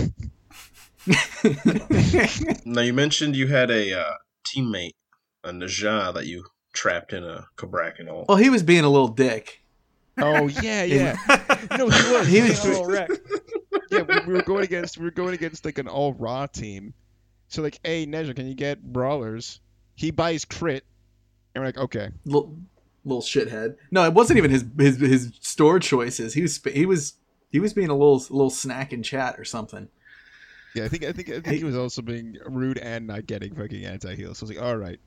Now 2.65 2.81
you 2.81 2.93
mentioned 2.93 3.37
you 3.37 3.47
had 3.47 3.71
a 3.71 4.01
uh, 4.01 4.15
teammate, 4.45 4.95
a 5.45 5.53
Ne 5.53 5.67
Zha, 5.69 6.13
that 6.15 6.27
you 6.27 6.45
trapped 6.73 7.13
in 7.13 7.23
a 7.25 7.47
Cabracanol. 7.57 8.27
well, 8.29 8.37
he 8.39 8.51
was 8.51 8.63
being 8.65 8.85
a 8.85 8.89
little 8.89 9.09
dick. 9.09 9.63
Oh 10.19 10.49
yeah, 10.49 10.83
yeah. 10.85 11.17
no, 11.79 11.89
he 11.89 12.13
was. 12.13 12.27
He 12.27 12.41
was- 12.43 12.61
So- 12.61 12.69
Little 12.69 12.87
Rick. 12.87 13.11
yeah, 13.91 14.03
we, 14.03 14.15
we 14.27 14.33
were 14.35 14.43
going 14.43 14.65
against 14.65 14.99
we 14.99 15.05
were 15.05 15.11
going 15.13 15.35
against 15.35 15.65
like 15.65 15.79
an 15.79 15.87
all 15.89 16.13
raw 16.15 16.47
team. 16.47 16.93
So 17.49 17.63
like, 17.63 17.79
hey 17.85 18.07
Ne 18.07 18.25
Zha, 18.25 18.35
can 18.35 18.47
you 18.49 18.55
get 18.55 18.83
brawlers? 18.83 19.61
He 19.95 20.11
buys 20.11 20.45
crit, 20.45 20.85
and 21.57 21.63
we're 21.63 21.69
like, 21.69 21.79
okay. 21.79 22.11
Little, 22.25 22.55
little 23.05 23.23
shithead. 23.23 23.77
No, 23.91 24.05
it 24.05 24.13
wasn't 24.13 24.37
even 24.39 24.51
his 24.51 24.65
his 24.79 24.99
his 24.99 25.33
store 25.41 25.81
choices. 25.81 26.35
He 26.35 26.43
was 26.43 26.61
he 26.65 26.85
was 26.87 27.15
he 27.51 27.59
was 27.61 27.73
being 27.73 27.89
a 27.89 27.95
little 27.95 28.19
little 28.31 28.51
snack 28.51 28.93
in 28.93 29.03
chat 29.03 29.39
or 29.41 29.45
something. 29.45 29.89
Yeah, 30.75 30.85
I 30.85 30.89
think 30.89 31.05
I 31.05 31.13
think 31.13 31.29
I 31.31 31.33
think 31.35 31.47
Hey. 31.47 31.57
he 31.59 31.65
was 31.65 31.77
also 31.77 32.03
being 32.03 32.37
rude 32.47 32.79
and 32.79 33.07
not 33.07 33.27
getting 33.27 33.55
fucking 33.55 33.85
anti 33.87 34.15
heal. 34.15 34.35
So 34.35 34.45
I 34.45 34.49
was 34.49 34.57
like, 34.57 34.65
all 34.65 34.77
right. 34.77 35.01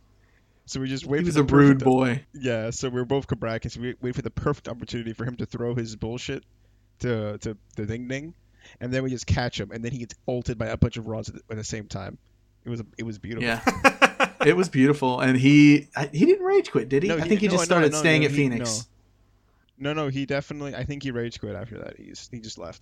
So 0.66 0.80
we 0.80 0.88
just 0.88 1.06
wait 1.06 1.20
He 1.20 1.24
for 1.24 1.28
was 1.28 1.36
the 1.36 1.42
a 1.42 1.58
rude 1.58 1.84
boy. 1.84 2.26
Yeah, 2.34 2.70
so 2.72 2.90
we 2.90 3.00
are 3.00 3.06
both 3.06 3.28
Kabrakis. 3.28 3.78
We 3.78 3.96
wait 4.02 4.16
for 4.16 4.22
the 4.22 4.30
perfect 4.32 4.68
opportunity 4.68 5.14
for 5.14 5.26
him 5.26 5.36
to 5.38 5.46
throw 5.46 5.76
his 5.76 5.96
bullshit 5.96 6.44
to 7.00 7.38
to 7.40 7.58
the 7.76 7.86
ding 7.86 8.08
ding, 8.08 8.34
and 8.82 8.92
then 8.94 9.04
we 9.04 9.10
just 9.10 9.26
catch 9.28 9.60
him, 9.60 9.72
and 9.72 9.84
then 9.84 9.92
he 9.92 10.00
gets 10.00 10.16
ulted 10.28 10.58
by 10.58 10.68
a 10.68 10.78
bunch 10.78 10.98
of 10.98 11.08
rods 11.08 11.30
at 11.30 11.36
the, 11.36 11.42
at 11.52 11.58
the 11.58 11.64
same 11.64 11.88
time. 11.88 12.18
It 12.66 12.70
was 12.70 12.82
it 12.98 13.04
was 13.04 13.18
beautiful. 13.20 13.48
Yeah, 13.48 13.62
it 14.46 14.56
was 14.56 14.70
beautiful, 14.70 15.20
and 15.20 15.38
he 15.38 15.88
he 16.12 16.26
didn't 16.26 16.46
rage 16.46 16.72
quit, 16.72 16.90
did 16.90 17.04
he? 17.04 17.10
No, 17.10 17.18
I 17.18 17.22
think 17.22 17.42
he 17.42 17.48
no, 17.48 17.54
just 17.54 17.66
started 17.66 17.92
no, 17.92 17.98
staying 17.98 18.22
no, 18.22 18.26
at 18.26 18.32
he- 18.32 18.38
Phoenix. 18.38 18.88
No, 19.78 19.94
no, 19.94 20.08
he 20.10 20.26
definitely. 20.26 20.76
I 20.76 20.84
think 20.84 21.04
he 21.04 21.12
rage 21.12 21.40
quit 21.40 21.56
after 21.56 21.78
that. 21.80 21.98
He's 21.98 22.28
he 22.32 22.40
just 22.40 22.58
left, 22.58 22.82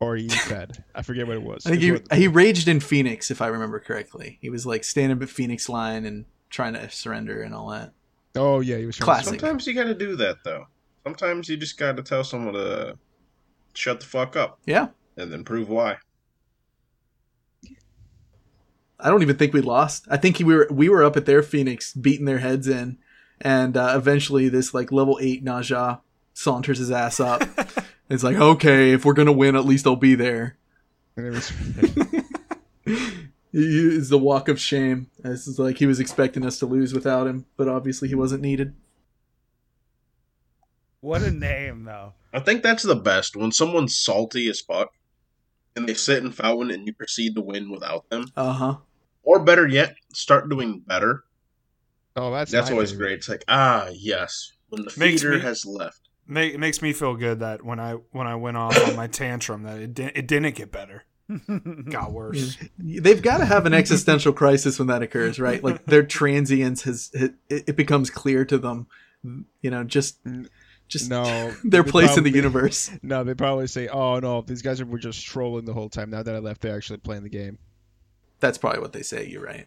or 0.00 0.16
he 0.16 0.28
fed. 0.48 0.84
I 0.94 1.02
forget 1.02 1.26
what 1.26 1.36
it 1.36 1.42
was. 1.42 1.66
I 1.66 1.70
think 1.70 1.82
he 1.82 1.92
what- 1.92 2.12
he 2.12 2.28
raged 2.28 2.68
in 2.68 2.80
Phoenix, 2.80 3.30
if 3.30 3.42
I 3.42 3.48
remember 3.48 3.78
correctly. 3.80 4.38
He 4.40 4.48
was 4.50 4.64
like 4.66 4.84
standing 4.84 5.20
at 5.22 5.28
Phoenix 5.28 5.68
line 5.68 6.04
and 6.06 6.24
trying 6.48 6.72
to 6.74 6.90
surrender 6.90 7.42
and 7.42 7.54
all 7.54 7.68
that. 7.70 7.92
Oh 8.36 8.60
yeah, 8.60 8.76
he 8.78 8.86
was 8.86 8.96
trying 8.96 9.04
to- 9.06 9.12
Classic. 9.24 9.40
Sometimes 9.40 9.66
you 9.66 9.74
got 9.74 9.84
to 9.84 9.94
do 9.94 10.16
that 10.16 10.38
though. 10.44 10.66
Sometimes 11.04 11.48
you 11.48 11.56
just 11.56 11.78
got 11.78 11.96
to 11.96 12.02
tell 12.02 12.24
someone 12.24 12.54
to 12.54 12.98
shut 13.74 14.00
the 14.00 14.06
fuck 14.06 14.36
up 14.36 14.58
Yeah, 14.66 14.88
and 15.16 15.32
then 15.32 15.44
prove 15.44 15.68
why. 15.68 15.96
I 19.02 19.10
don't 19.10 19.22
even 19.22 19.36
think 19.36 19.52
we 19.52 19.60
lost. 19.60 20.06
I 20.10 20.16
think 20.16 20.38
we 20.38 20.44
were 20.44 20.68
we 20.70 20.88
were 20.88 21.04
up 21.04 21.16
at 21.16 21.26
their 21.26 21.42
Phoenix, 21.42 21.92
beating 21.92 22.26
their 22.26 22.38
heads 22.38 22.68
in, 22.68 22.98
and 23.40 23.76
uh, 23.76 23.92
eventually 23.96 24.48
this 24.48 24.74
like 24.74 24.92
level 24.92 25.18
eight 25.20 25.44
Naja 25.44 26.00
saunters 26.34 26.78
his 26.78 26.90
ass 26.90 27.20
up. 27.20 27.42
it's 28.10 28.22
like, 28.22 28.36
okay, 28.36 28.92
if 28.92 29.04
we're 29.04 29.14
gonna 29.14 29.32
win, 29.32 29.56
at 29.56 29.64
least 29.64 29.86
I'll 29.86 29.96
be 29.96 30.14
there. 30.14 30.56
And 31.16 31.26
it 31.26 31.30
was 31.30 31.52
It's 33.52 34.10
the 34.10 34.18
walk 34.18 34.48
of 34.48 34.60
shame. 34.60 35.10
This 35.18 35.48
is 35.48 35.58
like 35.58 35.78
he 35.78 35.86
was 35.86 35.98
expecting 35.98 36.46
us 36.46 36.58
to 36.60 36.66
lose 36.66 36.94
without 36.94 37.26
him, 37.26 37.46
but 37.56 37.68
obviously 37.68 38.08
he 38.08 38.14
wasn't 38.14 38.42
needed. 38.42 38.74
What 41.00 41.22
a 41.22 41.30
name, 41.30 41.84
though. 41.84 42.12
I 42.32 42.40
think 42.40 42.62
that's 42.62 42.84
the 42.84 42.94
best 42.94 43.34
when 43.34 43.50
someone's 43.50 43.96
salty 43.96 44.48
as 44.48 44.60
fuck 44.60 44.92
and 45.74 45.88
they 45.88 45.94
sit 45.94 46.22
in 46.22 46.30
Fountain 46.30 46.70
and 46.70 46.86
you 46.86 46.92
proceed 46.92 47.34
to 47.34 47.40
win 47.40 47.70
without 47.70 48.08
them. 48.10 48.26
Uh 48.36 48.52
huh. 48.52 48.76
Or 49.22 49.38
better 49.44 49.66
yet, 49.66 49.94
start 50.12 50.48
doing 50.48 50.80
better. 50.86 51.24
oh 52.16 52.30
that's 52.32 52.50
That's 52.50 52.68
my 52.70 52.74
always 52.74 52.92
great. 52.92 53.14
It's 53.18 53.28
like, 53.28 53.44
ah, 53.48 53.88
yes. 53.92 54.52
When 54.68 54.82
the 54.82 54.92
Makes 54.96 55.22
feeder 55.22 55.34
me- 55.36 55.40
has 55.40 55.64
left. 55.66 56.00
Make, 56.26 56.54
it 56.54 56.58
makes 56.58 56.80
me 56.80 56.92
feel 56.92 57.16
good 57.16 57.40
that 57.40 57.64
when 57.64 57.80
I 57.80 57.94
when 58.12 58.26
I 58.28 58.36
went 58.36 58.56
off 58.56 58.76
on 58.88 58.94
my 58.94 59.06
tantrum 59.22 59.64
that 59.64 59.78
it 59.80 59.94
di- 59.94 60.12
it 60.14 60.28
didn't 60.28 60.54
get 60.54 60.70
better, 60.70 61.04
got 61.90 62.12
worse. 62.12 62.56
They've 62.78 63.20
got 63.20 63.38
to 63.38 63.44
have 63.44 63.66
an 63.66 63.74
existential 63.74 64.32
crisis 64.32 64.78
when 64.78 64.86
that 64.88 65.02
occurs, 65.02 65.40
right? 65.40 65.62
Like 65.62 65.84
their 65.86 66.04
transience 66.04 66.82
has 66.82 67.10
it, 67.12 67.34
it 67.48 67.76
becomes 67.76 68.10
clear 68.10 68.44
to 68.44 68.58
them, 68.58 68.86
you 69.60 69.70
know, 69.72 69.82
just 69.82 70.18
just 70.86 71.10
No, 71.10 71.52
their 71.64 71.82
they 71.82 71.90
place 71.90 72.16
in 72.16 72.22
the 72.22 72.30
universe. 72.30 72.90
No, 73.02 73.24
they 73.24 73.34
probably 73.34 73.66
say, 73.66 73.88
"Oh 73.88 74.20
no, 74.20 74.42
these 74.42 74.62
guys 74.62 74.82
were 74.84 74.98
just 74.98 75.26
trolling 75.26 75.64
the 75.64 75.74
whole 75.74 75.88
time. 75.88 76.10
Now 76.10 76.22
that 76.22 76.34
I 76.34 76.38
left, 76.38 76.60
they're 76.60 76.76
actually 76.76 76.98
playing 76.98 77.24
the 77.24 77.28
game." 77.28 77.58
That's 78.40 78.58
probably 78.58 78.80
what 78.80 78.92
they 78.92 79.02
say. 79.02 79.26
You're 79.26 79.44
right. 79.44 79.66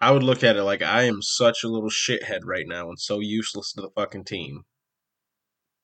I 0.00 0.12
would 0.12 0.22
look 0.22 0.44
at 0.44 0.56
it 0.56 0.62
like 0.62 0.80
I 0.82 1.04
am 1.04 1.22
such 1.22 1.64
a 1.64 1.68
little 1.68 1.90
shithead 1.90 2.40
right 2.44 2.66
now 2.68 2.88
and 2.88 2.98
so 3.00 3.18
useless 3.18 3.72
to 3.72 3.80
the 3.80 3.90
fucking 3.90 4.24
team 4.24 4.62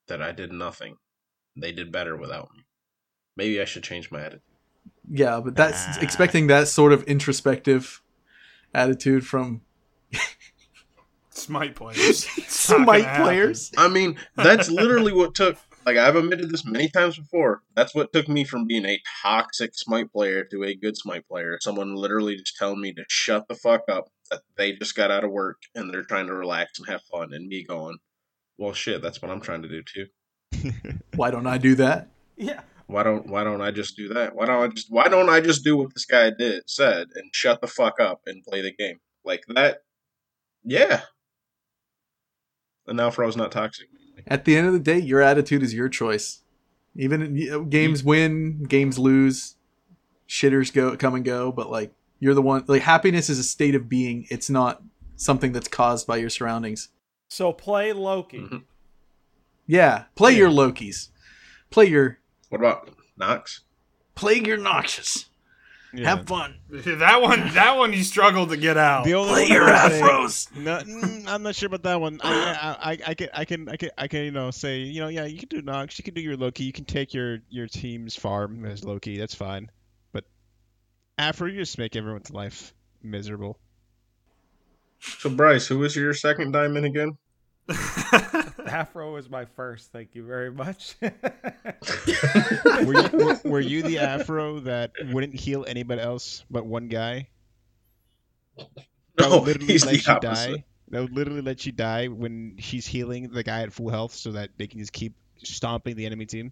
that 0.07 0.21
I 0.21 0.31
did 0.31 0.53
nothing. 0.53 0.95
They 1.57 1.71
did 1.73 1.91
better 1.91 2.15
without 2.15 2.49
me. 2.55 2.63
Maybe 3.35 3.59
I 3.61 3.65
should 3.65 3.83
change 3.83 4.11
my 4.11 4.21
attitude. 4.21 4.41
Yeah, 5.09 5.41
but 5.43 5.55
that's 5.55 5.83
Ah. 5.85 5.99
expecting 6.01 6.47
that 6.47 6.67
sort 6.69 6.93
of 6.93 7.03
introspective 7.03 8.01
attitude 8.73 9.25
from 9.27 9.61
Smite 11.29 11.75
players, 11.75 12.25
Smite 12.47 13.21
players. 13.21 13.71
I 13.77 13.89
mean, 13.89 14.17
that's 14.37 14.69
literally 14.69 15.11
what 15.11 15.35
took. 15.35 15.57
Like 15.85 15.97
I've 15.97 16.15
admitted 16.15 16.49
this 16.49 16.65
many 16.65 16.89
times 16.89 17.17
before. 17.17 17.61
That's 17.75 17.93
what 17.93 18.11
took 18.11 18.27
me 18.27 18.43
from 18.43 18.65
being 18.65 18.85
a 18.85 18.99
toxic 19.21 19.71
Smite 19.75 20.11
player 20.11 20.43
to 20.45 20.63
a 20.63 20.75
good 20.75 20.97
Smite 20.97 21.27
player. 21.27 21.57
Someone 21.61 21.95
literally 21.95 22.37
just 22.37 22.57
telling 22.57 22.81
me 22.81 22.91
to 22.93 23.03
shut 23.07 23.47
the 23.47 23.55
fuck 23.55 23.83
up. 23.89 24.09
That 24.31 24.41
they 24.57 24.71
just 24.71 24.95
got 24.95 25.11
out 25.11 25.23
of 25.23 25.29
work 25.29 25.57
and 25.75 25.93
they're 25.93 26.01
trying 26.01 26.25
to 26.27 26.33
relax 26.33 26.79
and 26.79 26.87
have 26.87 27.03
fun, 27.03 27.31
and 27.31 27.47
me 27.47 27.63
going, 27.63 27.97
"Well, 28.57 28.73
shit, 28.73 29.03
that's 29.03 29.21
what 29.21 29.29
I'm 29.29 29.41
trying 29.41 29.61
to 29.61 29.67
do 29.67 29.83
too. 29.83 30.07
Why 31.15 31.29
don't 31.29 31.45
I 31.45 31.59
do 31.59 31.75
that? 31.75 32.07
Yeah. 32.35 32.61
Why 32.87 33.03
don't 33.03 33.27
Why 33.27 33.43
don't 33.43 33.61
I 33.61 33.69
just 33.69 33.95
do 33.95 34.09
that? 34.15 34.35
Why 34.35 34.45
don't 34.45 34.63
I 34.63 34.67
just 34.73 34.87
Why 34.89 35.07
don't 35.07 35.29
I 35.29 35.41
just 35.41 35.63
do 35.63 35.77
what 35.77 35.93
this 35.93 36.05
guy 36.05 36.31
did 36.31 36.63
said 36.67 37.07
and 37.13 37.29
shut 37.33 37.61
the 37.61 37.67
fuck 37.67 37.99
up 37.99 38.21
and 38.25 38.43
play 38.43 38.61
the 38.61 38.73
game 38.73 38.99
like 39.23 39.43
that? 39.49 39.79
Yeah. 40.63 41.01
And 42.87 42.97
now 42.97 43.09
Fro's 43.09 43.37
not 43.37 43.51
toxic. 43.51 43.87
At 44.27 44.45
the 44.45 44.55
end 44.57 44.67
of 44.67 44.73
the 44.73 44.79
day, 44.79 44.99
your 44.99 45.21
attitude 45.21 45.63
is 45.63 45.73
your 45.73 45.89
choice. 45.89 46.41
Even 46.95 47.35
you 47.35 47.49
know, 47.51 47.63
games 47.63 48.03
win, 48.03 48.63
games 48.63 48.97
lose, 48.97 49.55
shitters 50.29 50.73
go 50.73 50.95
come 50.97 51.15
and 51.15 51.25
go, 51.25 51.51
but 51.51 51.69
like 51.69 51.93
you're 52.19 52.33
the 52.33 52.41
one. 52.41 52.63
Like 52.67 52.81
happiness 52.83 53.29
is 53.29 53.37
a 53.39 53.43
state 53.43 53.75
of 53.75 53.89
being. 53.89 54.25
It's 54.29 54.49
not 54.49 54.81
something 55.17 55.51
that's 55.51 55.67
caused 55.67 56.07
by 56.07 56.17
your 56.17 56.29
surroundings. 56.29 56.89
So 57.27 57.51
play 57.51 57.91
Loki. 57.93 58.39
Mhm. 58.39 58.63
Yeah, 59.67 60.05
play 60.15 60.31
Yeah. 60.33 60.37
your 60.39 60.49
Lokis. 60.49 61.09
Play 61.69 61.87
your 61.87 62.19
What 62.49 62.59
about 62.61 62.89
Nox? 63.17 63.61
play 64.15 64.35
your 64.35 64.57
Noxus. 64.57 65.25
Yeah. 65.97 66.09
Have 66.15 66.27
fun. 66.27 66.55
That 66.69 67.21
one, 67.21 67.39
that 67.53 67.77
one, 67.77 67.93
you 67.93 68.03
struggled 68.03 68.49
to 68.49 68.57
get 68.57 68.77
out. 68.77 69.05
The 69.05 69.13
only 69.13 69.31
Play 69.31 69.41
one 69.43 69.51
your 69.51 69.69
I 69.69 69.83
would 69.83 69.91
say- 69.93 70.01
Aphros. 70.01 70.55
No, 70.57 70.77
mm, 70.79 71.27
I'm 71.27 71.43
not 71.43 71.55
sure 71.55 71.67
about 71.67 71.83
that 71.83 72.01
one. 72.01 72.19
I, 72.23 72.31
I, 72.31 72.91
I, 72.91 72.97
I 73.07 73.13
can, 73.15 73.29
I 73.33 73.45
can, 73.45 73.69
I 73.69 73.77
can, 73.77 73.89
I 73.97 74.07
can, 74.07 74.23
you 74.25 74.31
know, 74.31 74.51
say, 74.51 74.79
you 74.79 74.99
know, 75.01 75.07
yeah, 75.07 75.25
you 75.25 75.39
can 75.39 75.49
do 75.49 75.61
Nox, 75.61 75.97
you 75.97 76.03
can 76.03 76.13
do 76.13 76.21
your 76.21 76.35
Loki, 76.37 76.63
you 76.63 76.73
can 76.73 76.85
take 76.85 77.13
your 77.13 77.39
your 77.49 77.67
team's 77.67 78.15
farm 78.15 78.65
as 78.65 78.83
Loki. 78.83 79.17
That's 79.17 79.35
fine. 79.35 79.69
But 80.11 80.25
after 81.17 81.47
you 81.47 81.59
just 81.59 81.77
make 81.77 81.95
everyone's 81.95 82.31
life 82.31 82.73
miserable. 83.01 83.57
So 84.99 85.29
Bryce, 85.29 85.67
who 85.67 85.79
was 85.79 85.95
your 85.95 86.13
second 86.13 86.51
diamond 86.51 86.85
again? 86.85 87.17
Aphro 88.75 89.13
was 89.13 89.29
my 89.29 89.45
first. 89.45 89.91
Thank 89.91 90.15
you 90.15 90.25
very 90.25 90.51
much. 90.51 90.95
Were 92.85 92.93
you, 92.93 93.09
were, 93.13 93.39
were 93.45 93.59
you 93.59 93.81
the 93.83 93.95
Aphro 93.97 94.63
that 94.65 94.91
wouldn't 95.11 95.33
heal 95.35 95.65
anybody 95.67 96.01
else 96.01 96.43
but 96.49 96.65
one 96.65 96.87
guy? 96.87 97.27
That 98.57 98.67
No, 99.19 99.29
would 99.39 99.47
literally 99.47 99.67
he's 99.73 99.85
let 99.85 99.91
the 99.95 99.97
you 99.97 100.13
opposite. 100.13 100.55
die. 100.57 100.63
That 100.89 101.01
would 101.01 101.13
literally 101.15 101.41
let 101.41 101.65
you 101.65 101.71
die 101.71 102.07
when 102.07 102.55
he's 102.57 102.85
healing 102.85 103.29
the 103.31 103.43
guy 103.43 103.61
at 103.61 103.73
full 103.73 103.89
health, 103.89 104.13
so 104.13 104.31
that 104.33 104.51
they 104.57 104.67
can 104.67 104.79
just 104.79 104.93
keep 104.93 105.13
stomping 105.43 105.95
the 105.95 106.05
enemy 106.05 106.25
team. 106.25 106.51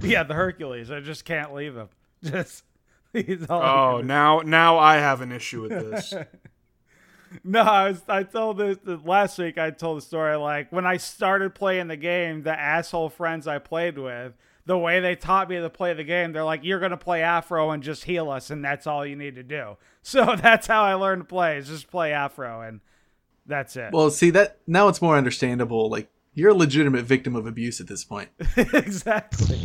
yeah, 0.00 0.22
the 0.24 0.34
Hercules. 0.34 0.90
I 0.90 1.00
just 1.00 1.24
can't 1.24 1.54
leave 1.54 1.76
him. 1.76 1.88
Just 2.24 2.64
he's 3.12 3.46
all. 3.48 3.62
oh, 3.62 4.00
now, 4.00 4.40
now 4.40 4.78
I 4.78 4.96
have 4.96 5.20
an 5.20 5.30
issue 5.32 5.62
with 5.62 5.70
this. 5.70 6.12
No, 7.44 7.60
I 7.60 7.88
was. 7.88 8.02
I 8.08 8.22
told 8.22 8.58
this 8.58 8.78
the- 8.82 8.96
last 9.04 9.38
week. 9.38 9.58
I 9.58 9.70
told 9.70 9.98
the 9.98 10.02
story 10.02 10.36
like 10.36 10.70
when 10.72 10.86
I 10.86 10.96
started 10.96 11.54
playing 11.54 11.88
the 11.88 11.96
game. 11.96 12.42
The 12.42 12.58
asshole 12.58 13.08
friends 13.10 13.46
I 13.46 13.58
played 13.58 13.98
with, 13.98 14.32
the 14.64 14.78
way 14.78 15.00
they 15.00 15.16
taught 15.16 15.48
me 15.50 15.56
to 15.56 15.68
play 15.70 15.92
the 15.94 16.04
game, 16.04 16.32
they're 16.32 16.44
like, 16.44 16.60
"You're 16.64 16.80
gonna 16.80 16.96
play 16.96 17.20
Aphro 17.20 17.72
and 17.74 17.82
just 17.82 18.04
heal 18.04 18.30
us, 18.30 18.50
and 18.50 18.64
that's 18.64 18.86
all 18.86 19.04
you 19.06 19.16
need 19.16 19.34
to 19.36 19.42
do." 19.42 19.76
So 20.02 20.36
that's 20.40 20.68
how 20.68 20.84
I 20.84 20.94
learned 20.94 21.22
to 21.22 21.24
play. 21.26 21.56
Is 21.56 21.66
just 21.66 21.90
play 21.90 22.10
Aphro, 22.12 22.66
and 22.68 22.80
that's 23.44 23.74
it. 23.76 23.92
Well, 23.92 24.08
see 24.10 24.30
that 24.30 24.58
now 24.66 24.86
it's 24.86 25.02
more 25.02 25.16
understandable. 25.16 25.90
Like 25.90 26.08
you're 26.32 26.50
a 26.50 26.54
legitimate 26.54 27.04
victim 27.06 27.34
of 27.34 27.44
abuse 27.44 27.80
at 27.80 27.88
this 27.88 28.04
point. 28.04 28.28
exactly. 28.56 29.58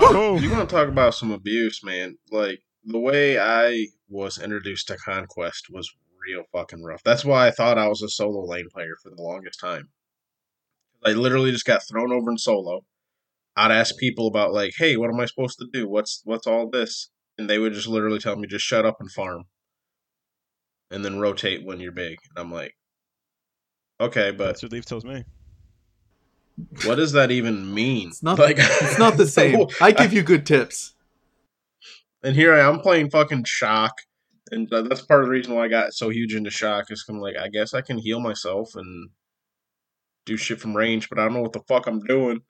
Oh, 0.00 0.38
You 0.40 0.50
want 0.50 0.68
to 0.68 0.74
talk 0.74 0.88
about 0.88 1.14
some 1.14 1.30
abuse, 1.30 1.82
man? 1.84 2.16
Like 2.30 2.62
the 2.84 2.98
way 2.98 3.38
I 3.38 3.86
was 4.08 4.38
introduced 4.38 4.88
to 4.88 4.96
Conquest 4.96 5.66
was 5.70 5.92
real 6.26 6.44
fucking 6.52 6.82
rough. 6.82 7.02
That's 7.04 7.24
why 7.24 7.46
I 7.46 7.50
thought 7.50 7.78
I 7.78 7.88
was 7.88 8.02
a 8.02 8.08
solo 8.08 8.44
lane 8.44 8.68
player 8.72 8.96
for 9.02 9.10
the 9.10 9.22
longest 9.22 9.60
time. 9.60 9.88
I 11.04 11.10
literally 11.12 11.52
just 11.52 11.64
got 11.66 11.82
thrown 11.88 12.12
over 12.12 12.30
in 12.30 12.38
solo. 12.38 12.80
I'd 13.56 13.70
ask 13.70 13.96
people 13.96 14.26
about 14.26 14.52
like, 14.52 14.72
"Hey, 14.76 14.96
what 14.96 15.08
am 15.10 15.20
I 15.20 15.26
supposed 15.26 15.58
to 15.58 15.66
do? 15.72 15.88
What's 15.88 16.20
what's 16.24 16.46
all 16.46 16.68
this?" 16.68 17.10
And 17.38 17.48
they 17.48 17.58
would 17.58 17.72
just 17.74 17.86
literally 17.88 18.18
tell 18.18 18.36
me, 18.36 18.46
"Just 18.46 18.64
shut 18.64 18.84
up 18.84 18.96
and 19.00 19.10
farm." 19.10 19.44
And 20.90 21.04
then 21.04 21.18
rotate 21.18 21.64
when 21.64 21.80
you're 21.80 21.92
big. 21.92 22.18
And 22.30 22.38
I'm 22.38 22.52
like, 22.52 22.74
"Okay, 24.00 24.30
but 24.30 24.46
that's 24.46 24.62
what 24.62 24.72
Leaf 24.72 24.84
tells 24.84 25.04
me. 25.04 25.24
what 26.84 26.96
does 26.96 27.12
that 27.12 27.30
even 27.30 27.72
mean?" 27.72 28.08
It's 28.08 28.22
not. 28.22 28.38
like 28.38 28.56
it's 28.58 28.98
not 28.98 29.16
the 29.16 29.26
same. 29.38 29.66
I 29.80 29.92
give 29.92 30.12
you 30.12 30.22
good 30.22 30.44
tips. 30.46 30.94
And 32.22 32.34
here 32.34 32.52
I 32.54 32.60
am 32.68 32.80
playing 32.80 33.10
fucking 33.10 33.44
shock, 33.46 33.92
and 34.50 34.72
uh, 34.72 34.82
that's 34.82 35.02
part 35.02 35.20
of 35.20 35.26
the 35.26 35.32
reason 35.32 35.54
why 35.54 35.64
I 35.64 35.68
got 35.68 35.92
so 35.92 36.08
huge 36.08 36.34
into 36.34 36.50
shock. 36.50 36.90
Is 36.90 37.04
I'm 37.08 37.20
like, 37.20 37.36
I 37.36 37.48
guess 37.48 37.74
I 37.74 37.80
can 37.80 37.98
heal 37.98 38.20
myself 38.20 38.74
and 38.74 39.10
do 40.24 40.36
shit 40.36 40.60
from 40.60 40.76
range, 40.76 41.08
but 41.08 41.18
I 41.18 41.24
don't 41.24 41.34
know 41.34 41.42
what 41.42 41.52
the 41.52 41.62
fuck 41.68 41.86
I'm 41.86 42.00
doing. 42.00 42.40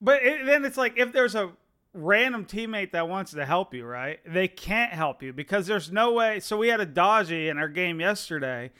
But 0.00 0.22
it, 0.22 0.46
then 0.46 0.64
it's 0.64 0.76
like 0.76 0.98
if 0.98 1.12
there's 1.12 1.34
a 1.34 1.52
random 1.94 2.44
teammate 2.44 2.92
that 2.92 3.08
wants 3.08 3.32
to 3.32 3.44
help 3.46 3.72
you, 3.72 3.84
right? 3.84 4.20
They 4.26 4.48
can't 4.48 4.92
help 4.92 5.22
you 5.22 5.32
because 5.32 5.66
there's 5.66 5.90
no 5.90 6.12
way. 6.12 6.40
So 6.40 6.56
we 6.56 6.68
had 6.68 6.80
a 6.80 6.86
Da 6.86 7.22
Ji 7.22 7.48
in 7.48 7.58
our 7.58 7.68
game 7.68 8.00
yesterday, 8.00 8.70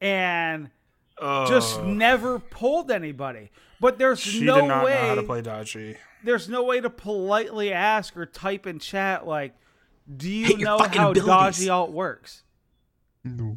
and 0.00 0.70
just 1.20 1.82
never 1.82 2.38
pulled 2.38 2.90
anybody. 2.90 3.50
But 3.80 3.98
there's 3.98 4.20
She 4.20 4.44
no 4.44 4.60
did 4.60 4.68
not 4.68 4.84
way. 4.84 4.94
know 4.94 5.08
how 5.08 5.14
to 5.16 5.22
play 5.22 5.42
Da 5.42 5.64
Ji. 5.64 5.96
There's 6.24 6.48
no 6.48 6.62
way 6.62 6.80
to 6.80 6.88
politely 6.88 7.72
ask 7.72 8.16
or 8.16 8.26
type 8.26 8.66
in 8.66 8.78
chat 8.78 9.26
like, 9.26 9.54
"Do 10.14 10.28
you 10.28 10.46
Hit 10.46 10.58
know 10.58 10.78
how 10.78 11.10
abilities. 11.10 11.24
Da 11.26 11.50
Ji 11.50 11.68
alt 11.68 11.92
works?" 11.92 12.42
No. 13.24 13.56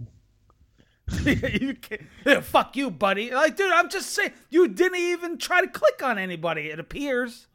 you 1.23 1.75
can't, 1.75 2.01
yeah, 2.25 2.41
fuck 2.41 2.75
you, 2.75 2.89
buddy. 2.89 3.31
Like, 3.31 3.55
dude, 3.55 3.71
I'm 3.71 3.89
just 3.89 4.11
saying, 4.11 4.31
you 4.49 4.67
didn't 4.67 4.99
even 4.99 5.37
try 5.37 5.61
to 5.61 5.67
click 5.67 6.01
on 6.01 6.17
anybody. 6.17 6.69
It 6.71 6.79
appears. 6.79 7.47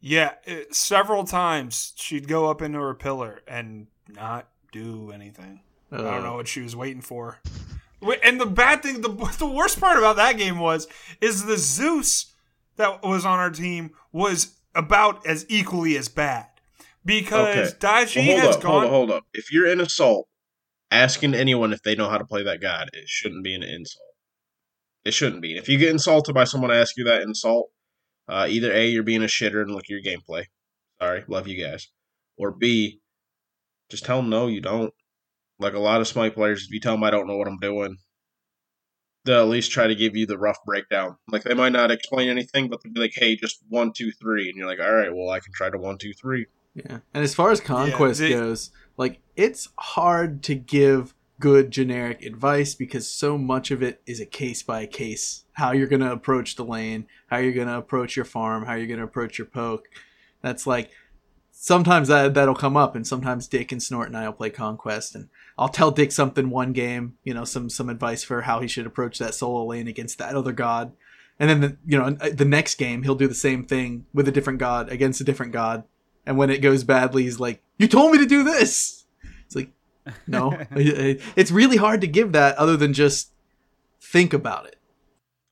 Yeah, 0.00 0.32
it, 0.44 0.74
several 0.74 1.24
times 1.24 1.92
she'd 1.96 2.26
go 2.26 2.50
up 2.50 2.62
into 2.62 2.78
her 2.78 2.94
pillar 2.94 3.42
and 3.46 3.86
not 4.08 4.48
do 4.72 5.10
anything. 5.10 5.60
I 5.92 5.98
don't 5.98 6.22
know 6.22 6.34
what 6.34 6.48
she 6.48 6.60
was 6.60 6.74
waiting 6.74 7.00
for. 7.00 7.38
And 8.22 8.40
the 8.40 8.46
bad 8.46 8.82
thing, 8.82 9.00
the 9.00 9.08
the 9.38 9.46
worst 9.46 9.80
part 9.80 9.98
about 9.98 10.16
that 10.16 10.36
game 10.36 10.58
was, 10.58 10.88
is 11.20 11.44
the 11.44 11.56
Zeus 11.56 12.34
that 12.76 13.02
was 13.02 13.24
on 13.24 13.38
our 13.38 13.50
team 13.50 13.92
was 14.12 14.56
about 14.74 15.24
as 15.26 15.46
equally 15.48 15.96
as 15.96 16.08
bad 16.08 16.46
because 17.04 17.70
Okay. 17.70 17.78
Da 17.80 18.04
Ji 18.04 18.20
Well, 18.20 18.28
hold 18.28 18.40
has 18.46 18.56
up, 18.56 18.62
gone. 18.62 18.70
hold 18.72 18.84
up, 18.84 18.90
hold 18.90 19.10
up. 19.10 19.24
If 19.32 19.52
you're 19.52 19.66
in 19.66 19.80
assault, 19.80 20.28
asking 20.90 21.34
anyone 21.34 21.72
if 21.72 21.82
they 21.82 21.94
know 21.94 22.08
how 22.08 22.18
to 22.18 22.24
play 22.24 22.42
that 22.44 22.60
god, 22.60 22.90
it 22.92 23.08
shouldn't 23.08 23.44
be 23.44 23.54
an 23.54 23.62
insult. 23.62 24.02
It 25.04 25.12
shouldn't 25.12 25.42
be. 25.42 25.56
If 25.56 25.68
you 25.68 25.78
get 25.78 25.90
insulted 25.90 26.34
by 26.34 26.44
someone 26.44 26.70
asking 26.70 27.04
you 27.04 27.10
that 27.12 27.22
insult, 27.22 27.70
uh, 28.28 28.46
either 28.48 28.72
A, 28.72 28.86
you're 28.88 29.02
being 29.02 29.22
a 29.22 29.26
shitter 29.26 29.60
and 29.62 29.70
look 29.70 29.84
at 29.84 29.90
your 29.90 30.00
gameplay. 30.02 30.44
Sorry, 31.00 31.24
love 31.28 31.46
you 31.46 31.62
guys. 31.62 31.88
Or 32.38 32.52
B, 32.52 33.00
just 33.90 34.04
tell 34.04 34.18
them 34.18 34.30
no, 34.30 34.46
you 34.46 34.60
don't. 34.60 34.94
Like 35.58 35.74
a 35.74 35.78
lot 35.78 36.00
of 36.00 36.08
Smite 36.08 36.34
players, 36.34 36.64
if 36.64 36.70
you 36.72 36.80
tell 36.80 36.94
them 36.94 37.04
I 37.04 37.10
don't 37.10 37.26
know 37.26 37.36
what 37.36 37.46
I'm 37.48 37.58
doing, 37.58 37.98
they'll 39.24 39.42
at 39.42 39.48
least 39.48 39.70
try 39.72 39.86
to 39.86 39.94
give 39.94 40.16
you 40.16 40.26
the 40.26 40.38
rough 40.38 40.58
breakdown. 40.64 41.16
Like 41.28 41.42
they 41.44 41.54
might 41.54 41.72
not 41.72 41.90
explain 41.90 42.28
anything, 42.28 42.68
but 42.68 42.82
they'll 42.82 42.92
be 42.92 43.00
like, 43.00 43.12
"Hey, 43.14 43.36
just 43.36 43.58
one, 43.68 43.92
two, 43.92 44.10
three," 44.12 44.48
and 44.48 44.56
you're 44.56 44.66
like, 44.66 44.80
"All 44.80 44.92
right, 44.94 45.14
well, 45.14 45.30
I 45.30 45.40
can 45.40 45.52
try 45.52 45.70
to 45.70 45.78
one, 45.78 45.98
two, 45.98 46.12
three. 46.14 46.46
Yeah. 46.74 46.98
And 47.12 47.24
as 47.24 47.34
far 47.34 47.50
as 47.50 47.60
conquest 47.60 48.20
they- 48.20 48.30
goes, 48.30 48.70
like 48.96 49.20
it's 49.36 49.68
hard 49.78 50.42
to 50.44 50.54
give 50.54 51.14
good 51.40 51.70
generic 51.70 52.24
advice 52.24 52.74
because 52.74 53.08
so 53.10 53.36
much 53.36 53.70
of 53.70 53.82
it 53.82 54.00
is 54.06 54.20
a 54.20 54.26
case 54.26 54.62
by 54.62 54.86
case. 54.86 55.44
How 55.54 55.72
you're 55.72 55.88
going 55.88 56.00
to 56.00 56.12
approach 56.12 56.56
the 56.56 56.64
lane, 56.64 57.06
how 57.28 57.38
you're 57.38 57.52
going 57.52 57.68
to 57.68 57.76
approach 57.76 58.16
your 58.16 58.24
farm, 58.24 58.66
how 58.66 58.74
you're 58.74 58.86
going 58.86 58.98
to 58.98 59.04
approach 59.04 59.38
your 59.38 59.46
poke. 59.46 59.86
That's 60.42 60.66
like 60.66 60.90
sometimes 61.50 62.08
that 62.08 62.34
that'll 62.34 62.54
come 62.54 62.76
up 62.76 62.94
and 62.94 63.06
sometimes 63.06 63.48
Dick 63.48 63.72
and 63.72 63.82
Snort 63.82 64.08
and 64.08 64.16
I'll 64.16 64.32
play 64.32 64.50
conquest 64.50 65.14
and 65.14 65.28
I'll 65.58 65.68
tell 65.68 65.90
Dick 65.90 66.12
something 66.12 66.50
one 66.50 66.72
game, 66.72 67.16
you 67.24 67.34
know, 67.34 67.44
some 67.44 67.68
some 67.70 67.88
advice 67.88 68.22
for 68.22 68.42
how 68.42 68.60
he 68.60 68.68
should 68.68 68.86
approach 68.86 69.18
that 69.18 69.34
solo 69.34 69.64
lane 69.64 69.88
against 69.88 70.18
that 70.18 70.34
other 70.34 70.52
god. 70.52 70.92
And 71.38 71.50
then 71.50 71.60
the, 71.60 71.76
you 71.84 71.98
know, 71.98 72.10
the 72.10 72.44
next 72.44 72.76
game 72.76 73.02
he'll 73.02 73.14
do 73.16 73.28
the 73.28 73.34
same 73.34 73.64
thing 73.64 74.06
with 74.12 74.28
a 74.28 74.32
different 74.32 74.60
god 74.60 74.88
against 74.88 75.20
a 75.20 75.24
different 75.24 75.52
god 75.52 75.84
and 76.26 76.36
when 76.36 76.50
it 76.50 76.58
goes 76.58 76.84
badly 76.84 77.24
he's 77.24 77.40
like 77.40 77.62
you 77.78 77.88
told 77.88 78.12
me 78.12 78.18
to 78.18 78.26
do 78.26 78.42
this 78.42 79.04
it's 79.44 79.56
like 79.56 79.70
no 80.26 80.56
it's 80.72 81.50
really 81.50 81.76
hard 81.76 82.00
to 82.00 82.06
give 82.06 82.32
that 82.32 82.56
other 82.56 82.76
than 82.76 82.92
just 82.92 83.32
think 84.00 84.32
about 84.32 84.66
it 84.66 84.76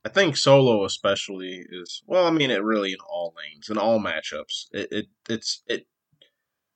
I 0.05 0.09
think 0.09 0.37
solo 0.37 0.85
especially 0.85 1.65
is 1.71 2.03
well. 2.07 2.27
I 2.27 2.31
mean, 2.31 2.51
it 2.51 2.63
really 2.63 2.93
in 2.93 2.99
all 3.09 3.35
lanes 3.37 3.71
in 3.71 3.79
all 3.79 4.01
matchups. 4.01 4.67
It, 4.73 4.89
it 4.91 5.07
it's 5.29 5.63
it 5.67 5.87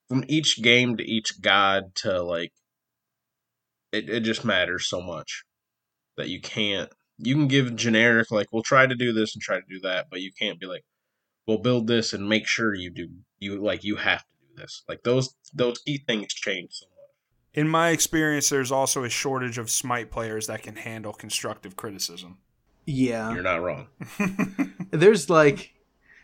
from 0.09 0.25
each 0.29 0.63
game 0.63 0.97
to 0.97 1.05
each 1.05 1.41
god 1.41 1.95
to 1.97 2.23
like 2.23 2.53
it. 3.93 4.09
It 4.09 4.21
just 4.21 4.45
matters 4.45 4.87
so 4.87 5.01
much 5.01 5.45
that 6.17 6.29
you 6.29 6.41
can't. 6.41 6.91
You 7.19 7.35
can 7.35 7.49
give 7.49 7.75
generic 7.75 8.31
like 8.31 8.53
we'll 8.53 8.63
try 8.63 8.87
to 8.87 8.95
do 8.95 9.13
this 9.13 9.35
and 9.35 9.43
try 9.43 9.57
to 9.57 9.67
do 9.69 9.81
that, 9.81 10.07
but 10.09 10.21
you 10.21 10.31
can't 10.39 10.61
be 10.61 10.67
like 10.67 10.85
we'll 11.49 11.59
build 11.59 11.89
this 11.89 12.13
and 12.13 12.29
make 12.29 12.47
sure 12.47 12.75
you 12.75 12.91
do 12.91 13.09
you 13.41 13.63
like 13.63 13.85
you 13.85 13.97
have 13.97 14.21
to 14.21 14.27
do 14.55 14.61
this. 14.63 14.83
Like 14.89 15.03
those 15.03 15.35
those 15.55 15.79
key 15.79 15.99
things 16.07 16.33
change 16.33 16.71
so 16.73 16.87
much. 16.87 16.93
In 17.55 17.69
my 17.69 17.91
experience, 17.91 18.49
there's 18.49 18.71
also 18.73 19.05
a 19.05 19.09
shortage 19.09 19.57
of 19.59 19.71
Smite 19.71 20.11
players 20.11 20.47
that 20.49 20.63
can 20.63 20.77
handle 20.77 21.13
constructive 21.13 21.75
criticism. 21.77 22.39
yeah 22.85 23.33
You're 23.33 23.43
not 23.43 23.63
wrong. 23.63 23.89
there's 24.91 25.29
like 25.31 25.73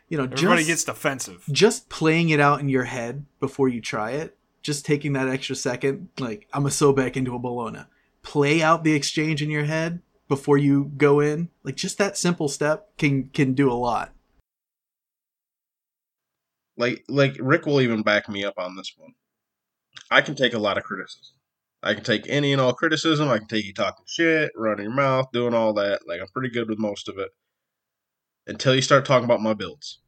you 0.09 0.19
know 0.19 0.25
Everybody 0.25 0.63
just 0.65 0.69
gets 0.69 0.85
defensive. 0.85 1.43
just 1.51 1.89
playing 1.89 2.29
it 2.31 2.41
out 2.41 2.61
in 2.61 2.69
your 2.69 2.85
head 2.85 3.25
before 3.41 3.69
you 3.69 3.81
try 3.81 4.11
it 4.13 4.37
just 4.63 4.85
taking 4.87 5.15
that 5.15 5.29
extra 5.29 5.57
second 5.57 6.09
like 6.19 6.47
i'm 6.53 6.67
a 6.67 6.69
sobek 6.69 7.17
into 7.17 7.35
a 7.35 7.41
Bellona 7.41 7.87
play 8.23 8.63
out 8.63 8.85
the 8.85 8.93
exchange 8.95 9.43
in 9.43 9.51
your 9.51 9.65
head 9.65 10.01
before 10.29 10.59
you 10.59 10.93
go 10.97 11.19
in 11.21 11.49
like 11.65 11.75
just 11.77 11.97
that 11.99 12.17
simple 12.19 12.47
step 12.49 12.97
can 12.99 13.25
can 13.33 13.55
do 13.55 13.71
a 13.71 13.75
lot 13.75 14.13
like 16.77 17.05
like 17.09 17.37
Rick 17.41 17.67
will 17.67 17.81
even 17.81 18.03
back 18.03 18.29
me 18.29 18.45
up 18.45 18.55
on 18.59 18.77
this 18.77 18.93
one. 18.97 19.13
I 20.11 20.21
can 20.21 20.35
take 20.35 20.55
a 20.55 20.59
lot 20.59 20.79
of 20.79 20.85
criticism. 20.85 21.37
I 21.83 21.95
can 21.95 22.05
take 22.05 22.29
any 22.29 22.53
and 22.53 22.61
all 22.61 22.73
criticism. 22.73 23.29
I 23.29 23.39
can 23.39 23.49
take 23.49 23.65
you 23.65 23.75
talking 23.75 24.05
shit, 24.07 24.53
running 24.57 24.85
your 24.85 24.95
mouth, 24.95 25.27
doing 25.33 25.55
all 25.55 25.73
that. 25.75 26.07
Like 26.07 26.21
I'm 26.21 26.29
pretty 26.29 26.51
good 26.51 26.69
with 26.69 26.79
most 26.79 27.09
of 27.09 27.19
it. 27.19 27.31
Until 28.47 28.75
you 28.75 28.83
start 28.83 29.05
talking 29.05 29.25
about 29.25 29.41
my 29.41 29.55
builds. 29.55 30.01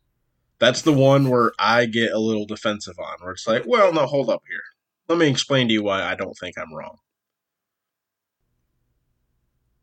That's 0.59 0.83
the 0.83 0.93
one 0.93 1.29
where 1.29 1.53
I 1.59 1.87
get 1.87 2.13
a 2.13 2.19
little 2.19 2.47
defensive 2.47 2.99
on, 2.99 3.17
where 3.21 3.33
it's 3.33 3.47
like, 3.47 3.65
well, 3.67 3.93
no, 3.93 4.07
hold 4.07 4.31
up 4.31 4.43
here. 4.49 4.63
Let 5.09 5.19
me 5.19 5.29
explain 5.29 5.69
to 5.69 5.75
you 5.75 5.83
why 5.83 6.03
I 6.03 6.15
don't 6.15 6.37
think 6.39 6.57
I'm 6.57 6.73
wrong. 6.73 6.99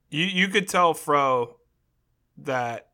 You 0.10 0.26
you 0.26 0.48
could 0.48 0.68
tell 0.68 0.94
Fro 0.94 1.58
that 2.38 2.91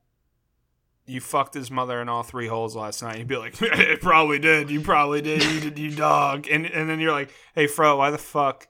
you 1.08 1.22
fucked 1.22 1.54
his 1.54 1.72
mother 1.72 2.02
in 2.02 2.10
all 2.10 2.22
three 2.22 2.48
holes 2.48 2.76
last 2.76 3.02
night. 3.02 3.18
You'd 3.18 3.28
be 3.28 3.38
like, 3.38 3.56
"It 3.62 4.02
probably 4.02 4.40
did. 4.40 4.70
You 4.70 4.82
probably 4.82 5.22
did. 5.22 5.44
You 5.44 5.60
did. 5.62 5.80
You 5.80 5.92
dog." 5.96 6.48
And 6.50 6.66
and 6.66 6.90
then 6.90 7.00
you're 7.00 7.14
like, 7.14 7.34
"Hey, 7.56 7.68
Fro, 7.68 7.98
why 7.98 8.12
the 8.12 8.18
fuck 8.18 8.68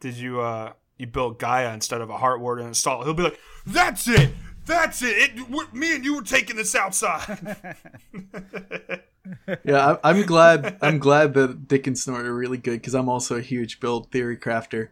did 0.00 0.14
you 0.14 0.40
uh 0.40 0.72
you 0.96 1.06
build 1.06 1.38
Gaia 1.38 1.72
instead 1.74 2.00
of 2.00 2.08
a 2.10 2.16
Heart 2.16 2.40
Ward 2.40 2.58
and 2.60 2.68
install?" 2.68 3.02
it?" 3.02 3.04
He'll 3.04 3.14
be 3.14 3.24
like, 3.24 3.38
"That's 3.66 4.08
it. 4.08 4.30
That's 4.64 5.02
it. 5.02 5.16
it 5.36 5.50
we- 5.50 5.78
me 5.78 5.96
and 5.96 6.04
you 6.04 6.14
were 6.14 6.22
taking 6.22 6.56
this 6.56 6.74
outside." 6.74 7.66
yeah 9.64 9.96
I, 10.02 10.10
i'm 10.10 10.22
glad 10.24 10.78
i'm 10.80 10.98
glad 10.98 11.34
that 11.34 11.68
dick 11.68 11.86
and 11.86 11.96
snort 11.96 12.24
are 12.24 12.34
really 12.34 12.56
good 12.58 12.80
because 12.80 12.94
i'm 12.94 13.08
also 13.08 13.36
a 13.36 13.40
huge 13.40 13.80
build 13.80 14.10
theory 14.10 14.36
crafter 14.36 14.88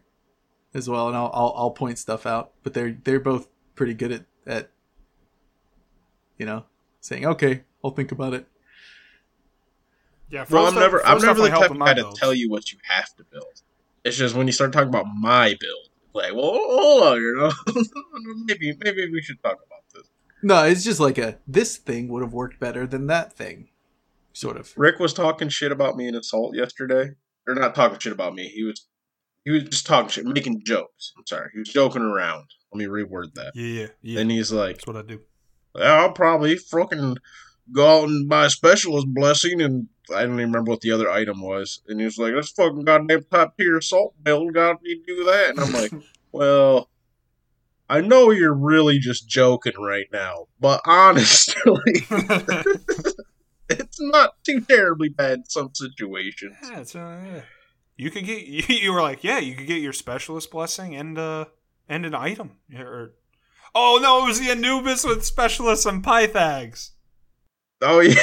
as 0.73 0.89
well 0.89 1.07
and 1.07 1.17
I'll, 1.17 1.31
I'll 1.33 1.53
i'll 1.57 1.71
point 1.71 1.97
stuff 1.97 2.25
out 2.25 2.51
but 2.63 2.73
they're 2.73 2.97
they're 3.03 3.19
both 3.19 3.47
pretty 3.75 3.93
good 3.93 4.11
at 4.11 4.25
at 4.45 4.71
you 6.37 6.45
know 6.45 6.65
saying 7.01 7.25
okay 7.25 7.63
i'll 7.83 7.91
think 7.91 8.11
about 8.11 8.33
it 8.33 8.45
yeah, 10.31 10.45
Well, 10.49 10.67
I'm 10.67 10.75
de- 10.75 10.79
never, 10.79 11.03
I'm 11.05 11.19
never 11.19 11.41
the 11.41 11.47
definitely 11.49 11.49
type 11.49 11.71
of 11.71 11.77
my 11.77 11.85
guy 11.87 11.93
to 11.95 12.11
tell 12.15 12.33
you 12.35 12.51
what 12.51 12.71
you 12.71 12.77
have 12.87 13.15
to 13.15 13.23
build. 13.23 13.63
It's 14.03 14.15
just 14.15 14.35
when 14.35 14.45
you 14.45 14.53
start 14.53 14.71
talking 14.71 14.89
about 14.89 15.07
my 15.07 15.55
build, 15.59 15.89
like, 16.13 16.33
well, 16.35 16.51
hold 16.51 17.03
on, 17.03 17.15
you 17.17 17.35
know, 17.35 17.51
maybe, 18.45 18.77
maybe 18.79 19.09
we 19.11 19.23
should 19.23 19.41
talk 19.41 19.57
about 19.65 19.83
this. 19.93 20.07
no 20.43 20.63
it's 20.65 20.83
just 20.83 20.99
like 20.99 21.17
a 21.17 21.39
this 21.47 21.77
thing 21.77 22.09
would 22.09 22.21
have 22.21 22.31
worked 22.31 22.59
better 22.59 22.85
than 22.85 23.07
that 23.07 23.33
thing 23.33 23.69
sort 24.33 24.55
of 24.57 24.71
Rick 24.77 24.99
was 24.99 25.13
talking 25.13 25.49
shit 25.49 25.71
about 25.71 25.97
me 25.97 26.07
in 26.07 26.13
Assault 26.15 26.55
yesterday, 26.55 27.09
or 27.47 27.55
not 27.55 27.73
talking 27.73 27.97
shit 27.97 28.13
about 28.13 28.35
me. 28.35 28.47
He 28.49 28.63
was, 28.63 28.85
he 29.45 29.51
was 29.51 29.63
just 29.63 29.87
talking 29.87 30.09
shit, 30.09 30.25
making 30.25 30.61
jokes. 30.63 31.13
I'm 31.17 31.25
sorry, 31.25 31.49
he 31.53 31.59
was 31.59 31.69
joking 31.69 32.03
around 32.03 32.45
Let 32.71 32.77
me 32.77 32.85
reword 32.85 33.33
that. 33.33 33.53
Yeah, 33.55 33.81
yeah, 33.81 33.87
yeah. 34.03 34.19
And 34.21 34.29
he's 34.29 34.51
like, 34.51 34.75
That's 34.75 34.87
what 34.87 34.95
I 34.95 35.01
do. 35.01 35.21
"Yeah, 35.75 36.01
I'll 36.01 36.11
probably 36.11 36.55
fucking 36.57 37.17
go 37.71 38.01
out 38.01 38.09
and 38.09 38.27
buy 38.27 38.45
a 38.45 38.49
specialist 38.49 39.07
blessing 39.07 39.61
and 39.61 39.87
I 40.13 40.23
don't 40.23 40.33
even 40.33 40.51
remember 40.51 40.71
what 40.71 40.81
the 40.81 40.91
other 40.91 41.09
item 41.09 41.41
was. 41.41 41.81
And 41.87 41.99
he 41.99 42.05
was 42.05 42.17
like, 42.17 42.33
That's 42.33 42.51
fucking 42.51 42.83
goddamn 42.83 43.25
top 43.31 43.57
tier 43.57 43.77
assault 43.77 44.15
build, 44.23 44.53
got 44.53 44.81
me 44.81 45.01
do 45.05 45.23
that. 45.25 45.51
And 45.51 45.59
I'm 45.59 45.71
like, 45.73 45.91
Well, 46.31 46.89
I 47.89 48.01
know 48.01 48.29
you're 48.31 48.53
really 48.53 48.99
just 48.99 49.27
joking 49.27 49.79
right 49.79 50.07
now, 50.11 50.47
but 50.59 50.81
honestly 50.85 52.05
it's 53.69 53.99
not 53.99 54.43
too 54.43 54.61
terribly 54.61 55.09
bad 55.09 55.39
in 55.39 55.45
some 55.45 55.71
situations. 55.73 56.55
Yeah, 56.63 56.79
it's, 56.79 56.95
uh, 56.95 57.21
yeah. 57.25 57.41
You 57.97 58.11
could 58.11 58.25
get 58.25 58.45
you, 58.45 58.63
you 58.67 58.93
were 58.93 59.01
like, 59.01 59.23
yeah, 59.23 59.39
you 59.39 59.55
could 59.55 59.67
get 59.67 59.81
your 59.81 59.93
specialist 59.93 60.51
blessing 60.51 60.95
and 60.95 61.17
uh 61.17 61.45
and 61.87 62.05
an 62.05 62.15
item. 62.15 62.51
Or, 62.77 63.13
oh 63.75 63.99
no, 64.01 64.23
it 64.23 64.27
was 64.27 64.39
the 64.39 64.51
Anubis 64.51 65.03
with 65.03 65.25
specialists 65.25 65.85
and 65.85 66.03
Pythags. 66.03 66.91
Oh 67.81 67.99
yeah, 68.01 68.15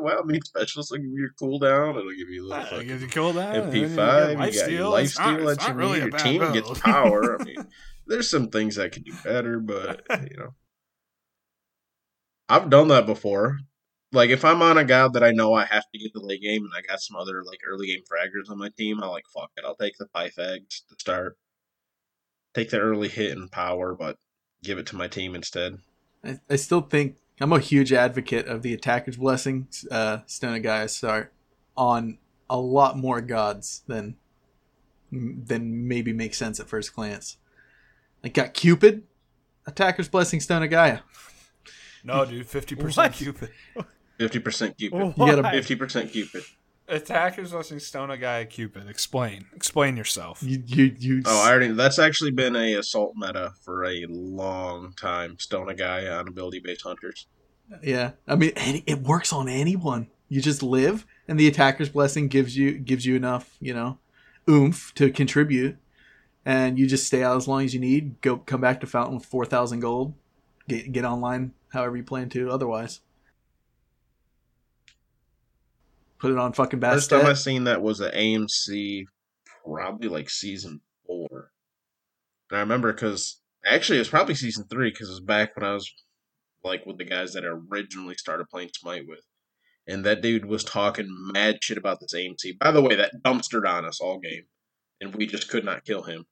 well, 0.00 0.20
I 0.20 0.24
mean, 0.24 0.40
specialists 0.42 0.92
will 0.92 0.98
give 0.98 1.06
you 1.08 1.18
your 1.18 1.32
cooldown. 1.40 1.98
It'll 1.98 2.10
give 2.10 2.28
you 2.28 2.44
a 2.44 2.48
little 2.48 2.64
Uh, 2.64 2.66
fucking 2.70 3.00
you 3.00 3.06
kill 3.08 3.32
that. 3.32 3.56
and 3.56 3.72
then 3.72 3.80
you 3.80 3.88
MP5. 3.88 3.96
get 3.96 4.54
You 4.54 4.60
got 4.60 4.70
your 4.70 4.88
life 4.88 5.04
It's 5.06 5.18
not- 5.18 5.34
steal 5.34 5.48
it's 5.48 5.66
not 5.68 5.76
really 5.76 5.98
Your 5.98 6.10
team 6.10 6.40
build. 6.40 6.54
gets 6.54 6.80
power. 6.80 7.40
I 7.40 7.44
mean, 7.46 7.66
there's 8.06 8.30
some 8.30 8.48
things 8.48 8.76
that 8.76 8.92
could 8.92 9.04
do 9.04 9.12
better, 9.24 9.58
but 9.58 10.02
you 10.30 10.36
know, 10.36 10.54
I've 12.48 12.70
done 12.70 12.88
that 12.88 13.06
before. 13.06 13.58
Like 14.12 14.30
if 14.30 14.44
I'm 14.44 14.60
on 14.62 14.76
a 14.78 14.84
guy 14.84 15.06
that 15.08 15.22
I 15.22 15.30
know 15.30 15.54
I 15.54 15.64
have 15.64 15.84
to 15.92 15.98
get 15.98 16.12
the 16.12 16.20
late 16.20 16.42
game, 16.42 16.64
and 16.64 16.72
I 16.76 16.80
got 16.82 17.00
some 17.00 17.16
other 17.16 17.42
like 17.44 17.60
early 17.68 17.86
game 17.86 18.02
fraggers 18.10 18.50
on 18.50 18.58
my 18.58 18.70
team, 18.76 19.02
I 19.02 19.06
like 19.06 19.24
fuck 19.32 19.50
it. 19.56 19.64
I'll 19.64 19.76
take 19.76 19.96
the 19.98 20.06
Pythags 20.06 20.82
to 20.88 20.96
start. 20.98 21.36
Take 22.54 22.70
the 22.70 22.80
early 22.80 23.08
hit 23.08 23.36
and 23.36 23.50
power, 23.50 23.94
but 23.94 24.16
give 24.62 24.78
it 24.78 24.86
to 24.86 24.96
my 24.96 25.08
team 25.08 25.34
instead. 25.34 25.78
I, 26.24 26.38
I 26.48 26.56
still 26.56 26.80
think 26.82 27.16
I'm 27.40 27.52
a 27.52 27.58
huge 27.60 27.92
advocate 27.92 28.46
of 28.46 28.62
the 28.62 28.74
attacker's 28.74 29.16
blessing. 29.16 29.68
Uh, 29.90 30.18
Stone 30.26 30.56
of 30.56 30.62
Gaia 30.62 30.88
start 30.88 31.32
on 31.76 32.18
a 32.48 32.58
lot 32.58 32.98
more 32.98 33.20
gods 33.20 33.82
than 33.86 34.16
than 35.12 35.88
maybe 35.88 36.12
makes 36.12 36.36
sense 36.38 36.60
at 36.60 36.68
first 36.68 36.94
glance. 36.94 37.36
Like 38.22 38.34
got 38.34 38.54
Cupid, 38.54 39.04
attacker's 39.66 40.08
blessing, 40.08 40.40
Stone 40.40 40.62
of 40.62 40.70
Gaia. 40.70 41.00
No, 42.04 42.24
dude, 42.24 42.46
fifty 42.46 42.74
percent 42.76 43.14
Cupid. 43.14 43.50
Fifty 44.18 44.38
percent 44.38 44.76
Cupid. 44.76 44.98
You 45.16 45.26
gotta- 45.26 45.42
Why? 45.42 45.52
Fifty 45.52 45.76
percent 45.76 46.12
Cupid. 46.12 46.42
Attackers 46.90 47.52
blessing 47.52 47.78
Stone 47.78 48.10
of 48.10 48.20
Gaia 48.20 48.44
Cupid. 48.44 48.88
Explain. 48.88 49.46
Explain 49.54 49.96
yourself. 49.96 50.42
You 50.42 50.62
you 50.66 50.96
you. 50.98 51.22
Oh, 51.24 51.44
I 51.44 51.50
already. 51.50 51.68
That's 51.68 51.98
actually 51.98 52.32
been 52.32 52.56
a 52.56 52.74
assault 52.74 53.14
meta 53.16 53.52
for 53.62 53.84
a 53.84 54.06
long 54.08 54.92
time. 54.94 55.38
Stone 55.38 55.70
of 55.70 55.76
Gaia 55.76 56.12
on 56.12 56.28
ability 56.28 56.58
based 56.58 56.82
hunters. 56.82 57.26
Yeah, 57.82 58.12
I 58.26 58.34
mean, 58.34 58.52
any, 58.56 58.82
it 58.86 59.02
works 59.02 59.32
on 59.32 59.48
anyone. 59.48 60.08
You 60.28 60.40
just 60.40 60.62
live, 60.62 61.06
and 61.28 61.38
the 61.38 61.46
attacker's 61.46 61.88
blessing 61.88 62.28
gives 62.28 62.56
you 62.56 62.78
gives 62.78 63.06
you 63.06 63.14
enough, 63.14 63.56
you 63.60 63.72
know, 63.72 63.98
oomph 64.48 64.92
to 64.94 65.10
contribute, 65.10 65.76
and 66.44 66.78
you 66.78 66.86
just 66.86 67.06
stay 67.06 67.22
out 67.22 67.36
as 67.36 67.46
long 67.46 67.64
as 67.64 67.72
you 67.72 67.80
need. 67.80 68.20
Go 68.20 68.38
come 68.38 68.60
back 68.60 68.80
to 68.80 68.86
Fountain 68.86 69.16
with 69.16 69.26
four 69.26 69.44
thousand 69.44 69.80
gold. 69.80 70.14
Get 70.68 70.92
get 70.92 71.04
online 71.04 71.52
however 71.72 71.96
you 71.96 72.02
plan 72.02 72.28
to. 72.30 72.50
Otherwise, 72.50 73.00
put 76.20 76.30
it 76.30 76.38
on 76.38 76.52
fucking 76.52 76.80
First 76.80 77.10
time 77.10 77.26
I 77.26 77.32
seen 77.32 77.64
that 77.64 77.82
was 77.82 78.00
at 78.00 78.14
AMC, 78.14 79.04
probably 79.64 80.08
like 80.08 80.30
season 80.30 80.80
four. 81.06 81.50
And 82.50 82.58
I 82.58 82.60
remember 82.60 82.92
because 82.92 83.40
actually 83.64 83.98
it 83.98 84.02
was 84.02 84.08
probably 84.08 84.34
season 84.34 84.66
three 84.68 84.90
because 84.90 85.08
it 85.08 85.12
was 85.12 85.20
back 85.20 85.56
when 85.56 85.64
I 85.64 85.74
was 85.74 85.90
like 86.62 86.84
with 86.86 86.98
the 86.98 87.04
guys 87.04 87.32
that 87.32 87.44
I 87.44 87.48
originally 87.48 88.14
started 88.14 88.48
playing 88.50 88.70
Smite 88.74 89.06
with. 89.08 89.24
And 89.86 90.04
that 90.04 90.20
dude 90.20 90.44
was 90.44 90.62
talking 90.62 91.08
mad 91.32 91.58
shit 91.62 91.78
about 91.78 91.98
this 92.00 92.14
AMC. 92.14 92.58
By 92.58 92.70
the 92.70 92.82
way, 92.82 92.94
that 92.94 93.22
dumpstered 93.24 93.66
on 93.66 93.84
us 93.84 94.00
all 94.00 94.18
game. 94.20 94.44
And 95.00 95.14
we 95.14 95.26
just 95.26 95.48
could 95.48 95.64
not 95.64 95.84
kill 95.84 96.02
him. 96.02 96.26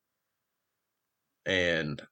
And 1.46 2.02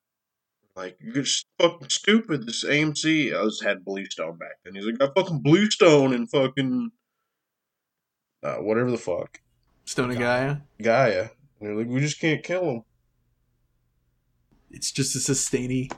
like, 0.74 0.96
you're 1.00 1.24
fucking 1.60 1.90
stupid, 1.90 2.46
this 2.46 2.64
AMC. 2.64 3.38
I 3.38 3.44
just 3.44 3.62
had 3.62 3.84
Bluestone 3.84 4.38
back 4.38 4.56
then. 4.64 4.74
He's 4.74 4.86
like, 4.86 5.00
I 5.00 5.08
fucking 5.14 5.42
Bluestone 5.42 6.14
and 6.14 6.30
fucking 6.30 6.90
uh, 8.46 8.56
whatever 8.56 8.90
the 8.90 8.98
fuck. 8.98 9.40
Stone 9.84 10.10
of 10.12 10.18
Gaia. 10.18 10.58
Gaia. 10.80 11.28
And 11.60 11.68
they're 11.68 11.74
like, 11.74 11.88
we 11.88 12.00
just 12.00 12.20
can't 12.20 12.42
kill 12.42 12.70
him. 12.70 12.82
It's 14.70 14.90
just 14.90 15.16
a 15.16 15.20
sustainy. 15.20 15.90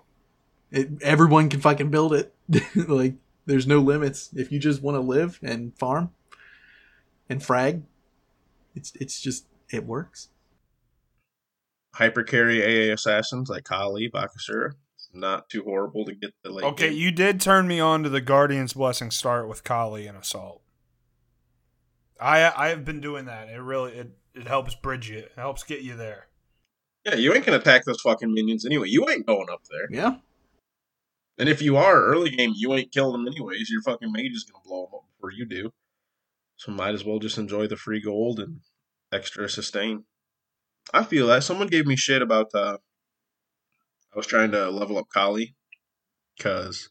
It, 0.70 1.03
everyone 1.03 1.49
can 1.49 1.61
fucking 1.61 1.91
build 1.91 2.15
it. 2.15 2.35
like 2.77 3.15
there's 3.47 3.66
no 3.66 3.81
limits 3.81 4.31
if 4.35 4.53
you 4.53 4.59
just 4.59 4.83
want 4.83 4.97
to 4.97 5.01
live 5.01 5.39
and 5.43 5.77
farm 5.77 6.11
and 7.29 7.43
frag. 7.43 7.83
It's 8.75 8.93
it's 8.95 9.20
just 9.20 9.47
it 9.70 9.87
works. 9.87 10.29
Hyper 11.95 12.23
carry 12.23 12.62
AA 12.62 12.93
assassins 12.93 13.49
like 13.49 13.65
Kali, 13.65 14.11
Bakasura. 14.11 14.75
Not 15.15 15.49
too 15.49 15.65
horrible 15.65 16.05
to 16.05 16.15
get 16.15 16.35
the 16.45 16.51
late. 16.51 16.65
Okay, 16.65 16.91
game. 16.91 16.99
you 16.99 17.11
did 17.11 17.41
turn 17.41 17.66
me 17.66 17.81
on 17.81 18.03
to 18.03 18.11
the 18.11 18.20
Guardian's 18.20 18.75
Blessing 18.75 19.11
start 19.11 19.49
with 19.49 19.65
Kali 19.65 20.07
and 20.07 20.16
Assault. 20.16 20.61
I 22.20 22.53
I 22.66 22.69
have 22.69 22.85
been 22.85 23.01
doing 23.01 23.27
that. 23.27 23.49
It 23.49 23.61
really 23.61 23.93
it, 23.93 24.11
it 24.35 24.47
helps 24.47 24.74
bridge 24.74 25.09
you. 25.11 25.19
It 25.19 25.32
helps 25.36 25.62
get 25.62 25.82
you 25.82 25.97
there. 25.97 26.27
Yeah, 27.05 27.15
you 27.15 27.32
ain't 27.35 27.47
gonna 27.47 27.59
attack 27.59 27.85
those 27.85 28.01
fucking 28.01 28.32
minions 28.32 28.66
anyway. 28.66 28.89
You 28.89 29.09
ain't 29.09 29.27
going 29.27 29.49
up 29.51 29.62
there. 29.70 29.89
Yeah. 29.90 30.16
And 31.39 31.49
if 31.49 31.62
you 31.62 31.77
are 31.77 32.05
early 32.05 32.31
game, 32.31 32.53
you 32.57 32.74
ain't 32.74 32.93
killing 32.93 33.12
them 33.12 33.32
anyways. 33.32 33.70
Your 33.70 33.82
fucking 33.82 34.11
mage 34.12 34.32
is 34.32 34.45
gonna 34.45 34.62
blow 34.65 34.86
them 34.86 34.95
up 34.95 35.05
before 35.16 35.31
you 35.31 35.47
do. 35.47 35.73
So 36.57 36.73
might 36.73 36.95
as 36.95 37.05
well 37.05 37.20
just 37.20 37.39
enjoy 37.39 37.69
the 37.69 37.77
free 37.77 38.01
gold 38.01 38.40
and 38.40 38.61
extra 39.12 39.49
sustain. 39.49 40.05
I 40.93 41.05
feel 41.05 41.28
that 41.28 41.45
someone 41.45 41.69
gave 41.69 41.86
me 41.86 41.97
shit 41.97 42.23
about. 42.23 42.55
uh 42.55 42.78
I 44.12 44.16
was 44.16 44.27
trying 44.27 44.51
to 44.53 44.70
level 44.70 44.99
up 44.99 45.09
Kali 45.12 45.55
because 46.36 46.89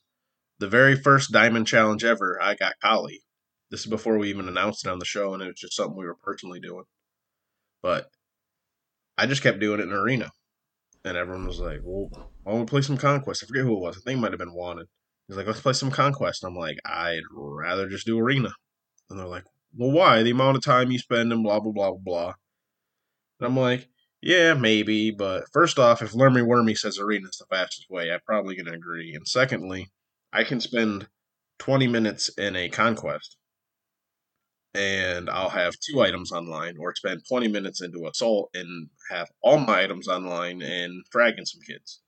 the 0.60 0.68
very 0.68 0.96
first 0.96 1.32
diamond 1.32 1.68
challenge 1.68 2.04
ever, 2.04 2.40
I 2.42 2.56
got 2.56 2.80
Kali. 2.82 3.24
This 3.70 3.82
is 3.82 3.88
before 3.88 4.18
we 4.18 4.30
even 4.30 4.48
announced 4.48 4.86
it 4.86 4.90
on 4.90 5.00
the 5.00 5.06
show, 5.06 5.34
and 5.34 5.44
it 5.44 5.48
was 5.48 5.60
just 5.60 5.76
something 5.76 5.98
we 5.98 6.06
were 6.06 6.16
personally 6.16 6.60
doing. 6.60 6.86
But 7.82 8.10
I 9.18 9.26
just 9.26 9.44
kept 9.44 9.60
doing 9.60 9.80
it 9.80 9.84
in 9.84 9.94
arena, 9.94 10.32
and 11.04 11.18
everyone 11.18 11.48
was 11.48 11.60
like, 11.60 11.82
"Well, 11.84 12.10
why 12.44 12.52
don't 12.52 12.62
we 12.62 12.66
play 12.66 12.82
some 12.82 12.98
conquest?" 12.98 13.44
I 13.44 13.48
forget 13.48 13.64
who 13.64 13.76
it 13.76 13.82
was. 13.82 13.98
I 13.98 14.02
think 14.02 14.18
it 14.18 14.22
might 14.22 14.32
have 14.32 14.40
been 14.40 14.54
Wanted. 14.54 14.88
He's 15.28 15.36
like, 15.36 15.48
"Let's 15.48 15.60
play 15.62 15.74
some 15.74 15.92
conquest." 15.92 16.46
I'm 16.46 16.56
like, 16.56 16.78
"I'd 16.86 17.24
rather 17.32 17.90
just 17.90 18.06
do 18.06 18.18
arena," 18.20 18.54
and 19.10 19.20
they're 19.20 19.28
like, 19.28 19.44
"Well, 19.76 19.92
why? 19.92 20.24
The 20.24 20.32
amount 20.32 20.58
of 20.58 20.64
time 20.64 20.92
you 20.92 21.00
spend 21.00 21.34
and 21.34 21.44
blah 21.44 21.60
blah 21.60 21.74
blah 21.74 21.92
blah 21.92 22.00
blah." 22.00 22.34
And 23.40 23.48
I'm 23.48 23.58
like, 23.58 23.90
"Yeah, 24.22 24.54
maybe, 24.54 25.12
but 25.12 25.46
first 25.52 25.78
off, 25.78 26.02
if 26.02 26.14
Lermy 26.14 26.42
Wormy 26.46 26.76
says 26.76 27.00
arena 27.00 27.28
is 27.28 27.38
the 27.38 27.46
fastest 27.48 27.90
way, 27.90 28.12
I'm 28.12 28.22
probably 28.26 28.56
gonna 28.56 28.78
agree. 28.78 29.14
And 29.14 29.28
secondly, 29.28 29.92
I 30.32 30.44
can 30.46 30.62
spend 30.62 31.10
20 31.60 31.88
minutes 31.88 32.30
in 32.30 32.56
a 32.56 32.70
conquest." 32.70 33.36
And 34.78 35.30
I'll 35.30 35.50
have 35.50 35.74
two 35.80 36.02
items 36.02 36.32
online, 36.32 36.76
or 36.80 36.94
spend 36.96 37.24
20 37.28 37.48
minutes 37.48 37.82
into 37.82 38.08
assault 38.08 38.52
and 38.54 38.90
have 39.10 39.30
all 39.42 39.58
my 39.58 39.82
items 39.82 40.08
online 40.08 40.62
and 40.62 41.04
fragging 41.14 41.48
some 41.48 41.62
kids. 41.68 42.02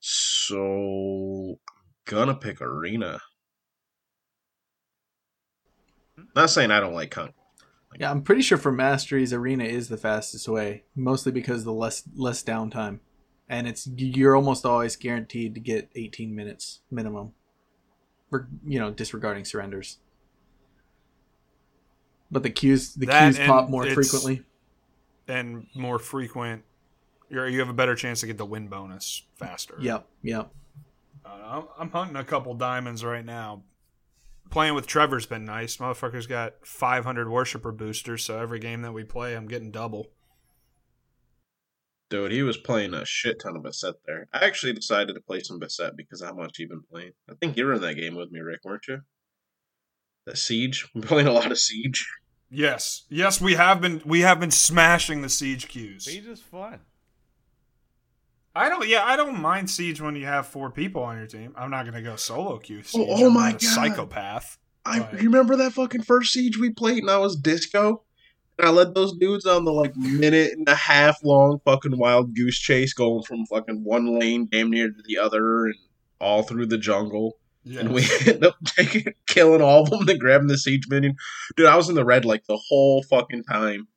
So 0.00 0.56
I'm 0.56 1.56
gonna 2.04 2.34
pick 2.34 2.60
arena. 2.60 3.20
Not 6.34 6.50
saying 6.50 6.70
I 6.70 6.80
don't 6.80 6.94
like 6.94 7.10
conquest. 7.10 7.38
Yeah, 7.98 8.10
I'm 8.10 8.22
pretty 8.22 8.42
sure 8.42 8.58
for 8.58 8.72
masteries, 8.72 9.32
arena 9.32 9.64
is 9.64 9.88
the 9.88 9.96
fastest 9.96 10.48
way, 10.48 10.84
mostly 10.94 11.32
because 11.32 11.64
the 11.64 11.72
less 11.72 12.02
less 12.14 12.42
downtime, 12.42 12.98
and 13.48 13.66
it's 13.66 13.86
you're 13.96 14.36
almost 14.36 14.66
always 14.66 14.96
guaranteed 14.96 15.54
to 15.54 15.60
get 15.60 15.90
18 15.94 16.34
minutes 16.34 16.80
minimum. 16.90 17.32
For 18.28 18.48
you 18.66 18.78
know, 18.78 18.90
disregarding 18.90 19.44
surrenders. 19.44 19.98
But 22.30 22.42
the 22.42 22.50
queues 22.50 22.94
the 22.94 23.06
That 23.06 23.34
queues 23.34 23.46
pop 23.46 23.68
more 23.68 23.86
frequently. 23.86 24.42
And 25.28 25.66
more 25.74 25.98
frequent. 25.98 26.62
You're, 27.28 27.48
you 27.48 27.58
have 27.58 27.68
a 27.68 27.74
better 27.74 27.96
chance 27.96 28.20
to 28.20 28.26
get 28.26 28.38
the 28.38 28.46
win 28.46 28.68
bonus 28.68 29.22
faster. 29.36 29.74
Yep, 29.80 30.06
yep. 30.22 30.50
Uh, 31.24 31.28
I'm, 31.44 31.64
I'm 31.78 31.90
hunting 31.90 32.16
a 32.16 32.24
couple 32.24 32.54
diamonds 32.54 33.04
right 33.04 33.24
now. 33.24 33.62
Playing 34.50 34.74
with 34.74 34.86
Trevor's 34.86 35.26
been 35.26 35.44
nice. 35.44 35.78
Motherfucker's 35.78 36.28
got 36.28 36.54
500 36.64 37.28
worshiper 37.28 37.72
boosters, 37.72 38.24
so 38.24 38.38
every 38.38 38.60
game 38.60 38.82
that 38.82 38.92
we 38.92 39.02
play, 39.02 39.34
I'm 39.34 39.48
getting 39.48 39.72
double. 39.72 40.06
Dude, 42.08 42.30
he 42.30 42.44
was 42.44 42.56
playing 42.56 42.94
a 42.94 43.04
shit 43.04 43.40
ton 43.40 43.56
of 43.56 43.64
Bastet 43.64 43.94
there. 44.06 44.28
I 44.32 44.44
actually 44.44 44.72
decided 44.72 45.14
to 45.14 45.20
play 45.20 45.40
some 45.40 45.58
Bastet 45.58 45.96
because 45.96 46.22
how 46.22 46.34
much 46.34 46.60
you've 46.60 46.70
been 46.70 46.84
playing. 46.88 47.12
I 47.28 47.34
think 47.34 47.56
you 47.56 47.66
were 47.66 47.74
in 47.74 47.80
that 47.80 47.94
game 47.94 48.14
with 48.14 48.30
me, 48.30 48.38
Rick, 48.38 48.60
weren't 48.64 48.86
you? 48.86 49.00
That 50.26 50.36
Siege? 50.38 50.88
We're 50.94 51.02
playing 51.02 51.28
a 51.28 51.32
lot 51.32 51.50
of 51.52 51.58
Siege. 51.58 52.06
Yes, 52.50 53.04
yes, 53.08 53.40
we 53.40 53.54
have 53.54 53.80
been 53.80 54.00
we 54.04 54.20
have 54.20 54.38
been 54.38 54.50
smashing 54.52 55.22
the 55.22 55.28
siege 55.28 55.66
queues. 55.66 56.04
Siege 56.04 56.26
is 56.26 56.40
fun. 56.40 56.78
I 58.54 58.68
don't. 58.68 58.86
Yeah, 58.88 59.04
I 59.04 59.16
don't 59.16 59.40
mind 59.40 59.68
siege 59.68 60.00
when 60.00 60.14
you 60.16 60.26
have 60.26 60.46
four 60.46 60.70
people 60.70 61.02
on 61.02 61.16
your 61.16 61.26
team. 61.26 61.52
I'm 61.56 61.70
not 61.70 61.84
gonna 61.84 62.02
go 62.02 62.16
solo 62.16 62.58
queue 62.58 62.78
oh, 62.80 62.82
siege. 62.86 63.06
oh 63.10 63.26
I'm 63.26 63.34
my 63.34 63.48
a 63.50 63.52
God. 63.52 63.62
psychopath. 63.62 64.58
I 64.84 65.00
Right. 65.00 65.12
remember 65.22 65.56
that 65.56 65.72
fucking 65.72 66.02
first 66.02 66.32
siege 66.32 66.56
we 66.56 66.70
played, 66.70 66.98
and 66.98 67.10
I 67.10 67.18
was 67.18 67.34
disco. 67.36 68.04
And 68.58 68.66
I 68.66 68.70
led 68.70 68.94
those 68.94 69.14
dudes 69.18 69.44
on 69.44 69.64
the 69.64 69.72
like 69.72 69.94
minute 69.96 70.52
and 70.52 70.66
a 70.68 70.74
half 70.74 71.22
long 71.24 71.60
fucking 71.64 71.98
wild 71.98 72.34
goose 72.34 72.58
chase, 72.58 72.94
going 72.94 73.22
from 73.24 73.44
fucking 73.46 73.82
one 73.84 74.18
lane 74.18 74.48
damn 74.50 74.70
near 74.70 74.88
to 74.88 75.02
the 75.04 75.18
other, 75.18 75.66
and 75.66 75.74
all 76.20 76.42
through 76.44 76.66
the 76.66 76.78
jungle. 76.78 77.36
Yeah. 77.68 77.80
And 77.80 77.92
we 77.92 78.06
end 78.26 78.44
up 78.44 78.56
taking, 78.64 79.12
killing 79.26 79.60
all 79.60 79.82
of 79.82 79.90
them, 79.90 80.06
then 80.06 80.18
grabbing 80.18 80.46
the 80.46 80.56
siege 80.56 80.84
minion. 80.88 81.16
Dude, 81.56 81.66
I 81.66 81.74
was 81.76 81.88
in 81.88 81.96
the 81.96 82.04
red 82.04 82.24
like 82.24 82.44
the 82.46 82.60
whole 82.68 83.02
fucking 83.02 83.42
time, 83.44 83.88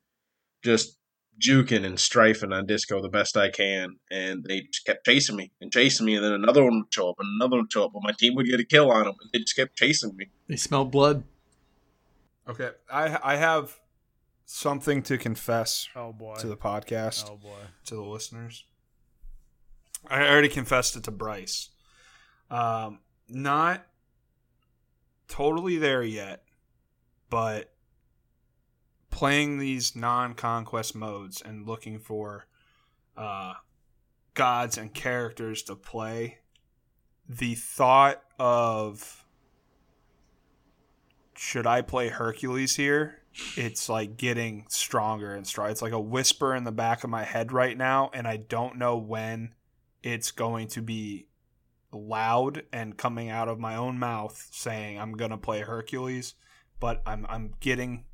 just 0.63 0.97
juking 1.39 1.85
and 1.85 1.97
strifing 1.97 2.53
on 2.53 2.65
disco 2.65 2.99
the 3.01 3.09
best 3.09 3.37
I 3.37 3.49
can, 3.49 3.97
and 4.11 4.43
they 4.43 4.61
just 4.61 4.85
kept 4.85 5.05
chasing 5.05 5.35
me 5.35 5.51
and 5.61 5.71
chasing 5.71 6.05
me, 6.07 6.15
and 6.15 6.25
then 6.25 6.33
another 6.33 6.63
one 6.63 6.79
would 6.79 6.93
show 6.93 7.09
up, 7.11 7.15
and 7.19 7.29
another 7.39 7.51
one 7.57 7.61
would 7.65 7.71
show 7.71 7.85
up, 7.85 7.91
but 7.93 8.01
my 8.03 8.11
team 8.11 8.33
would 8.35 8.47
get 8.47 8.59
a 8.59 8.65
kill 8.65 8.91
on 8.91 9.05
them, 9.05 9.15
and 9.21 9.29
they 9.31 9.39
just 9.39 9.55
kept 9.55 9.77
chasing 9.77 10.15
me. 10.17 10.25
They 10.47 10.55
smell 10.57 10.83
blood. 10.85 11.23
Okay, 12.47 12.71
I 12.91 13.19
I 13.23 13.35
have 13.35 13.79
something 14.45 15.03
to 15.03 15.17
confess 15.19 15.87
Oh 15.95 16.11
boy. 16.11 16.35
to 16.39 16.47
the 16.47 16.57
podcast 16.57 17.29
oh 17.29 17.37
boy. 17.37 17.59
to 17.85 17.93
the 17.95 18.01
listeners. 18.01 18.65
I 20.07 20.27
already 20.27 20.49
confessed 20.49 20.95
it 20.95 21.03
to 21.03 21.11
Bryce. 21.11 21.69
Um, 22.49 22.99
not 23.29 23.85
totally 25.27 25.77
there 25.77 26.03
yet, 26.03 26.43
but 27.29 27.71
playing 29.11 29.57
these 29.57 29.95
non-conquest 29.95 30.95
modes 30.95 31.41
and 31.41 31.67
looking 31.67 31.99
for 31.99 32.45
uh, 33.17 33.53
gods 34.33 34.77
and 34.77 34.93
characters 34.93 35.63
to 35.63 35.75
play. 35.75 36.39
The 37.27 37.55
thought 37.55 38.23
of 38.39 39.25
should 41.35 41.65
I 41.65 41.81
play 41.81 42.09
Hercules 42.09 42.75
here? 42.75 43.19
It's 43.55 43.87
like 43.87 44.17
getting 44.17 44.65
stronger 44.67 45.33
and 45.33 45.47
stronger. 45.47 45.71
It's 45.71 45.81
like 45.81 45.93
a 45.93 45.99
whisper 45.99 46.53
in 46.53 46.65
the 46.65 46.71
back 46.71 47.05
of 47.05 47.09
my 47.09 47.23
head 47.23 47.53
right 47.53 47.77
now, 47.77 48.11
and 48.13 48.27
I 48.27 48.37
don't 48.37 48.77
know 48.77 48.97
when 48.97 49.53
it's 50.03 50.31
going 50.31 50.67
to 50.69 50.81
be 50.81 51.28
loud 51.91 52.63
and 52.71 52.97
coming 52.97 53.29
out 53.29 53.47
of 53.47 53.59
my 53.59 53.75
own 53.75 53.97
mouth 53.97 54.47
saying 54.51 54.99
I'm 54.99 55.13
gonna 55.13 55.37
play 55.37 55.61
Hercules, 55.61 56.35
but 56.79 57.01
I'm 57.05 57.25
I'm 57.29 57.53
getting 57.59 58.05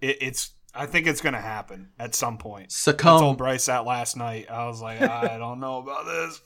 it, 0.00 0.18
it's 0.20 0.52
I 0.74 0.86
think 0.86 1.06
it's 1.06 1.20
gonna 1.20 1.40
happen 1.40 1.90
at 1.98 2.14
some 2.14 2.38
point. 2.38 2.72
I 2.86 2.92
told 2.92 3.20
Succumb. 3.20 3.36
Bryce 3.36 3.66
that 3.66 3.84
last 3.84 4.16
night. 4.16 4.50
I 4.50 4.66
was 4.66 4.80
like, 4.80 5.02
I 5.02 5.38
don't 5.38 5.60
know 5.60 5.78
about 5.78 6.06
this. 6.06 6.40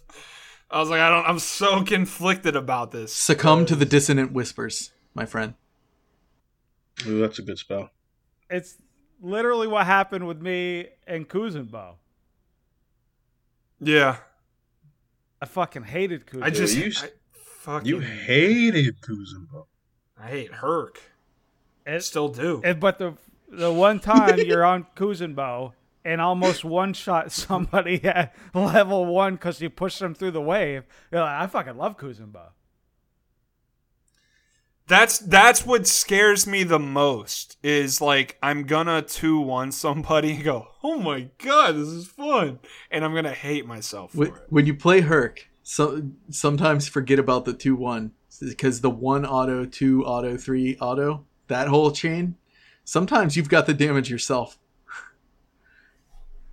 I 0.71 0.81
was 0.81 0.89
like, 0.89 1.01
I 1.01 1.11
don't. 1.11 1.27
I'm 1.27 1.39
so 1.39 1.83
conflicted 1.85 2.57
about 2.57 2.91
this. 2.91 3.13
Succumb 3.13 3.67
to 3.67 3.77
the 3.77 3.85
dissonant 3.85 4.33
whispers, 4.33 4.93
my 5.15 5.27
friend. 5.27 5.55
Ooh, 7.07 7.21
that's 7.21 7.39
a 7.39 7.43
good 7.43 7.59
spell. 7.59 7.91
It's 8.49 8.77
literally 9.21 9.67
what 9.67 9.87
happened 9.87 10.27
with 10.27 10.41
me 10.41 10.89
and 11.07 11.29
Kuzenbo. 11.29 11.97
Yeah, 13.81 14.17
I 15.45 15.47
fucking 15.47 15.83
hated 15.85 16.25
Kuzenbo. 16.27 16.43
I 16.43 16.49
just 16.51 16.75
you- 16.75 16.91
I 16.97 17.11
fucking 17.35 17.87
You 17.87 18.01
hated 18.01 18.99
Kuzenbo. 19.03 19.67
I 20.19 20.29
hate 20.29 20.53
Herc. 20.55 21.03
I 21.87 21.91
It- 21.97 22.01
still 22.03 22.31
do. 22.31 22.63
And, 22.65 22.81
but 22.81 22.97
the 22.99 23.15
the 23.51 23.71
one 23.71 24.01
time 24.01 24.39
you're 24.39 24.65
on 24.65 24.87
Kuzenbo 24.97 25.75
and 26.03 26.23
almost 26.23 26.65
one 26.65 26.95
shot 26.95 27.31
somebody 27.31 28.03
at 28.05 28.35
level 28.55 29.05
one 29.05 29.35
because 29.35 29.61
you 29.61 29.69
pushed 29.69 29.99
them 29.99 30.15
through 30.15 30.31
the 30.31 30.41
wave, 30.41 30.85
you're 31.13 31.21
like, 31.21 31.43
I 31.43 31.47
fucking 31.47 31.77
love 31.77 31.99
Kuzenbo. 31.99 32.49
That's 34.87 35.19
that's 35.19 35.65
what 35.65 35.87
scares 35.87 36.47
me 36.47 36.63
the 36.63 36.79
most. 36.79 37.57
Is 37.63 38.01
like 38.01 38.37
I'm 38.43 38.65
gonna 38.65 39.01
two 39.01 39.41
one 39.41 39.73
somebody 39.73 40.33
and 40.33 40.45
go, 40.45 40.69
oh 40.83 40.99
my 40.99 41.29
god, 41.39 41.77
this 41.77 41.89
is 41.89 42.07
fun, 42.07 42.59
and 42.91 43.05
I'm 43.05 43.15
gonna 43.15 43.33
hate 43.33 43.67
myself 43.67 44.13
for 44.13 44.19
When, 44.19 44.29
it. 44.29 44.35
when 44.51 44.67
you 44.67 44.75
play 44.75 45.01
Herc, 45.01 45.49
so 45.63 46.03
sometimes 46.29 46.87
forget 46.87 47.19
about 47.19 47.47
the 47.47 47.55
two 47.55 47.75
one 47.75 48.13
because 48.41 48.83
the 48.83 48.91
one 48.91 49.25
auto, 49.25 49.65
two 49.65 50.05
auto, 50.05 50.37
three 50.37 50.77
auto, 50.81 51.25
that 51.49 51.69
whole 51.69 51.91
chain. 51.91 52.37
Sometimes 52.85 53.37
you've 53.37 53.49
got 53.49 53.65
the 53.65 53.73
damage 53.73 54.11
yourself. 54.11 54.59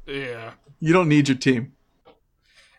Yeah. 0.07 0.53
You 0.79 0.93
don't 0.93 1.09
need 1.09 1.27
your 1.27 1.37
team. 1.37 1.73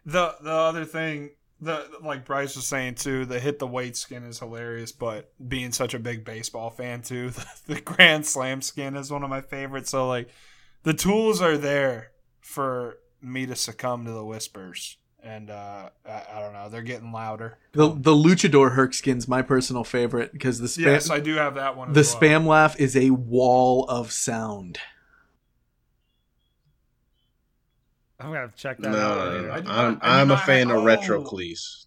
The 0.06 0.34
the 0.40 0.50
other 0.50 0.86
thing 0.86 1.30
the 1.62 1.86
like 2.02 2.24
Bryce 2.24 2.56
was 2.56 2.66
saying 2.66 2.96
too, 2.96 3.24
the 3.24 3.38
hit 3.38 3.58
the 3.60 3.66
weight 3.66 3.96
skin 3.96 4.24
is 4.24 4.40
hilarious, 4.40 4.90
but 4.92 5.32
being 5.48 5.70
such 5.72 5.94
a 5.94 5.98
big 5.98 6.24
baseball 6.24 6.70
fan 6.70 7.02
too, 7.02 7.30
the, 7.30 7.46
the 7.66 7.80
Grand 7.80 8.26
Slam 8.26 8.60
skin 8.60 8.96
is 8.96 9.10
one 9.10 9.22
of 9.22 9.30
my 9.30 9.40
favorites. 9.40 9.90
So 9.90 10.08
like 10.08 10.28
the 10.82 10.92
tools 10.92 11.40
are 11.40 11.56
there 11.56 12.10
for 12.40 12.98
me 13.22 13.46
to 13.46 13.54
succumb 13.54 14.04
to 14.04 14.10
the 14.10 14.24
whispers. 14.24 14.98
And 15.22 15.50
uh 15.50 15.90
I, 16.04 16.22
I 16.34 16.40
don't 16.40 16.52
know, 16.52 16.68
they're 16.68 16.82
getting 16.82 17.12
louder. 17.12 17.58
The 17.74 17.90
the 17.96 18.10
luchador 18.10 18.72
Herc 18.72 18.92
skin's 18.92 19.28
my 19.28 19.40
personal 19.40 19.84
favorite 19.84 20.32
because 20.32 20.58
the 20.58 20.66
spam 20.66 20.84
Yes, 20.86 21.10
I 21.10 21.20
do 21.20 21.36
have 21.36 21.54
that 21.54 21.76
one. 21.76 21.92
the 21.92 22.00
well. 22.00 22.20
spam 22.20 22.46
laugh 22.46 22.78
is 22.80 22.96
a 22.96 23.10
wall 23.10 23.84
of 23.88 24.10
sound. 24.10 24.78
I'm 28.22 28.28
gonna 28.28 28.40
have 28.40 28.54
to 28.54 28.56
check 28.56 28.78
that 28.78 28.88
out. 28.88 28.92
no, 28.94 29.30
later. 29.30 29.46
no, 29.48 29.52
I 29.52 29.56
no. 29.56 29.62
do 29.62 29.70
I'm 29.70 29.98
I 30.00 30.16
do 30.16 30.22
I'm 30.22 30.30
a 30.30 30.38
fan 30.38 30.68
have- 30.68 30.76
of 30.78 30.82
oh. 30.82 30.86
Retroclease 30.86 31.86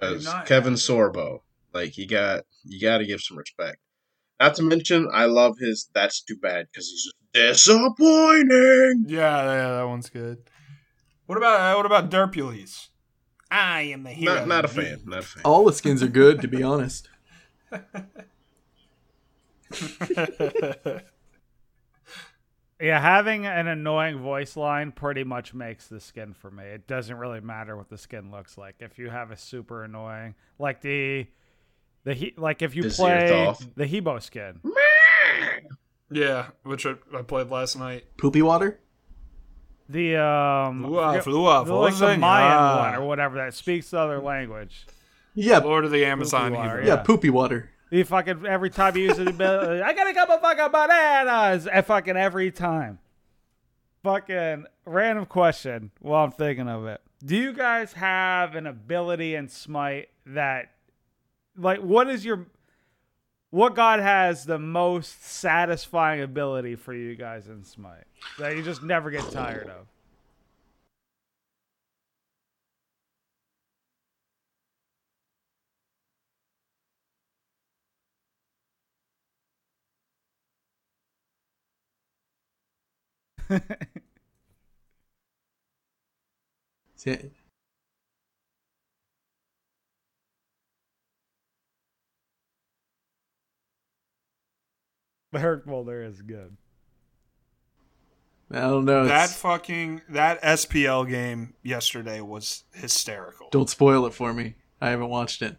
I 0.00 0.08
do 0.08 0.18
because 0.18 0.34
Kevin 0.46 0.74
Sorbo, 0.74 1.40
like 1.72 1.96
you 1.98 2.06
got 2.06 2.44
you 2.64 2.80
got 2.80 2.98
to 2.98 3.06
give 3.06 3.20
some 3.20 3.36
respect. 3.38 3.78
Not 4.40 4.54
to 4.56 4.62
mention, 4.62 5.08
I 5.12 5.26
love 5.26 5.58
his. 5.58 5.88
That's 5.94 6.22
too 6.22 6.36
bad 6.36 6.66
because 6.72 6.88
he's 6.88 7.04
just 7.04 7.16
disappointing. 7.66 9.04
Yeah, 9.06 9.44
yeah, 9.44 9.76
that 9.76 9.86
one's 9.86 10.10
good. 10.10 10.38
What 11.26 11.38
about 11.38 11.60
uh, 11.60 11.76
what 11.76 11.86
about 11.86 12.10
Derpules? 12.10 12.88
I 13.50 13.82
am 13.82 14.02
the 14.02 14.10
hero. 14.10 14.34
Not 14.34 14.48
not 14.48 14.64
a 14.64 14.68
fan. 14.68 15.02
Not 15.04 15.18
a 15.20 15.22
fan. 15.22 15.42
All 15.44 15.64
the 15.64 15.72
skins 15.72 16.02
are 16.02 16.08
good, 16.08 16.40
to 16.40 16.48
be 16.48 16.62
honest. 16.62 17.08
Yeah, 22.84 23.00
having 23.00 23.46
an 23.46 23.66
annoying 23.66 24.18
voice 24.18 24.58
line 24.58 24.92
pretty 24.92 25.24
much 25.24 25.54
makes 25.54 25.86
the 25.86 25.98
skin 25.98 26.34
for 26.34 26.50
me. 26.50 26.64
It 26.64 26.86
doesn't 26.86 27.16
really 27.16 27.40
matter 27.40 27.78
what 27.78 27.88
the 27.88 27.96
skin 27.96 28.30
looks 28.30 28.58
like. 28.58 28.74
If 28.80 28.98
you 28.98 29.08
have 29.08 29.30
a 29.30 29.38
super 29.38 29.84
annoying, 29.84 30.34
like 30.58 30.82
the 30.82 31.26
the 32.04 32.12
he, 32.12 32.34
like 32.36 32.60
if 32.60 32.76
you 32.76 32.82
The 32.82 32.90
play 32.90 33.54
the 33.74 33.86
Hebo 33.86 34.22
skin, 34.22 34.60
yeah, 36.10 36.48
which 36.64 36.84
I, 36.84 36.96
I 37.16 37.22
played 37.22 37.48
last 37.48 37.78
night. 37.78 38.04
Poopy 38.18 38.42
water? 38.42 38.80
the 39.88 40.16
um, 40.16 40.84
Flua, 40.84 41.22
forget- 41.22 41.24
flua, 41.24 41.66
the, 41.66 41.74
like 41.74 41.96
the 41.96 42.04
flua, 42.04 42.18
Mayan 42.18 42.52
ah. 42.52 42.78
one 42.80 42.94
or 42.96 43.06
whatever 43.06 43.36
that 43.36 43.54
speaks 43.54 43.88
the 43.90 43.98
other 43.98 44.20
language. 44.20 44.86
Yeah, 45.34 45.58
Lord 45.58 45.86
of 45.86 45.90
the 45.90 46.04
Amazon 46.04 46.52
water, 46.52 46.82
yeah, 46.82 46.96
yeah. 46.96 46.96
poopy 46.96 47.30
water. 47.30 47.70
You 47.90 48.04
fucking 48.04 48.46
every 48.46 48.70
time 48.70 48.96
you 48.96 49.04
use 49.04 49.18
it, 49.18 49.28
I 49.28 49.92
got 49.92 50.10
a 50.10 50.14
couple 50.14 50.38
fucking 50.38 50.72
bananas. 50.72 51.66
And 51.66 51.86
fucking 51.86 52.16
every 52.16 52.50
time. 52.50 52.98
Fucking 54.02 54.66
random 54.84 55.26
question 55.26 55.90
while 56.00 56.24
I'm 56.24 56.32
thinking 56.32 56.68
of 56.68 56.86
it. 56.86 57.00
Do 57.24 57.36
you 57.36 57.52
guys 57.52 57.94
have 57.94 58.54
an 58.54 58.66
ability 58.66 59.34
in 59.34 59.48
Smite 59.48 60.08
that, 60.26 60.72
like, 61.56 61.78
what 61.80 62.10
is 62.10 62.22
your, 62.22 62.46
what 63.48 63.74
God 63.74 64.00
has 64.00 64.44
the 64.44 64.58
most 64.58 65.24
satisfying 65.24 66.20
ability 66.20 66.74
for 66.76 66.92
you 66.92 67.14
guys 67.14 67.48
in 67.48 67.64
Smite 67.64 68.04
that 68.38 68.56
you 68.56 68.62
just 68.62 68.82
never 68.82 69.10
get 69.10 69.30
tired 69.30 69.68
of? 69.68 69.86
See, 86.96 87.30
The 95.32 95.40
Herc 95.40 95.66
Boulder 95.66 96.02
is 96.02 96.22
good. 96.22 96.56
I 98.50 98.60
don't 98.60 98.84
know. 98.84 99.04
That 99.06 99.24
it's- 99.24 99.40
fucking 99.40 100.02
that 100.10 100.40
SPL 100.42 101.04
game 101.08 101.54
yesterday 101.62 102.20
was 102.20 102.64
hysterical. 102.72 103.48
don't 103.50 103.70
spoil 103.70 104.06
it 104.06 104.14
for 104.14 104.32
me. 104.32 104.54
I 104.80 104.90
haven't 104.90 105.08
watched 105.08 105.42
it. 105.42 105.56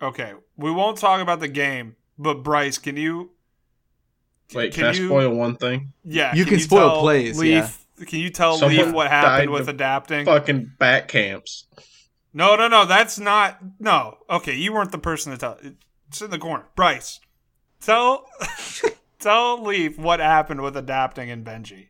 Okay, 0.00 0.34
we 0.56 0.70
won't 0.70 0.98
talk 0.98 1.20
about 1.20 1.40
the 1.40 1.48
game, 1.48 1.96
but 2.18 2.42
Bryce, 2.42 2.78
can 2.78 2.96
you? 2.96 3.32
Wait, 4.54 4.72
can 4.72 4.80
can, 4.82 4.84
I 4.86 4.92
you- 4.92 5.06
spoil 5.08 5.34
one 5.34 5.56
thing? 5.56 5.92
Yeah, 6.04 6.34
You 6.34 6.44
can 6.44 6.60
spoil 6.60 6.90
tell 6.90 7.00
plays, 7.00 7.38
Leaf 7.38 7.50
yeah. 7.50 7.70
Can 8.04 8.20
you 8.20 8.30
tell 8.30 8.58
Someone 8.58 8.76
Leaf 8.76 8.94
what 8.94 9.08
happened 9.08 9.50
with 9.50 9.68
adapting? 9.68 10.26
Fucking 10.26 10.72
bat 10.78 11.08
camps. 11.08 11.66
No, 12.34 12.54
no, 12.54 12.68
no. 12.68 12.84
That's 12.84 13.18
not. 13.18 13.58
No. 13.80 14.18
Okay, 14.28 14.54
you 14.54 14.72
weren't 14.72 14.92
the 14.92 14.98
person 14.98 15.32
to 15.32 15.38
tell. 15.38 15.58
It's 16.08 16.20
in 16.20 16.30
the 16.30 16.38
corner. 16.38 16.66
Bryce, 16.74 17.20
tell 17.80 18.28
tell 19.18 19.62
Leaf 19.62 19.98
what 19.98 20.20
happened 20.20 20.60
with 20.60 20.76
adapting 20.76 21.30
and 21.30 21.44
Benji. 21.44 21.88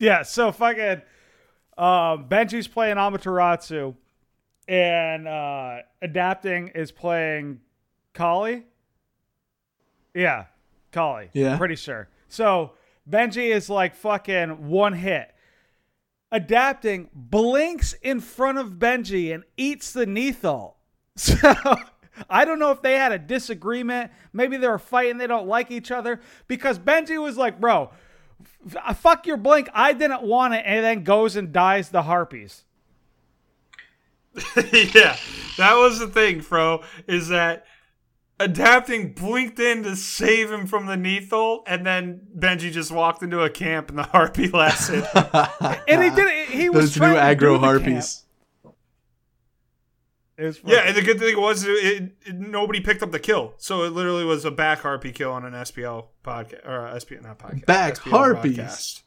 Yeah, 0.00 0.22
so 0.22 0.50
fucking 0.50 1.02
um, 1.76 2.28
Benji's 2.28 2.66
playing 2.66 2.96
Amaterasu, 2.96 3.94
and 4.66 5.28
uh, 5.28 5.78
adapting 6.02 6.68
is 6.68 6.90
playing 6.90 7.60
Kali. 8.14 8.64
Yeah, 10.14 10.46
Kali. 10.92 11.30
Yeah. 11.32 11.56
pretty 11.56 11.76
sure. 11.76 12.08
So 12.28 12.72
Benji 13.08 13.54
is 13.54 13.68
like 13.70 13.94
fucking 13.94 14.68
one 14.68 14.92
hit. 14.94 15.34
Adapting 16.30 17.08
blinks 17.14 17.94
in 18.02 18.20
front 18.20 18.58
of 18.58 18.72
Benji 18.72 19.32
and 19.34 19.44
eats 19.56 19.92
the 19.92 20.06
Neith 20.06 20.44
ult. 20.44 20.76
So 21.16 21.36
I 22.28 22.44
don't 22.44 22.58
know 22.58 22.70
if 22.72 22.82
they 22.82 22.94
had 22.94 23.12
a 23.12 23.18
disagreement. 23.18 24.10
Maybe 24.32 24.56
they 24.56 24.66
were 24.68 24.78
fighting. 24.78 25.18
They 25.18 25.26
don't 25.26 25.46
like 25.46 25.70
each 25.70 25.90
other 25.90 26.20
because 26.48 26.78
Benji 26.78 27.20
was 27.22 27.36
like, 27.36 27.60
"Bro, 27.60 27.90
f- 28.74 28.98
fuck 28.98 29.26
your 29.26 29.36
blink. 29.36 29.68
I 29.72 29.92
didn't 29.92 30.22
want 30.22 30.54
it," 30.54 30.64
and 30.66 30.84
then 30.84 31.04
goes 31.04 31.36
and 31.36 31.52
dies 31.52 31.90
the 31.90 32.02
harpies. 32.02 32.64
yeah, 34.56 35.16
that 35.58 35.74
was 35.74 35.98
the 35.98 36.08
thing, 36.08 36.40
Fro. 36.40 36.82
Is 37.06 37.28
that 37.28 37.66
adapting 38.40 39.12
blinked 39.12 39.58
in 39.58 39.82
to 39.82 39.96
save 39.96 40.50
him 40.50 40.66
from 40.66 40.86
the 40.86 40.96
Neith 40.96 41.32
ult, 41.32 41.64
and 41.66 41.84
then 41.86 42.20
Benji 42.36 42.70
just 42.72 42.90
walked 42.90 43.22
into 43.22 43.40
a 43.42 43.50
camp 43.50 43.88
and 43.90 43.98
the 43.98 44.04
harpy 44.04 44.48
lasted. 44.52 45.04
And 45.88 46.02
he 46.02 46.10
did. 46.10 46.48
He 46.48 46.68
was 46.70 46.94
Those 46.94 47.00
new 47.00 47.06
trying 47.14 47.36
to 47.38 47.40
do 47.40 47.46
aggro 47.46 47.52
the 47.54 47.66
harpies. 47.66 48.16
camp. 48.16 48.24
It 50.36 50.60
yeah, 50.64 50.82
and 50.86 50.96
the 50.96 51.02
good 51.02 51.18
thing 51.18 51.36
was 51.40 51.64
it, 51.64 52.12
it, 52.24 52.34
nobody 52.36 52.80
picked 52.80 53.02
up 53.02 53.10
the 53.10 53.18
kill, 53.18 53.54
so 53.56 53.82
it 53.82 53.90
literally 53.92 54.24
was 54.24 54.44
a 54.44 54.52
back 54.52 54.78
harpy 54.80 55.10
kill 55.10 55.32
on 55.32 55.44
an 55.44 55.52
SPL 55.52 56.06
podcast 56.22 56.64
or 56.64 56.86
a 56.86 56.94
SPL 56.94 57.22
not 57.24 57.40
podcast. 57.40 57.66
Back 57.66 57.94
SPL 57.96 58.10
harpies. 58.10 58.56
broadcast. 58.56 59.02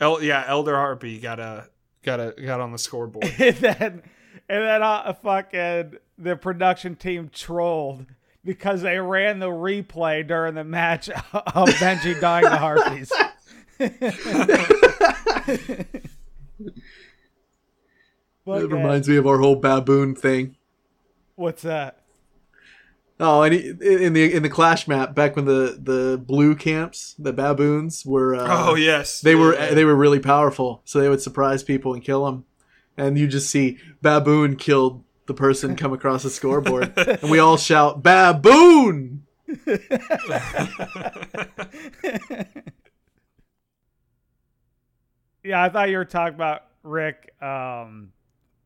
El, 0.00 0.20
yeah, 0.20 0.44
Elder 0.48 0.74
Harpy 0.74 1.20
got 1.20 1.38
a 1.38 1.68
got 2.02 2.18
a 2.18 2.34
got 2.44 2.60
on 2.60 2.72
the 2.72 2.78
scoreboard. 2.78 3.32
and 3.38 3.56
then 3.58 4.02
and 4.48 4.64
then 4.64 4.82
uh, 4.82 5.12
fucking 5.12 5.98
the 6.22 6.36
production 6.36 6.94
team 6.96 7.30
trolled 7.32 8.06
because 8.44 8.82
they 8.82 8.98
ran 8.98 9.38
the 9.38 9.48
replay 9.48 10.26
during 10.26 10.54
the 10.54 10.64
match 10.64 11.08
of 11.32 11.68
Benji 11.80 12.20
dying 12.20 12.44
to 12.44 12.56
harpies. 12.56 13.12
That 18.44 18.60
Fucking- 18.60 18.70
reminds 18.70 19.08
me 19.08 19.16
of 19.16 19.26
our 19.26 19.38
whole 19.38 19.56
baboon 19.56 20.14
thing. 20.14 20.56
What's 21.36 21.62
that? 21.62 21.98
Oh, 23.20 23.42
and 23.42 23.54
he, 23.54 23.68
in 23.68 24.14
the 24.14 24.32
in 24.34 24.42
the 24.42 24.48
clash 24.48 24.88
map 24.88 25.14
back 25.14 25.36
when 25.36 25.44
the 25.44 25.78
the 25.80 26.18
blue 26.18 26.56
camps, 26.56 27.14
the 27.18 27.32
baboons 27.32 28.04
were. 28.04 28.34
Uh, 28.34 28.46
oh 28.70 28.74
yes, 28.74 29.20
They 29.20 29.36
were 29.36 29.54
Yeah. 29.54 29.74
they 29.74 29.84
were 29.84 29.94
really 29.94 30.18
powerful, 30.18 30.82
so 30.84 31.00
they 31.00 31.08
would 31.08 31.20
surprise 31.22 31.62
people 31.62 31.94
and 31.94 32.02
kill 32.02 32.24
them. 32.24 32.44
And 32.96 33.16
you 33.16 33.28
just 33.28 33.48
see 33.48 33.78
baboon 34.02 34.56
killed 34.56 35.04
the 35.26 35.34
person 35.34 35.76
come 35.82 35.92
across 35.92 36.22
the 36.22 36.30
scoreboard, 36.30 36.92
and 36.96 37.30
we 37.30 37.38
all 37.38 37.56
shout 37.56 38.02
baboon. 38.02 39.24
Yeah, 45.44 45.62
I 45.62 45.68
thought 45.68 45.90
you 45.90 45.96
were 45.96 46.04
talking 46.04 46.34
about 46.34 46.62
Rick. 46.82 47.34
Um, 47.42 48.12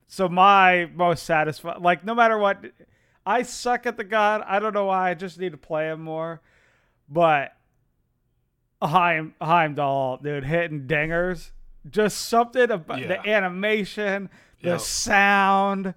so 0.09 0.29
my 0.29 0.91
most 0.95 1.25
satisfied, 1.25 1.81
like 1.81 2.05
no 2.05 2.15
matter 2.15 2.39
what, 2.39 2.63
I 3.25 3.43
suck 3.43 3.87
at 3.87 3.97
the 3.97 4.05
god. 4.05 4.43
I 4.47 4.59
don't 4.59 4.75
know 4.75 4.87
why. 4.87 5.11
I 5.11 5.15
just 5.15 5.39
need 5.39 5.53
to 5.53 5.59
play 5.59 5.89
him 5.91 6.03
more. 6.03 6.43
But 7.09 7.53
Heim 8.83 9.35
Heimdall, 9.41 10.19
dude, 10.19 10.45
hitting 10.45 10.87
dingers, 10.87 11.51
just 11.89 12.19
something 12.29 12.71
about 12.71 13.01
Yeah. 13.01 13.09
the 13.09 13.29
animation, 13.29 14.29
the 14.63 14.71
Yep. 14.71 14.81
sound, 14.81 15.95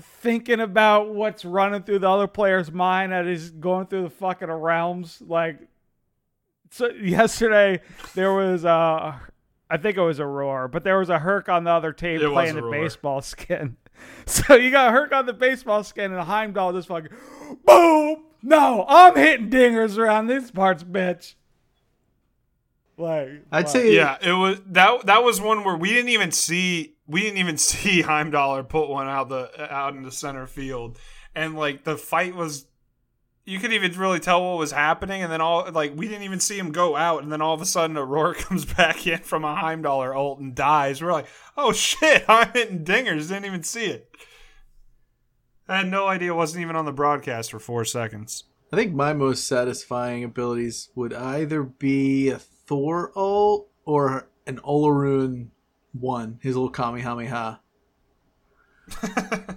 thinking 0.00 0.60
about 0.60 1.14
what's 1.14 1.44
running 1.44 1.82
through 1.82 1.98
the 2.00 2.08
other 2.10 2.26
player's 2.26 2.70
mind 2.70 3.12
as 3.12 3.26
he's 3.26 3.50
going 3.50 3.86
through 3.86 4.02
the 4.02 4.10
fucking 4.10 4.50
realms. 4.50 5.22
Like, 5.26 5.58
so 6.70 6.86
yesterday 7.02 7.80
there 8.14 8.32
was 8.32 8.64
a, 8.64 9.20
I 9.70 9.76
think 9.78 9.96
it 9.96 10.02
was 10.02 10.18
a 10.18 10.26
roar, 10.26 10.68
but 10.68 10.84
there 10.84 10.98
was 10.98 11.10
a 11.10 11.18
Herc 11.18 11.48
on 11.48 11.64
the 11.64 11.70
other 11.70 11.92
team 11.92 12.20
It 12.20 12.30
playing 12.32 12.54
the 12.56 12.62
roar. 12.62 12.70
baseball 12.72 13.20
skin. 13.22 13.76
So 14.26 14.54
you 14.54 14.70
got 14.70 14.92
Herc 14.92 15.12
on 15.12 15.26
the 15.26 15.32
baseball 15.32 15.84
skin 15.84 16.12
and 16.12 16.22
Heimdall 16.22 16.72
just 16.72 16.88
fucking 16.88 17.10
boom. 17.64 18.24
No, 18.42 18.84
I'm 18.88 19.14
hitting 19.14 19.50
dingers 19.50 19.96
around 19.96 20.26
these 20.26 20.50
parts, 20.50 20.82
bitch. 20.82 21.34
Like 22.96 23.28
I'd 23.50 23.64
fuck. 23.64 23.72
say 23.72 23.94
Yeah, 23.94 24.18
it 24.20 24.32
was 24.32 24.60
that. 24.66 25.06
That 25.06 25.24
was 25.24 25.40
one 25.40 25.64
where 25.64 25.76
we 25.76 25.90
didn't 25.90 26.10
even 26.10 26.30
see. 26.30 26.94
We 27.06 27.22
didn't 27.22 27.38
even 27.38 27.56
see 27.58 28.02
Heimdall 28.02 28.62
put 28.64 28.88
one 28.88 29.08
out 29.08 29.28
the 29.28 29.50
out 29.72 29.94
in 29.94 30.02
the 30.02 30.12
center 30.12 30.46
field, 30.46 30.98
and 31.34 31.56
like 31.56 31.84
the 31.84 31.96
fight 31.96 32.34
was. 32.34 32.66
You 33.44 33.58
could 33.58 33.72
even 33.72 33.90
really 33.98 34.20
tell 34.20 34.40
what 34.40 34.56
was 34.56 34.70
happening, 34.70 35.20
and 35.20 35.32
then 35.32 35.40
all 35.40 35.68
like 35.72 35.94
we 35.96 36.06
didn't 36.06 36.22
even 36.22 36.38
see 36.38 36.56
him 36.56 36.70
go 36.70 36.94
out, 36.94 37.24
and 37.24 37.32
then 37.32 37.42
all 37.42 37.54
of 37.54 37.60
a 37.60 37.66
sudden 37.66 37.96
Aurora 37.96 38.34
comes 38.36 38.64
back 38.64 39.04
in 39.04 39.18
from 39.18 39.44
a 39.44 39.56
Heimdall 39.56 40.12
ult 40.12 40.38
and 40.38 40.54
dies. 40.54 41.02
We're 41.02 41.12
like, 41.12 41.26
oh 41.56 41.72
shit, 41.72 42.24
I'm 42.28 42.52
hitting 42.52 42.84
dingers. 42.84 43.28
Didn't 43.28 43.46
even 43.46 43.64
see 43.64 43.86
it. 43.86 44.08
I 45.66 45.78
had 45.78 45.90
no 45.90 46.06
idea. 46.06 46.32
It 46.32 46.36
wasn't 46.36 46.62
even 46.62 46.76
on 46.76 46.84
the 46.84 46.92
broadcast 46.92 47.50
for 47.50 47.58
four 47.58 47.84
seconds. 47.84 48.44
I 48.72 48.76
think 48.76 48.94
my 48.94 49.12
most 49.12 49.46
satisfying 49.46 50.24
abilities 50.24 50.88
would 50.94 51.12
either 51.12 51.62
be 51.62 52.30
a 52.30 52.40
Thor 52.72 53.12
ult 53.14 53.68
or 53.84 54.30
an 54.46 54.58
Olorun 54.60 55.48
one, 55.92 56.38
his 56.40 56.56
little 56.56 56.70
Kamehameha. 56.70 57.60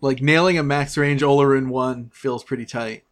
like 0.00 0.22
nailing 0.22 0.56
a 0.56 0.62
max 0.62 0.96
range 0.96 1.20
Olorun 1.20 1.68
one 1.68 2.10
feels 2.14 2.42
pretty 2.42 2.64
tight. 2.64 3.04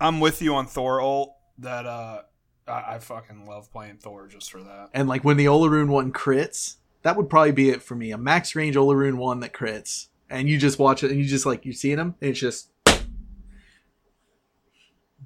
I'm 0.00 0.20
with 0.20 0.40
you 0.40 0.54
on 0.54 0.68
Thor 0.68 1.00
ult. 1.00 1.34
That 1.58 1.86
uh, 1.86 2.22
I, 2.68 2.94
I 2.94 2.98
fucking 3.00 3.46
love 3.46 3.72
playing 3.72 3.96
Thor 3.96 4.28
just 4.28 4.52
for 4.52 4.62
that. 4.62 4.90
And 4.94 5.08
like 5.08 5.24
when 5.24 5.36
the 5.36 5.46
Olorun 5.46 5.88
one 5.88 6.12
crits, 6.12 6.76
that 7.02 7.16
would 7.16 7.28
probably 7.28 7.50
be 7.50 7.70
it 7.70 7.82
for 7.82 7.96
me. 7.96 8.12
A 8.12 8.18
max 8.18 8.54
range 8.54 8.76
Olorun 8.76 9.16
one 9.16 9.40
that 9.40 9.52
crits. 9.52 10.06
And 10.30 10.48
you 10.48 10.56
just 10.56 10.78
watch 10.78 11.02
it 11.02 11.10
and 11.10 11.18
you 11.18 11.26
just 11.26 11.46
like 11.46 11.64
you're 11.64 11.74
seeing 11.74 11.98
him 11.98 12.14
and 12.20 12.30
it's 12.30 12.38
just 12.38 12.70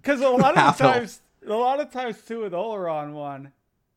Because 0.01 0.23
a 0.23 0.31
lot 0.31 0.57
of 0.57 0.79
the 0.79 0.85
times, 0.91 1.21
a 1.47 1.55
lot 1.55 1.81
of 1.81 1.91
times 1.91 2.21
too 2.23 2.41
with 2.41 2.53
Olorun 2.53 3.13
one, 3.13 3.53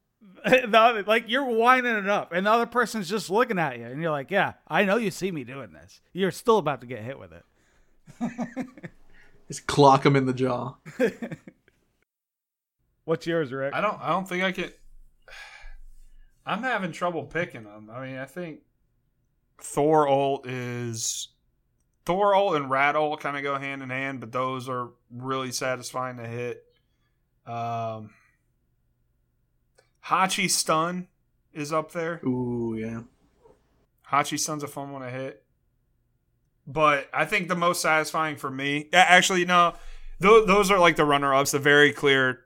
the 0.46 0.78
other, 0.78 1.04
like 1.04 1.26
you're 1.28 1.46
winding 1.46 1.96
it 1.96 2.10
up, 2.10 2.32
and 2.32 2.46
the 2.46 2.52
other 2.52 2.66
person's 2.66 3.10
just 3.10 3.30
looking 3.30 3.60
at 3.60 3.78
you, 3.78 3.86
and 3.86 4.02
you're 4.02 4.12
like, 4.12 4.32
"Yeah, 4.32 4.54
I 4.68 4.84
know 4.84 4.98
you 4.98 5.12
see 5.12 5.32
me 5.32 5.44
doing 5.44 5.74
this. 5.74 6.02
You're 6.14 6.32
still 6.32 6.58
about 6.58 6.82
to 6.82 6.88
get 6.88 7.04
hit 7.04 7.20
with 7.20 7.32
it." 7.34 7.44
just 9.48 9.68
clock 9.68 10.06
him 10.06 10.16
in 10.16 10.26
the 10.26 10.34
jaw. 10.34 10.76
What's 13.06 13.26
yours, 13.26 13.52
Rick? 13.54 13.74
I 13.74 13.82
don't. 13.82 14.00
I 14.02 14.10
don't 14.10 14.28
think 14.28 14.44
I 14.44 14.52
can. 14.52 14.72
I'm 16.46 16.64
having 16.64 16.92
trouble 16.92 17.24
picking 17.24 17.64
them. 17.64 17.90
I 17.94 18.06
mean, 18.06 18.18
I 18.18 18.26
think 18.26 18.62
Thor 19.62 20.08
ult 20.08 20.48
is 20.48 21.30
Thor 22.06 22.36
ult 22.36 22.56
and 22.56 22.70
Rat 22.70 22.96
ult 22.96 23.20
kind 23.20 23.38
of 23.38 23.44
go 23.44 23.58
hand 23.58 23.82
in 23.82 23.90
hand, 23.90 24.20
but 24.20 24.32
those 24.32 24.70
are 24.70 24.90
really 25.12 25.52
satisfying 25.52 26.18
to 26.18 26.28
hit. 26.28 26.64
Um, 27.48 28.12
Hachi 30.06 30.50
stun 30.50 31.08
is 31.54 31.74
up 31.74 31.92
there. 31.92 32.22
Ooh, 32.26 32.76
yeah. 32.78 33.02
Hachi 34.12 34.40
Sun's 34.40 34.64
a 34.64 34.68
fun 34.68 34.92
one 34.92 35.02
to 35.02 35.10
hit. 35.10 35.44
But 36.66 37.10
I 37.14 37.26
think 37.26 37.48
the 37.48 37.56
most 37.56 37.82
satisfying 37.82 38.36
for 38.36 38.52
me, 38.52 38.90
a- 38.94 38.98
actually, 38.98 39.46
no, 39.46 39.74
those, 40.20 40.46
those 40.48 40.72
are 40.72 40.80
like 40.80 40.96
the 40.98 41.06
runner 41.06 41.34
ups. 41.34 41.52
The 41.52 41.60
very 41.60 41.92
clear, 41.94 42.42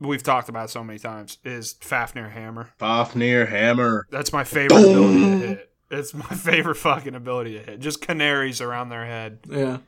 we've 0.00 0.22
talked 0.22 0.48
about 0.48 0.70
so 0.70 0.82
many 0.82 0.98
times, 0.98 1.38
is 1.44 1.74
Fafnir 1.80 2.30
Hammer. 2.30 2.70
Fafnir 2.78 3.46
Hammer. 3.46 4.06
That's 4.10 4.32
my 4.32 4.44
favorite 4.44 4.78
ability 4.80 5.20
to 5.20 5.46
hit. 5.46 5.70
It's 5.90 6.12
my 6.14 6.24
favorite 6.34 6.76
fucking 6.76 7.14
ability 7.14 7.54
to 7.58 7.62
hit. 7.62 7.80
Just 7.80 8.00
canaries 8.02 8.60
around 8.60 8.88
their 8.90 9.06
head. 9.06 9.38
Yeah. 9.48 9.78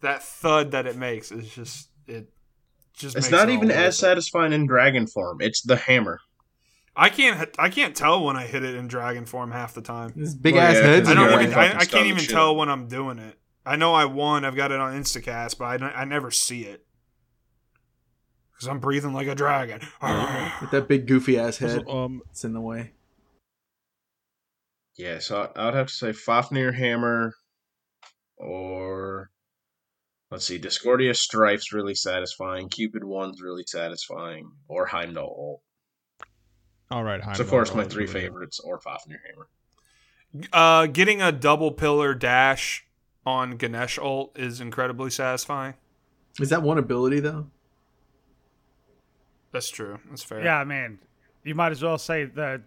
That 0.00 0.22
thud 0.22 0.70
that 0.70 0.86
it 0.86 0.96
makes 0.96 1.30
is 1.30 1.50
just, 1.50 1.88
it 2.06 2.30
just 3.00 3.16
It's 3.16 3.26
makes 3.26 3.32
not 3.32 3.48
it 3.48 3.52
even 3.54 3.70
as 3.70 3.94
it. 3.94 3.98
satisfying 3.98 4.52
in 4.52 4.66
dragon 4.66 5.06
form. 5.06 5.38
It's 5.40 5.62
the 5.62 5.76
hammer. 5.76 6.20
I 6.96 7.08
can't, 7.08 7.48
I 7.58 7.68
can't 7.70 7.96
tell 7.96 8.22
when 8.24 8.36
I 8.36 8.46
hit 8.46 8.62
it 8.64 8.74
in 8.74 8.88
dragon 8.88 9.24
form 9.24 9.52
half 9.52 9.74
the 9.74 9.80
time. 9.82 10.12
This 10.16 10.34
big 10.34 10.54
Well, 10.54 10.62
ass 10.64 10.74
yeah, 10.76 10.82
heads 10.82 11.08
I 11.08 11.14
don't 11.14 11.42
even. 11.42 11.54
I, 11.54 11.78
I 11.78 11.84
can't 11.84 12.06
even 12.06 12.20
shit. 12.20 12.30
tell 12.30 12.54
when 12.56 12.68
I'm 12.68 12.88
doing 12.88 13.18
it. 13.18 13.38
I 13.64 13.76
know 13.76 13.94
I 13.94 14.04
won. 14.06 14.44
I've 14.44 14.56
got 14.56 14.72
it 14.72 14.80
on 14.80 15.00
Instacast, 15.00 15.56
but 15.58 15.64
I, 15.66 15.76
don't- 15.76 15.96
I 15.96 16.04
never 16.04 16.30
see 16.30 16.62
it 16.64 16.84
because 18.52 18.68
I'm 18.68 18.80
breathing 18.80 19.12
like 19.14 19.28
a 19.28 19.34
dragon. 19.34 19.80
With 20.60 20.70
that 20.72 20.86
big 20.88 21.06
goofy 21.06 21.38
ass 21.38 21.58
head, 21.58 21.84
Also, 21.86 22.04
um, 22.04 22.22
it's 22.30 22.44
in 22.44 22.52
the 22.52 22.60
way. 22.60 22.92
Yeah, 24.96 25.20
so 25.20 25.50
I- 25.56 25.68
I'd 25.68 25.74
have 25.74 25.86
to 25.86 25.94
say 25.94 26.12
Fafnir 26.12 26.72
Hammer 26.72 27.34
or 28.36 29.30
let's 30.30 30.46
see, 30.46 30.58
Discordia 30.58 31.14
Strife's 31.14 31.72
really 31.72 31.94
satisfying, 31.94 32.68
Cupid 32.68 33.04
One's 33.04 33.40
really 33.40 33.64
satisfying, 33.66 34.50
or 34.68 34.86
Heimdall 34.86 35.60
Ult. 36.18 36.28
all 36.90 37.04
right. 37.04 37.20
So 37.36 37.42
of 37.42 37.50
course 37.50 37.74
my 37.74 37.84
three 37.84 38.06
favorites 38.06 38.60
or 38.60 38.80
Fafnir 38.80 39.20
Hammer. 39.28 39.48
Uh, 40.52 40.86
getting 40.86 41.20
a 41.20 41.32
double 41.32 41.72
pillar 41.72 42.14
dash 42.14 42.86
on 43.26 43.56
Ganesh 43.56 43.98
ult 43.98 44.38
is 44.38 44.60
incredibly 44.60 45.10
satisfying. 45.10 45.74
Is 46.38 46.50
that 46.50 46.62
one 46.62 46.78
ability 46.78 47.20
though? 47.20 47.48
That's 49.52 49.68
true. 49.68 49.98
That's 50.08 50.22
fair. 50.22 50.44
Yeah, 50.44 50.58
I 50.58 50.64
mean, 50.64 51.00
you 51.42 51.54
might 51.56 51.72
as 51.72 51.82
well 51.82 51.98
say 51.98 52.24
the 52.24 52.62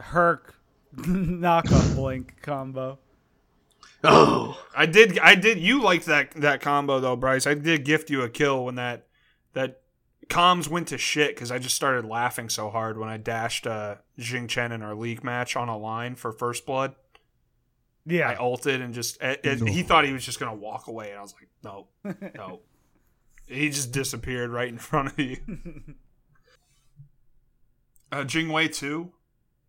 Herc 0.00 0.54
knockoff 0.96 1.94
blink 1.94 2.34
combo. 2.42 2.98
Oh, 4.04 4.60
I 4.76 4.86
did. 4.86 5.18
I 5.18 5.34
did. 5.34 5.58
You 5.58 5.82
liked 5.82 6.06
that 6.06 6.32
that 6.32 6.60
combo 6.60 7.00
though, 7.00 7.16
Bryce. 7.16 7.46
I 7.46 7.54
did 7.54 7.84
gift 7.84 8.10
you 8.10 8.22
a 8.22 8.28
kill 8.28 8.64
when 8.64 8.74
that 8.76 9.06
that 9.54 9.80
comms 10.28 10.68
went 10.68 10.88
to 10.88 10.98
shit 10.98 11.34
because 11.34 11.50
I 11.50 11.58
just 11.58 11.74
started 11.74 12.04
laughing 12.04 12.48
so 12.48 12.70
hard 12.70 12.98
when 12.98 13.08
I 13.08 13.16
dashed 13.16 13.66
uh, 13.66 13.96
Jing 14.18 14.46
Chen 14.48 14.72
in 14.72 14.82
our 14.82 14.94
league 14.94 15.22
match 15.24 15.56
on 15.56 15.68
a 15.68 15.76
line 15.76 16.14
for 16.14 16.32
first 16.32 16.64
blood. 16.66 16.94
Yeah, 18.06 18.28
I 18.28 18.32
Yeah, 18.32 18.38
ulted 18.40 18.80
and 18.82 18.92
just 18.94 19.20
it, 19.22 19.40
it- 19.44 19.66
he 19.68 19.82
thought 19.82 20.04
he 20.04 20.12
was 20.12 20.24
just 20.24 20.38
gonna 20.40 20.54
walk 20.54 20.86
away, 20.88 21.10
and 21.10 21.18
I 21.18 21.22
was 21.22 21.34
like, 21.34 21.48
no, 21.62 21.86
no. 22.36 22.60
he 23.46 23.70
just 23.70 23.92
disappeared 23.92 24.50
right 24.50 24.68
in 24.68 24.78
front 24.78 25.12
of 25.12 25.18
you. 25.18 25.38
uh, 28.12 28.24
Jingwei 28.24 28.72
two, 28.74 29.12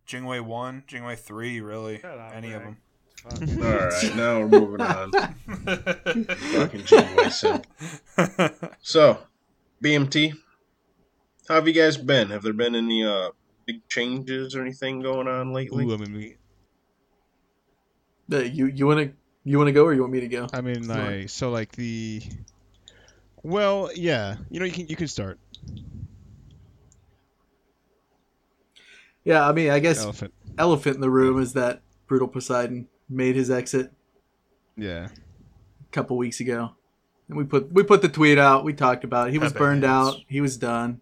Jingwei 0.06 0.40
one, 0.42 0.84
Jingwei 0.86 1.18
three, 1.18 1.60
really, 1.60 1.98
Shut 2.00 2.18
up, 2.18 2.32
any 2.34 2.52
of 2.52 2.62
them. 2.62 2.76
All 3.26 3.40
right, 3.40 4.16
now 4.16 4.38
we're 4.40 4.48
moving 4.48 4.80
on. 4.80 5.10
Fucking 5.10 6.84
Janeway 6.84 7.30
simp. 7.30 7.66
So, 8.80 9.18
BMT, 9.82 10.32
how 11.48 11.56
have 11.56 11.66
you 11.66 11.74
guys 11.74 11.96
been? 11.96 12.30
Have 12.30 12.42
there 12.42 12.52
been 12.52 12.76
any 12.76 13.04
uh 13.04 13.30
big 13.66 13.86
changes 13.88 14.54
or 14.54 14.62
anything 14.62 15.00
going 15.00 15.26
on 15.26 15.52
lately? 15.52 15.84
Ooh, 15.84 15.94
I 15.94 15.96
mean, 15.96 16.14
we, 16.14 16.36
you 18.48 18.66
you 18.66 18.86
want 18.86 19.00
to 19.00 19.12
you 19.44 19.58
want 19.58 19.68
to 19.68 19.72
go 19.72 19.84
or 19.84 19.92
you 19.92 20.00
want 20.00 20.12
me 20.12 20.20
to 20.20 20.28
go? 20.28 20.46
I 20.52 20.60
mean, 20.60 20.84
Sorry. 20.84 21.20
like, 21.22 21.28
so 21.28 21.50
like 21.50 21.72
the. 21.72 22.22
Well, 23.42 23.90
yeah, 23.94 24.36
you 24.50 24.60
know, 24.60 24.66
you 24.66 24.72
can 24.72 24.86
you 24.86 24.96
can 24.96 25.08
start. 25.08 25.38
Yeah, 29.24 29.46
I 29.46 29.52
mean, 29.52 29.70
I 29.70 29.80
guess 29.80 29.98
Elephant. 29.98 30.32
elephant 30.56 30.94
in 30.94 31.00
the 31.00 31.10
room 31.10 31.40
is 31.40 31.54
that 31.54 31.82
brutal 32.06 32.28
Poseidon 32.28 32.86
made 33.08 33.36
his 33.36 33.50
exit 33.50 33.92
Yeah. 34.76 35.08
a 35.08 35.90
couple 35.92 36.16
weeks 36.16 36.40
ago, 36.40 36.72
and 37.28 37.36
we 37.38 37.44
put 37.44 37.72
we 37.72 37.82
put 37.82 38.02
the 38.02 38.08
tweet 38.08 38.38
out. 38.38 38.64
We 38.64 38.72
talked 38.72 39.04
about 39.04 39.28
it. 39.28 39.32
He 39.32 39.38
was 39.38 39.52
Pepe 39.52 39.58
burned 39.60 39.84
hands. 39.84 40.08
out. 40.16 40.20
He 40.28 40.40
was 40.40 40.56
done. 40.56 41.00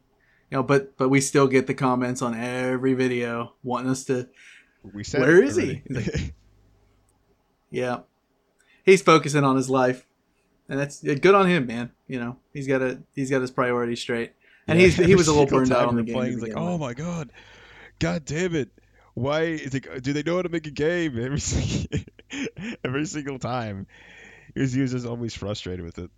You 0.50 0.58
know, 0.58 0.62
but 0.62 0.96
but 0.96 1.08
we 1.08 1.20
still 1.20 1.46
get 1.48 1.66
the 1.66 1.74
comments 1.74 2.22
on 2.22 2.34
every 2.34 2.94
video 2.94 3.54
wanting 3.62 3.90
us 3.90 4.04
to. 4.04 4.28
We 4.92 5.02
said. 5.04 5.20
Where 5.22 5.42
is 5.42 5.56
he? 5.56 5.82
already. 5.90 6.32
Yeah, 7.70 8.00
he's 8.84 9.02
focusing 9.02 9.42
on 9.42 9.56
his 9.56 9.68
life, 9.68 10.06
and 10.68 10.78
that's 10.78 11.02
good 11.02 11.34
on 11.34 11.48
him, 11.48 11.66
man. 11.66 11.90
You 12.06 12.20
know, 12.20 12.36
he's 12.52 12.68
got 12.68 12.82
a 12.82 13.02
he's 13.16 13.30
got 13.30 13.40
his 13.40 13.50
priorities 13.50 14.00
straight, 14.00 14.32
and 14.68 14.78
Yeah, 14.78 14.84
he's 14.86 14.96
he 14.96 15.14
was 15.16 15.26
a 15.26 15.32
little 15.32 15.46
burned 15.46 15.72
out 15.72 15.88
on 15.88 15.96
the 15.96 16.04
game. 16.04 16.14
playing, 16.14 16.32
He's 16.34 16.42
like, 16.42 16.52
oh 16.56 16.78
my 16.78 16.94
god, 16.94 17.30
god 17.98 18.24
damn 18.26 18.54
it! 18.54 18.68
Why 19.14 19.42
is 19.42 19.74
it? 19.74 20.02
Do 20.02 20.12
they 20.12 20.22
know 20.22 20.36
how 20.36 20.42
to 20.42 20.48
make 20.48 20.66
a 20.66 20.72
game? 20.72 21.18
Every 21.18 21.40
single, 21.40 22.04
every 22.84 23.06
single 23.06 23.38
time, 23.38 23.86
he 24.54 24.60
was, 24.60 24.72
he 24.72 24.82
was 24.82 24.92
just 24.92 25.06
always 25.06 25.34
frustrated 25.34 25.84
with 25.84 25.98
it. 25.98 26.10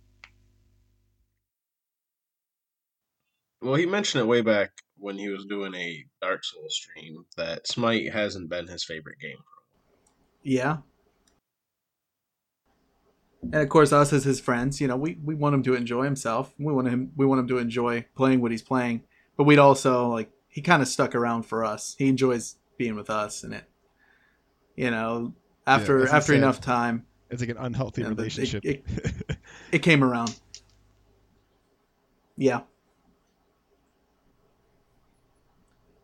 Well, 3.61 3.75
he 3.75 3.85
mentioned 3.85 4.21
it 4.21 4.27
way 4.27 4.41
back 4.41 4.71
when 4.97 5.17
he 5.17 5.29
was 5.29 5.45
doing 5.45 5.73
a 5.73 6.05
Dark 6.21 6.43
Souls 6.43 6.75
stream 6.75 7.25
that 7.37 7.67
Smite 7.67 8.11
hasn't 8.13 8.49
been 8.49 8.67
his 8.67 8.83
favorite 8.83 9.19
game. 9.19 9.37
Yeah. 10.43 10.77
And 13.41 13.55
of 13.55 13.69
course, 13.69 13.93
us 13.93 14.13
as 14.13 14.23
his 14.23 14.39
friends, 14.39 14.81
you 14.81 14.87
know, 14.87 14.97
we, 14.97 15.17
we 15.23 15.35
want 15.35 15.55
him 15.55 15.63
to 15.63 15.75
enjoy 15.75 16.03
himself. 16.03 16.53
We 16.57 16.73
want 16.73 16.87
him 16.87 17.11
we 17.15 17.25
want 17.25 17.39
him 17.39 17.47
to 17.49 17.57
enjoy 17.59 18.05
playing 18.15 18.41
what 18.41 18.51
he's 18.51 18.61
playing. 18.61 19.03
But 19.37 19.43
we'd 19.43 19.59
also 19.59 20.07
like 20.07 20.31
he 20.47 20.61
kind 20.61 20.81
of 20.81 20.87
stuck 20.87 21.13
around 21.13 21.43
for 21.43 21.63
us. 21.63 21.95
He 21.97 22.09
enjoys 22.09 22.57
being 22.77 22.95
with 22.95 23.09
us, 23.09 23.43
and 23.43 23.53
it, 23.53 23.63
you 24.75 24.91
know, 24.91 25.33
after 25.65 26.03
as 26.03 26.09
he 26.11 26.15
after 26.15 26.33
enough 26.33 26.61
time, 26.61 27.05
It's 27.29 27.41
like 27.41 27.49
an 27.49 27.57
unhealthy 27.57 28.01
Yeah, 28.01 28.09
but 28.09 28.13
it- 28.13 28.37
relationship. 28.37 28.65
it- 28.65 28.85
it 29.71 29.79
came 29.79 30.03
around. 30.03 30.39
Yeah. 32.37 32.61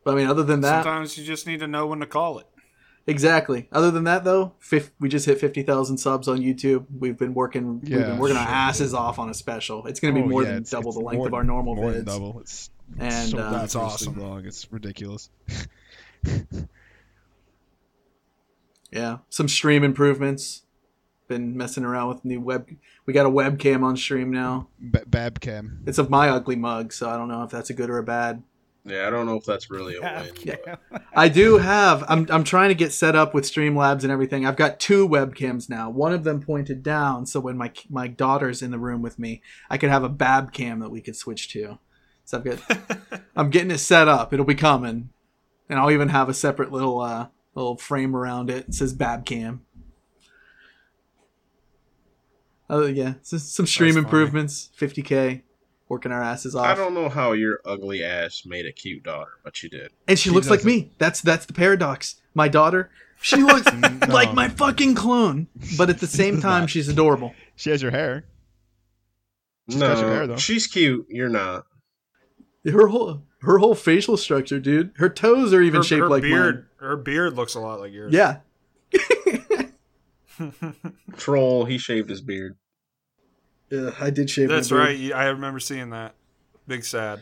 But 0.03 0.13
I 0.13 0.15
mean, 0.17 0.27
other 0.27 0.43
than 0.43 0.61
that, 0.61 0.83
Sometimes 0.83 1.17
you 1.17 1.23
just 1.23 1.47
need 1.47 1.59
to 1.61 1.67
know 1.67 1.87
when 1.87 1.99
to 1.99 2.05
call 2.05 2.39
it. 2.39 2.47
Exactly. 3.05 3.67
Other 3.71 3.91
than 3.91 4.05
that, 4.05 4.23
though, 4.23 4.53
fif- 4.59 4.91
we 4.99 5.09
just 5.09 5.25
hit 5.25 5.39
fifty 5.39 5.61
thousand 5.63 5.97
subs 5.97 6.27
on 6.27 6.39
YouTube. 6.39 6.85
We've 6.99 7.17
been 7.17 7.33
working. 7.33 7.81
we've 7.81 7.89
Yeah, 7.91 7.97
been 8.07 8.17
working 8.17 8.37
our 8.37 8.45
sure. 8.45 8.53
asses 8.55 8.93
off 8.93 9.19
on 9.19 9.29
a 9.29 9.33
special. 9.33 9.85
It's 9.87 9.99
going 9.99 10.13
to 10.15 10.19
be 10.21 10.25
Oh, 10.25 10.29
more 10.29 10.41
yeah, 10.43 10.49
than 10.49 10.57
it's- 10.59 10.71
double 10.71 10.89
it's 10.89 10.97
the 10.99 11.03
length 11.05 11.17
more- 11.17 11.27
of 11.27 11.33
our 11.33 11.43
normal 11.43 11.75
more 11.75 11.91
vids. 11.91 11.93
than 11.95 12.05
double. 12.05 12.39
It's 12.41 12.69
And 12.99 13.29
so 13.29 13.37
uh, 13.37 13.51
That's 13.51 13.75
awesome. 13.75 14.19
long. 14.19 14.45
It's 14.45 14.71
ridiculous. 14.71 15.29
yeah, 18.91 19.17
some 19.29 19.47
stream 19.47 19.83
improvements. 19.83 20.61
Been 21.27 21.55
messing 21.55 21.85
around 21.85 22.09
with 22.09 22.25
new 22.25 22.41
web. 22.41 22.69
We 23.05 23.13
got 23.13 23.25
a 23.25 23.29
webcam 23.29 23.81
on 23.83 23.95
stream 23.95 24.29
now. 24.29 24.67
B- 24.79 24.99
Babcam. 25.09 25.87
It's 25.87 25.97
of 25.97 26.09
my 26.09 26.29
ugly 26.29 26.57
mug, 26.57 26.91
so 26.91 27.09
I 27.09 27.15
don't 27.15 27.29
know 27.29 27.43
if 27.43 27.49
that's 27.49 27.69
a 27.69 27.73
good 27.73 27.89
or 27.89 27.97
a 27.97 28.03
bad. 28.03 28.43
Yeah, 28.85 29.07
I 29.07 29.09
don't 29.09 29.25
know 29.25 29.37
if 29.37 29.45
that's 29.45 29.71
really 29.71 29.95
a 29.95 30.01
Yeah, 30.01 30.21
win. 30.23 30.57
but- 30.91 31.01
I 31.15 31.29
do 31.29 31.57
have. 31.59 32.03
I'm 32.09 32.27
I'm 32.29 32.43
trying 32.43 32.69
to 32.69 32.75
get 32.75 32.91
set 32.91 33.15
up 33.15 33.33
with 33.33 33.45
Streamlabs 33.45 34.03
and 34.03 34.11
everything. 34.11 34.45
I've 34.45 34.57
got 34.57 34.81
two 34.81 35.07
webcams 35.07 35.69
now. 35.69 35.89
One 35.89 36.11
of 36.11 36.25
them 36.25 36.41
pointed 36.41 36.83
down, 36.83 37.25
so 37.25 37.39
when 37.39 37.57
my 37.57 37.71
my 37.89 38.07
daughter's 38.09 38.61
in 38.61 38.71
the 38.71 38.79
room 38.79 39.01
with 39.01 39.17
me, 39.17 39.41
I 39.69 39.77
could 39.77 39.89
have 39.89 40.03
a 40.03 40.09
Bab 40.09 40.51
cam 40.51 40.79
that 40.81 40.89
we 40.91 40.99
could 40.99 41.15
switch 41.15 41.47
to. 41.53 41.79
So 42.25 42.39
I've 42.39 42.43
got. 42.43 43.21
I'm 43.37 43.49
getting 43.49 43.71
it 43.71 43.77
set 43.77 44.09
up. 44.09 44.33
It'll 44.33 44.45
be 44.45 44.55
coming, 44.55 45.09
and 45.73 45.81
I'll 45.81 45.91
even 45.91 46.09
have 46.09 46.29
a 46.29 46.33
separate 46.35 46.71
little 46.71 47.01
uh 47.01 47.27
little 47.55 47.77
frame 47.77 48.15
around 48.15 48.49
it. 48.51 48.67
It 48.69 48.75
says 48.75 48.95
Babcam. 48.95 49.59
Oh 52.69 52.85
yeah, 52.85 53.15
so 53.21 53.37
some 53.37 53.67
stream 53.67 53.93
funny. 53.95 54.05
improvements. 54.05 54.69
50k, 54.79 55.41
working 55.89 56.11
our 56.11 56.21
asses 56.23 56.55
off. 56.55 56.65
I 56.65 56.75
don't 56.75 56.93
know 56.93 57.09
how 57.09 57.33
your 57.33 57.59
ugly 57.65 58.03
ass 58.03 58.43
made 58.45 58.65
a 58.65 58.71
cute 58.71 59.03
daughter, 59.03 59.31
but 59.43 59.61
you 59.61 59.69
did. 59.69 59.91
and 60.07 60.17
she, 60.17 60.29
She 60.29 60.33
looks 60.35 60.49
like 60.49 60.59
doesn't. 60.59 60.71
me. 60.71 60.91
That's 60.97 61.21
that's 61.21 61.45
the 61.45 61.53
paradox. 61.53 62.15
My 62.33 62.47
daughter, 62.47 62.89
she 63.21 63.37
looks 63.43 63.67
like 64.07 64.33
my 64.33 64.47
fucking 64.49 64.95
clone, 64.95 65.47
but 65.77 65.89
at 65.89 65.99
the 65.99 66.07
same 66.07 66.39
time, 66.49 66.67
she's 66.67 66.87
adorable. 66.87 67.33
She 67.55 67.69
has 67.69 67.81
your 67.81 67.91
hair. 67.91 68.25
She's 69.69 69.79
your 69.79 69.89
no, 69.95 69.95
hair, 70.07 70.27
though. 70.27 70.37
she's 70.37 70.67
cute. 70.67 71.05
You're 71.09 71.29
not. 71.29 71.65
Her 72.65 72.87
whole 72.87 73.23
her 73.43 73.57
whole 73.59 73.75
facial 73.75 74.17
structure, 74.17 74.59
dude. 74.59 74.91
Her 74.97 75.09
toes 75.09 75.53
are 75.53 75.61
even 75.61 75.79
her, 75.79 75.83
shaped 75.83 76.01
her 76.01 76.09
like 76.09 76.23
beard. 76.23 76.67
Her 76.77 76.97
beard 76.97 77.35
looks 77.35 77.55
a 77.55 77.59
lot 77.59 77.79
like 77.79 77.91
yours. 77.91 78.13
Yeah. 78.13 78.37
Troll. 81.17 81.65
He 81.65 81.77
shaved 81.77 82.09
his 82.09 82.21
beard. 82.21 82.55
Ugh, 83.71 83.93
I 83.99 84.09
did 84.09 84.29
shave. 84.29 84.49
my 84.49 84.55
That's 84.55 84.69
beard. 84.69 84.81
right. 84.81 85.13
I 85.13 85.25
remember 85.27 85.59
seeing 85.59 85.91
that. 85.91 86.15
Big 86.67 86.85
sad. 86.85 87.21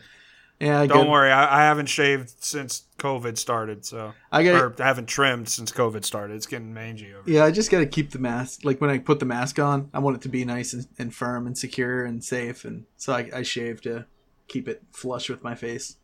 Yeah, 0.60 0.80
I 0.80 0.86
Don't 0.86 1.04
get, 1.04 1.10
worry, 1.10 1.32
I, 1.32 1.62
I 1.62 1.64
haven't 1.64 1.86
shaved 1.86 2.32
since 2.44 2.84
COVID 2.98 3.36
started, 3.36 3.84
so 3.84 4.12
I 4.30 4.44
got. 4.44 4.62
or 4.62 4.74
I 4.80 4.86
haven't 4.86 5.06
trimmed 5.06 5.48
since 5.48 5.72
COVID 5.72 6.04
started. 6.04 6.36
It's 6.36 6.46
getting 6.46 6.72
mangy 6.72 7.12
over. 7.12 7.24
here. 7.28 7.38
Yeah, 7.38 7.44
I 7.44 7.50
just 7.50 7.68
got 7.68 7.80
to 7.80 7.86
keep 7.86 8.12
the 8.12 8.20
mask. 8.20 8.60
Like 8.64 8.80
when 8.80 8.88
I 8.88 8.98
put 8.98 9.18
the 9.18 9.26
mask 9.26 9.58
on, 9.58 9.90
I 9.92 9.98
want 9.98 10.16
it 10.18 10.22
to 10.22 10.28
be 10.28 10.44
nice 10.44 10.72
and, 10.72 10.86
and 11.00 11.12
firm 11.12 11.48
and 11.48 11.58
secure 11.58 12.04
and 12.04 12.22
safe, 12.22 12.64
and 12.64 12.84
so 12.96 13.12
I, 13.12 13.28
I 13.34 13.42
shave 13.42 13.80
to 13.82 14.06
keep 14.46 14.68
it 14.68 14.84
flush 14.92 15.28
with 15.28 15.42
my 15.42 15.56
face. 15.56 15.96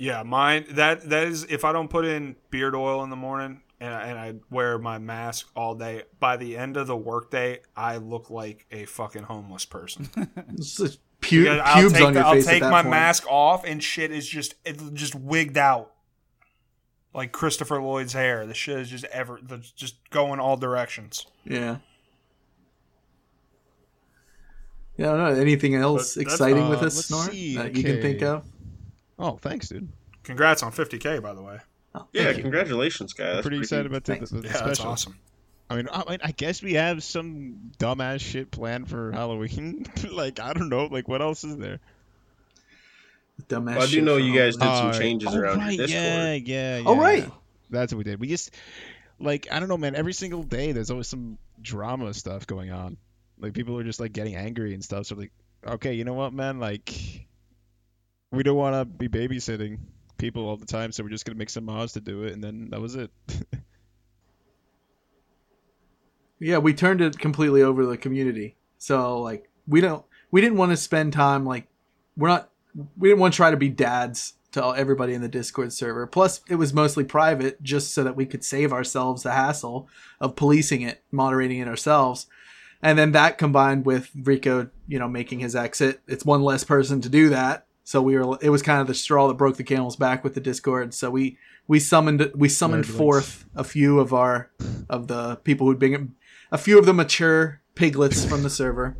Yeah, 0.00 0.22
mine 0.22 0.64
that 0.70 1.10
that 1.10 1.24
is 1.28 1.44
if 1.50 1.62
I 1.62 1.72
don't 1.72 1.88
put 1.88 2.06
in 2.06 2.34
beard 2.50 2.74
oil 2.74 3.04
in 3.04 3.10
the 3.10 3.16
morning 3.16 3.60
and 3.80 3.92
I, 3.92 4.02
and 4.04 4.18
I 4.18 4.34
wear 4.50 4.78
my 4.78 4.96
mask 4.96 5.50
all 5.54 5.74
day, 5.74 6.04
by 6.18 6.38
the 6.38 6.56
end 6.56 6.78
of 6.78 6.86
the 6.86 6.96
workday, 6.96 7.60
I 7.76 7.98
look 7.98 8.30
like 8.30 8.64
a 8.70 8.86
fucking 8.86 9.24
homeless 9.24 9.66
person. 9.66 10.08
It's 10.54 10.76
just 10.76 11.00
pu- 11.20 11.42
Because 11.42 11.60
I'll 11.62 11.80
pubes 11.82 11.92
take, 11.92 12.02
on 12.06 12.16
I'll 12.16 12.42
take 12.42 12.62
my 12.62 12.80
point. 12.80 12.88
mask 12.90 13.26
off 13.28 13.62
and 13.66 13.82
shit 13.82 14.10
is 14.10 14.26
just 14.26 14.54
it's 14.64 14.82
just 14.94 15.14
wigged 15.14 15.58
out. 15.58 15.92
Like 17.12 17.32
Christopher 17.32 17.82
Lloyd's 17.82 18.14
hair. 18.14 18.46
The 18.46 18.54
shit 18.54 18.78
is 18.78 18.88
just 18.88 19.04
ever 19.06 19.38
the, 19.42 19.58
just 19.76 19.96
going 20.08 20.40
all 20.40 20.56
directions. 20.56 21.26
Yeah. 21.44 21.76
Yeah, 24.96 25.12
I 25.12 25.16
don't 25.16 25.34
know. 25.34 25.40
Anything 25.40 25.74
else 25.74 26.14
But 26.14 26.22
exciting 26.22 26.70
with 26.70 26.78
uh, 26.78 26.84
this 26.84 26.96
let's 26.96 27.08
snort 27.08 27.30
see, 27.32 27.56
that 27.56 27.74
you 27.76 27.82
can 27.82 28.00
think 28.00 28.22
of? 28.22 28.44
Oh, 29.20 29.36
thanks, 29.36 29.68
dude. 29.68 29.88
Congrats 30.24 30.62
on 30.62 30.72
50k, 30.72 31.22
by 31.22 31.34
the 31.34 31.42
way. 31.42 31.58
Oh, 31.94 32.06
Yeah, 32.12 32.30
you. 32.30 32.42
congratulations, 32.42 33.12
guys. 33.12 33.34
That's 33.34 33.42
pretty 33.46 33.58
excited 33.58 33.86
about 33.86 34.04
the, 34.04 34.14
Thanks. 34.14 34.30
the, 34.30 34.40
the 34.40 34.48
Yeah, 34.48 34.62
that's 34.64 34.80
awesome. 34.80 35.16
I 35.68 35.76
mean, 35.76 35.88
I, 35.92 36.18
I 36.22 36.32
guess 36.32 36.62
we 36.62 36.74
have 36.74 37.02
some 37.04 37.72
dumbass 37.78 38.20
shit 38.20 38.50
planned 38.50 38.88
for 38.88 39.12
Halloween. 39.12 39.86
like, 40.10 40.40
I 40.40 40.52
don't 40.52 40.68
know. 40.68 40.86
Like, 40.86 41.06
what 41.06 41.20
else 41.22 41.44
is 41.44 41.56
there? 41.56 41.78
Dumbass 43.48 43.66
Well, 43.76 43.82
I 43.82 43.86
do 43.86 43.92
shit 43.92 44.04
know 44.04 44.14
for 44.14 44.20
you 44.20 44.34
guys 44.34 44.56
did 44.56 44.64
some 44.64 44.88
Uh, 44.88 44.98
changes 44.98 45.28
oh, 45.34 45.38
around 45.38 45.58
right, 45.58 45.78
Discord. 45.78 45.90
Yeah, 45.90 46.32
yeah, 46.34 46.78
yeah. 46.78 46.82
Oh, 46.86 46.96
right. 46.96 47.24
yeah. 47.24 47.30
That's 47.70 47.92
what 47.92 47.98
we 47.98 48.04
did. 48.04 48.20
We 48.20 48.26
just 48.28 48.54
like 49.20 49.46
I 49.50 49.60
don't 49.60 49.68
know, 49.68 49.76
man. 49.76 49.94
Every 49.94 50.12
single 50.12 50.42
day, 50.42 50.72
there's 50.72 50.90
always 50.90 51.06
some 51.08 51.38
drama 51.62 52.12
stuff 52.14 52.46
going 52.46 52.70
on. 52.70 52.96
Like 53.38 53.52
people 53.54 53.78
are 53.78 53.84
just 53.84 54.00
like 54.00 54.12
getting 54.12 54.34
angry 54.34 54.74
and 54.74 54.82
stuff. 54.82 55.06
So 55.06 55.14
like, 55.14 55.30
okay, 55.64 55.94
you 55.94 56.04
know 56.04 56.14
what, 56.14 56.32
man? 56.32 56.58
Like, 56.58 57.26
we 58.32 58.42
don't 58.42 58.56
want 58.56 58.74
to 58.74 58.84
be 58.84 59.08
babysitting 59.08 59.78
people 60.18 60.48
all 60.48 60.56
the 60.56 60.66
time, 60.66 60.92
so 60.92 61.02
we're 61.02 61.10
just 61.10 61.24
gonna 61.24 61.38
make 61.38 61.50
some 61.50 61.64
mods 61.64 61.94
to 61.94 62.00
do 62.00 62.24
it, 62.24 62.32
and 62.32 62.42
then 62.42 62.68
that 62.70 62.80
was 62.80 62.94
it. 62.94 63.10
Yeah, 66.40 66.56
we 66.58 66.72
turned 66.72 67.02
it 67.02 67.18
completely 67.18 67.62
over 67.62 67.82
to 67.82 67.88
the 67.88 67.98
community. 67.98 68.56
So 68.78 69.20
like 69.20 69.48
we 69.68 69.80
don't 69.82 70.04
we 70.30 70.40
didn't 70.40 70.56
want 70.56 70.72
to 70.72 70.76
spend 70.76 71.12
time 71.12 71.44
like 71.44 71.68
we're 72.16 72.28
not 72.28 72.50
we 72.96 73.10
didn't 73.10 73.20
want 73.20 73.34
to 73.34 73.36
try 73.36 73.50
to 73.50 73.56
be 73.56 73.68
dads 73.68 74.34
to 74.52 74.64
everybody 74.74 75.12
in 75.12 75.20
the 75.20 75.28
Discord 75.28 75.72
server. 75.72 76.06
Plus 76.06 76.40
it 76.48 76.56
was 76.56 76.72
mostly 76.72 77.04
private 77.04 77.62
just 77.62 77.94
so 77.94 78.02
that 78.02 78.16
we 78.16 78.26
could 78.26 78.42
save 78.42 78.72
ourselves 78.72 79.22
the 79.22 79.32
hassle 79.32 79.86
of 80.18 80.34
policing 80.34 80.80
it, 80.80 81.04
moderating 81.12 81.60
it 81.60 81.68
ourselves. 81.68 82.26
And 82.82 82.98
then 82.98 83.12
that 83.12 83.36
combined 83.36 83.84
with 83.84 84.10
Rico, 84.14 84.70
you 84.88 84.98
know, 84.98 85.08
making 85.08 85.40
his 85.40 85.54
exit, 85.54 86.00
it's 86.08 86.24
one 86.24 86.42
less 86.42 86.64
person 86.64 87.02
to 87.02 87.10
do 87.10 87.28
that. 87.28 87.66
So 87.84 88.00
we 88.02 88.16
were 88.16 88.38
it 88.40 88.50
was 88.50 88.62
kind 88.62 88.80
of 88.80 88.86
the 88.86 88.94
straw 88.94 89.28
that 89.28 89.34
broke 89.34 89.56
the 89.56 89.64
camel's 89.64 89.96
back 89.96 90.22
with 90.22 90.34
the 90.34 90.40
Discord. 90.40 90.94
So 90.94 91.10
we 91.10 91.38
we 91.66 91.80
summoned 91.80 92.32
we 92.34 92.48
summoned 92.48 92.84
Nerdlings. 92.84 92.96
forth 92.96 93.44
a 93.54 93.64
few 93.64 94.00
of 94.00 94.12
our 94.12 94.50
of 94.88 95.08
the 95.08 95.36
people 95.36 95.66
who'd 95.66 95.78
been 95.78 96.14
a 96.52 96.58
few 96.58 96.78
of 96.78 96.86
the 96.86 96.92
mature 96.92 97.60
piglets 97.74 98.24
from 98.24 98.42
the 98.42 98.50
server, 98.50 98.96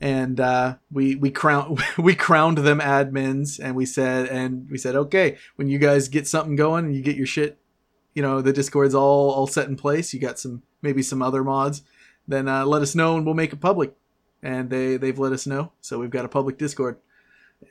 and 0.00 0.40
uh, 0.40 0.76
we 0.90 1.14
we 1.14 1.30
crowned 1.30 1.80
we 1.98 2.14
crowned 2.14 2.58
them 2.58 2.80
admins, 2.80 3.58
and 3.62 3.76
we 3.76 3.86
said 3.86 4.28
and 4.28 4.68
we 4.70 4.78
said 4.78 4.94
okay, 4.94 5.38
when 5.56 5.68
you 5.68 5.78
guys 5.78 6.08
get 6.08 6.26
something 6.26 6.56
going 6.56 6.86
and 6.86 6.94
you 6.94 7.02
get 7.02 7.16
your 7.16 7.26
shit, 7.26 7.58
you 8.12 8.22
know 8.22 8.40
the 8.40 8.52
Discord's 8.52 8.94
all 8.94 9.30
all 9.30 9.46
set 9.46 9.68
in 9.68 9.76
place. 9.76 10.12
You 10.12 10.20
got 10.20 10.38
some 10.38 10.62
maybe 10.82 11.02
some 11.02 11.22
other 11.22 11.42
mods, 11.42 11.82
then 12.26 12.48
uh, 12.48 12.66
let 12.66 12.82
us 12.82 12.94
know 12.94 13.16
and 13.16 13.24
we'll 13.24 13.34
make 13.34 13.52
it 13.52 13.60
public. 13.60 13.94
And 14.42 14.68
they 14.68 14.96
they've 14.96 15.18
let 15.18 15.32
us 15.32 15.46
know, 15.46 15.72
so 15.80 15.98
we've 15.98 16.10
got 16.10 16.24
a 16.24 16.28
public 16.28 16.58
Discord. 16.58 16.98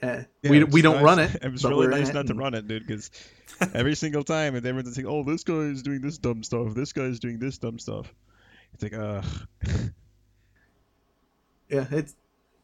Uh, 0.02 0.24
we 0.44 0.60
Yeah, 0.60 0.64
we 0.66 0.80
it's 0.80 0.82
don't 0.84 0.96
nice- 0.96 1.04
run 1.04 1.20
it. 1.20 1.36
It 1.44 1.52
was 1.52 1.64
really 1.64 1.88
nice 1.88 2.10
it 2.10 2.14
not 2.14 2.28
to 2.28 2.34
run 2.34 2.54
it, 2.54 2.68
dude, 2.68 2.86
because 2.88 3.12
every 3.74 3.96
single 3.96 4.24
time, 4.24 4.56
and 4.56 4.66
everyone's 4.66 4.98
like, 4.98 5.06
"Oh, 5.06 5.24
this 5.24 5.44
guy 5.44 5.54
is 5.56 5.84
doing 5.84 6.02
this 6.02 6.18
dumb 6.18 6.44
stuff. 6.44 6.74
This 6.74 6.94
guy 6.94 7.04
is 7.04 7.20
doing 7.20 7.40
this 7.40 7.58
dumb 7.58 7.80
stuff." 7.80 8.14
It's 8.74 8.84
like, 8.84 8.94
ugh. 8.94 9.26
Yeah, 11.70 11.86
it's 11.92 12.16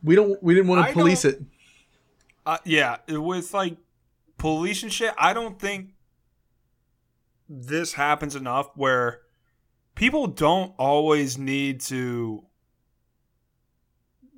we 0.04 0.16
don't 0.16 0.42
we 0.44 0.54
didn't 0.54 0.68
want 0.68 0.82
I 0.82 0.88
to 0.90 0.94
police 0.94 1.24
don't- 1.24 1.34
it. 1.34 1.42
Uh, 2.46 2.58
yeah, 2.66 2.98
with 3.08 3.54
like 3.54 3.78
police 4.38 4.84
and 4.84 4.92
shit, 4.92 5.14
I 5.18 5.34
don't 5.34 5.60
think 5.60 5.92
this 7.48 7.94
happens 7.94 8.36
enough 8.36 8.70
where 8.76 9.22
people 9.96 10.28
don't 10.28 10.74
always 10.78 11.38
need 11.38 11.82
to 11.82 12.44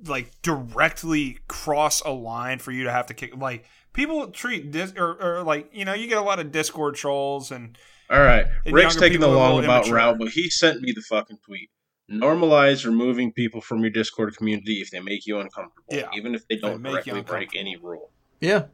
like 0.04 0.30
directly 0.42 1.38
cross 1.48 2.00
a 2.02 2.10
line 2.10 2.58
for 2.58 2.72
you 2.72 2.84
to 2.84 2.92
have 2.92 3.06
to 3.06 3.14
kick. 3.14 3.36
Like 3.36 3.64
people 3.92 4.26
treat 4.28 4.72
this 4.72 4.92
or, 4.96 5.16
or 5.22 5.42
like 5.42 5.70
you 5.72 5.84
know 5.84 5.94
you 5.94 6.06
get 6.08 6.18
a 6.18 6.22
lot 6.22 6.38
of 6.40 6.50
Discord 6.52 6.94
trolls 6.94 7.50
and 7.50 7.76
All 8.10 8.20
right, 8.20 8.46
And 8.66 8.74
Rick's 8.74 8.96
taking 8.96 9.20
the 9.20 9.26
people 9.26 9.40
are 9.40 9.46
a 9.46 9.52
long 9.54 9.64
about 9.64 9.82
immature. 9.86 9.96
route, 9.96 10.18
but 10.18 10.28
he 10.30 10.50
sent 10.50 10.80
me 10.80 10.92
the 10.92 11.02
fucking 11.02 11.38
tweet. 11.46 11.70
Normalize 12.10 12.84
removing 12.84 13.32
people 13.32 13.60
from 13.60 13.80
your 13.80 13.90
Discord 13.90 14.36
community 14.36 14.80
if 14.80 14.90
they 14.90 15.00
make 15.00 15.26
you 15.26 15.38
uncomfortable, 15.38 15.86
Yeah, 15.90 16.08
even 16.14 16.34
if 16.34 16.46
they 16.48 16.56
they 16.56 16.60
don't 16.60 16.82
make 16.82 17.06
you 17.06 17.12
directly 17.12 17.22
break 17.22 17.56
any 17.56 17.76
rule. 17.76 18.10
Yeah, 18.40 18.64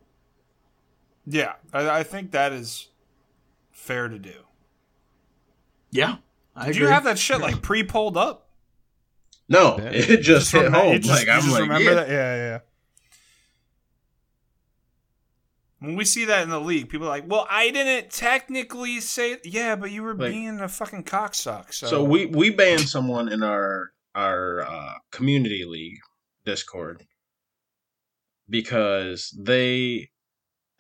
yeah, 1.27 1.55
I, 1.73 2.01
I 2.01 2.03
think 2.03 2.31
that 2.33 2.53
is 2.53 2.89
fair 3.71 4.09
to 4.09 4.19
do. 4.19 4.33
yeah. 5.91 6.17
I 6.57 6.67
Did 6.67 6.71
agree. 6.77 6.87
you 6.89 6.93
have 6.93 7.05
that 7.05 7.19
shit 7.21 7.41
like 7.41 7.63
pre 7.63 7.85
pulled 7.85 8.17
up? 8.17 8.48
No, 9.49 9.79
Yeah. 9.79 9.91
it 9.93 10.21
just 10.23 10.53
hit 10.53 10.67
remem- 10.71 10.75
home. 10.75 11.01
just- 11.01 11.09
like 11.09 11.29
I'm 11.29 11.41
just 11.41 11.53
like, 11.53 11.63
remember 11.63 11.83
yeah. 11.91 11.95
that? 11.95 12.09
Yeah, 12.09 12.37
yeah. 12.37 12.59
When 15.81 15.95
we 15.95 16.05
see 16.05 16.25
that 16.25 16.43
in 16.43 16.51
the 16.51 16.61
league, 16.61 16.89
people 16.89 17.07
are 17.07 17.11
like, 17.11 17.25
"Well, 17.29 17.47
I 17.49 17.71
didn't 17.71 18.11
technically 18.11 19.01
say, 19.01 19.39
yeah, 19.45 19.77
but 19.77 19.93
you 19.93 20.03
were 20.03 20.15
Like- 20.15 20.33
being 20.33 20.59
a 20.61 20.69
fucking 20.69 21.05
cocksuck." 21.05 21.73
So, 21.73 21.87
So 21.87 22.05
we 22.05 22.27
we 22.27 22.51
banned 22.51 22.89
someone 22.89 23.29
in 23.31 23.43
our 23.43 23.93
our 24.15 24.63
uh, 24.63 24.95
community 25.13 25.65
league 25.65 25.99
Discord 26.45 27.07
because 28.51 29.31
they 29.39 30.11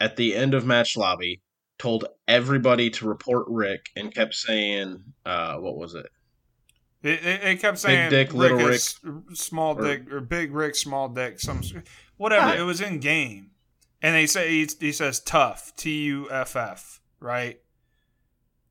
at 0.00 0.16
the 0.16 0.34
end 0.34 0.54
of 0.54 0.66
match 0.66 0.96
lobby 0.96 1.42
told 1.78 2.06
everybody 2.26 2.90
to 2.90 3.06
report 3.06 3.46
Rick 3.48 3.90
and 3.94 4.12
kept 4.12 4.34
saying 4.34 5.04
uh, 5.24 5.56
what 5.58 5.76
was 5.76 5.94
it? 5.94 6.06
It, 7.02 7.24
it, 7.24 7.44
it 7.44 7.60
kept 7.60 7.78
saying 7.78 8.10
big 8.10 8.28
dick, 8.28 8.40
Rick 8.40 8.52
little 8.52 8.68
is 8.68 8.98
small 9.34 9.78
or- 9.78 9.82
dick, 9.82 10.12
or 10.12 10.20
big 10.20 10.52
Rick, 10.52 10.74
small 10.74 11.08
dick, 11.08 11.40
some 11.40 11.62
whatever. 12.16 12.46
Right. 12.46 12.58
It 12.58 12.64
was 12.64 12.80
in 12.80 12.98
game, 12.98 13.50
and 14.02 14.14
they 14.14 14.26
say 14.26 14.50
he, 14.50 14.68
he 14.80 14.92
says 14.92 15.20
tough, 15.20 15.72
T 15.76 16.04
U 16.04 16.28
F 16.30 16.56
F, 16.56 17.00
right? 17.20 17.60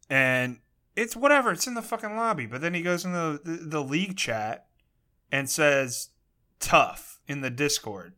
And 0.09 0.59
it's 0.95 1.15
whatever. 1.15 1.51
It's 1.51 1.67
in 1.67 1.73
the 1.73 1.81
fucking 1.81 2.15
lobby. 2.15 2.45
But 2.45 2.61
then 2.61 2.73
he 2.73 2.81
goes 2.81 3.05
in 3.05 3.13
the, 3.13 3.39
the, 3.43 3.57
the 3.57 3.83
league 3.83 4.17
chat 4.17 4.67
and 5.31 5.49
says 5.49 6.09
tough 6.59 7.19
in 7.27 7.41
the 7.41 7.49
Discord. 7.49 8.13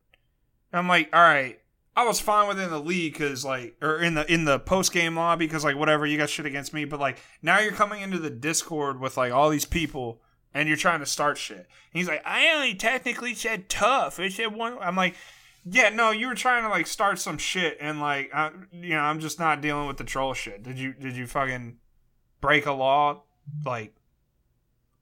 I'm 0.72 0.88
like, 0.88 1.10
all 1.11 1.22
right. 1.22 1.60
I 1.99 2.05
was 2.05 2.21
fine 2.21 2.47
within 2.47 2.69
the 2.69 2.80
league 2.80 3.11
because 3.11 3.43
like, 3.43 3.76
or 3.81 3.99
in 3.99 4.13
the 4.13 4.31
in 4.31 4.45
the 4.45 4.57
post 4.57 4.93
game 4.93 5.17
lobby 5.17 5.45
because 5.45 5.65
like 5.65 5.76
whatever 5.76 6.05
you 6.05 6.17
got 6.17 6.30
shit 6.30 6.45
against 6.45 6.73
me. 6.73 6.85
But 6.85 7.01
like 7.01 7.17
now 7.41 7.59
you're 7.59 7.73
coming 7.73 8.01
into 8.01 8.17
the 8.17 8.30
Discord 8.30 9.01
with 9.01 9.17
like 9.17 9.34
all 9.34 9.49
these 9.49 9.65
people 9.65 10.21
and 10.53 10.69
you're 10.69 10.77
trying 10.77 11.01
to 11.01 11.05
start 11.05 11.38
shit. 11.38 11.57
And 11.57 11.67
he's 11.91 12.07
like, 12.07 12.21
I 12.26 12.55
only 12.55 12.73
technically 12.73 13.35
said 13.35 13.67
tough. 13.67 14.17
I 14.17 14.30
said 14.30 14.55
one. 14.55 14.77
I'm 14.80 14.95
like, 14.95 15.13
yeah, 15.65 15.89
no, 15.89 16.11
you 16.11 16.27
were 16.27 16.35
trying 16.35 16.63
to 16.63 16.69
like 16.69 16.88
start 16.88 17.19
some 17.19 17.38
shit 17.38 17.76
and 17.81 17.99
like, 17.99 18.34
I, 18.34 18.51
you 18.71 18.91
know, 18.91 19.01
I'm 19.01 19.19
just 19.19 19.38
not 19.38 19.59
dealing 19.59 19.85
with 19.85 19.97
the 19.97 20.05
troll 20.05 20.34
shit. 20.34 20.63
Did 20.63 20.80
you 20.80 20.93
did 20.93 21.17
you 21.17 21.27
fucking 21.27 21.80
break 22.39 22.65
a 22.65 22.71
law? 22.71 23.23
Like, 23.65 23.93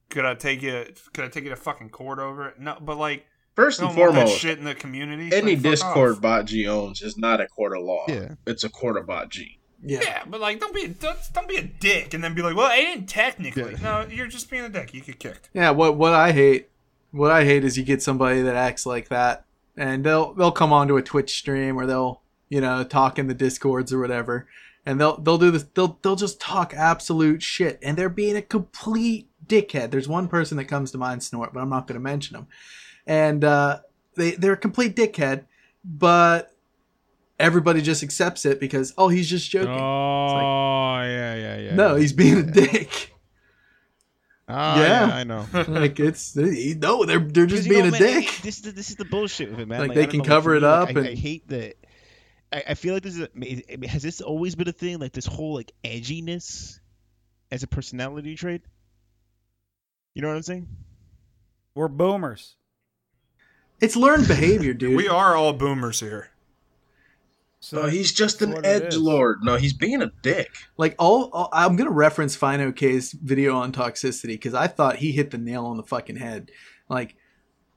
could 0.09 0.25
I 0.25 0.33
take 0.33 0.63
you? 0.63 0.83
Could 1.13 1.25
I 1.25 1.27
take 1.27 1.43
you 1.43 1.51
to 1.51 1.55
fucking 1.55 1.91
court 1.91 2.17
over 2.17 2.47
it? 2.47 2.59
No, 2.59 2.75
but 2.81 2.97
like, 2.97 3.27
First 3.57 3.79
and 3.79 3.87
want 3.87 3.97
that 3.97 4.13
foremost, 4.13 4.37
shit 4.37 4.59
in 4.59 4.63
the 4.65 4.75
community. 4.75 5.35
any 5.35 5.55
Like, 5.55 5.63
Discord 5.63 6.13
off. 6.13 6.21
bot 6.21 6.45
G 6.45 6.67
owns 6.67 7.01
is 7.01 7.17
not 7.17 7.41
a 7.41 7.47
court 7.47 7.75
of 7.75 7.83
law. 7.83 8.05
Yeah. 8.07 8.35
It's 8.45 8.63
a 8.63 8.69
court 8.69 8.97
of 8.97 9.07
bot 9.07 9.29
G. 9.29 9.57
Yeah. 9.83 9.99
Yeah, 10.03 10.23
but 10.27 10.39
like, 10.39 10.59
don't 10.59 10.75
be 10.75 10.85
a, 10.85 10.87
don't, 10.89 11.17
don't 11.33 11.47
be 11.47 11.55
a 11.57 11.63
dick 11.63 12.13
and 12.13 12.23
then 12.23 12.35
be 12.35 12.43
like, 12.43 12.55
well, 12.55 12.67
I 12.71 12.81
didn't 12.81 13.07
technically. 13.07 13.71
Yeah. 13.73 13.81
No, 13.81 14.07
you're 14.09 14.27
just 14.27 14.51
being 14.51 14.63
a 14.63 14.69
dick. 14.69 14.93
You 14.93 15.01
get 15.01 15.17
kicked. 15.17 15.49
Yeah, 15.53 15.71
what 15.71 15.97
what 15.97 16.13
I 16.13 16.33
hate, 16.33 16.69
what 17.09 17.31
I 17.31 17.45
hate 17.45 17.63
is 17.63 17.79
you 17.79 17.83
get 17.83 18.03
somebody 18.03 18.43
that 18.43 18.55
acts 18.55 18.85
like 18.85 19.09
that, 19.09 19.45
and 19.75 20.03
they'll 20.03 20.33
they'll 20.33 20.51
come 20.51 20.71
onto 20.71 20.95
a 20.95 21.01
Twitch 21.01 21.35
stream 21.35 21.77
or 21.77 21.87
they'll 21.87 22.21
you 22.49 22.61
know 22.61 22.83
talk 22.83 23.17
in 23.17 23.25
the 23.25 23.33
discords 23.33 23.91
or 23.91 23.99
whatever, 23.99 24.47
and 24.85 25.01
they'll 25.01 25.17
they'll 25.17 25.39
do 25.39 25.49
this 25.49 25.65
they'll 25.73 25.97
they'll 26.03 26.15
just 26.15 26.39
talk 26.39 26.75
absolute 26.75 27.41
shit, 27.41 27.79
and 27.81 27.97
they're 27.97 28.07
being 28.07 28.35
a 28.35 28.41
complete 28.43 29.29
dickhead. 29.47 29.89
There's 29.89 30.07
one 30.07 30.27
person 30.27 30.57
that 30.57 30.65
comes 30.65 30.91
to 30.91 30.99
mind, 30.99 31.23
Snort, 31.23 31.53
but 31.53 31.61
I'm 31.61 31.69
not 31.69 31.87
going 31.87 31.99
to 31.99 32.03
mention 32.03 32.35
him, 32.35 32.47
and 33.07 33.43
uh, 33.43 33.79
they 34.15 34.31
they're 34.31 34.53
a 34.53 34.57
complete 34.57 34.95
dickhead, 34.95 35.45
but 35.83 36.53
everybody 37.39 37.81
just 37.81 38.03
accepts 38.03 38.45
it 38.45 38.59
because 38.59 38.93
oh 38.97 39.07
he's 39.07 39.29
just 39.29 39.49
joking. 39.49 39.69
Oh, 39.71 40.99
yeah, 41.01 41.35
yeah, 41.35 41.57
yeah. 41.57 41.75
no, 41.75 41.95
yeah. 41.95 42.01
he's 42.01 42.13
being 42.13 42.37
a 42.37 42.43
dick. 42.43 43.13
Ah, 44.49 44.79
Yeah. 44.79 45.07
yeah. 45.09 45.15
I 45.17 45.23
know. 45.25 45.45
like 45.67 45.99
it's 45.99 46.33
no, 46.33 47.03
they're 47.03 47.19
they're 47.19 47.45
just 47.47 47.67
being 47.67 47.81
know, 47.81 47.89
a 47.89 47.91
man, 47.91 48.01
dick. 48.01 48.39
it- 48.39 48.43
This 48.43 48.55
is 48.55 48.61
the, 48.61 48.71
this 48.71 48.89
is 48.89 48.95
the 48.95 49.03
bullshit 49.03 49.49
with 49.51 49.59
it, 49.59 49.67
man. 49.67 49.81
Like, 49.81 49.91
I 49.91 49.93
they 49.95 50.07
can 50.07 50.23
cover 50.23 50.55
it 50.55 50.61
me, 50.61 50.67
like, 50.67 50.81
up 50.83 50.87
I, 50.95 50.99
and- 50.99 51.07
I 51.09 51.15
hate 51.15 51.47
that. 51.49 51.75
I, 52.53 52.63
I 52.69 52.73
feel 52.75 52.93
like 52.93 53.03
this 53.03 53.17
is. 53.17 53.21
A, 53.23 53.83
I 53.83 53.87
has 53.87 54.03
this 54.03 54.21
always 54.21 54.55
been 54.55 54.69
a 54.69 54.71
thing? 54.71 54.99
Like 54.99 55.11
this 55.11 55.25
whole 55.25 55.53
like 55.55 55.73
edginess 55.83 56.79
as 57.51 57.63
a 57.63 57.67
personality 57.67 58.35
trait. 58.35 58.61
You 60.13 60.21
know 60.21 60.29
what 60.29 60.35
I'm 60.37 60.43
saying? 60.43 60.67
We're 61.75 61.89
boomers. 61.89 62.55
It's 63.79 63.95
learned 63.95 64.27
behavior, 64.27 64.73
dude. 64.73 64.95
We 64.95 65.07
are 65.07 65.35
all 65.35 65.53
boomers 65.53 65.99
here. 65.99 66.31
So 67.59 67.83
No, 67.83 67.87
he's 67.87 68.11
just 68.11 68.41
an 68.41 68.53
what 68.53 68.65
edge 68.65 68.95
lord. 68.95 69.39
No, 69.43 69.55
he's 69.55 69.73
being 69.73 70.01
a 70.01 70.11
dick. 70.21 70.49
Like 70.77 70.95
all, 70.97 71.29
all- 71.33 71.49
I'm 71.51 71.75
gonna 71.75 71.91
reference 71.91 72.35
Fino 72.35 72.71
K's 72.71 73.11
video 73.11 73.55
on 73.55 73.71
toxicity 73.71 74.29
because 74.29 74.53
I 74.53 74.67
thought 74.67 74.97
he 74.97 75.11
hit 75.11 75.31
the 75.31 75.37
nail 75.37 75.65
on 75.65 75.77
the 75.77 75.83
fucking 75.83 76.17
head. 76.17 76.51
Like 76.87 77.15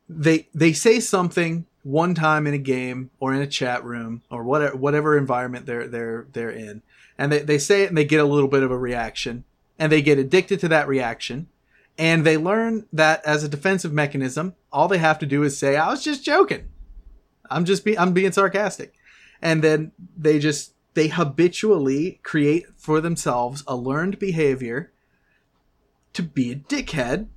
they 0.09 0.49
they 0.55 0.73
say 0.73 1.01
something 1.01 1.67
one 1.83 2.15
time 2.15 2.47
in 2.47 2.55
a 2.55 2.59
game 2.59 3.11
or 3.21 3.33
in 3.33 3.41
a 3.41 3.47
chat 3.47 3.83
room 3.85 4.23
or 4.31 4.45
whatever 4.45 4.77
whatever 4.77 5.17
environment 5.17 5.65
they're 5.67 5.89
they're 5.89 6.27
they're 6.33 6.51
in 6.51 6.83
and 7.17 7.33
they, 7.33 7.39
they 7.39 7.59
say 7.59 7.83
it 7.85 7.89
and 7.89 7.97
they 7.97 8.05
get 8.05 8.21
a 8.21 8.25
little 8.25 8.49
bit 8.49 8.63
of 8.63 8.71
a 8.71 8.77
reaction 8.77 9.45
and 9.79 9.91
they 9.91 10.03
get 10.03 10.19
addicted 10.19 10.61
to 10.61 10.69
that 10.69 10.89
reaction 10.89 11.49
and 12.01 12.25
they 12.25 12.39
learn 12.39 12.87
that 12.95 13.25
as 13.27 13.45
a 13.45 13.49
defensive 13.49 13.93
mechanism 13.93 14.55
all 14.73 14.89
they 14.89 14.99
have 14.99 15.19
to 15.19 15.27
do 15.27 15.43
is 15.43 15.57
say 15.57 15.77
i 15.77 15.89
was 15.89 16.03
just 16.03 16.25
joking. 16.25 16.69
I'm 17.51 17.65
just 17.65 17.85
be 17.85 17.99
i'm 17.99 18.13
being 18.13 18.33
sarcastic. 18.33 18.95
And 19.43 19.63
then 19.63 19.93
they 20.17 20.39
just 20.39 20.75
they 20.95 21.09
habitually 21.09 22.21
create 22.23 22.67
for 22.77 23.01
themselves 23.01 23.63
a 23.67 23.77
learned 23.77 24.19
behavior 24.19 24.93
to 26.13 26.23
be 26.23 26.53
a 26.53 26.57
dickhead 26.57 27.29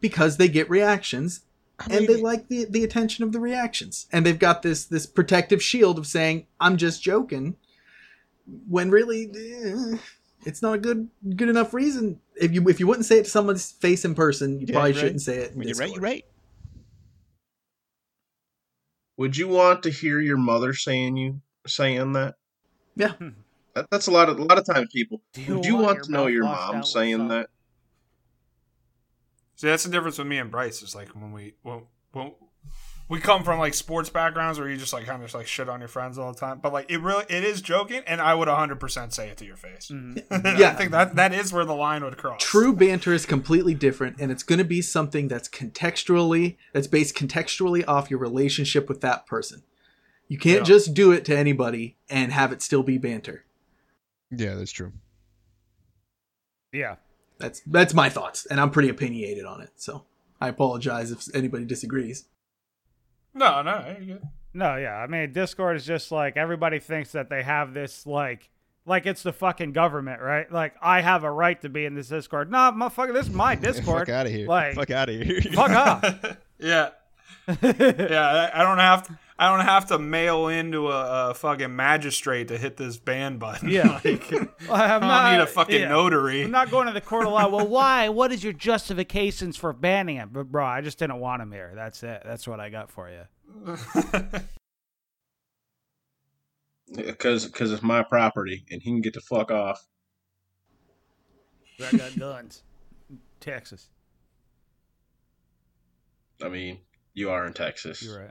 because 0.00 0.36
they 0.36 0.48
get 0.48 0.70
reactions 0.70 1.42
and 1.90 2.06
they 2.06 2.20
like 2.20 2.48
the 2.48 2.64
the 2.64 2.84
attention 2.84 3.24
of 3.24 3.32
the 3.32 3.40
reactions. 3.40 4.06
And 4.12 4.24
they've 4.24 4.38
got 4.38 4.62
this 4.62 4.84
this 4.84 5.06
protective 5.06 5.62
shield 5.62 5.98
of 5.98 6.06
saying 6.06 6.46
i'm 6.60 6.76
just 6.76 7.02
joking 7.02 7.56
when 8.68 8.90
really 8.90 9.30
eh, 9.34 9.96
it's 10.44 10.62
not 10.62 10.74
a 10.74 10.78
good 10.78 11.08
good 11.34 11.48
enough 11.48 11.74
reason 11.74 12.20
if 12.40 12.52
you 12.52 12.68
if 12.68 12.80
you 12.80 12.86
wouldn't 12.86 13.06
say 13.06 13.18
it 13.18 13.24
to 13.24 13.30
someone's 13.30 13.72
face 13.72 14.04
in 14.04 14.14
person 14.14 14.60
you 14.60 14.66
Yeah, 14.68 14.74
probably 14.74 14.92
you're 14.92 15.00
shouldn't 15.00 15.22
say 15.22 15.38
it 15.38 15.52
in 15.52 15.62
you're 15.62 15.76
right, 15.76 15.90
you're 15.90 16.00
right. 16.00 16.24
Would 19.16 19.36
you 19.36 19.48
want 19.48 19.82
to 19.84 19.90
hear 19.90 20.20
your 20.20 20.36
mother 20.36 20.74
saying 20.74 21.16
you 21.16 21.40
saying 21.66 22.12
that? 22.12 22.34
Yeah. 22.96 23.12
Hmm. 23.12 23.28
That, 23.74 23.86
that's 23.90 24.06
a 24.06 24.10
lot 24.10 24.28
of 24.28 24.38
a 24.38 24.42
lot 24.42 24.58
of 24.58 24.66
times 24.66 24.88
people. 24.92 25.20
Do 25.32 25.42
you 25.42 25.54
Would 25.56 25.66
you 25.66 25.74
want 25.74 25.86
want 25.86 26.04
to 26.04 26.12
know 26.12 26.26
your 26.26 26.44
mom 26.44 26.82
saying 26.82 27.28
that? 27.28 27.48
See, 29.56 29.68
that's 29.68 29.84
the 29.84 29.90
difference 29.90 30.18
with 30.18 30.26
me 30.26 30.38
and 30.38 30.50
Bryce. 30.50 30.82
Is 30.82 30.94
like 30.94 31.08
when 31.08 31.32
we 31.32 31.54
when, 31.62 31.82
when 32.12 32.32
we 33.08 33.20
come 33.20 33.44
from 33.44 33.58
like 33.60 33.72
sports 33.74 34.10
backgrounds 34.10 34.58
where 34.58 34.68
you 34.68 34.76
just 34.76 34.92
like 34.92 35.04
kind 35.06 35.16
of 35.22 35.26
just 35.28 35.34
like 35.34 35.46
shit 35.46 35.68
on 35.68 35.78
your 35.80 35.88
friends 35.88 36.18
all 36.18 36.32
the 36.32 36.38
time. 36.38 36.58
But 36.60 36.72
like 36.72 36.90
it 36.90 37.00
really 37.00 37.24
it 37.28 37.44
is 37.44 37.60
joking, 37.62 38.02
and 38.06 38.20
I 38.20 38.34
would 38.34 38.48
100 38.48 38.80
percent 38.80 39.12
say 39.14 39.28
it 39.28 39.36
to 39.38 39.44
your 39.44 39.56
face. 39.56 39.90
Mhm. 39.92 40.58
Yeah. 40.58 40.70
I 40.70 40.74
think 40.74 40.90
that 40.90 41.14
that 41.16 41.32
is 41.32 41.52
where 41.52 41.64
the 41.64 41.74
line 41.74 42.02
would 42.04 42.16
cross. 42.18 42.42
True 42.42 42.74
banter 42.74 43.12
is 43.12 43.26
completely 43.26 43.74
different, 43.74 44.16
and 44.20 44.32
it's 44.32 44.42
going 44.42 44.58
to 44.58 44.64
be 44.64 44.82
something 44.82 45.28
that's 45.28 45.48
contextually 45.48 46.56
that's 46.72 46.86
based 46.88 47.14
contextually 47.14 47.84
off 47.86 48.10
your 48.10 48.18
relationship 48.18 48.88
with 48.88 49.00
that 49.02 49.26
person. 49.26 49.62
You 50.28 50.38
can't 50.38 50.60
Yeah. 50.60 50.64
just 50.64 50.92
do 50.94 51.12
it 51.12 51.24
to 51.26 51.36
anybody 51.38 51.96
and 52.10 52.32
have 52.32 52.50
it 52.50 52.60
still 52.60 52.82
be 52.82 52.98
banter. 52.98 53.44
Yeah, 54.32 54.54
that's 54.56 54.72
true. 54.72 54.92
Yeah. 56.72 56.96
That's 57.38 57.60
that's 57.66 57.94
my 57.94 58.08
thoughts, 58.08 58.46
and 58.46 58.60
I'm 58.60 58.70
pretty 58.70 58.88
opinionated 58.88 59.44
on 59.44 59.60
it. 59.60 59.70
So 59.76 60.04
I 60.40 60.48
apologize 60.48 61.10
if 61.10 61.32
anybody 61.34 61.64
disagrees. 61.66 62.24
No, 63.36 63.62
no, 63.62 63.96
you're. 64.00 64.18
No, 64.54 64.76
yeah. 64.76 64.96
I 64.96 65.06
mean, 65.06 65.32
Discord 65.32 65.76
is 65.76 65.84
just 65.84 66.10
like 66.10 66.36
everybody 66.36 66.78
thinks 66.78 67.12
that 67.12 67.28
they 67.28 67.42
have 67.42 67.74
this 67.74 68.06
like 68.06 68.48
like 68.86 69.04
it's 69.04 69.22
the 69.22 69.32
fucking 69.32 69.72
government, 69.72 70.22
right? 70.22 70.50
Like 70.50 70.74
I 70.80 71.02
have 71.02 71.24
a 71.24 71.30
right 71.30 71.60
to 71.62 71.68
be 71.68 71.84
in 71.84 71.94
this 71.94 72.08
Discord. 72.08 72.50
No, 72.50 72.58
motherfucker, 72.72 73.12
this 73.12 73.26
is 73.26 73.34
my 73.34 73.54
Discord. 73.68 74.06
Fuck 74.06 74.08
out 74.08 74.26
of 74.26 74.32
here. 74.32 74.48
Like 74.48 74.74
Fuck 74.74 74.90
out 74.90 75.08
of 75.10 75.14
here. 75.20 75.42
fuck 75.52 75.70
off. 75.70 76.02
yeah, 76.58 76.90
yeah. 77.62 78.50
I 78.54 78.60
I 78.60 78.62
don't 78.64 78.78
have 78.78 79.06
to. 79.08 79.18
I 79.38 79.54
don't 79.54 79.66
have 79.66 79.86
to 79.88 79.98
mail 79.98 80.48
into 80.48 80.88
a, 80.88 81.30
a 81.30 81.34
fucking 81.34 81.74
magistrate 81.74 82.48
to 82.48 82.56
hit 82.56 82.76
this 82.78 82.96
ban 82.96 83.38
button. 83.38 83.68
Yeah. 83.68 84.00
Like, 84.04 84.32
I 84.70 84.96
I 84.96 84.98
don't 84.98 85.38
need 85.38 85.42
a 85.42 85.46
fucking 85.46 85.88
notary. 85.88 86.44
I'm 86.44 86.50
not 86.50 86.70
going 86.70 86.86
to 86.86 86.92
the 86.92 87.00
court 87.00 87.26
of 87.26 87.32
law. 87.32 87.48
Well, 87.48 87.66
why? 87.66 88.08
What 88.08 88.32
is 88.32 88.42
your 88.42 88.52
justifications 88.54 89.56
for 89.56 89.72
banning 89.72 90.16
him? 90.16 90.30
But 90.32 90.50
bro, 90.50 90.64
I 90.64 90.80
just 90.80 90.98
didn't 90.98 91.20
want 91.20 91.42
him 91.42 91.52
here. 91.52 91.72
That's 91.74 92.02
it. 92.02 92.22
That's 92.24 92.48
what 92.48 92.60
I 92.60 92.70
got 92.70 92.90
for 92.90 93.10
you. 93.10 93.76
Because 96.94 97.46
because 97.46 97.72
it's 97.72 97.82
my 97.82 98.04
property 98.04 98.64
and 98.70 98.80
he 98.80 98.90
can 98.90 99.00
get 99.00 99.14
the 99.14 99.20
fuck 99.20 99.50
off. 99.50 99.84
I 101.84 101.96
got 101.96 102.16
guns. 102.16 102.62
Texas. 103.40 103.88
I 106.42 106.48
mean, 106.48 106.78
you 107.14 107.30
are 107.30 107.46
in 107.46 107.54
Texas, 107.54 108.02
You're 108.02 108.20
right. 108.22 108.30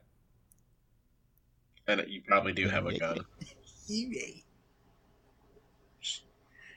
And 1.87 2.03
you 2.07 2.21
probably 2.27 2.53
do 2.53 2.67
have 2.67 2.85
a 2.85 2.97
gun. 2.97 3.19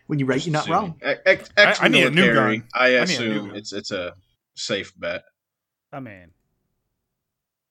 When 0.07 0.19
you're 0.19 0.29
right, 0.29 0.45
you're 0.45 0.53
not 0.53 0.69
wrong. 0.69 0.99
Ex, 1.03 1.51
I- 1.57 1.77
I 1.83 1.89
need 1.89 2.07
a 2.07 2.11
new 2.11 2.33
gun. 2.33 2.65
I 2.75 2.87
I 2.87 2.89
need 2.89 2.95
a 2.95 2.99
new 2.99 3.03
assume 3.03 3.47
gun. 3.49 3.57
it's 3.57 3.73
it's 3.73 3.91
a 3.91 4.15
safe 4.55 4.93
bet. 4.99 5.25
I 5.93 6.01
mean, 6.01 6.31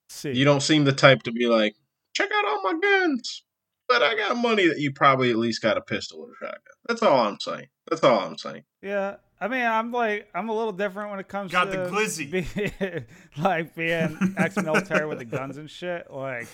see. 0.09 0.34
You 0.34 0.45
don't 0.45 0.61
seem 0.61 0.84
the 0.85 0.91
type 0.93 1.23
to 1.23 1.31
be 1.31 1.47
like, 1.47 1.76
check 2.14 2.30
out 2.31 2.45
all 2.45 2.61
my 2.64 2.80
guns, 2.80 3.43
but 3.88 4.03
I 4.03 4.15
got 4.15 4.38
money 4.38 4.68
that 4.68 4.80
you 4.80 4.91
probably 4.91 5.31
at 5.31 5.35
least 5.38 5.61
got 5.64 5.77
a 5.77 5.81
pistol 5.81 6.22
or 6.22 6.30
a 6.31 6.35
shotgun. 6.45 6.61
That's 6.88 7.01
all 7.01 7.19
I'm 7.19 7.39
saying. 7.39 7.68
That's 7.89 8.03
all 8.03 8.19
I'm 8.19 8.38
saying. 8.38 8.64
Yeah, 8.84 9.15
I 9.41 9.47
mean, 9.47 9.65
I'm 9.65 9.91
like, 9.91 10.30
I'm 10.35 10.49
a 10.49 10.55
little 10.55 10.72
different 10.73 11.09
when 11.09 11.19
it 11.19 11.27
comes 11.27 11.49
to 11.51 11.53
Got 11.53 11.72
to 11.72 11.77
the 11.77 11.89
glizzy. 11.89 12.30
be- 12.30 13.05
like 13.41 13.76
being 13.76 14.35
ex-military 14.38 15.07
with 15.07 15.18
the 15.19 15.26
guns 15.26 15.57
and 15.57 15.69
shit. 15.69 16.11
Like, 16.11 16.47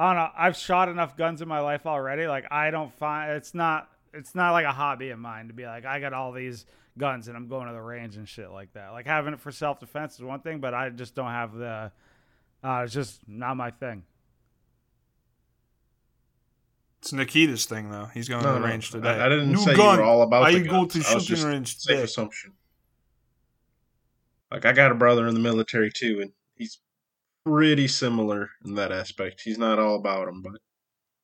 I 0.00 0.06
don't 0.14 0.16
know. 0.22 0.30
I've 0.36 0.56
shot 0.56 0.88
enough 0.88 1.16
guns 1.16 1.42
in 1.42 1.48
my 1.48 1.60
life 1.60 1.86
already. 1.86 2.26
Like, 2.26 2.46
I 2.50 2.70
don't 2.70 2.92
find 2.94 3.32
it's 3.32 3.54
not 3.54 3.88
it's 4.14 4.34
not 4.34 4.52
like 4.52 4.64
a 4.64 4.72
hobby 4.72 5.10
of 5.10 5.18
mine 5.18 5.48
to 5.48 5.52
be 5.54 5.66
like, 5.66 5.84
I 5.84 6.00
got 6.00 6.12
all 6.12 6.32
these 6.32 6.64
guns 6.98 7.28
and 7.28 7.36
I'm 7.36 7.48
going 7.48 7.66
to 7.68 7.72
the 7.72 7.80
range 7.82 8.16
and 8.16 8.28
shit 8.28 8.50
like 8.50 8.72
that. 8.72 8.92
Like 8.92 9.06
having 9.06 9.34
it 9.34 9.40
for 9.40 9.52
self 9.52 9.78
defense 9.78 10.14
is 10.14 10.22
one 10.22 10.40
thing, 10.40 10.58
but 10.60 10.72
I 10.74 10.88
just 10.90 11.14
don't 11.14 11.30
have 11.30 11.54
the. 11.54 11.92
Uh, 12.64 12.82
it's 12.84 12.92
just 12.94 13.20
not 13.28 13.56
my 13.56 13.70
thing. 13.70 14.02
It's 17.00 17.12
Nikita's 17.12 17.64
thing 17.66 17.90
though. 17.90 18.06
He's 18.12 18.28
going 18.28 18.42
No, 18.42 18.48
to 18.48 18.54
the 18.54 18.60
no, 18.60 18.66
range 18.66 18.90
today. 18.90 19.08
I, 19.08 19.26
I 19.26 19.28
didn't 19.28 19.52
New 19.52 19.58
say 19.58 19.74
gun. 19.76 19.96
you 19.96 20.00
were 20.02 20.06
all 20.06 20.22
about 20.22 20.42
I 20.44 20.52
the 20.52 20.60
go 20.60 20.84
guns. 20.86 21.04
to 21.04 21.10
I 21.10 21.14
was 21.14 21.24
shooting 21.24 21.36
just 21.36 21.46
range 21.46 21.76
safe 21.78 21.86
today. 21.96 22.02
assumption. 22.04 22.52
Like 24.50 24.64
I 24.66 24.72
got 24.72 24.90
a 24.90 24.94
brother 24.94 25.26
in 25.28 25.34
the 25.34 25.40
military 25.40 25.90
too, 25.90 26.18
and 26.20 26.30
he's 26.30 26.39
pretty 27.44 27.88
similar 27.88 28.50
in 28.64 28.74
that 28.74 28.92
aspect. 28.92 29.42
He's 29.42 29.58
not 29.58 29.78
all 29.78 29.96
about 29.96 30.26
them, 30.26 30.42
but 30.42 30.60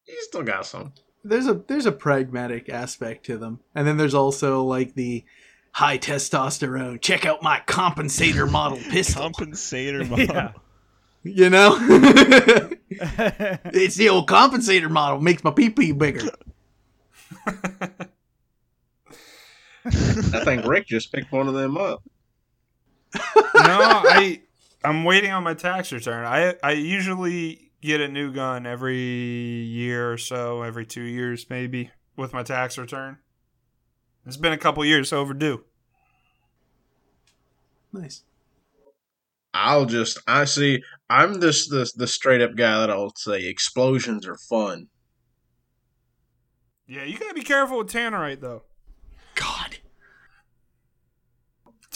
he's 0.05 0.24
still 0.24 0.43
got 0.43 0.66
some. 0.66 0.93
There's 1.24 1.47
a 1.47 1.55
there's 1.55 1.86
a 1.86 1.93
pragmatic 1.93 2.68
aspect 2.68 3.26
to 3.26 3.36
them, 3.36 3.60
and 3.74 3.86
then 3.86 3.97
there's 3.97 4.14
also 4.14 4.62
like 4.62 4.94
the 4.94 5.24
high 5.72 5.98
testosterone. 5.98 7.01
Check 7.01 7.26
out 7.26 7.43
my 7.43 7.60
compensator 7.66 8.51
model 8.51 8.78
pistol. 8.90 9.30
Compensator 9.30 10.09
model. 10.10 10.24
Yeah. 10.24 10.52
you 11.22 11.51
know, 11.51 11.76
it's 12.90 13.97
the 13.97 14.09
old 14.09 14.28
compensator 14.28 14.90
model. 14.90 15.20
Makes 15.20 15.43
my 15.43 15.51
pee 15.51 15.70
pee 15.70 15.93
bigger. 15.93 16.30
I 19.86 20.44
think 20.44 20.64
Rick 20.66 20.86
just 20.86 21.12
picked 21.12 21.30
one 21.32 21.48
of 21.48 21.55
them 21.55 21.76
up. 21.76 22.02
no, 23.14 23.22
I 23.55 24.40
I'm 24.86 25.02
waiting 25.02 25.32
on 25.32 25.42
my 25.42 25.54
tax 25.54 25.90
return. 25.90 26.24
I 26.24 26.54
I 26.62 26.72
usually 26.72 27.72
get 27.82 28.00
a 28.00 28.06
new 28.06 28.32
gun 28.32 28.66
every 28.66 28.96
year 28.96 30.12
or 30.12 30.16
so, 30.16 30.62
every 30.62 30.86
two 30.86 31.02
years 31.02 31.50
maybe, 31.50 31.90
with 32.16 32.32
my 32.32 32.44
tax 32.44 32.78
return. 32.78 33.18
It's 34.24 34.36
been 34.36 34.52
a 34.52 34.58
couple 34.58 34.84
years 34.84 35.12
overdue. 35.12 35.64
Nice. 37.92 38.22
I'll 39.52 39.86
just 39.86 40.20
I 40.28 40.44
see 40.44 40.84
I'm 41.10 41.40
this 41.40 41.68
the 41.68 41.90
the 41.96 42.06
straight 42.06 42.40
up 42.40 42.54
guy 42.54 42.78
that'll 42.78 43.12
say 43.16 43.44
explosions 43.44 44.24
are 44.24 44.38
fun. 44.38 44.86
Yeah, 46.86 47.02
you 47.02 47.18
gotta 47.18 47.34
be 47.34 47.42
careful 47.42 47.78
with 47.78 47.90
tannerite 47.90 48.40
though. 48.40 48.62
God. 49.34 49.78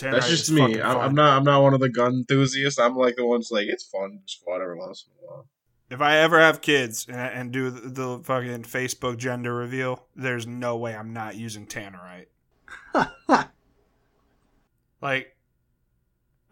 Tannerite 0.00 0.12
That's 0.12 0.28
just 0.28 0.50
me. 0.50 0.80
I'm. 0.80 0.96
I'm 0.96 1.14
not 1.14 1.36
I'm 1.36 1.44
not 1.44 1.62
one 1.62 1.74
of 1.74 1.80
the 1.80 1.88
gun 1.88 2.14
enthusiasts. 2.14 2.78
I'm 2.78 2.96
like 2.96 3.16
the 3.16 3.26
ones 3.26 3.50
like 3.50 3.66
it's 3.68 3.84
fun, 3.84 4.20
just 4.26 4.42
every 4.48 4.76
once 4.76 5.06
in 5.06 5.12
a 5.12 5.30
while. 5.30 5.46
If 5.90 6.00
I 6.00 6.18
ever 6.18 6.38
have 6.38 6.60
kids 6.60 7.06
and, 7.08 7.16
and 7.16 7.52
do 7.52 7.68
the, 7.70 7.88
the 7.88 8.18
fucking 8.22 8.62
Facebook 8.62 9.18
gender 9.18 9.54
reveal, 9.54 10.06
there's 10.14 10.46
no 10.46 10.76
way 10.76 10.94
I'm 10.94 11.12
not 11.12 11.36
using 11.36 11.66
tannerite. 11.66 12.26
like, 15.02 15.36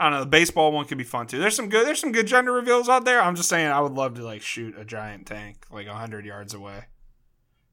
I 0.00 0.04
don't 0.04 0.12
know. 0.12 0.20
The 0.20 0.26
baseball 0.26 0.72
one 0.72 0.86
could 0.86 0.98
be 0.98 1.04
fun 1.04 1.26
too. 1.26 1.38
There's 1.38 1.56
some 1.56 1.68
good. 1.68 1.86
There's 1.86 2.00
some 2.00 2.12
good 2.12 2.26
gender 2.26 2.52
reveals 2.52 2.88
out 2.88 3.04
there. 3.04 3.22
I'm 3.22 3.36
just 3.36 3.48
saying, 3.48 3.68
I 3.68 3.80
would 3.80 3.92
love 3.92 4.14
to 4.16 4.24
like 4.24 4.42
shoot 4.42 4.76
a 4.76 4.84
giant 4.84 5.26
tank 5.26 5.66
like 5.70 5.86
hundred 5.86 6.26
yards 6.26 6.52
away, 6.52 6.86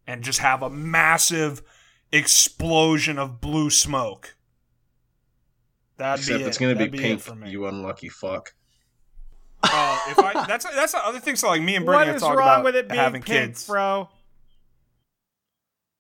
and 0.08 0.24
just 0.24 0.40
have 0.40 0.62
a 0.62 0.70
massive 0.70 1.62
explosion 2.12 3.20
of 3.20 3.42
blue 3.42 3.70
smoke. 3.70 4.36
That'd 5.98 6.20
Except 6.22 6.40
be 6.40 6.46
it's 6.46 6.58
it. 6.58 6.60
gonna 6.60 6.74
That'd 6.76 6.92
be 6.92 6.98
it 6.98 7.02
pink, 7.02 7.22
for 7.22 7.36
me. 7.36 7.50
you 7.50 7.66
unlucky 7.68 8.10
fuck. 8.10 8.54
Oh, 9.64 10.06
if 10.10 10.20
I 10.20 10.46
that's 10.46 10.66
that's 10.66 10.92
the 10.92 11.06
other 11.06 11.20
thing. 11.20 11.36
So 11.36 11.48
like 11.48 11.62
me 11.62 11.76
and 11.76 11.86
Brittany 11.86 12.00
what 12.02 12.08
have 12.08 12.16
is 12.18 12.22
talked 12.22 12.38
wrong 12.38 12.48
about 12.48 12.64
with 12.66 12.76
it 12.76 12.90
being 12.90 13.00
having 13.00 13.22
pink, 13.22 13.52
kids. 13.54 13.68
bro? 13.68 14.10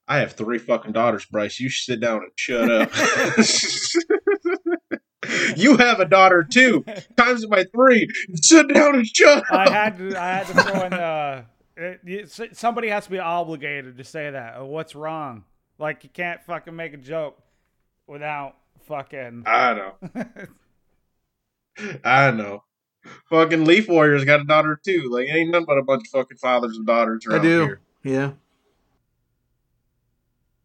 I 0.08 0.20
have 0.20 0.34
three 0.34 0.60
fucking 0.60 0.92
daughters, 0.92 1.26
Bryce. 1.26 1.60
You 1.60 1.70
sit 1.70 2.00
down 2.00 2.18
and 2.18 2.32
shut 2.36 2.70
up. 2.70 2.92
You 5.56 5.76
have 5.78 6.00
a 6.00 6.06
daughter 6.06 6.44
too. 6.48 6.86
Times 7.18 7.44
it 7.44 7.50
by 7.50 7.64
three. 7.64 8.08
Sit 8.36 8.68
down 8.72 8.94
and 8.94 9.08
shut 9.08 9.40
up. 9.40 9.44
I 9.52 9.70
had 9.72 9.98
to. 9.98 10.16
I 10.22 10.28
had 10.28 10.46
to 10.48 10.54
throw 10.54 10.84
in. 10.86 10.94
Uh, 10.94 11.44
it, 11.76 12.00
you- 12.06 12.20
s- 12.22 12.42
somebody 12.54 12.90
has 12.90 13.06
to 13.06 13.10
be 13.12 13.18
obligated 13.18 13.98
to 13.98 14.04
say 14.04 14.30
that. 14.30 14.60
Uh, 14.62 14.66
What's 14.66 14.94
wrong? 14.94 15.44
Like 15.80 16.04
you 16.04 16.12
can't 16.12 16.44
fucking 16.44 16.76
make 16.76 16.94
a 16.94 16.98
joke 16.98 17.40
without 18.06 18.56
fucking. 18.88 19.44
I 19.46 19.74
know. 19.74 19.94
I 22.04 22.32
know. 22.32 22.64
Fucking 23.30 23.66
Leaf 23.66 23.88
Warriors 23.88 24.24
got 24.26 24.42
a 24.42 24.46
daughter 24.46 24.80
too. 24.84 25.10
Like 25.12 25.28
ain't 25.30 25.52
nothing 25.52 25.66
but 25.66 25.78
a 25.78 25.84
bunch 25.84 26.04
of 26.08 26.12
fucking 26.12 26.38
fathers 26.38 26.78
and 26.78 26.86
daughters 26.88 27.26
around 27.28 27.40
I 27.42 27.44
do. 27.44 27.62
here. 27.62 27.82
Yeah. 28.04 28.32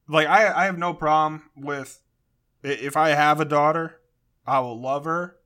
like 0.08 0.26
I, 0.26 0.52
I 0.62 0.64
have 0.64 0.78
no 0.78 0.94
problem 0.94 1.42
with 1.56 2.00
if 2.62 2.96
I 2.96 3.10
have 3.10 3.40
a 3.40 3.44
daughter, 3.44 4.00
I 4.46 4.60
will 4.60 4.80
love 4.80 5.04
her, 5.04 5.36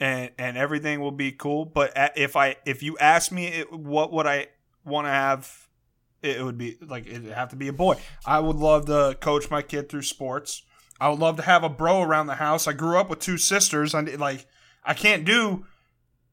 and 0.00 0.30
and 0.38 0.56
everything 0.56 1.00
will 1.00 1.12
be 1.12 1.32
cool. 1.32 1.64
But 1.64 1.92
if 2.16 2.36
I 2.36 2.56
if 2.64 2.82
you 2.82 2.96
ask 2.98 3.30
me 3.32 3.46
it, 3.46 3.72
what 3.72 4.12
would 4.12 4.26
I 4.26 4.48
want 4.84 5.06
to 5.06 5.10
have, 5.10 5.68
it 6.22 6.42
would 6.44 6.58
be 6.58 6.78
like 6.80 7.06
it'd 7.06 7.26
have 7.26 7.50
to 7.50 7.56
be 7.56 7.68
a 7.68 7.72
boy. 7.72 7.96
I 8.26 8.40
would 8.40 8.56
love 8.56 8.86
to 8.86 9.16
coach 9.20 9.50
my 9.50 9.62
kid 9.62 9.88
through 9.88 10.02
sports. 10.02 10.62
I 11.00 11.08
would 11.08 11.18
love 11.18 11.36
to 11.36 11.42
have 11.42 11.64
a 11.64 11.68
bro 11.68 12.02
around 12.02 12.26
the 12.26 12.34
house. 12.34 12.66
I 12.66 12.72
grew 12.72 12.98
up 12.98 13.08
with 13.08 13.20
two 13.20 13.38
sisters, 13.38 13.94
and 13.94 14.18
like 14.18 14.46
I 14.84 14.94
can't 14.94 15.24
do 15.24 15.66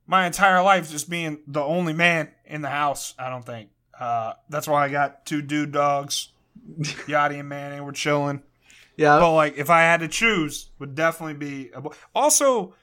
my 0.08 0.26
entire 0.26 0.62
life 0.62 0.90
just 0.90 1.10
being 1.10 1.40
the 1.48 1.62
only 1.62 1.94
man 1.94 2.30
in 2.46 2.62
the 2.62 2.70
house. 2.70 3.14
I 3.18 3.30
don't 3.30 3.46
think. 3.46 3.70
Uh, 3.98 4.34
that's 4.50 4.68
why 4.68 4.86
I 4.86 4.90
got 4.90 5.26
two 5.26 5.42
dude 5.42 5.72
dogs. 5.72 6.30
Yachty 6.80 7.40
and 7.40 7.50
Manning 7.50 7.84
were 7.84 7.92
chilling. 7.92 8.42
Yeah. 8.98 9.20
But 9.20 9.34
like, 9.34 9.58
if 9.58 9.70
I 9.70 9.82
had 9.82 10.00
to 10.02 10.08
choose, 10.08 10.70
would 10.80 10.96
definitely 10.96 11.34
be 11.36 11.72
a 11.72 11.82
boy. 11.82 11.94
Also, 12.14 12.74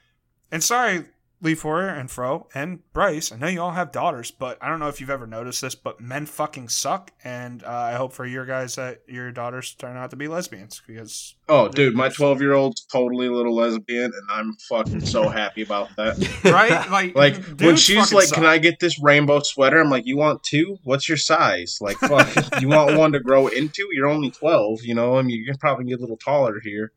and 0.51 0.63
sorry, 0.63 1.07
Leaf 1.43 1.65
Warrior 1.65 1.89
and 1.89 2.09
Fro 2.09 2.47
and 2.55 2.81
Bryce. 2.93 3.33
I 3.33 3.37
know 3.37 3.49
you 3.49 3.61
all 3.61 3.73
have 3.73 3.91
daughters, 3.91 4.31
but 4.31 4.59
I 4.63 4.69
don't 4.69 4.79
know 4.79 4.87
if 4.87 5.01
you've 5.01 5.11
ever 5.11 5.27
noticed 5.27 5.61
this, 5.61 5.75
but 5.75 6.01
men 6.01 6.25
fucking 6.25 6.69
suck. 6.69 7.11
And 7.25 7.65
uh, 7.65 7.69
I 7.69 7.95
hope 7.95 8.13
for 8.13 8.25
your 8.25 8.47
guys 8.47 8.77
that 8.77 9.03
your 9.09 9.33
daughters 9.33 9.75
turn 9.75 9.97
out 9.97 10.11
to 10.11 10.17
be 10.17 10.29
lesbians 10.29 10.81
because 10.87 11.35
Oh, 11.49 11.69
dude, 11.69 11.97
my 11.97 12.09
twelve 12.09 12.41
year 12.41 12.53
old's 12.53 12.85
totally 12.85 13.27
a 13.27 13.33
little 13.33 13.57
lesbian, 13.57 14.05
and 14.05 14.27
I'm 14.31 14.55
fucking 14.69 15.05
so 15.05 15.29
happy 15.29 15.63
about 15.63 15.89
that. 15.97 16.17
right, 16.45 16.89
like, 16.91 17.17
Like 17.23 17.61
when 17.61 17.77
she's 17.77 18.13
like, 18.13 18.29
suck. 18.29 18.37
"Can 18.37 18.47
I 18.47 18.59
get 18.59 18.79
this 18.79 19.03
rainbow 19.03 19.41
sweater?" 19.41 19.81
I'm 19.81 19.91
like, 19.91 20.07
"You 20.07 20.17
want 20.17 20.45
two? 20.45 20.79
What's 20.85 21.09
your 21.09 21.19
size? 21.19 21.79
Like, 21.81 21.97
fuck, 21.97 22.29
you 22.61 22.69
want 22.69 22.97
one 22.97 23.13
to 23.13 23.21
grow 23.21 23.49
into? 23.49 23.89
You're 23.93 24.09
only 24.09 24.31
twelve, 24.31 24.83
you 24.85 24.95
know. 24.95 25.19
I 25.19 25.23
mean, 25.23 25.37
you 25.37 25.45
can 25.45 25.59
probably 25.59 25.87
get 25.87 25.99
a 25.99 26.01
little 26.01 26.17
taller 26.17 26.61
here. 26.63 26.93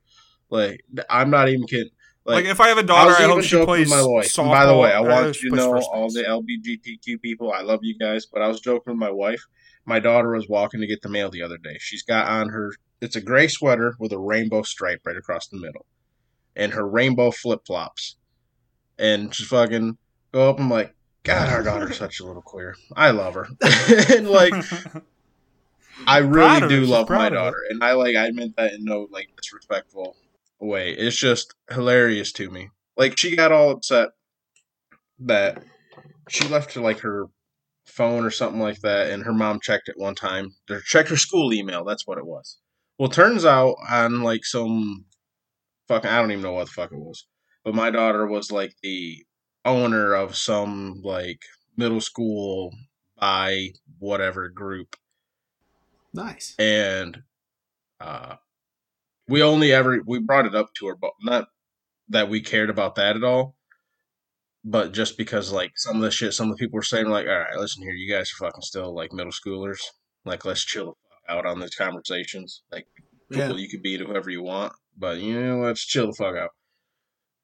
Like, 0.52 0.82
I'm 1.10 1.32
not 1.32 1.50
even 1.50 1.66
kidding. 1.66 1.90
Like, 2.26 2.36
Like, 2.44 2.46
if 2.46 2.60
I 2.60 2.70
have 2.70 2.78
a 2.80 2.84
daughter, 2.84 3.12
I, 3.18 3.24
hope 3.28 3.44
she 3.44 3.64
plays 3.64 3.90
my 3.90 4.02
wife. 4.04 4.26
softball. 4.28 4.50
By 4.50 4.66
the 4.66 4.76
way, 4.76 4.92
I 4.92 5.00
want 5.00 5.42
you 5.44 5.52
to 5.52 5.56
know 5.56 5.74
all 5.94 6.10
the 6.10 6.24
LGBTQ 6.24 7.22
people. 7.22 7.52
I 7.54 7.62
love 7.62 7.82
you 7.84 7.96
guys, 7.98 8.26
but 8.26 8.42
I 8.42 8.48
was 8.48 8.60
joking 8.60 8.94
with 8.94 8.98
my 9.00 9.12
wife. 9.12 9.44
My 9.86 10.00
daughter 10.00 10.32
was 10.32 10.50
walking 10.50 10.82
to 10.82 10.88
get 10.88 11.04
the 11.04 11.10
mail 11.10 11.30
the 11.30 11.44
other 11.44 11.58
day. 11.60 11.78
She's 11.80 12.02
got 12.02 12.28
on 12.28 12.50
her. 12.50 12.72
It's 13.02 13.16
a 13.16 13.22
gray 13.22 13.48
sweater 13.48 13.96
with 14.00 14.12
a 14.12 14.18
rainbow 14.18 14.64
stripe 14.64 15.02
right 15.06 15.16
across 15.16 15.48
the 15.48 15.58
middle, 15.60 15.86
and 16.56 16.74
her 16.74 16.88
rainbow 16.88 17.30
flip 17.30 17.62
flops. 17.68 18.16
And 18.98 19.32
just 19.32 19.50
fucking 19.50 19.98
go 20.32 20.50
up. 20.50 20.60
I'm 20.60 20.70
like, 20.72 20.96
God, 21.24 21.50
our 21.50 21.62
daughter's 21.62 21.98
such 21.98 22.20
a 22.22 22.26
little 22.26 22.42
queer. 22.42 22.76
I 22.96 23.12
love 23.12 23.36
her, 23.36 23.48
and 24.16 24.28
like 24.28 24.54
I 26.08 26.18
really 26.20 26.62
her. 26.62 26.68
do 26.68 26.82
She's 26.82 26.90
love 26.90 27.08
my 27.10 27.16
proud 27.16 27.28
of 27.28 27.34
it. 27.34 27.36
daughter, 27.36 27.58
and 27.70 27.84
I 27.84 27.92
like 27.94 28.16
I 28.16 28.32
meant 28.32 28.56
that 28.58 28.74
in 28.74 28.84
no 28.84 29.08
like 29.12 29.30
disrespectful 29.40 30.16
way. 30.60 30.92
It's 30.92 31.18
just 31.18 31.54
hilarious 31.70 32.32
to 32.34 32.50
me. 32.50 32.70
Like 32.98 33.18
she 33.18 33.36
got 33.36 33.52
all 33.52 33.72
upset 33.72 34.10
that 35.20 35.64
she 36.30 36.48
left 36.48 36.74
her 36.74 36.82
like 36.82 37.00
her 37.00 37.26
phone 37.86 38.26
or 38.26 38.32
something 38.32 38.60
like 38.62 38.80
that, 38.82 39.12
and 39.12 39.24
her 39.24 39.34
mom 39.34 39.60
checked 39.62 39.90
it 39.90 39.98
one 39.98 40.16
time. 40.16 40.52
Or 40.70 40.80
checked 40.82 41.10
her 41.10 41.18
school 41.18 41.54
email. 41.54 41.84
That's 41.84 42.08
what 42.08 42.18
it 42.18 42.26
was. 42.26 42.58
Well, 42.98 43.10
turns 43.10 43.46
out 43.46 43.76
on 43.90 44.22
like 44.22 44.46
some 44.46 45.06
fucking 45.88 46.10
I 46.10 46.20
don't 46.22 46.32
even 46.32 46.44
know 46.44 46.54
what 46.54 46.66
the 46.68 46.72
fuck 46.72 46.92
it 46.92 46.98
was, 46.98 47.28
but 47.64 47.76
my 47.76 47.92
daughter 47.92 48.26
was 48.26 48.52
like 48.52 48.74
the 48.82 49.24
owner 49.66 50.14
of 50.14 50.36
some 50.36 51.02
like 51.04 51.40
middle 51.78 52.00
school 52.02 52.72
by 53.20 53.70
whatever 54.00 54.50
group 54.50 54.96
Nice. 56.14 56.56
and 56.60 57.24
uh, 58.00 58.36
we 59.28 59.42
only 59.42 59.72
ever 59.74 60.02
we 60.06 60.20
brought 60.20 60.46
it 60.46 60.56
up 60.56 60.68
to 60.78 60.88
her, 60.88 60.96
but 60.96 61.12
not 61.22 61.48
that 62.10 62.30
we 62.30 62.42
cared 62.42 62.70
about 62.70 62.96
that 62.96 63.16
at 63.16 63.24
all. 63.24 63.56
But 64.64 64.94
just 64.94 65.18
because 65.18 65.52
like 65.52 65.74
some 65.76 65.98
of 65.98 66.02
the 66.02 66.12
shit 66.12 66.34
some 66.34 66.50
of 66.50 66.58
the 66.58 66.62
people 66.64 66.78
were 66.78 66.84
saying, 66.84 67.08
like, 67.08 67.28
all 67.28 67.38
right, 67.40 67.58
listen 67.58 67.84
here, 67.84 67.94
you 67.94 68.12
guys 68.12 68.32
are 68.32 68.46
fucking 68.46 68.62
still 68.64 68.94
like 68.94 69.12
middle 69.14 69.32
schoolers. 69.32 69.80
Like, 70.26 70.44
let's 70.46 70.64
chill 70.66 70.98
out 71.30 71.46
on 71.46 71.60
these 71.60 71.76
conversations. 71.76 72.64
Like, 72.72 72.88
Yeah. 73.30 73.52
you 73.54 73.70
can 73.70 73.82
be 73.82 73.98
to 73.98 74.06
whoever 74.06 74.30
you 74.30 74.42
want, 74.44 74.74
but 74.98 75.20
you 75.20 75.40
know, 75.40 75.60
let's 75.60 75.86
chill 75.86 76.08
the 76.08 76.14
fuck 76.14 76.36
out. 76.36 76.52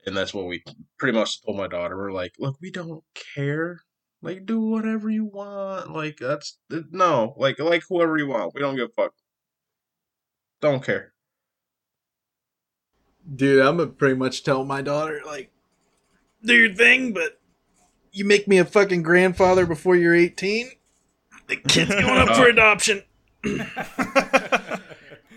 And 0.05 0.17
that's 0.17 0.33
what 0.33 0.47
we 0.47 0.63
pretty 0.97 1.15
much 1.17 1.43
told 1.43 1.57
my 1.57 1.67
daughter. 1.67 1.95
We're 1.95 2.11
like, 2.11 2.33
look, 2.39 2.57
we 2.59 2.71
don't 2.71 3.03
care. 3.35 3.81
Like, 4.23 4.45
do 4.47 4.59
whatever 4.59 5.09
you 5.11 5.25
want. 5.25 5.91
Like, 5.91 6.17
that's 6.19 6.57
no, 6.69 7.33
like, 7.37 7.59
like 7.59 7.83
whoever 7.87 8.17
you 8.17 8.27
want. 8.27 8.53
We 8.55 8.61
don't 8.61 8.75
give 8.75 8.89
a 8.89 9.01
fuck. 9.01 9.13
Don't 10.59 10.83
care. 10.83 11.10
Dude, 13.35 13.61
I'm 13.61 13.77
gonna 13.77 13.89
pretty 13.89 14.15
much 14.15 14.43
tell 14.43 14.65
my 14.65 14.81
daughter, 14.81 15.21
like, 15.25 15.51
do 16.43 16.55
your 16.55 16.73
thing, 16.73 17.13
but 17.13 17.39
you 18.11 18.25
make 18.25 18.47
me 18.47 18.57
a 18.57 18.65
fucking 18.65 19.03
grandfather 19.03 19.65
before 19.65 19.95
you're 19.95 20.15
18. 20.15 20.71
The 21.47 21.55
kid's 21.55 21.89
going 21.89 22.29
up 22.29 22.35
for 22.35 22.47
adoption. 22.49 23.03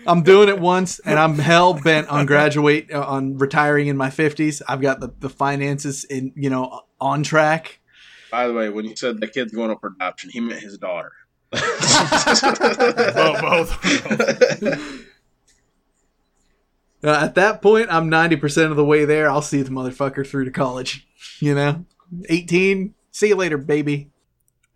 I'm 0.07 0.21
doing 0.21 0.49
it 0.49 0.59
once, 0.59 0.99
and 0.99 1.17
I'm 1.17 1.39
hell 1.39 1.73
bent 1.73 2.09
on 2.09 2.25
graduate 2.25 2.91
uh, 2.91 3.03
on 3.03 3.37
retiring 3.37 3.87
in 3.87 3.97
my 3.97 4.09
50s. 4.09 4.61
I've 4.67 4.81
got 4.81 4.99
the, 4.99 5.13
the 5.19 5.29
finances 5.29 6.03
in 6.03 6.31
you 6.35 6.49
know 6.49 6.81
on 6.99 7.23
track. 7.23 7.79
By 8.31 8.47
the 8.47 8.53
way, 8.53 8.69
when 8.69 8.85
you 8.85 8.95
said 8.95 9.19
the 9.19 9.27
kid's 9.27 9.51
going 9.53 9.71
up 9.71 9.81
for 9.81 9.93
adoption, 9.95 10.29
he 10.29 10.39
meant 10.39 10.61
his 10.61 10.77
daughter. 10.77 11.11
both. 11.51 11.61
Uh, 17.05 17.19
at 17.21 17.35
that 17.35 17.61
point, 17.61 17.87
I'm 17.91 18.09
90% 18.09 18.71
of 18.71 18.77
the 18.77 18.83
way 18.83 19.05
there. 19.05 19.29
I'll 19.29 19.41
see 19.43 19.61
the 19.61 19.69
motherfucker 19.69 20.25
through 20.27 20.45
to 20.45 20.51
college. 20.51 21.07
You 21.39 21.53
know, 21.53 21.85
18. 22.29 22.95
See 23.11 23.27
you 23.27 23.35
later, 23.35 23.57
baby. 23.57 24.09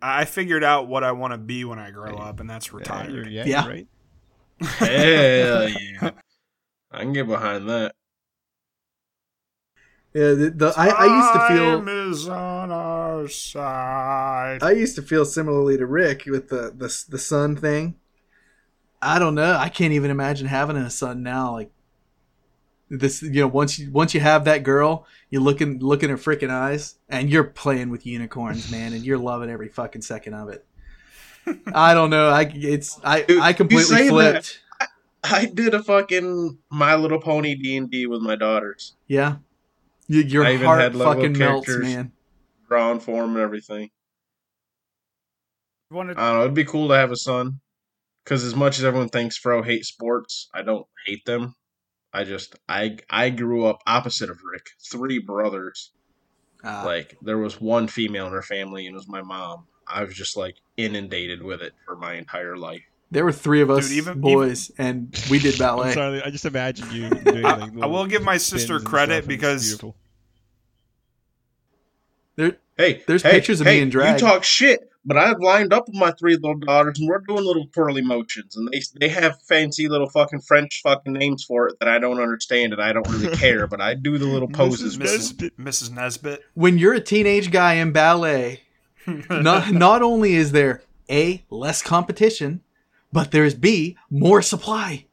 I 0.00 0.24
figured 0.24 0.62
out 0.64 0.86
what 0.88 1.02
I 1.04 1.12
want 1.12 1.32
to 1.32 1.38
be 1.38 1.64
when 1.64 1.78
I 1.78 1.90
grow 1.90 2.14
up, 2.16 2.40
and 2.40 2.48
that's 2.48 2.72
retired. 2.72 3.12
you're, 3.12 3.28
yeah, 3.28 3.44
Yeah. 3.44 3.68
right. 3.68 3.86
Hell 4.60 5.68
yeah. 5.68 6.10
I 6.92 6.98
can 7.00 7.12
get 7.12 7.26
behind 7.26 7.68
that. 7.68 7.94
Yeah, 10.12 10.32
the, 10.32 10.50
the, 10.50 10.74
I, 10.76 10.88
I 10.88 11.16
used 11.16 11.32
to 11.32 11.48
feel. 11.48 11.78
Time 11.78 12.10
is 12.10 12.28
on 12.28 12.70
our 12.72 13.28
side. 13.28 14.58
I 14.62 14.72
used 14.72 14.96
to 14.96 15.02
feel 15.02 15.24
similarly 15.24 15.76
to 15.78 15.86
Rick 15.86 16.24
with 16.26 16.48
the 16.48 16.72
the 16.76 17.04
the 17.08 17.18
son 17.18 17.56
thing. 17.56 17.94
I 19.00 19.18
don't 19.18 19.34
know. 19.34 19.54
I 19.56 19.68
can't 19.68 19.92
even 19.92 20.10
imagine 20.10 20.46
having 20.48 20.76
a 20.76 20.90
son 20.90 21.22
now. 21.22 21.52
Like 21.52 21.70
this, 22.90 23.22
you 23.22 23.40
know, 23.42 23.46
once 23.48 23.78
you 23.78 23.90
once 23.90 24.12
you 24.14 24.20
have 24.20 24.44
that 24.44 24.62
girl, 24.64 25.06
you 25.30 25.40
look 25.40 25.60
in 25.60 25.78
look 25.78 26.02
in 26.02 26.10
her 26.10 26.16
freaking 26.16 26.50
eyes, 26.50 26.96
and 27.08 27.30
you're 27.30 27.44
playing 27.44 27.88
with 27.90 28.04
unicorns, 28.06 28.70
man, 28.70 28.92
and 28.92 29.04
you're 29.04 29.18
loving 29.18 29.48
every 29.50 29.68
fucking 29.68 30.02
second 30.02 30.34
of 30.34 30.48
it. 30.48 30.66
I 31.74 31.94
don't 31.94 32.10
know. 32.10 32.28
I 32.28 32.42
it's 32.54 32.98
I 33.04 33.22
Dude, 33.22 33.40
I 33.40 33.52
completely 33.52 33.84
say 33.84 34.04
that. 34.08 34.10
flipped. 34.10 34.60
I 35.22 35.44
did 35.46 35.74
a 35.74 35.82
fucking 35.82 36.58
My 36.70 36.94
Little 36.96 37.20
Pony 37.20 37.54
D 37.54 37.76
and 37.76 37.90
D 37.90 38.06
with 38.06 38.22
my 38.22 38.36
daughters, 38.36 38.94
Yeah, 39.06 39.36
you, 40.08 40.22
your 40.22 40.44
I 40.46 40.54
even 40.54 40.66
heart 40.66 40.80
had 40.80 40.94
fucking 40.96 41.36
melts, 41.38 41.66
characters. 41.66 41.82
man. 41.94 42.12
drawn 42.68 42.98
form 43.00 43.30
and 43.36 43.38
everything. 43.40 43.90
You 45.90 45.96
wanna- 45.96 46.12
I 46.12 46.14
don't 46.30 46.34
know. 46.38 46.40
It'd 46.42 46.54
be 46.54 46.64
cool 46.64 46.88
to 46.88 46.94
have 46.94 47.10
a 47.12 47.16
son. 47.16 47.60
Because 48.24 48.44
as 48.44 48.54
much 48.54 48.78
as 48.78 48.84
everyone 48.84 49.08
thinks 49.08 49.36
Fro 49.36 49.62
hates 49.62 49.88
sports, 49.88 50.48
I 50.54 50.62
don't 50.62 50.86
hate 51.06 51.24
them. 51.24 51.54
I 52.12 52.24
just 52.24 52.56
I 52.68 52.98
I 53.08 53.30
grew 53.30 53.66
up 53.66 53.80
opposite 53.86 54.30
of 54.30 54.38
Rick. 54.50 54.66
Three 54.90 55.18
brothers. 55.18 55.90
Uh, 56.64 56.82
Like 56.84 57.16
there 57.22 57.38
was 57.38 57.60
one 57.60 57.86
female 57.86 58.26
in 58.26 58.32
her 58.32 58.42
family, 58.42 58.86
and 58.86 58.94
it 58.94 58.98
was 58.98 59.08
my 59.08 59.22
mom. 59.22 59.66
I 59.86 60.04
was 60.04 60.14
just 60.14 60.36
like 60.36 60.56
inundated 60.76 61.42
with 61.42 61.62
it 61.62 61.72
for 61.86 61.96
my 61.96 62.14
entire 62.14 62.56
life. 62.56 62.82
there 63.12 63.24
were 63.24 63.32
three 63.32 63.60
of 63.60 63.70
us 63.70 63.88
Dude, 63.88 63.96
even- 63.98 64.20
boys, 64.20 64.70
and 64.78 65.12
we 65.30 65.38
did 65.38 65.54
I'm 65.60 65.66
ballet. 65.66 65.92
sorry, 65.94 66.22
I 66.22 66.30
just 66.30 66.44
imagine 66.44 66.90
you 66.92 67.08
doing 67.24 67.44
I, 67.44 67.54
like. 67.56 67.62
I 67.62 67.74
little 67.74 67.90
will 67.90 68.06
give 68.06 68.22
my 68.22 68.36
sister 68.36 68.78
credit 68.80 69.24
stuff, 69.24 69.24
and 69.24 69.32
it's 69.32 69.36
because. 69.40 69.84
There, 72.36 72.56
Hey, 72.76 73.02
There's 73.06 73.22
hey, 73.22 73.32
pictures 73.32 73.60
of 73.60 73.66
hey, 73.66 73.76
me 73.76 73.82
in 73.82 73.90
drag. 73.90 74.20
You 74.20 74.26
talk 74.26 74.42
shit, 74.44 74.80
but 75.04 75.16
I've 75.16 75.40
lined 75.40 75.72
up 75.72 75.86
with 75.88 75.96
my 75.96 76.10
three 76.12 76.34
little 76.36 76.58
daughters, 76.58 76.98
and 76.98 77.08
we're 77.08 77.18
doing 77.18 77.44
little 77.44 77.66
twirly 77.72 78.02
motions, 78.02 78.56
and 78.56 78.68
they 78.68 78.82
they 78.98 79.08
have 79.08 79.40
fancy 79.42 79.88
little 79.88 80.08
fucking 80.08 80.40
French 80.40 80.80
fucking 80.82 81.12
names 81.12 81.44
for 81.44 81.68
it 81.68 81.78
that 81.80 81.88
I 81.88 81.98
don't 81.98 82.20
understand, 82.20 82.72
and 82.72 82.82
I 82.82 82.92
don't 82.92 83.08
really 83.08 83.36
care, 83.36 83.66
but 83.66 83.80
I 83.80 83.94
do 83.94 84.18
the 84.18 84.26
little 84.26 84.48
poses. 84.52 84.98
Mrs. 84.98 85.40
with. 85.40 85.56
Mrs. 85.56 85.88
Mrs. 85.88 85.90
Nesbit. 85.92 86.42
when 86.54 86.78
you're 86.78 86.94
a 86.94 87.00
teenage 87.00 87.50
guy 87.50 87.74
in 87.74 87.92
ballet, 87.92 88.62
not 89.30 89.70
not 89.72 90.02
only 90.02 90.34
is 90.34 90.52
there 90.52 90.82
a 91.10 91.44
less 91.50 91.82
competition, 91.82 92.60
but 93.12 93.30
there's 93.30 93.54
b 93.54 93.96
more 94.10 94.42
supply. 94.42 95.06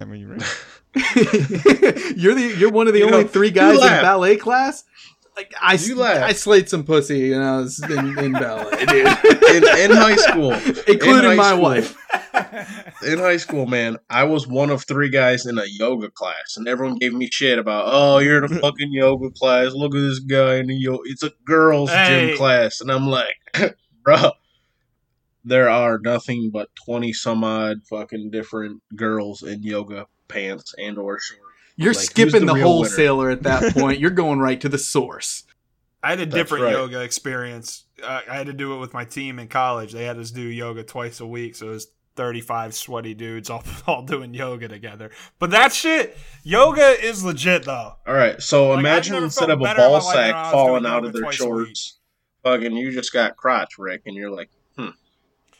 I 0.00 0.04
mean, 0.04 0.20
you're 0.20 0.30
right. 0.30 0.42
you're 2.16 2.34
the 2.34 2.54
you're 2.58 2.70
one 2.70 2.86
of 2.86 2.92
the 2.92 3.00
You 3.00 3.06
only 3.06 3.22
know, 3.22 3.28
three 3.28 3.50
guys 3.50 3.74
in 3.74 3.88
ballet 3.88 4.36
class. 4.36 4.84
Like 5.36 5.52
I, 5.60 5.74
You 5.74 5.96
laugh. 5.96 6.22
I 6.22 6.32
slayed 6.32 6.68
some 6.68 6.84
pussy 6.84 7.30
when 7.32 7.40
I 7.42 7.56
was 7.58 7.82
in, 7.82 8.18
in 8.18 8.32
ballet, 8.32 8.84
dude. 8.86 9.06
in, 9.08 9.64
in 9.80 9.90
high 9.90 10.14
school, 10.16 10.52
including 10.86 11.32
in 11.32 11.36
high 11.36 11.36
my 11.36 11.50
school- 11.50 11.60
wife. 11.62 13.02
in 13.04 13.18
high 13.18 13.36
school, 13.36 13.66
man, 13.66 13.98
I 14.08 14.24
was 14.24 14.46
one 14.46 14.70
of 14.70 14.84
three 14.84 15.10
guys 15.10 15.44
in 15.46 15.58
a 15.58 15.64
yoga 15.66 16.10
class, 16.10 16.56
and 16.56 16.68
everyone 16.68 16.96
gave 16.98 17.12
me 17.14 17.28
shit 17.32 17.58
about, 17.58 17.84
oh, 17.88 18.18
you're 18.18 18.44
in 18.44 18.52
a 18.52 18.60
fucking 18.60 18.92
yoga 18.92 19.30
class. 19.30 19.72
Look 19.72 19.94
at 19.94 20.00
this 20.00 20.20
guy 20.20 20.56
in 20.56 20.68
the 20.68 20.76
yoga. 20.76 21.02
It's 21.06 21.22
a 21.24 21.32
girls' 21.44 21.90
Hey. 21.90 22.28
gym 22.28 22.36
class, 22.36 22.80
and 22.80 22.90
I'm 22.92 23.06
like, 23.08 23.36
"Bro, 24.04 24.32
there 25.44 25.68
are 25.68 25.98
nothing 26.02 26.50
but 26.52 26.68
twenty 26.84 27.12
some 27.12 27.42
odd 27.44 27.78
fucking 27.88 28.30
different 28.30 28.82
girls 28.96 29.42
in 29.42 29.62
yoga 29.62 30.06
pants 30.28 30.74
and 30.78 30.96
or 30.98 31.18
shorts. 31.20 31.43
You're 31.76 31.92
Like, 31.94 32.04
skipping 32.04 32.46
the 32.46 32.46
the, 32.46 32.54
real 32.54 32.54
winner? 32.54 32.64
wholesaler 32.64 33.30
at 33.30 33.42
that 33.44 33.74
point. 33.74 33.98
You're 33.98 34.10
going 34.10 34.38
right 34.40 34.60
to 34.60 34.68
the 34.68 34.78
source. 34.78 35.44
I 36.02 36.10
had 36.10 36.20
a 36.20 36.26
That's 36.26 36.34
different 36.34 36.64
right. 36.64 36.72
yoga 36.72 37.00
experience. 37.02 37.84
Uh, 38.02 38.20
I 38.28 38.36
had 38.36 38.46
to 38.46 38.52
do 38.52 38.74
it 38.74 38.78
with 38.78 38.92
my 38.92 39.04
team 39.04 39.38
in 39.38 39.48
college. 39.48 39.92
They 39.92 40.04
had 40.04 40.18
us 40.18 40.30
do 40.30 40.42
yoga 40.42 40.82
twice 40.84 41.20
a 41.20 41.26
week, 41.26 41.54
so 41.56 41.68
it 41.68 41.70
was 41.70 41.88
35 42.16 42.74
sweaty 42.74 43.14
dudes 43.14 43.48
all, 43.50 43.64
all 43.86 44.02
doing 44.02 44.34
yoga 44.34 44.68
together. 44.68 45.10
But 45.38 45.50
that 45.52 45.72
shit, 45.72 46.16
yoga 46.42 46.90
is 47.02 47.24
legit 47.24 47.64
though. 47.64 47.94
All 48.06 48.14
right, 48.14 48.40
so 48.42 48.70
Like, 48.70 48.80
imagine 48.80 49.14
instead 49.24 49.50
of 49.50 49.60
a 49.60 49.64
ball 49.64 49.74
my 49.98 50.04
life 50.04 50.04
than 50.04 50.12
sack 50.12 50.34
when 50.34 50.34
I 50.34 50.42
was 50.42 50.52
falling 50.52 50.86
out 50.86 51.04
of 51.06 51.12
their 51.14 51.22
twice 51.22 51.40
a 51.40 51.48
week. 51.48 51.66
shorts, 51.68 51.98
fucking, 52.44 52.76
you 52.76 52.92
just 52.92 53.12
got 53.12 53.36
crotch, 53.36 53.78
Rick, 53.78 54.02
and 54.06 54.14
you're 54.14 54.30
like, 54.30 54.50
hmm. 54.76 54.88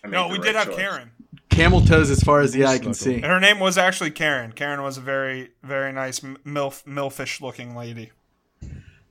No, 0.06 0.28
we 0.28 0.34
right 0.34 0.42
did 0.42 0.54
have 0.56 0.66
choice. 0.66 0.76
Karen. 0.76 1.10
Camel 1.50 1.80
toes 1.82 2.10
as 2.10 2.20
far 2.22 2.40
as 2.40 2.52
the 2.52 2.66
eye 2.66 2.78
can 2.78 2.94
see. 2.94 3.14
And 3.14 3.26
her 3.26 3.38
name 3.38 3.60
was 3.60 3.78
actually 3.78 4.10
Karen. 4.10 4.52
Karen 4.52 4.82
was 4.82 4.98
a 4.98 5.00
very, 5.00 5.50
very 5.62 5.92
nice 5.92 6.22
m- 6.24 6.36
milf, 6.44 6.84
milfish 6.84 7.40
looking 7.40 7.76
lady. 7.76 8.10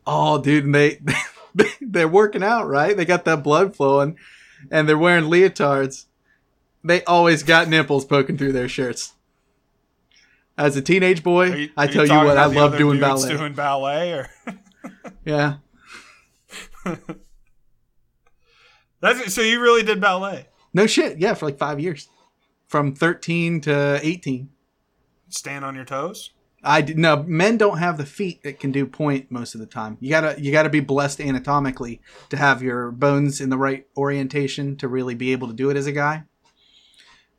Oh, 0.06 0.42
dude, 0.42 0.66
and 0.66 0.76
they 0.76 1.00
they're 1.80 2.08
working 2.10 2.44
out, 2.44 2.68
right? 2.68 2.98
They 2.98 3.06
got 3.06 3.24
that 3.26 3.44
blood 3.44 3.76
flowing, 3.76 4.18
and 4.70 4.90
they're 4.90 4.98
wearing 4.98 5.26
leotards. 5.26 6.06
They 6.84 7.02
always 7.06 7.44
got 7.44 7.70
nipples 7.70 8.04
poking 8.04 8.38
through 8.38 8.52
their 8.52 8.68
shirts. 8.68 9.14
As 10.58 10.76
a 10.76 10.82
teenage 10.82 11.20
Are 11.20 11.24
boy, 11.24 11.54
you- 11.56 11.70
I 11.78 11.88
tell 11.88 12.04
you 12.04 12.10
talking 12.10 12.28
what, 12.28 12.38
I 12.38 12.46
love 12.48 12.78
doing 12.78 13.00
ballet. 13.00 13.30
Doing 13.38 13.54
ballet, 13.54 14.12
or 14.12 14.30
Yeah, 15.26 15.56
that's 19.00 19.34
so 19.34 19.42
you 19.42 19.62
really 19.62 19.84
did 19.84 20.02
ballet. 20.02 20.48
no 20.74 20.88
shit. 20.88 21.18
Yeah, 21.20 21.34
for 21.34 21.46
like 21.46 21.58
five 21.58 21.80
years, 21.80 22.08
from 22.74 22.96
thirteen 22.96 23.62
to 23.62 24.00
eighteen. 24.02 24.50
Stand 25.30 25.64
on 25.64 25.76
your 25.76 25.86
toes. 25.86 26.32
I 26.64 26.82
did, 26.82 26.98
no 26.98 27.22
men 27.22 27.56
don't 27.60 27.78
have 27.78 28.00
the 28.00 28.06
feet 28.06 28.42
that 28.42 28.60
can 28.60 28.72
do 28.72 28.88
point 28.88 29.30
most 29.30 29.54
of 29.54 29.62
the 29.62 29.68
time. 29.68 29.96
You 30.00 30.10
gotta 30.10 30.42
you 30.42 30.52
gotta 30.52 30.72
be 30.72 30.80
blessed 30.80 31.22
anatomically 31.22 32.02
to 32.32 32.38
have 32.38 32.64
your 32.64 32.90
bones 32.90 33.40
in 33.40 33.52
the 33.52 33.60
right 33.60 33.86
orientation 33.96 34.76
to 34.78 34.88
really 34.88 35.14
be 35.14 35.34
able 35.34 35.50
to 35.50 35.54
do 35.54 35.70
it 35.70 35.78
as 35.78 35.86
a 35.86 35.92
guy. 35.92 36.24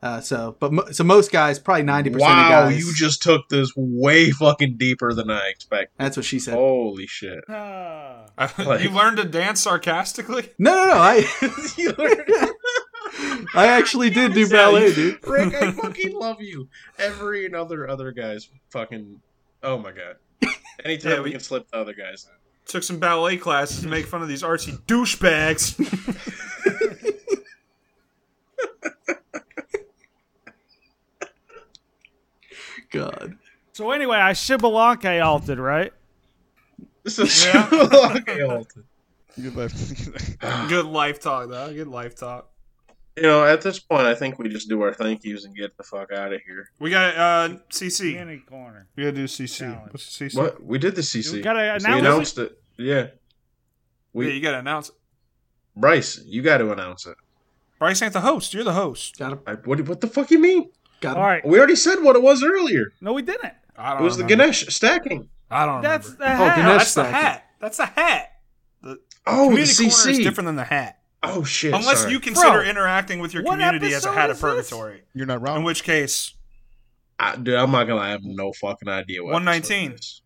Uh, 0.01 0.21
so, 0.21 0.55
but 0.61 0.71
mo- 0.73 0.91
so 0.93 1.03
most 1.03 1.33
guys, 1.33 1.59
probably 1.59 1.83
ninety 1.83 2.11
percent 2.11 2.31
of 2.31 2.37
Wow, 2.37 2.49
guys. 2.69 2.79
you 2.79 2.95
just 2.95 3.21
took 3.25 3.49
this 3.49 3.73
way 3.75 4.31
fucking 4.31 4.77
deeper 4.77 5.13
than 5.15 5.31
I 5.33 5.49
expected. 5.49 5.95
that's 5.99 6.17
what 6.17 6.27
she 6.27 6.39
said. 6.39 6.55
Holy 6.55 7.09
shit. 7.09 7.43
Ah. 7.49 8.27
Like- 8.59 8.83
you 8.85 8.91
learned 8.91 9.17
to 9.17 9.25
dance 9.25 9.63
sarcastically. 9.63 10.51
No, 10.61 10.75
no, 10.77 10.87
no. 10.89 10.99
I 10.99 11.23
I 13.55 13.67
actually 13.69 14.11
did 14.11 14.35
do 14.35 14.49
ballet, 14.49 14.95
dude. 14.95 15.27
Rick, 15.27 15.55
I 15.55 15.71
fucking 15.73 16.19
love 16.19 16.41
you. 16.41 16.69
Every 16.99 17.47
and 17.47 17.55
other 17.55 17.89
other 17.89 18.13
guys 18.13 18.49
fucking 18.71 19.21
oh 19.63 19.79
my 19.79 19.93
god. 19.93 20.17
Anytime 20.85 21.11
Yeah, 21.13 21.19
we 21.19 21.25
we- 21.25 21.31
can 21.33 21.41
slip 21.41 21.71
the 21.71 21.77
other 21.79 21.95
guys 21.95 22.27
in. 22.29 22.35
Took 22.67 22.83
some 22.83 22.99
ballet 22.99 23.37
classes 23.37 23.83
to 23.83 23.89
make 23.89 24.07
fun 24.07 24.23
of 24.23 24.29
these 24.29 24.43
artsy 24.43 24.79
douchebags. 24.87 25.77
God. 32.91 33.37
So 33.73 33.91
anyway, 33.91 34.19
I 34.19 34.33
Xbalanque 34.33 35.25
altered, 35.25 35.59
right? 35.59 35.93
This 37.03 37.19
is 37.19 37.45
Yeah. 37.45 37.69
okay, 37.73 38.43
Alton. 38.43 38.85
Good 39.41 39.57
life. 39.57 40.69
Good 40.69 40.87
life 40.87 41.21
talk, 41.21 41.51
though. 41.51 41.73
Good 41.73 41.89
life 41.89 42.15
talk. 42.15 42.51
You 43.17 43.23
know, 43.23 43.45
at 43.45 43.63
this 43.63 43.79
point 43.79 44.07
I 44.07 44.15
think 44.15 44.39
we 44.39 44.49
just 44.49 44.69
do 44.69 44.83
our 44.83 44.93
thank 44.93 45.23
yous 45.25 45.45
and 45.45 45.55
get 45.55 45.77
the 45.77 45.85
fuck 45.85 46.11
out 46.13 46.33
of 46.33 46.41
here. 46.47 46.71
We 46.81 46.91
got 46.91 47.15
uh 47.17 47.57
CC. 47.71 48.17
Any 48.17 48.39
corner. 48.39 48.89
We 48.97 49.05
gotta 49.05 49.15
do 49.17 49.25
CC. 49.25 49.59
Challenge. 49.59 49.93
What's 49.93 50.19
CC? 50.19 50.37
What? 50.37 50.63
We 50.65 50.79
did 50.79 50.95
the 50.97 51.03
CC. 51.03 51.35
You 51.35 51.43
gotta 51.43 51.59
we 51.61 51.65
announce 51.69 51.85
announced 52.01 52.39
it. 52.39 52.59
Yeah. 52.77 52.95
yeah, 52.95 53.07
We 54.13 54.33
you 54.33 54.41
gotta 54.41 54.59
announce 54.59 54.89
it. 54.89 54.95
Bryce, 55.77 56.21
you 56.25 56.41
got 56.43 56.59
to 56.59 56.71
announce 56.71 57.05
it. 57.07 57.17
Bryce 57.81 58.01
ain't 58.01 58.13
the 58.13 58.21
host. 58.21 58.55
You're 58.55 58.63
the 58.63 58.73
host. 58.75 59.19
Got 59.19 59.33
him. 59.33 59.41
I, 59.45 59.55
what, 59.55 59.81
what 59.89 60.01
the 60.01 60.07
fuck 60.07 60.31
you 60.31 60.39
mean? 60.39 60.71
Got 61.01 61.17
him. 61.17 61.23
right. 61.25 61.45
We 61.45 61.59
already 61.59 61.75
said 61.75 62.01
what 62.01 62.15
it 62.15 62.23
was 62.23 62.45
earlier. 62.45 62.93
No, 63.01 63.13
we 63.13 63.23
didn't. 63.23 63.53
I 63.77 63.91
It 63.91 63.93
don't 63.95 64.01
it 64.01 64.05
was 64.05 64.17
the 64.17 64.23
remember. 64.23 64.45
Ganesh 64.45 64.67
stacking. 64.69 65.29
I 65.51 65.67
don't 65.67 65.83
That's 65.83 66.11
remember. 66.13 66.25
the 66.25 66.31
Oh, 66.31 66.47
hat. 66.47 66.57
Ganesh 66.57 66.65
No, 66.69 66.77
that's 66.79 66.95
the 66.95 67.05
hat. 67.05 67.45
That's 67.61 67.77
the 67.79 67.87
hat. 67.87 68.31
The 68.83 68.99
Oh, 69.27 69.43
the 69.47 69.49
community 69.49 69.89
corner 69.91 70.11
is 70.11 70.19
different 70.19 70.47
than 70.47 70.57
the 70.57 70.65
hat. 70.65 70.99
Oh 71.27 71.45
shit. 71.45 71.73
Unless 71.75 72.03
sorry. 72.03 72.13
you 72.13 72.21
consider 72.21 72.61
Bro, 72.61 72.63
interacting 72.63 73.19
with 73.21 73.35
your 73.35 73.43
community 73.43 73.95
as 73.95 74.05
a 74.05 74.09
episode 74.09 74.15
hat 74.15 74.31
is 74.31 74.43
of 74.43 74.57
this? 74.57 74.71
purgatory. 74.71 75.03
You're 75.15 75.27
not 75.27 75.41
wrong. 75.43 75.59
In 75.59 75.65
which 75.65 75.83
case, 75.85 76.35
I, 77.19 77.37
dude, 77.37 77.55
I'm 77.55 77.71
not 77.71 77.85
gonna 77.85 78.01
lie, 78.01 78.09
I 78.09 78.11
have 78.11 78.25
no 78.25 78.53
fucking 78.53 78.89
idea 78.89 79.23
what 79.23 79.33
119. 79.33 79.93
episode 79.93 79.95
it 79.95 80.01
is. 80.01 80.23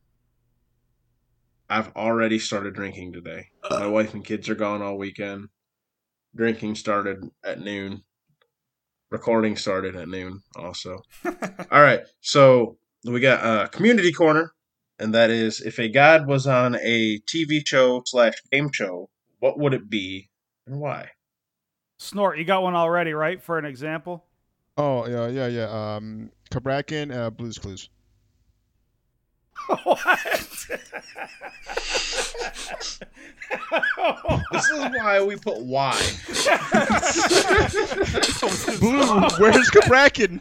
I've 1.70 1.95
already 1.97 2.39
started 2.39 2.75
drinking 2.75 3.12
today. 3.12 3.49
My 3.70 3.87
wife 3.87 4.15
and 4.15 4.25
kids 4.25 4.49
are 4.49 4.55
gone 4.55 4.81
all 4.81 4.97
weekend. 4.97 5.49
Drinking 6.35 6.77
started 6.77 7.31
at 7.45 7.61
noon. 7.61 8.05
Recording 9.11 9.57
started 9.57 9.95
at 9.97 10.09
noon 10.09 10.43
also. 10.57 11.03
all 11.25 11.83
right, 11.83 12.01
so 12.20 12.79
we 13.05 13.20
got 13.20 13.45
uh, 13.45 13.66
community 13.69 14.12
corner, 14.12 14.53
and 14.99 15.15
that 15.15 15.31
is 15.31 15.61
if 15.61 15.79
a 15.79 15.89
god 15.89 16.27
was 16.27 16.47
on 16.47 16.77
a 16.77 17.19
TV 17.20 17.66
show 17.66 18.03
slash 18.07 18.35
game 18.51 18.70
show, 18.73 19.11
what 19.41 19.59
would 19.59 19.75
it 19.75 19.89
be 19.91 20.29
and 20.69 20.81
why? 20.81 21.11
Snort, 21.99 22.39
you 22.39 22.45
got 22.45 22.62
one 22.62 22.74
already, 22.74 23.12
right? 23.12 23.43
For 23.43 23.59
an 23.59 23.65
example. 23.65 24.24
oh 24.77 25.07
yeah, 25.09 25.28
yeah, 25.28 25.47
yeah. 25.49 25.97
Um, 25.97 26.31
Cabrakan, 26.51 27.15
uh, 27.15 27.31
Blues 27.31 27.59
Clues. 27.59 27.89
What? 29.85 30.09
this 34.53 34.70
is 34.70 34.78
why 34.78 35.23
we 35.23 35.36
put 35.36 35.59
why. 35.59 35.93
Blue, 38.78 39.20
where's 39.39 39.70
Cabrakan? 39.70 40.40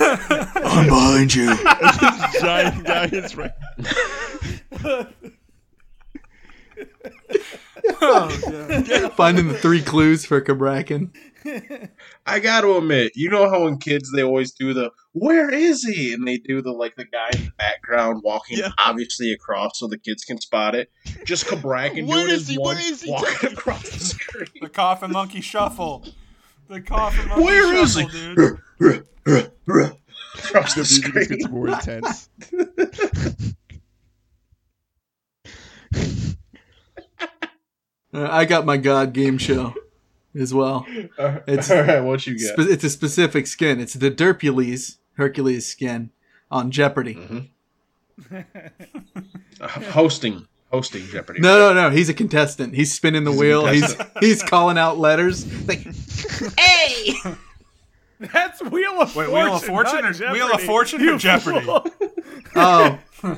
I'm 0.00 0.86
behind 0.88 1.34
you. 1.34 1.54
Giant 2.40 2.84
guy 2.84 3.04
is 3.12 3.36
right. 3.36 3.52
Oh, 8.00 8.28
Finding 9.16 9.48
the 9.48 9.58
three 9.58 9.82
clues 9.82 10.24
for 10.24 10.40
Cabrakan. 10.40 11.10
I 12.26 12.40
got 12.40 12.60
to 12.62 12.76
admit, 12.76 13.12
you 13.14 13.30
know 13.30 13.48
how 13.48 13.66
in 13.66 13.78
kids 13.78 14.10
they 14.12 14.22
always 14.22 14.52
do 14.52 14.74
the 14.74 14.90
"Where 15.12 15.48
is 15.50 15.82
he?" 15.84 16.12
and 16.12 16.26
they 16.28 16.36
do 16.38 16.60
the 16.60 16.72
like 16.72 16.96
the 16.96 17.04
guy 17.06 17.30
in 17.34 17.44
the 17.46 17.52
background 17.58 18.22
walking 18.24 18.58
Yeah. 18.58 18.70
obviously 18.78 19.32
across 19.32 19.78
so 19.78 19.86
the 19.86 19.96
kids 19.98 20.24
can 20.24 20.40
spot 20.40 20.74
it. 20.74 20.90
Just 21.24 21.46
Cabrakan 21.46 22.06
Where 22.06 22.18
doing 22.26 22.30
is 22.34 22.40
his 22.40 22.48
he? 22.48 22.58
one 22.58 22.76
Where 22.76 22.92
is 22.92 23.02
he? 23.02 23.10
walking 23.10 23.52
across 23.52 23.88
the 23.88 24.00
screen. 24.00 24.48
the 24.60 24.68
coffin 24.68 25.12
monkey 25.12 25.40
shuffle. 25.40 26.04
The 26.68 26.80
coffin 26.82 27.28
monkey 27.28 27.44
Where 27.44 27.74
is 27.76 27.94
shuffle, 27.94 28.08
he? 28.10 28.34
dude. 28.34 29.04
across 30.36 30.74
The 30.74 30.80
the 30.80 30.84
screen. 30.84 31.28
gets 31.28 31.48
more 31.48 31.68
intense. 31.70 32.28
Uh, 38.12 38.26
I 38.30 38.44
got 38.44 38.64
my 38.64 38.76
God 38.76 39.12
game 39.12 39.38
show 39.38 39.74
as 40.38 40.52
well. 40.54 40.86
It's- 41.18 41.70
All 41.70 41.82
right, 41.82 42.00
what 42.00 42.26
you 42.26 42.34
got? 42.34 42.54
Spe- 42.62 42.70
it's 42.70 42.84
a 42.84 42.90
specific 42.90 43.46
skin. 43.46 43.80
It's 43.80 43.94
the 43.94 44.10
Derpules 44.10 44.96
Hercules 45.14 45.66
skin 45.66 46.10
on 46.50 46.70
Jeopardy. 46.70 47.14
Mhm. 47.14 47.48
Uh, 49.60 49.66
hosting. 49.66 50.46
hosting 50.70 51.04
Jeopardy. 51.08 51.40
No, 51.40 51.58
no, 51.58 51.74
no. 51.74 51.90
He's 51.90 52.08
a 52.08 52.14
contestant. 52.14 52.74
He's 52.76 52.92
spinning 52.94 53.24
the 53.24 53.32
He's 53.32 53.40
wheel. 53.40 53.66
He's 53.66 53.96
he's 54.20 54.42
calling 54.42 54.78
out 54.78 54.98
letters. 54.98 55.44
Like, 55.68 55.80
hey, 56.58 57.14
That's 58.32 58.62
Wheel 58.62 59.00
of 59.00 59.14
Wait, 59.14 59.26
Fortune. 59.28 59.34
Wheel 59.34 59.54
of 59.54 59.62
Fortune 59.64 60.02
not 60.02 60.20
or 60.20 60.32
Wheel 60.32 60.44
of 60.46 60.50
Jeopardy. 60.52 60.66
Fortune 60.66 61.00
You 61.00 61.14
or 61.14 61.18
Jeopardy? 61.18 61.60
fool. 61.60 61.86
oh, 62.56 62.98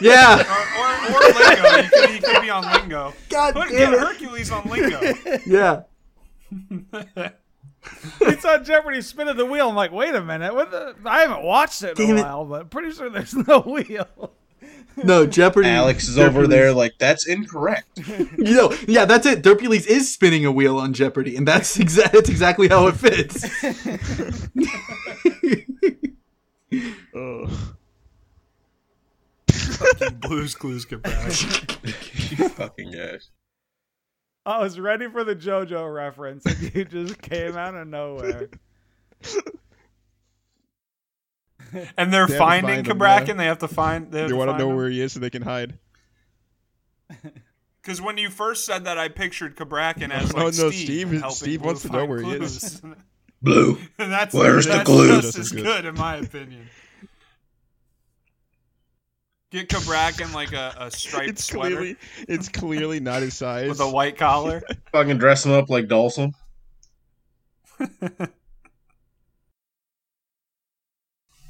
yeah. 0.00 0.42
or, 0.42 0.80
or, 0.80 1.16
or 1.16 1.20
Lingo. 1.34 1.76
You 1.82 1.88
could, 1.90 2.10
you 2.14 2.20
could 2.20 2.42
be 2.42 2.50
on 2.50 2.64
Lingo. 2.72 3.14
God 3.28 3.54
Put, 3.54 3.68
damn 3.68 3.78
get 3.78 3.92
it. 3.94 3.98
Hercules 4.00 4.50
on 4.50 4.64
Lingo. 4.68 5.00
Yeah. 5.46 5.82
it's 8.20 8.44
on 8.44 8.64
Jeopardy 8.64 9.00
spinning 9.02 9.36
the 9.36 9.46
wheel. 9.46 9.68
I'm 9.68 9.76
like, 9.76 9.92
wait 9.92 10.14
a 10.14 10.22
minute. 10.22 10.54
What 10.54 10.70
the? 10.70 10.94
I 11.04 11.20
haven't 11.20 11.42
watched 11.42 11.82
it 11.82 11.98
in 11.98 12.06
Damn 12.08 12.16
a 12.16 12.20
it. 12.20 12.22
while, 12.24 12.44
but 12.44 12.70
pretty 12.70 12.90
sure 12.92 13.08
there's 13.10 13.34
no 13.34 13.60
wheel. 13.60 14.32
No, 15.04 15.26
Jeopardy. 15.26 15.68
Alex 15.68 16.08
is 16.08 16.16
over 16.18 16.28
Jeopardy's- 16.28 16.50
there 16.50 16.72
like 16.72 16.94
that's 16.98 17.26
incorrect. 17.26 18.00
You 18.38 18.54
know, 18.54 18.76
yeah, 18.86 19.04
that's 19.04 19.26
it. 19.26 19.42
Derpules 19.42 19.86
is 19.86 20.12
spinning 20.12 20.44
a 20.46 20.52
wheel 20.52 20.78
on 20.78 20.92
Jeopardy, 20.92 21.36
and 21.36 21.46
that's 21.48 21.76
exa- 21.78 22.10
that's 22.12 22.28
exactly 22.28 22.68
how 22.68 22.86
it 22.86 22.96
fits. 22.96 23.44
Oh. 27.14 27.74
Blues 30.20 30.54
Clues 30.54 30.84
comparison. 30.84 31.66
you 31.84 32.48
fucking 32.50 32.92
guys. 32.92 33.30
I 34.44 34.58
was 34.60 34.78
ready 34.78 35.08
for 35.08 35.24
the 35.24 35.34
JoJo 35.34 35.92
reference, 35.94 36.44
and 36.44 36.74
you 36.74 36.84
just 36.84 37.20
came 37.22 37.56
out 37.56 37.74
of 37.74 37.88
nowhere. 37.88 38.48
And 41.96 42.12
they're 42.12 42.26
They 42.26 42.38
finding 42.38 42.76
find 42.76 42.86
him, 42.86 42.98
Cabrakan. 42.98 43.28
yeah. 43.28 43.34
They 43.34 43.44
have 43.46 43.58
to 43.58 43.68
find. 43.68 44.10
They, 44.12 44.22
They 44.22 44.28
to 44.28 44.36
want 44.36 44.50
to 44.50 44.58
know 44.58 44.70
him. 44.70 44.76
where 44.76 44.88
he 44.88 45.00
is 45.00 45.12
so 45.12 45.20
they 45.20 45.30
can 45.30 45.42
hide. 45.42 45.78
Because 47.82 48.02
when 48.02 48.18
you 48.18 48.30
first 48.30 48.66
said 48.66 48.86
that, 48.86 48.98
I 48.98 49.06
pictured 49.08 49.54
Cabrakan 49.56 50.10
as 50.10 50.32
Oh, 50.34 50.38
like 50.46 50.54
no, 50.58 50.70
Steve. 50.72 50.72
Steve- 50.72 51.10
helping 51.20 51.30
Steve 51.36 51.62
wants 51.62 51.82
to 51.82 51.86
know 51.88 51.98
find 51.98 52.08
where 52.10 52.18
he 52.20 52.34
clues. 52.36 52.56
is. 52.64 52.82
Blue. 53.40 53.78
that's 53.96 54.34
Where's 54.34 54.66
the 54.66 54.72
that's 54.72 54.84
clue? 54.90 55.06
just 55.08 55.22
Just 55.22 55.38
as 55.38 55.46
as 55.46 55.52
good. 55.52 55.62
good. 55.64 55.84
in 55.84 55.94
my 55.94 56.16
opinion. 56.16 56.68
Get 59.52 59.68
Cabrakan 59.68 60.34
like 60.34 60.52
a, 60.52 60.74
a 60.80 60.90
striped 60.90 61.28
It's 61.28 61.44
sweater 61.44 61.76
clearly, 61.76 61.96
it's 62.26 62.48
clearly 62.48 62.98
not 62.98 63.22
his 63.22 63.36
size. 63.36 63.68
with 63.68 63.78
a 63.78 63.88
white 63.88 64.18
collar. 64.18 64.64
Fucking 64.90 65.18
dress 65.18 65.46
him 65.46 65.52
up 65.52 65.70
like 65.70 65.86
Dawson. 65.86 66.34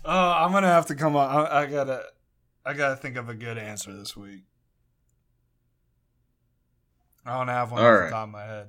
Oh, 0.07 0.33
I'm 0.33 0.53
gonna 0.53 0.69
have 0.69 0.87
to 0.87 0.95
come 0.95 1.17
on. 1.17 1.29
I, 1.47 1.63
I 1.63 1.67
gotta, 1.67 2.03
I 2.65 2.73
gotta 2.75 2.97
think 2.97 3.17
of 3.17 3.29
a 3.29 3.35
good 3.35 3.59
answer 3.59 3.93
this 3.93 4.17
week. 4.17 4.45
I 7.25 7.37
don't 7.39 7.49
have 7.49 7.73
one 7.73 7.83
All 7.83 7.89
off 7.89 7.99
right. 8.01 8.05
the 8.07 8.11
top 8.13 8.29
of 8.29 8.33
my 8.33 8.45
head. 8.45 8.69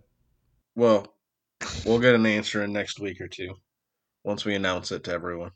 Well, 0.76 1.14
we'll 1.86 2.00
get 2.00 2.16
an 2.16 2.26
answer 2.26 2.64
in 2.64 2.74
next 2.74 3.00
week 3.00 3.22
or 3.22 3.28
two 3.28 3.54
once 4.24 4.46
we 4.46 4.56
announce 4.56 4.92
it 4.92 5.04
to 5.06 5.12
everyone. 5.12 5.52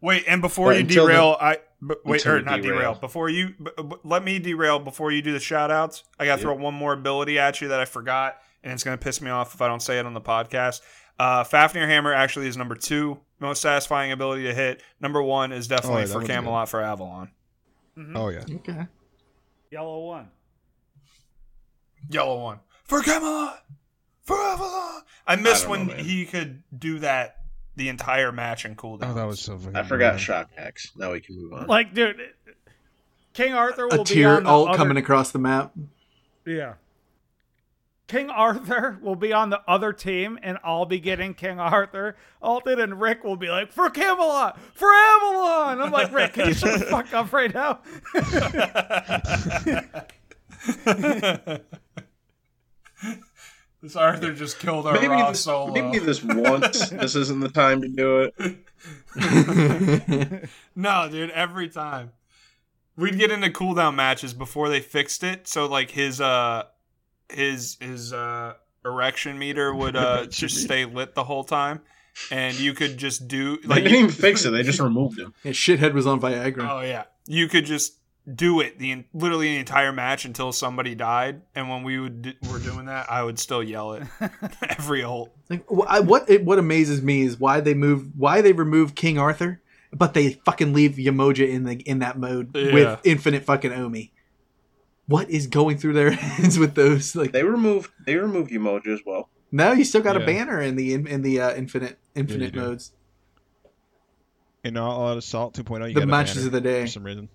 Wait, 0.00 0.24
and 0.28 0.40
before 0.42 0.68
But 0.72 0.76
you 0.76 0.82
derail, 0.84 1.36
I 1.40 1.58
b- 1.86 1.94
wait, 2.04 2.24
or 2.26 2.40
not 2.42 2.60
derail. 2.62 2.78
derail. 2.78 2.94
Before 2.94 3.28
you, 3.28 3.54
b- 3.60 3.70
b- 3.76 3.96
let 4.04 4.22
me 4.22 4.38
derail 4.38 4.78
before 4.78 5.10
you 5.10 5.22
do 5.22 5.32
the 5.32 5.40
shout 5.40 5.70
outs. 5.70 6.04
I 6.20 6.24
got 6.24 6.36
to 6.36 6.40
Yep. 6.40 6.40
throw 6.42 6.54
one 6.54 6.74
more 6.74 6.92
ability 6.92 7.38
at 7.38 7.60
you 7.60 7.68
that 7.68 7.80
I 7.80 7.84
forgot, 7.84 8.36
and 8.62 8.72
it's 8.72 8.84
going 8.84 8.96
to 8.96 9.02
piss 9.02 9.20
me 9.20 9.30
off 9.30 9.54
if 9.54 9.60
I 9.62 9.66
don't 9.66 9.82
say 9.82 9.98
it 9.98 10.06
on 10.06 10.14
the 10.14 10.20
podcast. 10.20 10.82
Uh, 11.18 11.42
Fafnir 11.42 11.86
Hammer 11.88 12.12
actually 12.14 12.46
is 12.46 12.56
number 12.56 12.76
two 12.76 13.18
most 13.40 13.62
satisfying 13.62 14.12
ability 14.12 14.44
to 14.44 14.54
hit. 14.54 14.82
Number 15.00 15.22
one 15.22 15.52
is 15.52 15.68
definitely 15.68 16.02
Oh, 16.02 16.06
yeah, 16.06 16.06
for 16.12 16.14
one's 16.18 16.26
good. 16.28 16.34
Camelot 16.34 16.68
for 16.68 16.80
Avalon. 16.82 17.30
Mm-hmm. 17.96 18.16
Oh 18.16 18.28
yeah. 18.28 18.44
Okay. 18.56 18.86
Yellow 19.70 20.00
one. 20.06 20.28
Yellow 22.10 22.42
one 22.42 22.60
for 22.84 23.02
Camelot 23.02 23.64
for 24.22 24.36
Avalon. 24.36 25.02
I 25.26 25.36
miss 25.36 25.62
don't 25.62 25.70
when 25.70 25.86
know, 25.88 25.94
he 25.94 26.24
could 26.24 26.62
do 26.76 27.00
that 27.00 27.36
the 27.76 27.88
entire 27.88 28.32
match 28.32 28.64
and 28.64 28.76
cooldown. 28.76 29.10
Oh, 29.10 29.14
that 29.14 29.24
was 29.26 29.40
so. 29.40 29.58
Funny. 29.58 29.76
I 29.76 29.82
forgot 29.82 30.06
annoying. 30.14 30.18
shock 30.18 30.50
hacks. 30.56 30.90
Now 30.96 31.12
we 31.12 31.20
can 31.20 31.36
move 31.36 31.52
on. 31.52 31.66
Like, 31.66 31.92
dude, 31.94 32.16
King 33.34 33.52
Arthur 33.54 33.86
will 33.86 33.94
A 33.94 33.98
be 33.98 34.04
tier 34.04 34.30
on 34.30 34.44
the 34.44 34.48
alt 34.48 34.68
other- 34.70 34.76
coming 34.78 34.96
across 34.96 35.30
the 35.32 35.38
map. 35.38 35.72
Yeah. 36.46 36.74
King 38.08 38.30
Arthur 38.30 38.98
will 39.02 39.16
be 39.16 39.34
on 39.34 39.50
the 39.50 39.60
other 39.68 39.92
team, 39.92 40.38
and 40.42 40.56
I'll 40.64 40.86
be 40.86 40.98
getting 40.98 41.34
King 41.34 41.60
Arthur 41.60 42.16
alted, 42.40 42.80
and 42.80 42.98
Rick 42.98 43.22
will 43.22 43.36
be 43.36 43.48
like, 43.48 43.70
for 43.70 43.90
Camelot, 43.90 44.58
for 44.74 44.88
Avalon. 44.90 45.82
I'm 45.82 45.92
like, 45.92 46.10
Rick, 46.12 46.32
can 46.32 46.48
you 46.48 46.54
shut 46.54 46.80
the 46.80 46.86
fuck 46.86 47.12
up 47.12 47.30
right 47.34 47.52
now? 47.52 47.80
this 53.82 53.94
Arthur 53.94 54.32
just 54.32 54.58
killed 54.58 54.86
our 54.86 54.94
maybe, 54.94 55.08
Raw 55.08 55.28
this, 55.30 55.40
solo. 55.40 55.74
maybe 55.74 55.98
this 55.98 56.24
once. 56.24 56.88
this 56.90 57.14
isn't 57.14 57.40
the 57.40 57.50
time 57.50 57.82
to 57.82 57.88
do 57.88 58.30
it. 58.38 58.56
No, 60.76 61.08
dude, 61.10 61.30
every 61.30 61.68
time. 61.68 62.12
We'd 62.96 63.18
get 63.18 63.32
into 63.32 63.48
cooldown 63.50 63.96
matches 63.96 64.32
before 64.32 64.68
they 64.68 64.78
fixed 64.80 65.24
it, 65.24 65.48
so 65.48 65.66
like 65.66 65.90
his 65.90 66.20
uh 66.20 66.64
his 67.32 67.76
his 67.80 68.12
uh 68.12 68.54
erection 68.84 69.38
meter 69.38 69.74
would 69.74 69.96
uh 69.96 70.26
just 70.30 70.56
stay 70.58 70.84
lit 70.84 71.14
the 71.14 71.24
whole 71.24 71.44
time. 71.44 71.80
And 72.32 72.58
you 72.58 72.74
could 72.74 72.96
just 72.98 73.28
do 73.28 73.58
like 73.64 73.84
They 73.84 73.90
didn't 73.90 73.98
even 74.06 74.10
fix 74.10 74.44
it. 74.44 74.50
They 74.50 74.62
just 74.64 74.80
removed 74.80 75.18
him. 75.18 75.34
Yeah, 75.44 75.52
shithead 75.52 75.92
was 75.92 76.06
on 76.06 76.20
Viagra. 76.20 76.68
Oh 76.68 76.80
yeah. 76.80 77.04
You 77.26 77.46
could 77.48 77.64
just 77.64 77.94
do 78.34 78.60
it 78.60 78.78
the 78.78 79.04
literally 79.14 79.52
the 79.54 79.58
entire 79.58 79.92
match 79.92 80.24
until 80.26 80.52
somebody 80.52 80.94
died, 80.94 81.40
and 81.54 81.70
when 81.70 81.82
we 81.82 81.98
would 81.98 82.36
were 82.52 82.58
doing 82.58 82.84
that, 82.86 83.10
I 83.10 83.22
would 83.22 83.38
still 83.38 83.62
yell 83.62 83.92
it 83.94 84.02
every 84.68 85.02
ult. 85.02 85.30
Like 85.48 85.64
I- 85.88 86.00
what 86.00 86.28
it, 86.28 86.44
what 86.44 86.58
amazes 86.58 87.00
me 87.02 87.22
is 87.22 87.38
why 87.38 87.60
they 87.60 87.72
move 87.74 88.08
why 88.16 88.40
they 88.42 88.52
remove 88.52 88.94
King 88.94 89.18
Arthur, 89.18 89.62
but 89.92 90.12
they 90.14 90.32
fucking 90.44 90.74
leave 90.74 90.92
Yemoja 90.96 91.48
in 91.48 91.64
the 91.64 91.74
in 91.88 92.00
that 92.00 92.18
mode 92.18 92.54
Yeah. 92.54 92.72
with 92.74 93.00
infinite 93.04 93.44
fucking 93.44 93.72
Omi. 93.72 94.12
What 95.08 95.28
is 95.30 95.46
going 95.48 95.78
through 95.78 95.94
their 95.94 96.10
heads 96.12 96.56
with 96.58 96.74
those? 96.76 97.16
Like 97.16 97.32
They 97.32 97.42
removed. 97.42 97.90
They 98.06 98.14
removed 98.16 98.50
Yemoja 98.52 98.86
as 98.94 99.00
well. 99.04 99.28
no, 99.50 99.72
you 99.72 99.82
still 99.84 100.02
got 100.02 100.16
a 100.16 100.20
banner 100.24 100.60
in 100.60 100.76
the 100.76 100.92
in, 100.94 101.06
in 101.06 101.22
the 101.22 101.40
uh, 101.40 101.54
infinite 101.56 101.98
infinite 102.14 102.52
do. 102.52 102.60
modes. 102.60 102.92
In 104.64 104.76
all 104.76 105.08
out 105.08 105.16
assault 105.16 105.54
2.0, 105.54 105.88
you 105.88 105.94
The 105.94 106.00
got 106.00 106.08
matches 106.08 106.34
banner 106.36 106.46
of 106.46 106.52
the 106.52 106.60
day. 106.60 106.80
for 106.82 106.86
some 106.88 107.04
reason. 107.04 107.28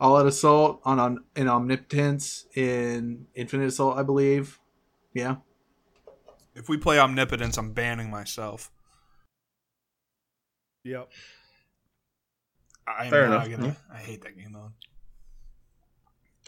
All 0.00 0.16
out 0.16 0.26
assault 0.26 0.80
on, 0.84 0.98
on 0.98 1.24
in 1.36 1.48
omnipotence 1.48 2.46
in 2.54 3.26
infinite 3.34 3.66
assault, 3.68 3.96
I 3.96 4.02
believe. 4.02 4.58
Yeah, 5.14 5.36
If 6.54 6.68
we 6.68 6.76
play 6.78 6.98
omnipotence, 6.98 7.56
I'm 7.58 7.72
banning 7.72 8.10
myself. 8.10 8.70
Yep. 10.84 11.10
I 12.88 13.04
am 13.04 13.10
Fair 13.10 13.28
not 13.28 13.46
enough. 13.46 13.60
gonna. 13.60 13.76
I 13.94 13.98
hate 13.98 14.22
that 14.22 14.36
game 14.36 14.52
mode. 14.52 14.72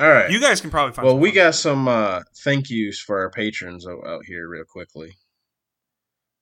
All 0.01 0.09
right. 0.09 0.31
You 0.31 0.41
guys 0.41 0.61
can 0.61 0.71
probably 0.71 0.93
find. 0.93 1.07
well, 1.07 1.19
we 1.19 1.31
got 1.31 1.55
some 1.55 1.87
uh, 1.87 2.23
thank 2.43 2.69
yous 2.69 2.99
for 3.01 3.21
our 3.21 3.31
patrons 3.31 3.87
out, 3.87 4.25
here, 4.27 4.49
real 4.49 4.65
quickly. 4.65 5.17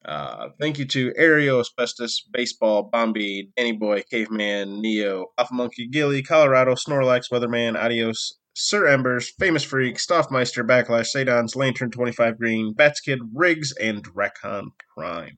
Uh, 0.04 0.48
thank 0.58 0.78
you 0.78 0.84
to 0.86 1.12
Aereo, 1.12 1.60
Asbestos, 1.60 2.22
Baseball, 2.32 2.84
Bombi, 2.90 3.50
Danny 3.56 3.72
Boy, 3.72 4.02
Caveman, 4.10 4.80
Neo, 4.80 5.26
Alpha 5.38 5.54
Monkey, 5.54 5.86
Gilly, 5.86 6.22
Colorado, 6.22 6.74
Snorlax, 6.74 7.30
Weatherman, 7.30 7.76
Adios, 7.76 8.38
Sir 8.54 8.86
Embers, 8.88 9.30
Famous 9.38 9.62
Freak, 9.62 9.98
Stoffmeister, 9.98 10.66
Backlash, 10.66 11.14
Sadons, 11.14 11.54
Lantern 11.54 11.90
25 11.90 12.38
Green, 12.38 12.72
Bats 12.72 13.00
Kid, 13.00 13.20
Riggs, 13.32 13.72
and 13.72 14.02
Drakon 14.02 14.68
Prime. 14.96 15.36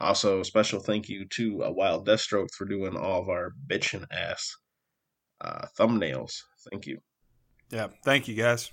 Also, 0.00 0.42
special 0.44 0.78
thank 0.78 1.08
you 1.08 1.26
to 1.30 1.64
uh, 1.64 1.70
Wild 1.70 2.06
Deathstroke 2.06 2.50
for 2.56 2.64
doing 2.64 2.96
all 2.96 3.22
of 3.22 3.28
our 3.28 3.54
bitchin' 3.66 4.06
ass 4.12 4.54
uh, 5.40 5.66
thumbnails. 5.78 6.42
Thank 6.70 6.86
you. 6.86 7.00
Yeah, 7.70 7.88
thank 8.04 8.28
you 8.28 8.34
guys. 8.34 8.70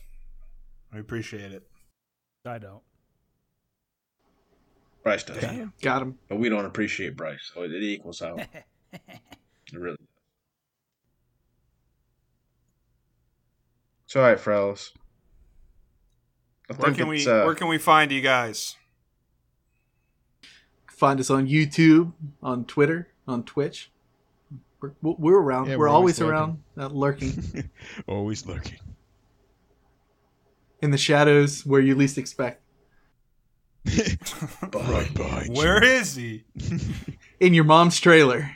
I 0.94 1.00
appreciate 1.00 1.52
it. 1.52 1.64
I 2.46 2.58
don't. 2.58 2.82
Bryce 5.04 5.24
does. 5.24 5.38
Damn. 5.38 5.74
got 5.82 6.02
him. 6.02 6.18
But 6.30 6.40
we 6.40 6.50
don't 6.50 6.66
appreciate 6.66 7.16
Bryce, 7.16 7.52
so 7.54 7.64
it, 7.64 7.72
it 7.72 7.84
equals 7.84 8.22
out. 8.22 8.40
it 8.94 9.12
really 9.74 9.98
does. 9.98 10.08
It's 14.06 14.16
all 14.16 14.24
right, 14.24 14.40
fellas. 14.40 14.94
Where 16.78 16.94
can 16.94 17.08
we 17.08 17.28
uh, 17.28 17.46
Where 17.46 17.56
can 17.56 17.68
we 17.68 17.78
find 17.78 18.12
you 18.12 18.22
guys? 18.22 18.76
Find 20.88 21.20
us 21.20 21.30
on 21.30 21.48
YouTube, 21.48 22.14
on 22.42 22.66
Twitter, 22.66 23.10
on 23.28 23.44
Twitch. 23.44 23.92
We're, 25.02 25.16
we're 25.18 25.40
around. 25.40 25.68
Yeah, 25.68 25.76
we're, 25.76 25.80
we're 25.86 25.90
always, 25.90 26.22
always 26.22 26.32
around, 26.32 26.64
uh, 26.78 26.88
lurking 26.88 27.70
Always 28.08 28.46
lurking. 28.46 28.80
in 30.82 30.92
the 30.92 30.98
shadows 30.98 31.66
where 31.66 31.82
you 31.82 31.96
least 31.96 32.18
expect. 32.18 32.62
right 33.86 35.14
behind 35.14 35.48
you. 35.48 35.54
Where 35.54 35.84
is 35.84 36.16
he? 36.16 36.44
In 37.40 37.54
your 37.54 37.66
mom's 37.66 38.00
trailer. 38.00 38.50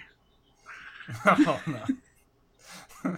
oh 1.26 1.62
no. 1.68 3.14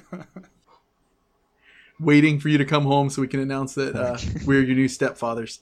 Waiting 1.99 2.39
for 2.39 2.49
you 2.49 2.57
to 2.57 2.65
come 2.65 2.83
home 2.83 3.09
so 3.09 3.21
we 3.21 3.27
can 3.29 3.39
announce 3.39 3.75
that 3.75 3.95
uh, 3.95 4.17
we're 4.45 4.61
your 4.61 4.75
new 4.75 4.87
stepfathers. 4.87 5.59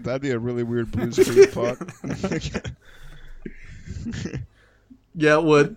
That'd 0.00 0.22
be 0.22 0.30
a 0.30 0.38
really 0.38 0.62
weird 0.62 0.90
Blues 0.92 1.16
Clues 1.16 1.48
plot. 1.48 1.76
Yeah, 5.14 5.38
it 5.38 5.44
would. 5.44 5.76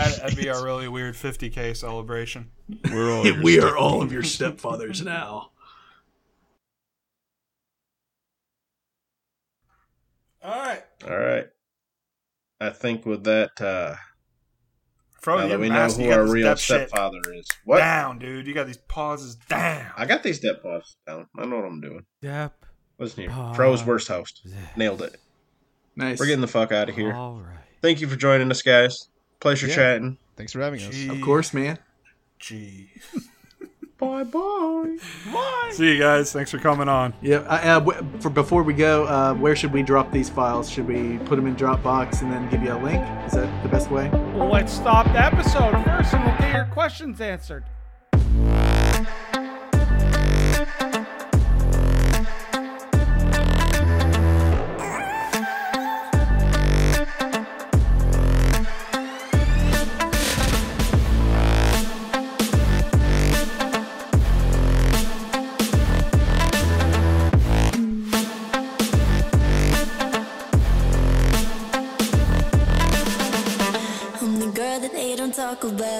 That'd, 0.00 0.22
that'd 0.22 0.38
be 0.38 0.48
a 0.48 0.62
really 0.62 0.88
weird 0.88 1.14
50k 1.14 1.76
celebration. 1.76 2.50
We're 2.90 3.12
all 3.12 3.22
we 3.42 3.60
are 3.60 3.76
all 3.76 4.00
of 4.00 4.10
your 4.12 4.22
stepfathers 4.22 5.04
now. 5.04 5.50
All 10.42 10.58
right, 10.58 10.82
All 11.06 11.18
right. 11.18 11.46
I 12.62 12.70
think 12.70 13.04
with 13.04 13.24
that, 13.24 13.60
uh, 13.60 13.96
Fro, 15.20 15.38
now 15.40 15.48
that 15.48 15.60
we 15.60 15.68
know 15.68 15.74
master- 15.74 16.02
who 16.02 16.10
our 16.10 16.26
real 16.26 16.46
depth 16.46 16.60
stepfather 16.62 17.20
is. 17.34 17.46
What? 17.66 17.78
down, 17.78 18.18
dude. 18.18 18.46
You 18.46 18.54
got 18.54 18.66
these 18.66 18.78
pauses 18.78 19.36
down. 19.36 19.86
I 19.98 20.06
got 20.06 20.22
these 20.22 20.38
step 20.38 20.62
pauses 20.62 20.96
down. 21.06 21.26
I 21.38 21.44
know 21.44 21.56
what 21.56 21.66
I'm 21.66 21.82
doing. 21.82 22.06
Yep. 22.22 22.54
Listen 22.98 23.20
here. 23.24 23.30
Pause. 23.30 23.56
Fro's 23.56 23.84
worst 23.84 24.08
host. 24.08 24.46
Nailed 24.76 25.02
it. 25.02 25.18
Nice. 25.94 26.18
We're 26.18 26.26
getting 26.26 26.40
the 26.40 26.46
fuck 26.46 26.72
out 26.72 26.88
of 26.88 26.94
here. 26.96 27.12
All 27.12 27.34
right. 27.34 27.58
Thank 27.82 28.00
you 28.00 28.08
for 28.08 28.16
joining 28.16 28.50
us, 28.50 28.62
guys. 28.62 29.08
Pleasure 29.40 29.66
Yeah. 29.68 29.74
chatting. 29.74 30.18
Thanks 30.36 30.52
for 30.52 30.60
having 30.60 30.80
us. 30.82 31.08
Of 31.08 31.20
course, 31.20 31.52
man. 31.52 31.78
Gee. 32.38 32.90
Bye 33.98 34.24
bye. 34.24 34.96
Bye. 35.30 35.68
See 35.72 35.92
you 35.92 35.98
guys. 35.98 36.32
Thanks 36.32 36.50
for 36.50 36.58
coming 36.58 36.88
on. 36.88 37.12
Yeah. 37.20 37.40
I, 37.48 37.68
uh, 37.68 38.02
for 38.20 38.30
before 38.30 38.62
we 38.62 38.72
go, 38.72 39.04
uh, 39.04 39.34
where 39.34 39.54
should 39.54 39.72
we 39.74 39.82
drop 39.82 40.10
these 40.10 40.30
files? 40.30 40.70
Should 40.70 40.86
we 40.88 41.18
put 41.26 41.36
them 41.36 41.46
in 41.46 41.54
Dropbox 41.54 42.22
and 42.22 42.32
then 42.32 42.48
give 42.48 42.62
you 42.62 42.72
a 42.72 42.80
link? 42.82 43.02
Is 43.26 43.32
that 43.32 43.62
the 43.62 43.68
best 43.68 43.90
way? 43.90 44.08
Well, 44.34 44.48
let's 44.50 44.72
stop 44.72 45.04
the 45.06 45.22
episode 45.22 45.72
first 45.84 46.14
and 46.14 46.24
we'll 46.24 46.38
get 46.38 46.54
your 46.54 46.64
questions 46.72 47.20
answered. 47.20 47.64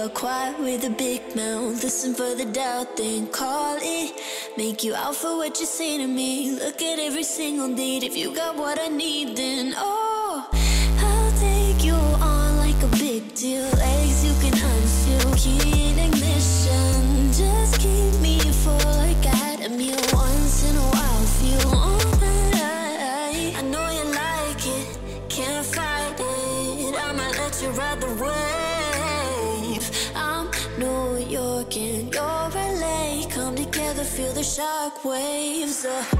Quiet 0.08 0.58
with 0.58 0.84
a 0.84 0.90
big 0.90 1.36
mouth. 1.36 1.82
Listen 1.82 2.14
for 2.14 2.34
the 2.34 2.46
doubt, 2.46 2.96
then 2.96 3.26
call 3.26 3.76
it. 3.82 4.18
Make 4.56 4.82
you 4.82 4.94
out 4.94 5.14
for 5.14 5.36
what 5.36 5.60
you 5.60 5.66
say 5.66 5.98
to 5.98 6.06
me. 6.06 6.52
Look 6.52 6.80
at 6.80 6.98
every 6.98 7.22
single 7.22 7.74
date. 7.74 8.02
If 8.02 8.16
you 8.16 8.34
got 8.34 8.56
what 8.56 8.80
I 8.80 8.88
need, 8.88 9.36
then 9.36 9.74
oh, 9.76 10.48
I'll 10.98 11.38
take 11.38 11.84
you 11.84 11.92
on 11.92 12.56
like 12.56 12.82
a 12.82 12.88
big 12.96 13.34
deal. 13.34 13.68
Legs 13.76 14.24
you 14.24 14.32
can 14.40 14.58
unfeel. 14.58 15.36
Key 15.36 15.79
shock 34.60 35.04
waves. 35.06 35.86
Uh, 35.86 36.19